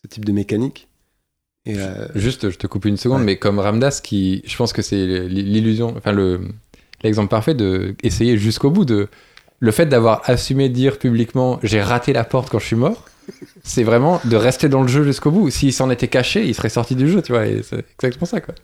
ce 0.02 0.08
type 0.08 0.26
de 0.26 0.32
mécanique. 0.34 0.89
Et 1.66 1.76
euh, 1.78 2.08
Juste, 2.16 2.50
je 2.50 2.58
te 2.58 2.68
coupe 2.68 2.86
une 2.86 2.98
seconde, 2.98 3.20
Ouais. 3.20 3.26
mais 3.26 3.38
comme 3.38 3.60
Ramdas, 3.60 4.00
qui, 4.04 4.42
je 4.46 4.56
pense 4.56 4.74
que 4.74 4.82
c'est 4.82 5.28
l'illusion, 5.28 5.94
enfin 5.98 6.12
le 6.12 6.42
l'exemple 7.04 7.30
parfait 7.30 7.54
de 7.54 7.96
essayer 8.04 8.38
jusqu'au 8.38 8.70
bout 8.72 8.84
de 8.86 9.08
le 9.60 9.72
fait 9.72 9.86
d'avoir 9.86 10.22
assumé 10.26 10.68
dire 10.70 10.98
publiquement 11.00 11.60
j'ai 11.64 11.82
raté 11.82 12.12
la 12.14 12.24
porte 12.26 12.50
quand 12.50 12.60
je 12.60 12.66
suis 12.66 12.76
mort. 12.76 13.06
C'est 13.64 13.84
vraiment 13.84 14.20
de 14.26 14.36
rester 14.36 14.70
dans 14.70 14.82
le 14.82 14.88
jeu 14.88 15.04
jusqu'au 15.04 15.32
bout. 15.32 15.50
S'il 15.52 15.72
s'en 15.72 15.90
était 15.92 16.08
caché, 16.08 16.46
il 16.46 16.56
serait 16.56 16.70
sorti 16.70 16.96
du 16.96 17.08
jeu, 17.10 17.22
tu 17.22 17.32
vois. 17.32 17.46
Et 17.46 17.62
c'est 17.62 17.86
exactement 17.94 18.26
ça, 18.26 18.42
quoi. 18.42 18.56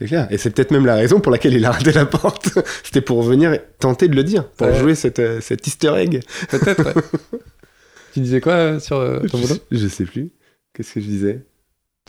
C'est 0.00 0.06
clair. 0.06 0.26
Et 0.30 0.38
c'est 0.38 0.50
peut-être 0.50 0.70
même 0.70 0.86
la 0.86 0.94
raison 0.94 1.20
pour 1.20 1.30
laquelle 1.30 1.52
il 1.54 1.64
a 1.66 1.72
raté 1.72 1.92
la 1.92 2.06
porte. 2.06 2.48
C'était 2.84 3.00
pour 3.02 3.22
venir 3.22 3.58
tenter 3.78 4.08
de 4.08 4.14
le 4.16 4.24
dire, 4.24 4.48
pour 4.48 4.68
Ouais. 4.68 4.78
jouer 4.78 4.94
cette, 4.94 5.18
euh, 5.18 5.40
cet 5.40 5.66
easter 5.66 5.92
egg. 5.96 6.22
Peut-être. 6.48 6.84
ouais. 6.96 7.02
tu 8.14 8.20
disais 8.20 8.40
quoi 8.40 8.52
euh, 8.54 8.80
sur 8.80 8.96
euh, 8.96 9.20
ton 9.30 9.38
boulot? 9.38 9.56
je, 9.70 9.76
je 9.78 9.88
sais 9.88 10.04
plus. 10.04 10.30
Qu'est-ce 10.72 10.94
que 10.94 11.00
je 11.00 11.06
disais? 11.06 11.44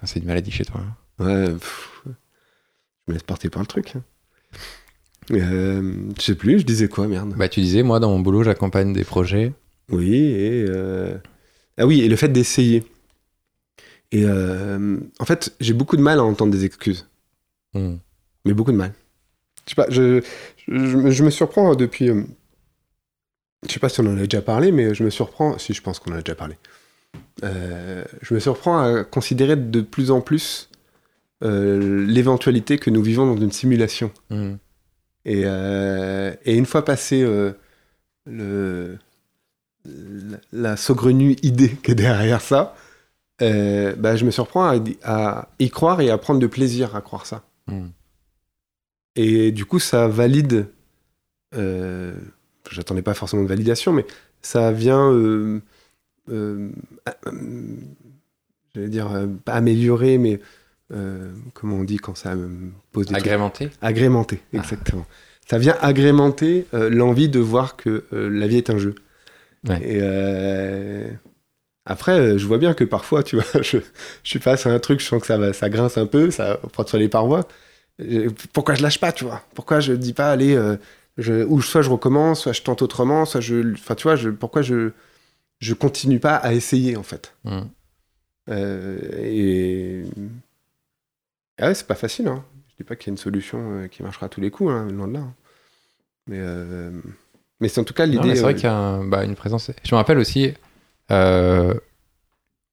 C'est 0.06 0.20
une 0.20 0.26
maladie 0.26 0.52
chez 0.52 0.66
toi. 0.66 0.82
hein. 0.82 1.24
Ouais, 1.26 1.54
pff, 1.54 2.02
je 2.06 2.10
me 3.08 3.14
laisse 3.14 3.24
porter 3.24 3.50
par 3.50 3.62
le 3.62 3.68
truc. 3.68 3.96
hein. 3.96 4.04
Euh, 5.32 5.94
je 6.18 6.22
sais 6.24 6.36
plus, 6.36 6.60
je 6.60 6.66
disais 6.66 6.88
quoi, 6.88 7.08
merde 7.08 7.36
Bah, 7.38 7.50
tu 7.50 7.60
disais, 7.62 7.84
moi, 7.84 8.00
dans 8.00 8.10
mon 8.10 8.20
boulot, 8.20 8.44
j'accompagne 8.44 8.94
des 8.94 9.04
projets. 9.04 9.54
Oui, 9.92 10.16
et. 10.16 10.66
euh, 10.68 11.18
Ah 11.78 11.86
oui, 11.86 12.02
et 12.02 12.10
le 12.10 12.16
fait 12.16 12.30
d'essayer. 12.30 12.84
Et 14.12 14.24
euh, 14.26 14.98
en 15.20 15.26
fait, 15.26 15.54
j'ai 15.60 15.74
beaucoup 15.74 15.96
de 15.98 16.02
mal 16.02 16.18
à 16.20 16.24
entendre 16.24 16.52
des 16.52 16.66
excuses. 16.66 17.08
Hmm. 17.76 17.98
mais 18.46 18.54
beaucoup 18.54 18.72
de 18.72 18.78
mal. 18.78 18.94
Je 19.66 19.70
sais 19.72 19.76
pas, 19.76 19.86
je, 19.92 20.22
je, 20.68 21.12
je 21.12 21.24
me- 21.24 21.30
surprends 21.30 21.76
depuis. 21.76 22.10
euh, 22.10 22.24
je 23.68 23.72
sais 23.74 23.80
pas 23.80 23.90
si 23.90 24.00
on 24.00 24.08
en 24.08 24.18
a 24.18 24.24
déjà 24.24 24.42
parlé, 24.42 24.72
mais 24.72 24.96
je 24.96 25.04
me 25.04 25.12
surprends. 25.12 25.60
Si, 25.60 25.74
je 25.76 25.82
pense 25.84 26.00
qu'on 26.00 26.12
en 26.12 26.16
a 26.16 26.22
déjà 26.24 26.34
parlé. 26.34 26.56
Euh, 27.44 28.04
je 28.22 28.34
me 28.34 28.40
surprends 28.40 28.80
à 28.80 29.04
considérer 29.04 29.56
de 29.56 29.82
plus 29.82 30.12
en 30.12 30.22
plus 30.22 30.70
euh, 31.44 32.06
l'éventualité 32.06 32.78
que 32.78 32.90
nous 32.90 33.02
vivons 33.02 33.34
dans 33.34 33.42
une 33.42 33.52
simulation. 33.52 34.12
Mm. 34.30 34.54
Et, 35.26 35.44
euh, 35.46 36.34
et 36.46 36.56
une 36.56 36.66
fois 36.66 36.84
passé 36.84 37.24
le, 38.26 38.98
la, 39.86 40.38
la 40.52 40.78
saugrenue 40.78 41.36
idée 41.44 41.70
qui 41.84 41.92
est 41.92 41.96
derrière 41.96 42.42
ça, 42.42 42.76
bah, 43.40 44.16
je 44.16 44.26
me 44.26 44.32
surprends 44.32 44.66
à, 44.66 44.80
à 45.04 45.50
y 45.60 45.70
croire 45.70 46.02
et 46.02 46.10
à 46.10 46.18
prendre 46.18 46.40
de 46.40 46.48
plaisir 46.48 46.96
à 46.96 47.02
croire 47.02 47.26
ça. 47.26 47.44
Mm. 47.68 47.88
Et 49.16 49.52
du 49.52 49.66
coup, 49.66 49.80
ça 49.80 50.08
valide. 50.08 50.68
J'attendais 52.72 53.02
pas 53.02 53.14
forcément 53.14 53.44
de 53.44 53.48
validation, 53.48 53.94
mais 53.94 54.06
ça 54.42 54.72
vient. 54.72 55.12
J'allais 58.76 58.90
dire, 58.90 59.12
euh, 59.12 59.28
pas 59.46 59.54
améliorer, 59.54 60.18
mais. 60.18 60.40
euh, 60.92 61.32
comment 61.54 61.76
on 61.78 61.84
dit 61.84 61.98
quand 61.98 62.16
ça 62.16 62.34
euh, 62.34 62.48
pose 62.92 63.08
des 63.08 63.14
trucs 63.14 63.26
Agrémenté 63.26 63.70
Agrémenter, 63.82 64.40
Ah. 64.54 64.58
exactement. 64.58 65.06
Ça 65.48 65.58
vient 65.58 65.76
agrémenter 65.82 66.68
euh, 66.74 66.90
l'envie 66.90 67.30
de 67.30 67.40
voir 67.40 67.76
que 67.76 68.06
euh, 68.14 68.30
la 68.30 68.48
vie 68.48 68.58
est 68.58 68.70
un 68.70 68.78
jeu. 68.78 68.96
Ouais. 69.68 69.80
Et 69.84 70.00
euh, 70.02 71.10
après, 71.86 72.20
euh, 72.20 72.38
je 72.38 72.46
vois 72.46 72.60
bien 72.60 72.74
que 72.76 72.84
parfois, 72.84 73.24
tu 73.24 73.36
vois, 73.36 73.46
je, 73.64 73.78
je 73.80 74.30
suis 74.30 74.40
face 74.40 74.66
à 74.68 74.72
un 74.72 74.80
truc, 74.80 75.00
je 75.00 75.06
sens 75.06 75.22
que 75.22 75.28
ça, 75.28 75.38
va, 75.38 75.54
ça 75.54 75.70
grince 75.70 75.98
un 75.98 76.06
peu, 76.06 76.30
ça 76.32 76.60
frotte 76.72 76.90
sur 76.90 76.98
les 77.00 77.10
parois. 77.10 77.48
Euh, 78.02 78.30
Pourquoi 78.54 78.76
je 78.76 78.84
lâche 78.84 79.00
pas, 79.00 79.12
tu 79.12 79.26
vois? 79.26 79.44
Pourquoi 79.56 79.80
je 79.80 79.94
dis 79.94 80.14
pas, 80.14 80.32
allez, 80.32 80.56
euh, 80.56 80.78
je, 81.18 81.44
ou 81.46 81.62
soit 81.62 81.82
je 81.82 81.90
recommence, 81.90 82.42
soit 82.44 82.54
je 82.54 82.62
tente 82.62 82.82
autrement, 82.84 83.26
soit 83.26 83.42
je. 83.42 83.74
Enfin, 83.74 83.96
tu 83.96 84.04
vois, 84.04 84.16
je, 84.16 84.30
pourquoi 84.30 84.62
je, 84.62 84.92
je 85.60 85.74
continue 85.74 86.20
pas 86.20 86.36
à 86.36 86.54
essayer, 86.54 86.96
en 86.98 87.04
fait 87.04 87.36
Mm. 87.46 87.60
euh, 88.50 89.00
et. 89.24 90.04
Ah 91.62 91.68
ouais, 91.68 91.74
c'est 91.74 91.88
pas 91.88 91.96
facile, 91.96 92.28
hein. 92.28 92.44
Je 92.70 92.76
dis 92.78 92.84
pas 92.88 92.96
qu'il 92.96 93.08
y 93.08 93.10
a 93.10 93.14
une 93.14 93.18
solution 93.18 93.60
euh, 93.82 93.88
qui 93.88 94.02
marchera 94.04 94.28
à 94.28 94.30
tous 94.30 94.40
les 94.42 94.50
coups, 94.52 94.72
hein, 94.72 94.88
loin 94.90 95.08
de 95.08 95.14
là. 95.14 95.20
hein. 95.20 95.34
Mais, 96.28 96.38
euh, 96.40 96.92
mais 97.60 97.68
c'est 97.68 97.82
en 97.82 97.84
tout 97.84 97.94
cas 97.94 98.06
l'idée. 98.06 98.36
c'est 98.36 98.42
vrai 98.42 98.56
qu'il 98.56 98.64
y 98.64 98.68
a 98.68 98.74
un- 98.76 99.04
bah, 99.04 99.24
une 99.26 99.36
présence. 99.36 99.72
Je 99.84 99.94
me 99.94 99.98
rappelle 99.98 100.18
aussi, 100.20 100.54
euh, 101.12 101.74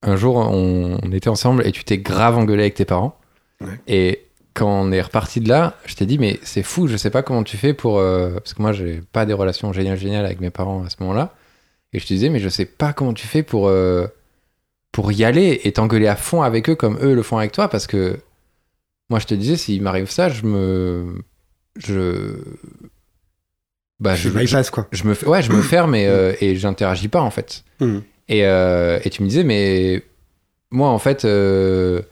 un 0.02 0.16
jour, 0.16 0.36
on, 0.36 0.98
on 1.02 1.12
était 1.12 1.28
ensemble 1.30 1.66
et 1.66 1.72
tu 1.72 1.82
t'es 1.84 1.98
grave 1.98 2.36
engueulé 2.38 2.62
avec 2.62 2.74
tes 2.74 2.84
parents. 2.84 3.18
Ouais. 3.60 3.80
Et 3.88 4.26
quand 4.54 4.68
on 4.68 4.92
est 4.92 5.00
reparti 5.00 5.40
de 5.40 5.48
là, 5.48 5.74
je 5.86 5.94
t'ai 5.96 6.06
dit, 6.06 6.18
mais 6.18 6.38
c'est 6.42 6.62
fou, 6.62 6.86
je 6.86 6.96
sais 6.96 7.10
pas 7.10 7.22
comment 7.22 7.42
tu 7.42 7.56
fais 7.56 7.74
pour. 7.74 7.98
euh, 7.98 8.34
parce 8.34 8.54
que 8.54 8.62
moi, 8.62 8.72
j'ai 8.72 9.00
pas 9.00 9.26
des 9.26 9.32
relations 9.32 9.72
géniales, 9.72 9.98
géniales 9.98 10.26
avec 10.26 10.40
mes 10.40 10.50
parents 10.50 10.84
à 10.84 10.90
ce 10.90 10.96
moment-là. 11.00 11.34
Et 11.92 11.98
je 11.98 12.04
te 12.06 12.12
disais, 12.12 12.28
mais 12.28 12.40
je 12.40 12.48
sais 12.48 12.66
pas 12.66 12.92
comment 12.92 13.12
tu 13.14 13.26
fais 13.26 13.42
pour, 13.42 13.68
euh, 13.68 14.06
pour 14.92 15.12
y 15.12 15.24
aller 15.24 15.60
et 15.64 15.72
t'engueuler 15.72 16.08
à 16.08 16.16
fond 16.16 16.42
avec 16.42 16.68
eux 16.68 16.74
comme 16.74 16.98
eux 17.02 17.14
le 17.14 17.22
font 17.22 17.38
avec 17.38 17.52
toi. 17.52 17.68
Parce 17.68 17.86
que 17.86 18.18
moi, 19.08 19.18
je 19.20 19.26
te 19.26 19.34
disais, 19.34 19.56
s'il 19.56 19.82
m'arrive 19.82 20.10
ça, 20.10 20.28
je 20.28 20.44
me. 20.44 21.14
Je. 21.76 22.36
Bah, 23.98 24.14
je 24.14 24.28
bypass, 24.28 24.68
quoi. 24.70 24.86
je 24.92 25.04
me 25.04 25.14
ouais 25.26 25.40
je 25.42 25.50
me 25.50 25.62
ferme 25.62 25.94
et, 25.94 26.06
euh, 26.06 26.34
et 26.42 26.54
j'interagis 26.56 27.08
pas 27.08 27.22
en 27.22 27.30
fait 27.30 27.64
Mhm. 27.80 28.02
et, 28.28 28.44
euh, 28.44 28.98
et 29.04 29.08
tu 29.08 29.22
me 29.22 29.28
disais 29.28 29.42
mais 29.42 30.02
moi 30.70 30.88
en 30.90 30.98
fait 30.98 31.24
euh, 31.24 32.02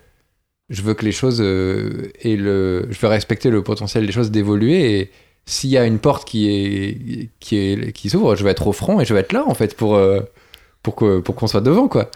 je 0.71 0.81
veux 0.81 0.95
que 0.95 1.05
les 1.05 1.13
choses 1.13 1.43
et 1.43 2.37
le 2.37 2.87
je 2.91 2.99
veux 2.99 3.09
respecter 3.09 3.51
le 3.51 3.63
potentiel 3.63 4.07
des 4.07 4.13
choses 4.13 4.31
d'évoluer 4.31 4.99
et 5.01 5.11
s'il 5.47 5.71
y 5.71 5.79
a 5.79 5.85
une 5.85 5.99
porte 5.99 6.27
qui 6.27 6.49
est 6.51 7.29
qui 7.41 7.57
est 7.57 7.93
qui 7.93 8.11
s'ouvre 8.11 8.35
je 8.37 8.45
vais 8.45 8.51
être 8.51 8.67
au 8.67 8.73
front 8.73 9.01
et 9.01 9.05
je 9.05 9.13
vais 9.15 9.21
être 9.21 9.33
là 9.33 9.45
en 9.47 9.55
fait 9.55 9.77
pour 9.77 9.97
euh, 9.97 10.21
pour 10.83 10.95
que 10.97 11.21
pour 11.21 11.35
qu'on 11.35 11.47
soit 11.47 11.61
devant 11.61 11.89
quoi 11.89 12.11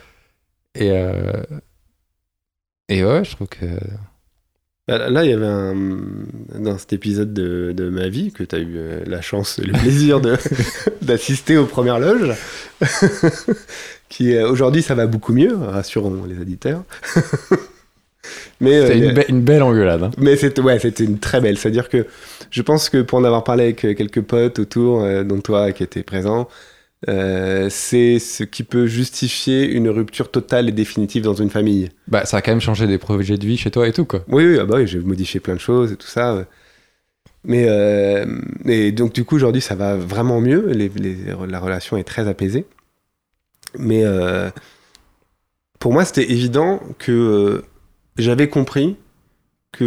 et 0.75 0.91
euh, 0.93 1.43
et 2.89 3.05
ouais 3.05 3.25
je 3.25 3.33
trouve 3.37 3.49
que 3.49 3.67
Là, 4.91 5.11
là, 5.11 5.23
il 5.23 5.31
y 5.31 5.35
avait 5.35 5.45
un. 5.45 5.75
Dans 6.59 6.79
cet 6.79 6.95
épisode 6.95 7.35
de, 7.35 7.73
de 7.77 7.91
ma 7.91 8.09
vie, 8.09 8.33
que 8.33 8.43
tu 8.43 8.57
as 8.57 8.59
eu 8.59 8.73
euh, 8.79 9.01
la 9.07 9.21
chance, 9.21 9.59
le 9.59 9.71
plaisir 9.75 10.19
d'assister 11.03 11.59
aux 11.59 11.67
premières 11.67 11.99
loges, 11.99 12.33
qui 14.09 14.35
euh, 14.35 14.49
aujourd'hui 14.51 14.81
ça 14.83 14.95
va 14.95 15.07
beaucoup 15.07 15.35
mieux, 15.35 15.55
rassurons 15.55 16.25
les 16.25 16.41
auditeurs. 16.41 16.85
Mais, 18.61 18.81
c'était 18.81 18.99
une, 18.99 19.13
be- 19.13 19.25
une 19.29 19.43
belle 19.43 19.63
engueulade 19.63 20.03
hein. 20.05 20.11
Mais 20.17 20.37
c'était 20.37 20.63
ouais, 20.63 20.79
c'était 20.79 21.05
une 21.05 21.19
très 21.19 21.43
belle. 21.43 21.59
C'est-à-dire 21.59 21.91
que 21.91 22.07
je 22.51 22.63
pense 22.63 22.89
que 22.91 23.03
pour 23.03 23.19
en 23.19 23.25
avoir 23.25 23.45
parlé 23.45 23.65
avec 23.65 23.85
euh, 23.85 23.95
quelques 23.95 24.23
potes 24.23 24.59
autour, 24.59 25.03
euh, 25.03 25.25
dont 25.25 25.41
toi 25.41 25.73
qui 25.73 25.83
étais 25.83 26.03
présent, 26.03 26.49
euh, 27.09 27.69
c'est 27.71 28.19
ce 28.19 28.43
qui 28.45 28.65
peut 28.65 28.87
justifier 28.87 29.71
une 29.71 29.89
rupture 29.89 30.31
totale 30.31 30.69
et 30.69 30.73
définitive 30.73 31.23
dans 31.23 31.35
une 31.35 31.51
famille. 31.51 31.91
bah 32.09 32.25
ça 32.25 32.39
a 32.39 32.43
quand 32.43 32.51
même 32.51 32.61
changé 32.61 32.87
des 32.87 32.99
projets 32.99 33.39
de 33.39 33.47
vie 33.47 33.57
chez 33.57 33.71
toi 33.71 33.87
et 33.87 33.93
tout 33.93 34.05
quoi 34.05 34.25
Oui, 34.29 34.45
oui, 34.47 34.59
ah 34.61 34.65
bah 34.65 34.77
oui, 34.79 34.87
j'ai 34.87 34.99
modifié 34.99 35.39
plein 35.41 35.55
de 35.55 35.61
choses 35.61 35.93
et 35.93 35.97
tout 35.97 36.09
ça. 36.09 36.47
Mais 37.45 37.67
euh, 37.69 38.27
et 38.67 38.91
donc 38.91 39.13
du 39.15 39.25
coup 39.25 39.37
aujourd'hui 39.37 39.63
ça 39.63 39.77
va 39.77 39.97
vraiment 39.97 40.41
mieux. 40.41 40.67
Les, 40.73 40.89
les- 40.89 41.17
la 41.49 41.61
relation 41.61 41.97
est 41.97 42.05
très 42.05 42.27
apaisée. 42.27 42.67
Mais 43.79 44.03
euh, 44.05 44.51
pour 45.79 45.93
moi 45.93 46.05
c'était 46.05 46.31
évident 46.33 46.81
que 46.99 47.63
j'avais 48.17 48.49
compris 48.49 48.97
que 49.79 49.85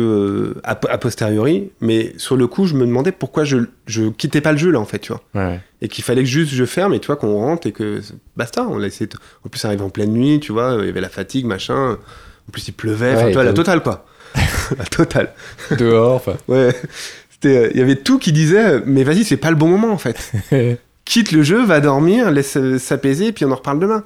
euh, 0.55 0.61
a, 0.63 0.71
a 0.71 0.97
posteriori, 0.97 1.71
mais 1.81 2.13
sur 2.17 2.37
le 2.37 2.47
coup 2.47 2.65
je 2.65 2.75
me 2.75 2.85
demandais 2.85 3.11
pourquoi 3.11 3.43
je 3.43 3.57
je 3.85 4.09
quittais 4.09 4.41
pas 4.41 4.51
le 4.51 4.57
jeu 4.57 4.71
là 4.71 4.79
en 4.79 4.85
fait, 4.85 4.99
tu 4.99 5.13
vois. 5.13 5.21
Ouais 5.35 5.59
et 5.81 5.87
qu'il 5.87 6.03
fallait 6.03 6.21
que 6.21 6.29
juste 6.29 6.53
je 6.53 6.63
ferme 6.65 6.93
et 6.93 6.99
tu 6.99 7.07
vois 7.07 7.15
qu'on 7.15 7.33
rentre 7.33 7.67
et 7.67 7.71
que 7.71 8.01
basta 8.37 8.67
on 8.67 8.77
laissait 8.77 9.09
en 9.45 9.49
plus 9.49 9.59
ça 9.59 9.67
arrive 9.69 9.81
en 9.81 9.89
pleine 9.89 10.11
nuit 10.11 10.39
tu 10.39 10.51
vois 10.51 10.77
il 10.79 10.85
y 10.85 10.89
avait 10.89 11.01
la 11.01 11.09
fatigue 11.09 11.45
machin. 11.45 11.97
En 12.47 12.51
plus 12.51 12.67
il 12.67 12.73
pleuvait 12.73 13.15
Ouais, 13.15 13.27
tu 13.27 13.33
vois 13.33 13.43
la 13.43 13.53
totale 13.53 13.81
quoi. 13.81 14.05
La 14.77 14.85
totale. 14.85 15.33
Dehors 15.77 16.13
enfin. 16.13 16.37
Ouais. 16.47 16.73
C'était 17.29 17.57
euh, 17.57 17.69
il 17.73 17.79
y 17.79 17.83
avait 17.83 17.97
tout 17.97 18.17
qui 18.19 18.31
disait 18.31 18.75
euh, 18.75 18.81
mais 18.85 19.03
vas-y 19.03 19.25
c'est 19.25 19.37
pas 19.37 19.49
le 19.49 19.57
bon 19.57 19.67
moment 19.67 19.91
en 19.91 19.97
fait. 19.97 20.31
Quitte 21.05 21.31
le 21.33 21.43
jeu 21.43 21.63
va 21.65 21.81
dormir 21.81 22.31
laisse 22.31 22.57
s'apaiser 22.77 23.31
puis 23.31 23.43
on 23.43 23.51
en 23.51 23.55
reparle 23.55 23.79
demain 23.79 24.03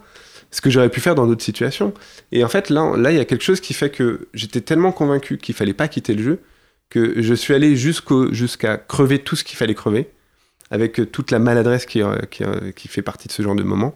ce 0.56 0.62
que 0.62 0.70
j'aurais 0.70 0.89
pu 0.89 0.99
faire 1.01 1.16
dans 1.16 1.28
d'autres 1.28 1.43
situations 1.43 1.93
et 2.32 2.43
en 2.43 2.47
fait 2.47 2.70
là 2.70 2.95
là 2.97 3.12
il 3.12 3.18
y 3.18 3.20
a 3.20 3.26
quelque 3.26 3.43
chose 3.43 3.60
qui 3.60 3.74
fait 3.74 3.89
que 3.89 4.28
j'étais 4.34 4.62
tellement 4.62 4.91
convaincu 4.91 5.38
qu'il 5.38 5.53
fallait 5.56 5.74
pas 5.74 5.88
quitter 5.88 6.14
le 6.14 6.24
jeu 6.24 6.39
que 6.89 7.22
je 7.22 7.34
suis 7.34 7.53
allé 7.53 7.76
jusqu'au 7.76 8.32
jusqu'à 8.34 8.78
crever 8.78 9.20
tout 9.20 9.36
ce 9.36 9.43
qu'il 9.43 9.58
fallait 9.58 9.74
crever 9.76 10.08
avec 10.72 10.99
euh, 10.99 11.06
toute 11.06 11.30
la 11.32 11.39
maladresse 11.39 11.86
qui, 11.86 12.01
euh, 12.01 12.16
qui, 12.32 12.43
euh, 12.43 12.72
qui 12.72 12.88
fait 12.88 13.01
partie 13.03 13.28
de 13.28 13.34
ce 13.34 13.41
genre 13.43 13.56
de 13.56 13.62
moment, 13.64 13.93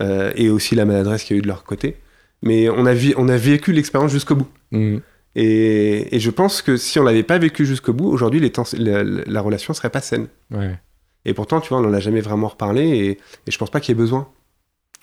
euh, 0.00 0.30
et 0.36 0.48
aussi 0.48 0.76
la 0.76 0.84
maladresse 0.84 1.24
qu'il 1.24 1.34
y 1.34 1.38
a 1.38 1.40
eu 1.40 1.42
de 1.42 1.48
leur 1.48 1.64
côté. 1.64 1.96
Mais 2.42 2.68
on 2.68 2.86
a, 2.86 2.94
vi- 2.94 3.14
on 3.16 3.28
a 3.28 3.36
vécu 3.36 3.72
l'expérience 3.72 4.12
jusqu'au 4.12 4.36
bout. 4.36 4.48
Mm. 4.70 4.98
Et, 5.34 6.14
et 6.14 6.20
je 6.20 6.30
pense 6.30 6.62
que 6.62 6.76
si 6.76 6.98
on 7.00 7.02
l'avait 7.02 7.24
pas 7.24 7.38
vécu 7.38 7.66
jusqu'au 7.66 7.92
bout, 7.92 8.08
aujourd'hui, 8.08 8.38
les 8.40 8.50
temps- 8.50 8.62
la, 8.78 9.02
la- 9.02 9.22
la 9.26 9.40
relation 9.40 9.74
serait 9.74 9.90
pas 9.90 10.00
saine. 10.00 10.28
ouais 10.52 10.78
Et 11.24 11.34
pourtant, 11.34 11.60
tu 11.60 11.68
vois, 11.70 11.78
on 11.78 11.82
n'en 11.82 11.92
a 11.92 12.00
jamais 12.00 12.20
vraiment 12.20 12.46
reparlé, 12.48 12.82
et, 12.88 13.10
et 13.10 13.50
je 13.50 13.58
pense 13.58 13.70
pas 13.70 13.80
qu'il 13.80 13.92
y 13.92 13.98
ait 13.98 14.00
besoin. 14.00 14.28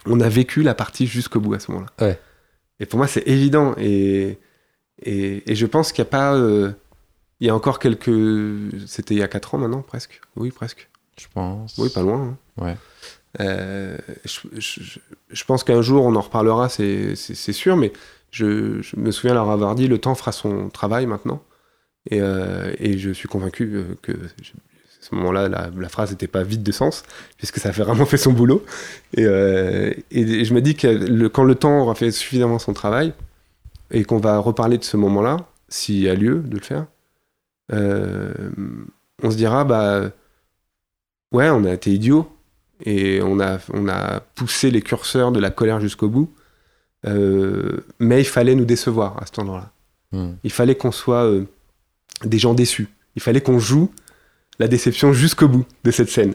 On 0.05 0.19
a 0.19 0.29
vécu 0.29 0.61
la 0.63 0.73
partie 0.75 1.07
jusqu'au 1.07 1.39
bout 1.39 1.53
à 1.53 1.59
ce 1.59 1.71
moment-là. 1.71 2.05
Ouais. 2.05 2.19
Et 2.79 2.85
pour 2.85 2.97
moi, 2.97 3.07
c'est 3.07 3.27
évident. 3.27 3.73
Et, 3.77 4.37
et, 5.01 5.51
et 5.51 5.55
je 5.55 5.65
pense 5.65 5.91
qu'il 5.91 6.03
n'y 6.03 6.07
a 6.07 6.11
pas. 6.11 6.35
euh, 6.35 6.71
il 7.39 7.47
y 7.47 7.49
a 7.49 7.55
encore 7.55 7.79
quelques. 7.79 8.11
C'était 8.87 9.15
il 9.15 9.19
y 9.19 9.23
a 9.23 9.27
4 9.27 9.55
ans 9.55 9.57
maintenant, 9.57 9.81
presque. 9.81 10.21
Oui, 10.35 10.51
presque. 10.51 10.89
je 11.19 11.25
pense 11.33 11.77
Oui, 11.77 11.89
pas 11.89 12.01
loin. 12.01 12.37
hein. 12.57 12.63
Ouais. 12.63 12.77
Euh, 13.41 13.97
je, 14.23 14.39
je- 14.59 14.99
je- 15.29 15.43
pense 15.43 15.65
qu'un 15.65 15.81
jour 15.81 16.05
on 16.05 16.15
en 16.15 16.21
reparlera, 16.21 16.69
c'est 16.69 17.15
sûr, 17.15 17.75
mais 17.75 17.91
je, 18.31 18.81
je 18.81 18.95
me 18.95 19.11
souviens 19.11 19.33
leur 19.33 19.49
avoir 19.49 19.75
dit 19.75 19.89
le 19.89 19.97
temps 19.97 20.15
fera 20.15 20.31
son 20.31 20.69
travail 20.69 21.05
maintenant. 21.05 21.43
Et, 22.09 22.21
euh, 22.21 22.73
et 22.79 22.97
je 22.97 23.09
suis 23.11 23.27
convaincu 23.27 23.83
que 24.01 24.13
à 25.05 25.09
ce 25.09 25.15
moment-là, 25.15 25.47
la, 25.49 25.69
la 25.77 25.89
phrase 25.89 26.09
n'était 26.09 26.27
pas 26.27 26.41
vide 26.43 26.63
de 26.63 26.71
sens, 26.71 27.03
puisque 27.37 27.59
ça 27.59 27.69
a 27.69 27.71
fait- 27.73 27.83
vraiment 27.87 28.05
fait 28.05 28.17
son 28.17 28.33
boulot. 28.33 28.65
Et, 29.15 29.23
euh, 29.25 29.93
et 30.09 30.43
je 30.45 30.53
me 30.53 30.61
dis 30.61 30.75
que 30.75 30.87
le- 30.87 31.29
quand 31.29 31.43
le 31.43 31.53
temps 31.55 31.81
aura 31.81 31.93
fait 31.95 32.09
suffisamment 32.11 32.57
son 32.59 32.73
travail, 32.73 33.13
et 33.91 34.03
qu'on 34.03 34.17
va 34.17 34.39
reparler 34.39 34.77
de 34.79 34.83
ce 34.83 34.97
moment-là, 34.97 35.37
s'il 35.69 35.99
y 35.99 36.09
a 36.09 36.15
lieu 36.15 36.39
de 36.39 36.55
le 36.55 36.61
faire, 36.61 36.87
euh, 37.71 38.33
on 39.21 39.29
se 39.29 39.37
dira, 39.37 39.63
bah, 39.63 40.09
ouais, 41.31 41.49
on 41.49 41.63
a 41.65 41.73
été 41.73 41.91
idiots, 41.93 42.27
et 42.83 43.21
on 43.21 43.39
a, 43.39 43.59
on 43.73 43.87
a 43.87 44.21
poussé 44.33 44.71
les 44.71 44.81
curseurs 44.81 45.31
de 45.31 45.39
la 45.39 45.51
colère 45.51 45.79
jusqu'au 45.79 46.09
bout, 46.09 46.33
euh, 47.05 47.85
mais 47.99 48.21
il 48.21 48.25
fallait 48.25 48.55
nous 48.55 48.65
décevoir 48.65 49.21
à 49.21 49.25
cet 49.27 49.37
endroit-là. 49.39 49.71
Mm. 50.11 50.33
Il 50.43 50.51
fallait 50.51 50.75
qu'on 50.75 50.91
soit 50.91 51.29
des 52.23 52.39
gens 52.39 52.53
déçus. 52.55 52.87
Il 53.15 53.21
fallait 53.21 53.41
qu'on 53.41 53.59
joue 53.59 53.91
la 54.59 54.67
déception 54.67 55.13
jusqu'au 55.13 55.47
bout 55.47 55.65
de 55.83 55.91
cette 55.91 56.09
scène. 56.09 56.33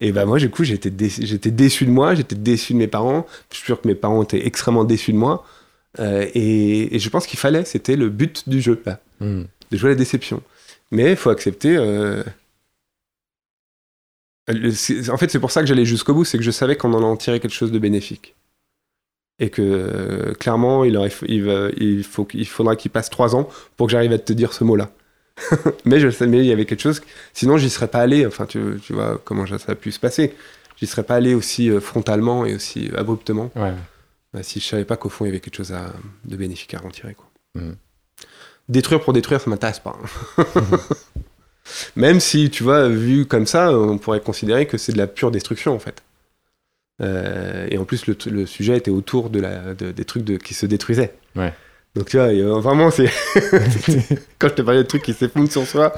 Et 0.00 0.12
bah 0.12 0.24
moi, 0.26 0.38
du 0.38 0.50
coup, 0.50 0.64
j'étais 0.64 0.90
déçu, 0.90 1.24
j'étais 1.26 1.50
déçu 1.50 1.86
de 1.86 1.90
moi, 1.90 2.14
j'étais 2.14 2.34
déçu 2.34 2.72
de 2.72 2.78
mes 2.78 2.88
parents. 2.88 3.26
Je 3.50 3.56
suis 3.58 3.66
sûr 3.66 3.80
que 3.80 3.86
mes 3.88 3.94
parents 3.94 4.22
étaient 4.22 4.46
extrêmement 4.46 4.84
déçus 4.84 5.12
de 5.12 5.18
moi. 5.18 5.46
Euh, 6.00 6.26
et, 6.34 6.96
et 6.96 6.98
je 6.98 7.08
pense 7.10 7.26
qu'il 7.26 7.38
fallait, 7.38 7.64
c'était 7.64 7.94
le 7.96 8.08
but 8.10 8.48
du 8.48 8.60
jeu, 8.60 8.80
là, 8.84 9.00
Mm. 9.20 9.42
de 9.70 9.76
jouer 9.76 9.90
la 9.90 9.94
déception. 9.94 10.42
Mais 10.90 11.12
il 11.12 11.16
faut 11.16 11.30
accepter. 11.30 11.76
euh, 11.76 12.22
le- 14.48 15.10
En 15.10 15.16
fait, 15.16 15.30
c'est 15.30 15.38
pour 15.40 15.50
ça 15.50 15.60
que 15.62 15.66
j'allais 15.66 15.84
jusqu'au 15.84 16.12
bout, 16.14 16.24
c'est 16.24 16.38
que 16.38 16.44
je 16.44 16.50
savais 16.50 16.76
qu'on 16.76 16.92
en 16.92 17.02
en 17.02 17.16
tirait 17.16 17.40
quelque 17.40 17.54
chose 17.54 17.72
de 17.72 17.78
bénéfique. 17.78 18.34
Et 19.38 19.50
que 19.50 19.62
euh, 19.62 20.32
clairement, 20.34 20.84
il, 20.84 20.96
aurait, 20.96 21.12
il, 21.26 21.44
va- 21.44 21.70
il, 21.76 22.04
faut, 22.04 22.24
qu'il- 22.24 22.40
il 22.40 22.46
faudra 22.46 22.76
qu'il 22.76 22.90
passe 22.90 23.10
trois 23.10 23.34
ans 23.34 23.48
pour 23.76 23.86
que 23.86 23.92
j'arrive 23.92 24.12
à 24.12 24.18
te 24.18 24.32
dire 24.32 24.52
ce 24.52 24.64
mot-là. 24.64 24.90
mais 25.84 26.00
je 26.00 26.10
sais, 26.10 26.26
mais 26.26 26.38
il 26.38 26.46
y 26.46 26.52
avait 26.52 26.64
quelque 26.66 26.80
chose. 26.82 27.02
Sinon, 27.32 27.56
j'y 27.58 27.70
serais 27.70 27.88
pas 27.88 28.00
allé. 28.00 28.24
Enfin, 28.26 28.46
tu, 28.46 28.60
tu 28.84 28.92
vois 28.92 29.20
comment 29.24 29.46
ça 29.46 29.56
a 29.72 29.74
pu 29.74 29.90
se 29.92 29.98
passer. 30.00 30.34
J'y 30.76 30.86
serais 30.86 31.02
pas 31.02 31.16
allé 31.16 31.34
aussi 31.34 31.70
euh, 31.70 31.80
frontalement 31.80 32.44
et 32.46 32.54
aussi 32.54 32.90
abruptement 32.96 33.50
Ouais. 33.56 33.72
euh, 34.36 34.40
si 34.42 34.60
je 34.60 34.64
savais 34.66 34.84
pas 34.84 34.96
qu'au 34.96 35.08
fond 35.08 35.24
il 35.24 35.28
y 35.28 35.30
avait 35.30 35.40
quelque 35.40 35.56
chose 35.56 35.72
à, 35.72 35.92
de 36.24 36.36
bénéfique 36.36 36.74
à 36.74 36.84
en 36.84 36.88
tirer. 36.90 37.14
Quoi. 37.14 37.26
Mhm. 37.54 37.76
Détruire 38.68 39.00
pour 39.00 39.12
détruire, 39.12 39.40
ça 39.40 39.50
m'intéresse 39.50 39.78
pas. 39.80 39.96
hein. 40.38 40.44
Même 41.96 42.20
si, 42.20 42.50
tu 42.50 42.62
vois, 42.62 42.88
vu 42.88 43.26
comme 43.26 43.46
ça, 43.46 43.72
on 43.78 43.98
pourrait 43.98 44.20
considérer 44.20 44.66
que 44.66 44.78
c'est 44.78 44.92
de 44.92 44.98
la 44.98 45.06
pure 45.06 45.30
destruction 45.30 45.74
en 45.74 45.78
fait. 45.78 46.02
Euh, 47.02 47.66
et 47.70 47.78
en 47.78 47.84
plus, 47.84 48.06
le, 48.06 48.16
le 48.30 48.46
sujet 48.46 48.76
était 48.76 48.90
autour 48.90 49.30
de 49.30 49.40
la, 49.40 49.74
de- 49.74 49.90
des 49.90 50.04
trucs 50.04 50.24
de, 50.24 50.36
qui 50.36 50.54
se 50.54 50.66
détruisaient. 50.66 51.14
Ouais. 51.36 51.52
Donc 51.94 52.08
tu 52.08 52.16
vois, 52.16 52.28
vraiment, 52.60 52.90
c'est 52.90 53.06
quand 54.38 54.48
je 54.48 54.54
te 54.54 54.62
parlais 54.62 54.82
de 54.82 54.88
trucs 54.88 55.02
qui 55.02 55.14
s'effondrent 55.14 55.50
sur 55.52 55.64
soi, 55.66 55.92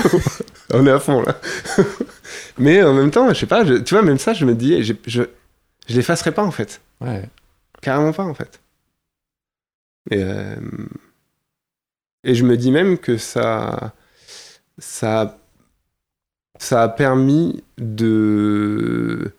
on 0.72 0.86
est 0.86 0.90
à 0.90 0.98
fond 0.98 1.22
là. 1.22 1.38
Mais 2.58 2.82
en 2.82 2.94
même 2.94 3.10
temps, 3.10 3.28
je 3.28 3.34
sais 3.40 3.46
pas, 3.46 3.64
je- 3.64 3.74
tu 3.74 3.94
vois, 3.94 4.02
même 4.02 4.18
ça, 4.18 4.32
je 4.32 4.46
me 4.46 4.54
dis, 4.54 4.82
je, 4.82 4.94
je, 5.06 5.22
je 5.88 5.94
l'effacerai 5.96 6.32
pas 6.32 6.42
en 6.42 6.50
fait. 6.50 6.80
Ouais. 7.02 7.28
Carrément 7.82 8.12
pas, 8.14 8.24
en 8.24 8.32
fait. 8.32 8.60
Et, 10.10 10.22
euh, 10.22 10.56
et 12.24 12.34
je 12.34 12.42
me 12.44 12.56
dis 12.56 12.70
même 12.70 12.96
que 12.96 13.18
ça, 13.18 13.92
ça, 14.78 15.38
ça 16.58 16.82
a 16.84 16.88
permis 16.88 17.62
de, 17.76 19.32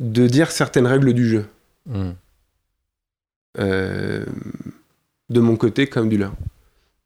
de 0.00 0.26
dire 0.26 0.50
certaines 0.50 0.86
règles 0.86 1.12
du 1.12 1.28
jeu, 1.28 1.46
Mm. 1.86 2.10
euh, 3.58 4.24
de 5.30 5.40
mon 5.40 5.56
côté 5.56 5.86
comme 5.86 6.08
du 6.08 6.18
leur. 6.18 6.32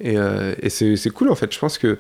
Et, 0.01 0.19
euh, 0.19 0.55
et 0.63 0.71
c'est 0.71 1.11
cool, 1.11 1.31
en 1.31 1.35
fait. 1.35 1.53
Je 1.53 1.59
pense 1.59 1.79
que 1.79 1.99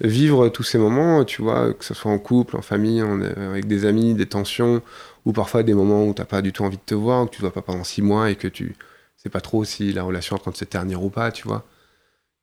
vivre 0.00 0.48
tous 0.50 0.62
ces 0.64 0.78
moments, 0.78 1.24
tu 1.24 1.42
vois, 1.42 1.74
que 1.74 1.84
ce 1.84 1.94
soit 1.94 2.12
en 2.12 2.18
couple, 2.18 2.56
en 2.56 2.62
famille, 2.62 3.02
en- 3.02 3.20
avec 3.22 3.66
des 3.66 3.84
amis, 3.86 4.14
des 4.14 4.26
tensions, 4.26 4.82
ou 5.26 5.32
parfois 5.32 5.62
des 5.62 5.74
moments 5.74 6.06
où 6.06 6.14
t'as 6.14 6.24
pas 6.24 6.42
du 6.42 6.52
tout 6.52 6.64
envie 6.64 6.78
de 6.78 6.82
te 6.86 6.94
voir, 6.94 7.26
que 7.26 7.30
tu 7.32 7.38
te 7.38 7.42
vois 7.42 7.52
pas 7.52 7.62
pendant 7.62 7.84
six 7.84 8.02
mois 8.02 8.30
et 8.30 8.36
que 8.36 8.48
tu 8.48 8.76
sais 9.16 9.28
pas 9.30 9.40
trop 9.42 9.64
si 9.64 9.92
la 9.92 10.02
relation 10.04 10.36
est 10.36 10.40
en 10.40 10.42
train 10.42 10.50
de 10.52 10.56
se 10.56 10.64
ternir 10.64 11.02
ou 11.04 11.10
pas, 11.10 11.32
tu 11.32 11.46
vois. 11.48 11.64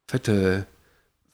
En 0.10 0.14
fait, 0.14 0.30
euh... 0.30 0.62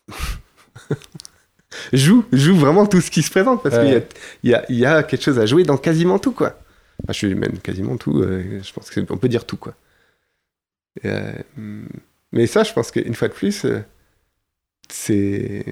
joue, 1.94 2.26
joue 2.32 2.56
vraiment 2.56 2.86
tout 2.86 3.02
ce 3.02 3.12
qui 3.12 3.22
se 3.24 3.32
présente 3.32 3.64
parce 3.64 3.78
qu'il 3.78 3.90
y 3.90 3.96
a, 3.96 4.02
il 4.44 4.50
y, 4.52 4.54
a, 4.56 4.66
y 4.72 4.86
a 4.86 5.04
quelque 5.04 5.24
chose 5.24 5.40
à 5.40 5.46
jouer 5.46 5.64
dans 5.64 5.78
quasiment 5.78 6.20
tout, 6.20 6.32
quoi. 6.32 6.60
Enfin, 7.04 7.14
je 7.14 7.18
suis 7.18 7.36
même 7.36 7.58
quasiment 7.60 7.98
tout, 7.98 8.20
euh, 8.22 8.60
je 8.62 8.74
pense 8.74 8.90
qu'on 8.92 9.18
peut 9.18 9.30
dire 9.30 9.46
tout, 9.46 9.58
quoi. 9.58 9.74
Euh, 11.06 11.34
mais 12.34 12.48
ça, 12.48 12.64
je 12.64 12.74
pense 12.74 12.92
qu'une 12.92 13.14
fois 13.14 13.30
de 13.30 13.34
plus, 13.34 13.64
euh, 13.66 13.80
c'est. 14.90 15.66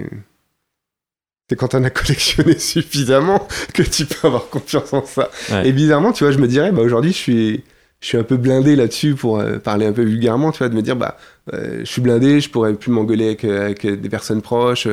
C'est 1.50 1.56
quand 1.58 1.76
on 1.76 1.84
a 1.84 1.90
collectionné 1.90 2.58
suffisamment 2.58 3.48
que 3.74 3.84
tu 3.84 4.06
peux 4.06 4.28
avoir 4.28 4.48
confiance 4.48 4.94
en 4.94 5.06
ça. 5.06 5.30
Ouais. 5.50 5.68
Et 5.68 5.74
bizarrement, 5.74 6.14
tu 6.14 6.24
vois, 6.24 6.32
je 6.32 6.38
me 6.38 6.48
dirais, 6.48 6.72
bah 6.72 6.82
aujourd'hui, 6.82 7.12
je 7.12 7.18
suis, 7.18 7.64
je 8.00 8.08
suis 8.08 8.18
un 8.18 8.24
peu 8.24 8.38
blindé 8.38 8.76
là-dessus 8.76 9.16
pour 9.16 9.40
euh, 9.40 9.58
parler 9.58 9.86
un 9.86 9.92
peu 9.92 10.04
vulgairement, 10.04 10.52
tu 10.52 10.60
vois, 10.60 10.70
de 10.70 10.76
me 10.76 10.82
dire, 10.82 10.96
bah, 10.96 11.18
euh, 11.54 11.80
je 11.80 11.86
suis 11.86 12.02
blindé, 12.02 12.40
je 12.40 12.50
pourrais 12.50 12.74
plus 12.76 12.92
m'engueuler 12.92 13.26
avec, 13.26 13.44
avec 13.44 13.86
des 13.86 14.10
personnes 14.10 14.42
proches, 14.42 14.88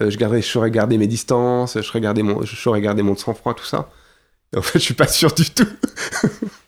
je, 0.00 0.16
garderais, 0.16 0.42
je 0.42 0.48
saurais 0.48 0.70
garder 0.70 0.98
mes 0.98 1.06
distances, 1.06 1.76
je 1.76 1.82
saurais 1.82 2.00
garder 2.00 2.22
mon, 2.22 2.42
je 2.42 2.56
saurais 2.56 2.80
garder 2.80 3.02
mon 3.02 3.14
sang-froid, 3.14 3.54
tout 3.54 3.64
ça. 3.64 3.90
Et 4.52 4.58
en 4.58 4.62
fait, 4.62 4.78
je 4.78 4.84
suis 4.84 4.94
pas 4.94 5.06
sûr 5.06 5.32
du 5.32 5.48
tout 5.50 5.68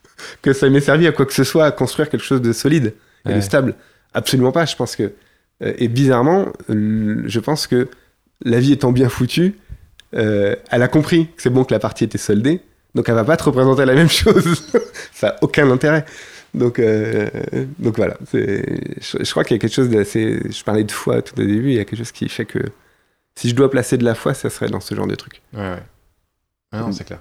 que 0.43 0.53
ça 0.53 0.69
m'ait 0.69 0.81
servi 0.81 1.07
à 1.07 1.13
quoi 1.13 1.25
que 1.25 1.33
ce 1.33 1.45
soit, 1.45 1.67
à 1.67 1.71
construire 1.71 2.11
quelque 2.11 2.25
chose 2.25 2.43
de 2.43 2.53
solide 2.53 2.95
et 3.29 3.35
de 3.35 3.41
stable. 3.41 3.75
Absolument 4.15 4.53
pas. 4.53 4.67
Je 4.67 4.77
pense 4.77 4.97
que 4.97 5.13
euh, 5.63 5.73
et 5.79 5.89
bizarrement, 5.89 6.53
je 6.69 7.39
pense 7.41 7.67
que 7.67 7.89
la 8.45 8.61
vie 8.61 8.73
étant 8.73 8.93
bien 8.93 9.09
foutue, 9.09 9.55
euh, 10.15 10.57
elle 10.71 10.83
a 10.83 10.89
compris 10.89 11.29
que 11.29 11.43
c'est 11.43 11.51
bon 11.51 11.65
que 11.65 11.73
la 11.73 11.79
partie 11.79 12.05
était 12.05 12.19
soldée, 12.19 12.61
donc 12.95 13.09
elle 13.09 13.15
va 13.15 13.25
pas 13.25 13.37
te 13.37 13.45
représenter 13.45 13.85
la 13.85 13.95
même 14.01 14.11
chose. 14.11 14.69
ça 15.13 15.29
a 15.29 15.37
aucun 15.43 15.71
intérêt. 15.71 16.05
Donc, 16.55 16.79
euh, 16.79 17.31
donc 17.79 17.97
voilà. 17.97 18.19
Je, 18.35 18.61
je 19.01 19.31
crois 19.31 19.43
qu'il 19.43 19.57
y 19.57 19.59
a 19.59 19.61
quelque 19.61 19.75
chose 19.75 19.89
d'assez. 19.89 20.43
Je 20.51 20.65
parlais 20.65 20.85
de 20.85 20.93
foi 20.93 21.23
tout 21.23 21.41
au 21.41 21.45
début. 21.45 21.71
Il 21.71 21.75
y 21.75 21.79
a 21.79 21.85
quelque 21.87 21.99
chose 21.99 22.13
qui 22.13 22.29
fait 22.29 22.45
que 22.45 22.59
si 23.37 23.49
je 23.49 23.55
dois 23.55 23.71
placer 23.71 23.97
de 23.97 24.05
la 24.05 24.15
foi, 24.15 24.35
ça 24.35 24.51
serait 24.51 24.69
dans 24.69 24.81
ce 24.81 24.95
genre 24.95 25.07
de 25.07 25.15
truc. 25.15 25.41
Ouais, 25.55 25.61
ouais. 25.61 25.83
Ah 26.73 26.81
non, 26.81 26.93
c'est 26.93 27.05
clair. 27.05 27.21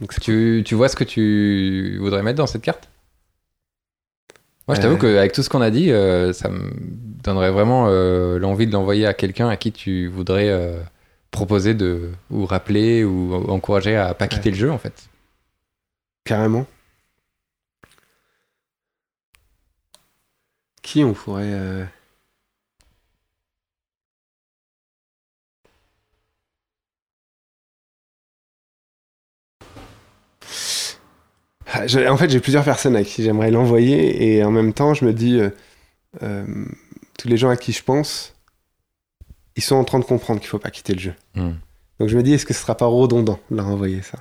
Donc 0.00 0.18
Tu, 0.20 0.62
tu 0.64 0.74
vois 0.74 0.88
ce 0.88 0.96
que 0.96 1.04
tu 1.04 1.98
voudrais 1.98 2.22
mettre 2.22 2.38
dans 2.38 2.46
cette 2.46 2.62
carte? 2.62 2.88
Moi, 4.68 4.76
je 4.76 4.80
t'avoue 4.82 4.94
Euh. 4.96 4.98
qu'avec 5.16 5.32
tout 5.32 5.42
ce 5.42 5.48
qu'on 5.50 5.60
a 5.62 5.70
dit, 5.70 5.90
euh, 5.90 6.32
ça 6.32 6.48
me 6.48 6.70
donnerait 7.24 7.50
vraiment 7.50 7.86
euh, 7.88 8.38
l'envie 8.38 8.66
de 8.66 8.72
l'envoyer 8.72 9.04
à 9.06 9.14
quelqu'un 9.14 9.48
à 9.48 9.56
qui 9.56 9.72
tu 9.72 10.06
voudrais 10.06 10.48
euh, 10.48 10.80
proposer 11.32 11.74
de 11.74 12.10
ou 12.30 12.46
rappeler 12.46 13.04
ou 13.04 13.34
encourager 13.50 13.96
à 13.96 14.14
pas 14.14 14.28
quitter 14.28 14.50
le 14.50 14.56
jeu, 14.56 14.70
en 14.70 14.78
fait. 14.78 15.08
Carrément. 16.24 16.66
Qui 20.82 21.04
on 21.04 21.12
pourrait. 21.14 21.88
Je- 31.86 32.08
En 32.08 32.16
fait, 32.16 32.30
j'ai 32.30 32.40
plusieurs 32.40 32.64
personnes 32.64 32.96
à 32.96 33.04
qui 33.04 33.22
j'aimerais 33.22 33.50
l'envoyer 33.50 34.36
et 34.36 34.44
en 34.44 34.50
même 34.50 34.72
temps, 34.72 34.94
je 34.94 35.04
me 35.04 35.12
dis, 35.12 35.38
euh, 35.40 35.50
euh, 36.22 36.44
tous 37.18 37.28
les 37.28 37.36
gens 37.36 37.48
à 37.50 37.56
qui 37.56 37.72
je 37.72 37.82
pense, 37.82 38.34
ils 39.56 39.62
sont 39.62 39.76
en 39.76 39.84
train 39.84 39.98
de 39.98 40.04
comprendre 40.04 40.40
qu'il 40.40 40.48
faut 40.48 40.58
pas 40.58 40.70
quitter 40.70 40.94
le 40.94 41.00
jeu. 41.00 41.14
Hmm. 41.34 41.52
Donc 41.98 42.08
je 42.08 42.16
me 42.16 42.22
dis, 42.22 42.32
est-ce 42.32 42.46
que 42.46 42.54
ce 42.54 42.60
sera 42.62 42.76
pas 42.76 42.86
redondant 42.86 43.38
de 43.50 43.56
leur 43.56 43.66
envoyer 43.68 44.02
ça? 44.02 44.18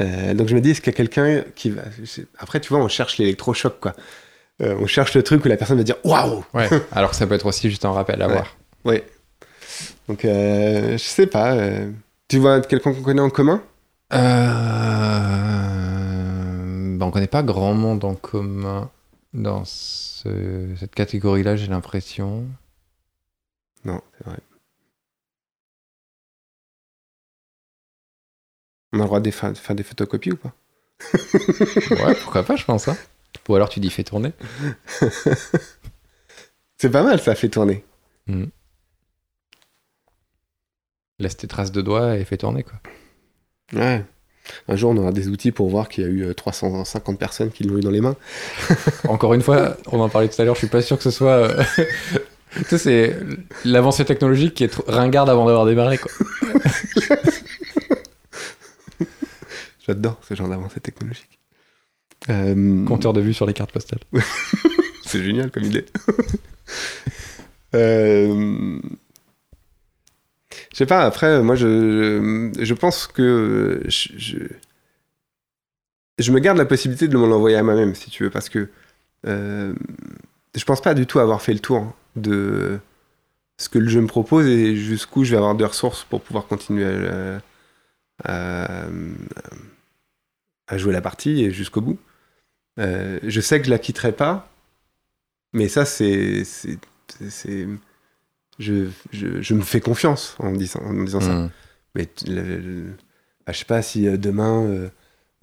Euh, 0.00 0.34
Donc 0.34 0.48
je 0.48 0.54
me 0.54 0.60
dis, 0.60 0.70
est-ce 0.70 0.80
qu'il 0.80 0.92
y 0.92 0.94
a 0.94 0.96
quelqu'un 0.96 1.44
qui 1.54 1.70
va. 1.70 1.82
Après, 2.38 2.60
tu 2.60 2.68
vois, 2.70 2.78
on 2.82 2.88
cherche 2.88 3.18
l'électrochoc, 3.18 3.78
quoi. 3.80 3.94
Euh, 4.62 4.76
on 4.80 4.86
cherche 4.86 5.14
le 5.14 5.22
truc 5.22 5.44
où 5.44 5.48
la 5.48 5.56
personne 5.56 5.76
va 5.78 5.82
dire 5.84 5.96
waouh 6.04 6.44
Ouais. 6.54 6.68
Alors 6.92 7.10
que 7.10 7.16
ça 7.16 7.26
peut 7.26 7.34
être 7.34 7.46
aussi 7.46 7.68
juste 7.68 7.84
un 7.84 7.90
rappel 7.92 8.22
à 8.22 8.26
Ouais. 8.28 8.32
voir. 8.32 8.56
Ouais. 8.84 9.04
Donc 10.08 10.24
euh, 10.24 10.92
je 10.92 11.02
sais 11.02 11.26
pas. 11.26 11.52
euh, 11.54 11.90
Tu 12.28 12.38
vois 12.38 12.60
quelqu'un 12.60 12.92
qu'on 12.92 13.02
connaît 13.02 13.20
en 13.20 13.30
commun? 13.30 13.62
On 17.06 17.10
connaît 17.10 17.26
pas 17.26 17.42
grand 17.42 17.74
monde 17.74 18.04
en 18.04 18.14
commun 18.14 18.90
dans 19.32 19.64
ce- 19.64 20.74
cette 20.78 20.94
catégorie-là, 20.94 21.56
j'ai 21.56 21.66
l'impression. 21.66 22.46
Non, 23.84 24.00
c'est 24.18 24.24
vrai. 24.26 24.38
On 28.92 28.98
a 28.98 29.02
le 29.02 29.06
droit 29.06 29.20
de 29.20 29.30
fa- 29.30 29.54
faire 29.54 29.76
des 29.76 29.82
photocopies 29.82 30.32
ou 30.32 30.36
pas? 30.36 30.54
Ouais, 31.90 32.14
pourquoi 32.22 32.42
pas, 32.44 32.56
je 32.56 32.64
pense. 32.64 32.88
Hein. 32.88 32.96
Ou 33.48 33.54
alors 33.56 33.68
tu 33.68 33.80
dis 33.80 33.90
fais 33.90 34.04
tourner. 34.04 34.32
C'est 36.78 36.90
pas 36.90 37.02
mal, 37.02 37.20
ça 37.20 37.34
fait 37.34 37.48
tourner. 37.48 37.84
Laisse 41.18 41.36
tes 41.36 41.46
traces 41.48 41.72
de 41.72 41.80
doigts 41.82 42.16
et 42.16 42.24
fais 42.24 42.36
tourner, 42.36 42.62
quoi. 42.64 42.80
Ouais. 43.72 44.04
Un 44.68 44.76
jour, 44.76 44.90
on 44.90 44.96
aura 44.96 45.12
des 45.12 45.28
outils 45.28 45.52
pour 45.52 45.68
voir 45.68 45.88
qu'il 45.88 46.04
y 46.04 46.06
a 46.06 46.10
eu 46.10 46.22
euh, 46.24 46.34
350 46.34 47.18
personnes 47.18 47.50
qui 47.50 47.64
l'ont 47.64 47.78
eu 47.78 47.80
dans 47.80 47.90
les 47.90 48.00
mains. 48.00 48.16
Encore 49.08 49.34
une 49.34 49.42
fois, 49.42 49.76
on 49.90 50.00
en 50.00 50.08
parlait 50.08 50.28
tout 50.28 50.40
à 50.40 50.44
l'heure, 50.44 50.54
je 50.54 50.60
suis 50.60 50.68
pas 50.68 50.82
sûr 50.82 50.96
que 50.96 51.02
ce 51.02 51.10
soit. 51.10 51.30
euh, 51.32 51.62
tu 52.58 52.64
sais, 52.64 52.78
c'est 52.78 53.16
l'avancée 53.64 54.04
technologique 54.04 54.54
qui 54.54 54.64
est 54.64 54.74
ringarde 54.86 55.30
avant 55.30 55.46
d'avoir 55.46 55.66
démarré, 55.66 55.98
quoi. 55.98 56.10
J'adore 59.86 60.18
ce 60.26 60.34
genre 60.34 60.48
d'avancée 60.48 60.80
technologique. 60.80 61.38
Euh, 62.30 62.84
Compteur 62.86 63.12
de 63.12 63.20
vue 63.20 63.34
sur 63.34 63.44
les 63.44 63.52
cartes 63.52 63.72
postales. 63.72 64.00
C'est 65.04 65.22
génial 65.22 65.50
comme 65.50 65.64
idée. 65.64 65.84
Euh, 67.74 68.78
Je 70.72 70.76
sais 70.76 70.86
pas, 70.86 71.04
après, 71.04 71.42
moi, 71.42 71.54
je, 71.56 72.50
je 72.58 72.74
pense 72.74 73.06
que 73.06 73.82
je, 73.86 74.38
je, 76.18 76.32
me 76.32 76.38
garde 76.40 76.58
la 76.58 76.64
possibilité 76.64 77.08
de 77.08 77.14
l'envoyer 77.14 77.56
à 77.56 77.62
moi-même, 77.62 77.94
si 77.94 78.10
tu 78.10 78.24
veux, 78.24 78.30
parce 78.30 78.48
que 78.48 78.68
euh, 79.26 79.74
je 80.54 80.64
pense 80.64 80.80
pas 80.80 80.94
du 80.94 81.06
tout 81.06 81.18
avoir 81.18 81.42
fait 81.42 81.52
le 81.52 81.60
tour 81.60 81.94
de 82.16 82.78
ce 83.58 83.68
que 83.68 83.78
le 83.78 83.88
jeu 83.88 84.00
me 84.00 84.06
propose 84.06 84.46
et 84.46 84.76
jusqu'où 84.76 85.24
je 85.24 85.30
vais 85.32 85.36
avoir 85.36 85.54
de 85.54 85.64
ressources 85.64 86.04
pour 86.04 86.20
pouvoir 86.20 86.46
continuer 86.46 86.84
à 88.24 89.00
jouer 90.72 90.92
la 90.92 91.00
partie 91.00 91.44
et 91.44 91.50
jusqu'au 91.50 91.80
bout. 91.80 91.98
Euh, 92.78 93.18
je 93.22 93.40
sais 93.40 93.60
que 93.60 93.66
je 93.66 93.70
la 93.70 93.78
quitterai 93.78 94.12
pas, 94.12 94.50
mais 95.52 95.68
ça, 95.68 95.84
c'est. 95.84 96.42
Je, 98.58 98.86
je, 99.12 99.42
je 99.42 99.54
me 99.54 99.62
fais 99.62 99.80
confiance 99.80 100.36
en 100.38 100.52
disant, 100.52 100.80
en 100.84 100.92
disant 101.04 101.20
ça. 101.20 101.32
Hmm. 101.34 101.50
Mais 101.94 102.08
le- 102.26 102.42
le- 102.58 102.84
bah, 103.46 103.52
je 103.52 103.58
sais 103.58 103.64
pas 103.64 103.82
si 103.82 104.06
euh, 104.06 104.16
demain, 104.16 104.64
euh, 104.64 104.88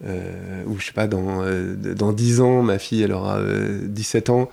euh, 0.04 0.64
ou 0.66 0.78
je 0.78 0.86
sais 0.86 0.92
pas, 0.92 1.06
dans, 1.06 1.42
euh, 1.42 1.74
dans 1.94 2.12
10 2.12 2.40
ans, 2.40 2.62
ma 2.62 2.78
fille, 2.78 3.02
elle 3.02 3.12
aura 3.12 3.38
euh, 3.38 3.80
17 3.86 4.30
ans, 4.30 4.50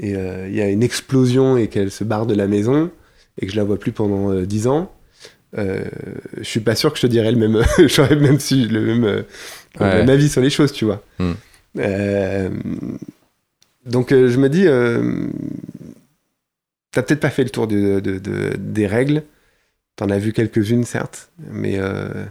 et 0.00 0.10
il 0.12 0.54
y 0.54 0.60
a 0.60 0.68
une 0.68 0.82
explosion 0.82 1.56
et 1.56 1.68
qu'elle 1.68 1.90
se 1.92 2.02
barre 2.04 2.26
de 2.26 2.34
la 2.34 2.48
maison, 2.48 2.90
et 3.40 3.46
que 3.46 3.52
je 3.52 3.56
la 3.56 3.62
vois 3.64 3.78
plus 3.78 3.92
pendant 3.92 4.30
euh, 4.32 4.44
10 4.46 4.66
ans, 4.66 4.92
je 5.56 5.84
suis 6.42 6.60
pas 6.60 6.74
sûr 6.74 6.90
que 6.92 6.96
je 6.98 7.02
te 7.02 7.06
dirais 7.06 7.30
le 7.30 7.38
même, 7.38 7.62
j'aurais 7.86 8.16
même 8.16 8.38
le 8.50 8.80
même, 8.80 9.24
Ouais. 9.80 9.96
même 9.98 10.10
avis 10.10 10.28
sur 10.28 10.42
les 10.42 10.50
choses, 10.50 10.72
tu 10.72 10.84
vois. 10.84 11.02
Hmm. 11.18 11.32
Donc 13.86 14.10
je 14.10 14.36
me 14.38 14.48
dis, 14.48 14.66
t'as 16.92 17.02
peut-être 17.02 17.20
pas 17.20 17.30
fait 17.30 17.44
le 17.44 17.50
tour 17.50 17.66
de, 17.66 18.00
de- 18.00 18.18
de- 18.18 18.54
des 18.58 18.86
règles, 18.86 19.24
t'en 19.96 20.08
as 20.10 20.18
vu 20.18 20.32
quelques-unes 20.32 20.84
certes, 20.84 21.30
mais 21.38 21.74
euh, 21.78 22.24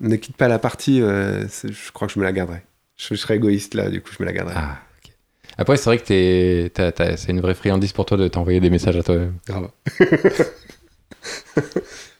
ne 0.00 0.16
quitte 0.16 0.36
pas 0.36 0.48
la 0.48 0.58
partie, 0.58 1.00
euh, 1.02 1.46
je 1.64 1.92
crois 1.92 2.08
que 2.08 2.14
je 2.14 2.18
me 2.18 2.24
la 2.24 2.32
garderai. 2.32 2.62
Je, 2.96 3.08
je 3.10 3.14
serais 3.14 3.36
égoïste 3.36 3.74
là, 3.74 3.90
du 3.90 4.00
coup 4.00 4.10
je 4.16 4.22
me 4.22 4.26
la 4.26 4.32
garderai. 4.32 4.54
Ah. 4.56 4.78
Après, 5.58 5.76
c'est 5.78 5.84
vrai 5.88 5.98
que 5.98 6.04
c'est 6.06 7.28
une 7.32 7.40
vraie 7.40 7.54
friandise 7.54 7.92
pour 7.92 8.04
toi 8.04 8.18
de 8.18 8.28
t'envoyer 8.28 8.60
des 8.60 8.68
messages 8.68 8.96
à 8.96 9.02
toi-même. 9.02 9.34
Grave. 9.46 9.70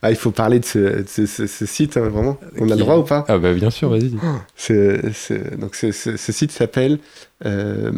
ah, 0.02 0.10
il 0.10 0.16
faut 0.16 0.30
parler 0.30 0.58
de 0.58 0.64
ce, 0.64 0.78
de 0.78 1.04
ce- 1.06 1.26
ce- 1.26 1.46
ce 1.46 1.66
site, 1.66 1.96
hein, 1.98 2.08
vraiment. 2.08 2.38
On 2.58 2.66
a 2.70 2.74
le 2.74 2.80
droit 2.80 2.96
ou 2.96 3.02
pas? 3.04 3.24
Ah 3.28 3.38
bah 3.38 3.52
bien 3.52 3.70
sûr, 3.70 3.90
vas-y. 3.90 4.14
Ce- 4.56 5.10
ce- 5.12 5.54
Donc 5.56 5.74
ce, 5.74 5.92
ce- 5.92 6.16
ce 6.16 6.32
site 6.32 6.50
s'appelle... 6.52 6.98
euh, 7.44 7.92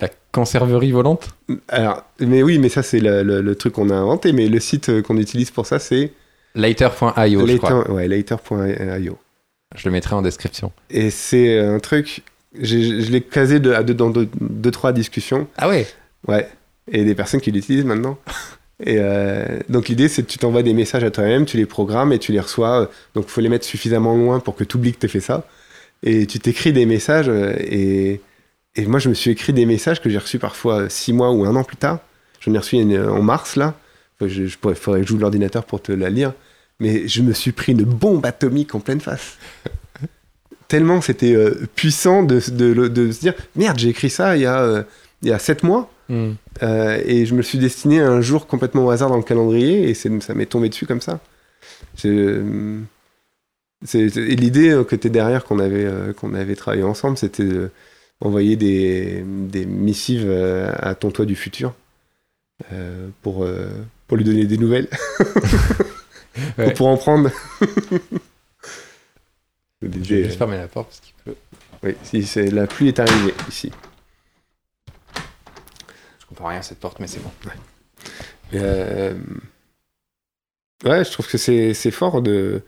La 0.00 0.08
conserverie 0.32 0.92
volante 0.92 1.28
alors, 1.68 2.04
mais 2.20 2.42
oui, 2.42 2.58
mais 2.58 2.68
ça 2.68 2.82
c'est 2.82 3.00
le, 3.00 3.22
le- 3.22 3.40
le 3.40 3.54
truc 3.56 3.72
qu'on 3.74 3.90
a 3.90 3.94
inventé, 3.94 4.32
mais 4.32 4.48
le 4.48 4.60
site 4.60 4.88
euh, 4.88 5.02
qu'on 5.02 5.16
utilise 5.16 5.50
pour 5.50 5.66
ça 5.66 5.78
c'est 5.78 6.12
Later.io, 6.54 7.46
je 7.46 7.56
crois. 7.56 7.70
later, 7.70 7.90
ouais, 7.92 8.08
later.io. 8.08 9.18
Je 9.76 9.88
le 9.88 9.92
mettrai 9.92 10.16
en 10.16 10.22
description. 10.22 10.72
Et 10.90 11.10
c'est 11.10 11.60
un 11.60 11.78
truc, 11.78 12.22
je 12.60 12.76
l'ai 13.10 13.20
casé 13.20 13.60
de, 13.60 13.72
dans 13.92 14.10
deux, 14.10 14.28
deux, 14.40 14.70
trois 14.72 14.92
discussions, 14.92 15.46
Ah 15.56 15.68
ouais? 15.68 15.86
Ouais, 16.26 16.48
et 16.90 17.04
des 17.04 17.14
personnes 17.14 17.40
qui 17.40 17.50
l'utilisent 17.52 17.84
maintenant. 17.84 18.18
Et 18.82 18.96
euh, 18.98 19.44
donc 19.68 19.88
l'idée 19.88 20.08
c'est 20.08 20.22
que 20.22 20.26
tu 20.28 20.38
t'envoies 20.38 20.62
des 20.62 20.72
messages 20.72 21.04
à 21.04 21.10
toi-même, 21.10 21.44
tu 21.44 21.58
les 21.58 21.66
programmes 21.66 22.14
et 22.14 22.18
tu 22.18 22.32
les 22.32 22.40
reçois. 22.40 22.80
euh, 22.80 22.86
Donc 23.14 23.26
il 23.28 23.30
faut 23.30 23.42
les 23.42 23.50
mettre 23.50 23.66
suffisamment 23.66 24.16
loin 24.16 24.40
pour 24.40 24.56
que 24.56 24.64
tu 24.64 24.78
oublies 24.78 24.94
que 24.94 25.00
tu 25.00 25.08
fait 25.08 25.20
ça. 25.20 25.46
Et 26.02 26.26
tu 26.26 26.38
t'écris 26.38 26.72
des 26.72 26.86
messages 26.86 27.28
euh, 27.28 27.52
et, 27.58 28.22
et 28.76 28.86
moi 28.86 28.98
je 29.00 29.08
me 29.08 29.14
suis 29.14 29.30
écrit 29.30 29.52
des 29.52 29.66
messages 29.66 30.00
que 30.00 30.08
j'ai 30.10 30.18
reçus 30.18 30.38
parfois 30.38 30.88
six 30.88 31.12
mois 31.12 31.30
ou 31.32 31.44
un 31.44 31.56
an 31.56 31.64
plus 31.64 31.76
tard. 31.76 31.98
J'en 32.40 32.54
ai 32.54 32.58
reçu 32.58 32.76
une 32.76 32.92
euh, 32.94 33.10
en 33.10 33.22
mars 33.22 33.56
là. 33.56 33.74
Je, 34.20 34.46
je 34.46 34.58
pourrais, 34.58 34.74
faudrait 34.74 35.00
que 35.00 35.06
j'ouvre 35.06 35.22
l'ordinateur 35.22 35.64
pour 35.64 35.80
te 35.80 35.92
la 35.92 36.10
lire. 36.10 36.32
Mais 36.78 37.08
je 37.08 37.22
me 37.22 37.32
suis 37.32 37.52
pris 37.52 37.72
une 37.72 37.84
bombe 37.84 38.24
atomique 38.26 38.74
en 38.74 38.80
pleine 38.80 39.00
face. 39.00 39.38
Tellement 40.68 41.00
c'était 41.00 41.34
euh, 41.34 41.66
puissant 41.74 42.22
de, 42.22 42.40
de- 42.50 42.88
de 42.88 43.12
se 43.12 43.20
dire 43.20 43.34
merde 43.56 43.78
j'ai 43.78 43.88
écrit 43.88 44.10
ça 44.10 44.36
il 44.36 44.42
y 44.42 44.46
a, 44.46 44.60
euh, 44.62 44.82
il 45.22 45.28
y 45.28 45.32
a 45.32 45.38
sept 45.38 45.62
mois. 45.62 45.90
Euh, 46.62 47.00
et 47.06 47.24
je 47.24 47.34
me 47.36 47.42
suis 47.42 47.56
destiné 47.58 48.00
à 48.00 48.10
un 48.10 48.20
jour 48.20 48.46
complètement 48.48 48.84
au 48.86 48.90
hasard 48.90 49.10
dans 49.10 49.16
le 49.16 49.22
calendrier 49.22 49.88
et 49.88 49.94
ça 49.94 50.08
m'est 50.34 50.46
tombé 50.46 50.68
dessus 50.68 50.84
comme 50.86 51.00
ça. 51.00 51.20
C'est 51.96 52.08
l'idée 54.16 54.82
que 54.88 54.96
tu 54.96 55.08
derrière 55.08 55.44
qu'on 55.44 55.58
avait, 55.58 55.88
qu'on 56.16 56.34
avait 56.34 56.56
travaillé 56.56 56.82
ensemble, 56.82 57.16
c'était 57.16 57.48
d'envoyer 58.20 58.56
des, 58.56 59.22
des 59.26 59.64
missives 59.66 60.26
euh, 60.28 60.72
à 60.78 60.94
ton 60.94 61.10
toit 61.10 61.26
du 61.26 61.36
futur 61.36 61.74
euh, 62.72 63.08
pour, 63.22 63.44
euh, 63.44 63.70
pour 64.06 64.16
lui 64.16 64.24
donner 64.24 64.44
des 64.46 64.58
nouvelles, 64.58 64.88
Ouais. 66.58 66.72
pour 66.74 66.86
en 66.86 66.96
prendre. 66.96 67.30
Je 69.82 69.86
vais 69.88 70.24
juste 70.24 70.38
fermer 70.38 70.58
la 70.58 70.68
porte 70.68 70.88
parce 70.88 71.00
qu'il 71.00 71.14
pleut. 71.24 71.36
oui, 71.82 71.94
si, 72.04 72.22
c'est- 72.24 72.50
la 72.50 72.66
pluie 72.66 72.88
est 72.88 72.98
arrivée 72.98 73.34
ici. 73.48 73.72
Je 76.20 76.26
comprends 76.26 76.48
rien 76.48 76.58
à 76.60 76.62
cette 76.62 76.78
porte, 76.78 77.00
mais 77.00 77.06
c'est 77.06 77.20
bon. 77.22 77.30
Euh, 78.54 79.14
Ouais, 80.84 81.04
je 81.04 81.10
trouve 81.10 81.28
que 81.28 81.36
c'est 81.36 81.74
c'est 81.74 81.90
fort 81.90 82.22
de. 82.22 82.62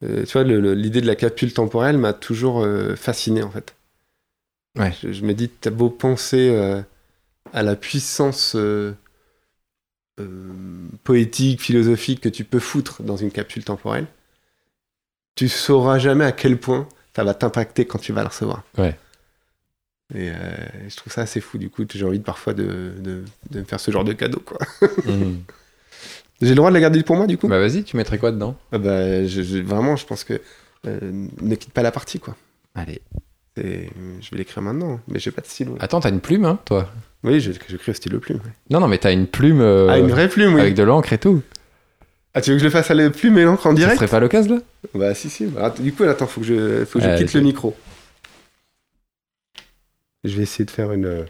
tu 0.00 0.24
vois, 0.32 0.42
le- 0.42 0.60
le- 0.60 0.74
l'idée 0.74 1.00
de 1.00 1.06
la 1.06 1.14
capsule 1.14 1.52
temporelle 1.54 1.96
m'a 1.96 2.12
toujours 2.12 2.66
fasciné 2.96 3.42
en 3.42 3.50
fait. 3.50 3.74
Ouais. 4.78 4.92
Je, 5.02 5.12
je 5.12 5.22
me 5.24 5.34
dis, 5.34 5.48
t'as 5.48 5.70
beau 5.70 5.90
penser 5.90 6.48
euh, 6.50 6.80
à 7.52 7.62
la 7.62 7.76
puissance 7.76 8.54
euh, 8.56 8.94
euh, 10.20 10.52
poétique, 11.04 11.60
philosophique 11.60 12.20
que 12.20 12.28
tu 12.28 12.44
peux 12.44 12.58
foutre 12.60 13.02
dans 13.02 13.16
une 13.16 13.30
capsule 13.30 13.64
temporelle, 13.64 14.06
tu 15.34 15.48
sauras 15.48 15.98
jamais 15.98 16.24
à 16.24 16.32
quel 16.32 16.58
point 16.58 16.88
ça 17.16 17.24
va 17.24 17.34
t'impacter 17.34 17.86
quand 17.86 17.98
tu 17.98 18.12
vas 18.12 18.22
la 18.22 18.28
recevoir. 18.28 18.62
Ouais. 18.78 18.96
Et 20.14 20.30
je 20.88 20.96
trouve 20.96 21.10
ça 21.12 21.22
assez 21.22 21.40
fou, 21.40 21.56
du 21.56 21.70
coup, 21.70 21.84
j'ai 21.90 22.04
envie 22.04 22.18
de, 22.18 22.24
parfois 22.24 22.52
de, 22.52 22.92
de, 22.98 23.24
de 23.50 23.60
me 23.60 23.64
faire 23.64 23.80
ce 23.80 23.90
genre 23.90 24.04
de 24.04 24.12
cadeau, 24.12 24.40
quoi. 24.40 24.58
Hmm. 25.06 25.38
J'ai 26.42 26.48
le 26.48 26.54
droit 26.56 26.70
de 26.70 26.74
la 26.74 26.80
garder 26.80 27.02
pour 27.04 27.14
moi, 27.14 27.28
du 27.28 27.38
coup? 27.38 27.46
Bah 27.46 27.60
vas-y, 27.60 27.84
tu 27.84 27.96
mettrais 27.96 28.18
quoi 28.18 28.32
dedans? 28.32 28.56
Ah 28.72 28.78
bah, 28.78 29.24
je- 29.24 29.42
je- 29.42 29.58
vraiment, 29.58 29.94
je 29.94 30.04
pense 30.04 30.24
que 30.24 30.40
ne 30.84 31.54
quitte 31.54 31.72
pas 31.72 31.82
la 31.82 31.92
partie, 31.92 32.18
quoi. 32.18 32.36
Allez. 32.74 33.00
Et, 33.56 33.90
je 34.20 34.30
vais 34.30 34.38
l'écrire 34.38 34.62
maintenant, 34.62 35.00
mais 35.08 35.18
j'ai 35.18 35.30
pas 35.30 35.42
de 35.42 35.46
stylo. 35.46 35.76
Attends, 35.80 36.00
t'as 36.00 36.08
une 36.10 36.20
plume, 36.20 36.44
hein, 36.46 36.58
toi? 36.64 36.90
Oui, 37.22 37.38
je- 37.40 37.52
j'écris 37.68 37.90
au 37.90 37.94
stylo 37.94 38.18
plume. 38.18 38.40
Non, 38.70 38.80
non, 38.80 38.88
mais 38.88 38.98
t'as 38.98 39.12
une 39.12 39.26
plume 39.26 39.60
euh, 39.60 39.88
Ah, 39.90 39.98
une 39.98 40.08
vraie 40.08 40.28
plume, 40.28 40.54
oui. 40.54 40.60
avec 40.60 40.74
de 40.74 40.82
l'encre 40.82 41.12
et 41.12 41.18
tout. 41.18 41.42
Ah, 42.34 42.40
tu 42.40 42.50
veux 42.50 42.56
que 42.56 42.60
je 42.60 42.64
le 42.64 42.70
fasse 42.70 42.90
à 42.90 42.94
la 42.94 43.10
plume 43.10 43.36
et 43.36 43.44
l'encre 43.44 43.66
en 43.66 43.70
Ça 43.70 43.76
direct? 43.76 43.96
serait 43.96 44.08
pas 44.08 44.20
l'occasion, 44.20 44.54
là? 44.56 44.60
Bah, 44.94 45.14
si, 45.14 45.28
si. 45.28 45.46
Bah, 45.46 45.68
du 45.78 45.92
coup, 45.92 46.04
attends, 46.04 46.26
faut 46.26 46.40
que 46.40 46.46
je, 46.46 46.84
faut 46.86 46.98
que 46.98 47.04
je 47.04 47.18
quitte 47.18 47.34
le 47.34 47.42
micro. 47.42 47.76
Je 50.24 50.34
vais 50.36 50.44
essayer 50.44 50.64
de 50.64 50.70
faire 50.70 50.92
une. 50.92 51.04
euh, 51.04 51.24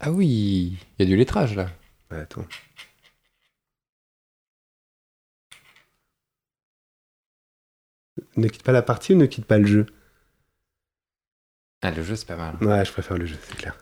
Ah 0.00 0.10
oui, 0.12 0.78
il 0.98 1.02
y 1.02 1.02
a 1.02 1.06
du 1.06 1.16
lettrage, 1.16 1.54
là. 1.56 1.68
ouais, 2.10 2.18
attends. 2.20 2.44
Ne 8.36 8.48
quitte 8.48 8.62
pas 8.62 8.72
la 8.72 8.82
partie 8.82 9.14
ou 9.14 9.16
ne 9.16 9.26
quitte 9.26 9.44
pas 9.44 9.58
le 9.58 9.66
jeu? 9.66 9.86
Ah, 11.86 11.90
le 11.92 12.02
jeu, 12.02 12.16
c'est 12.16 12.26
pas 12.26 12.36
mal. 12.36 12.56
Ouais, 12.60 12.84
je 12.84 12.90
préfère 12.92 13.16
le 13.16 13.26
jeu, 13.26 13.36
c'est 13.48 13.56
clair. 13.56 13.76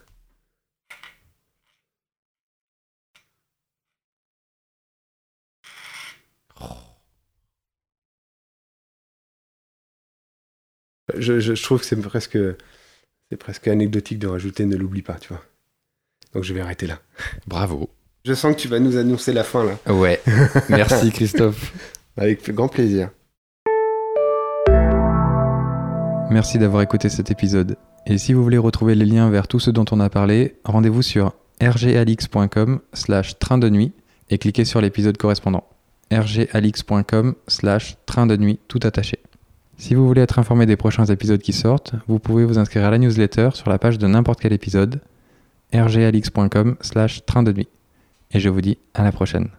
Je, 11.15 11.39
je- 11.39 11.55
je 11.55 11.63
trouve 11.63 11.79
que 11.79 11.85
c'est 11.85 11.95
presque, 12.01 12.37
c'est 13.29 13.37
presque 13.37 13.67
anecdotique 13.67 14.19
de 14.19 14.27
rajouter 14.27 14.65
ne 14.65 14.75
l'oublie 14.75 15.01
pas, 15.03 15.15
tu 15.15 15.29
vois. 15.29 15.41
Donc 16.33 16.43
je 16.43 16.53
vais 16.53 16.61
arrêter 16.61 16.87
là. 16.87 16.99
Bravo. 17.47 17.89
Je 18.25 18.33
sens 18.33 18.55
que 18.55 18.59
tu 18.61 18.67
vas 18.67 18.79
nous 18.79 18.97
annoncer 18.97 19.31
la 19.33 19.43
fin 19.43 19.63
là. 19.63 19.93
Ouais. 19.93 20.19
Merci, 20.69 21.11
Christophe. 21.11 21.73
Avec 22.17 22.49
grand 22.51 22.67
plaisir. 22.67 23.11
Merci 26.31 26.57
d'avoir 26.57 26.81
écouté 26.81 27.07
cet 27.09 27.29
épisode. 27.29 27.77
Et 28.05 28.17
si 28.17 28.33
vous 28.33 28.43
voulez 28.43 28.57
retrouver 28.57 28.95
les 28.95 29.05
liens 29.05 29.29
vers 29.29 29.47
tout 29.47 29.59
ce 29.59 29.71
dont 29.71 29.85
on 29.91 29.99
a 29.99 30.09
parlé, 30.09 30.55
rendez-vous 30.63 31.01
sur 31.01 31.33
rgalix.com 31.61 32.79
slash 32.93 33.39
train 33.39 33.57
de 33.57 33.69
nuit 33.69 33.93
et 34.29 34.37
cliquez 34.37 34.65
sur 34.65 34.81
l'épisode 34.81 35.17
correspondant. 35.17 35.63
rgalix.com 36.11 37.35
slash 37.47 37.97
train 38.05 38.27
de 38.27 38.37
nuit 38.37 38.59
tout 38.67 38.79
attaché. 38.83 39.19
Si 39.77 39.93
vous 39.93 40.07
voulez 40.07 40.21
être 40.21 40.39
informé 40.39 40.65
des 40.65 40.77
prochains 40.77 41.05
épisodes 41.05 41.41
qui 41.41 41.51
sortent, 41.51 41.93
vous 42.07 42.19
pouvez 42.19 42.45
vous 42.45 42.59
inscrire 42.59 42.85
à 42.85 42.91
la 42.91 42.97
newsletter 42.97 43.49
sur 43.53 43.69
la 43.69 43.79
page 43.79 43.97
de 43.97 44.07
n'importe 44.07 44.39
quel 44.39 44.53
épisode 44.53 45.01
rgalix.com 45.73 46.77
slash 46.81 47.25
train 47.25 47.43
de 47.43 47.51
nuit. 47.51 47.67
Et 48.31 48.39
je 48.39 48.49
vous 48.49 48.61
dis 48.61 48.77
à 48.93 49.03
la 49.03 49.11
prochaine. 49.11 49.49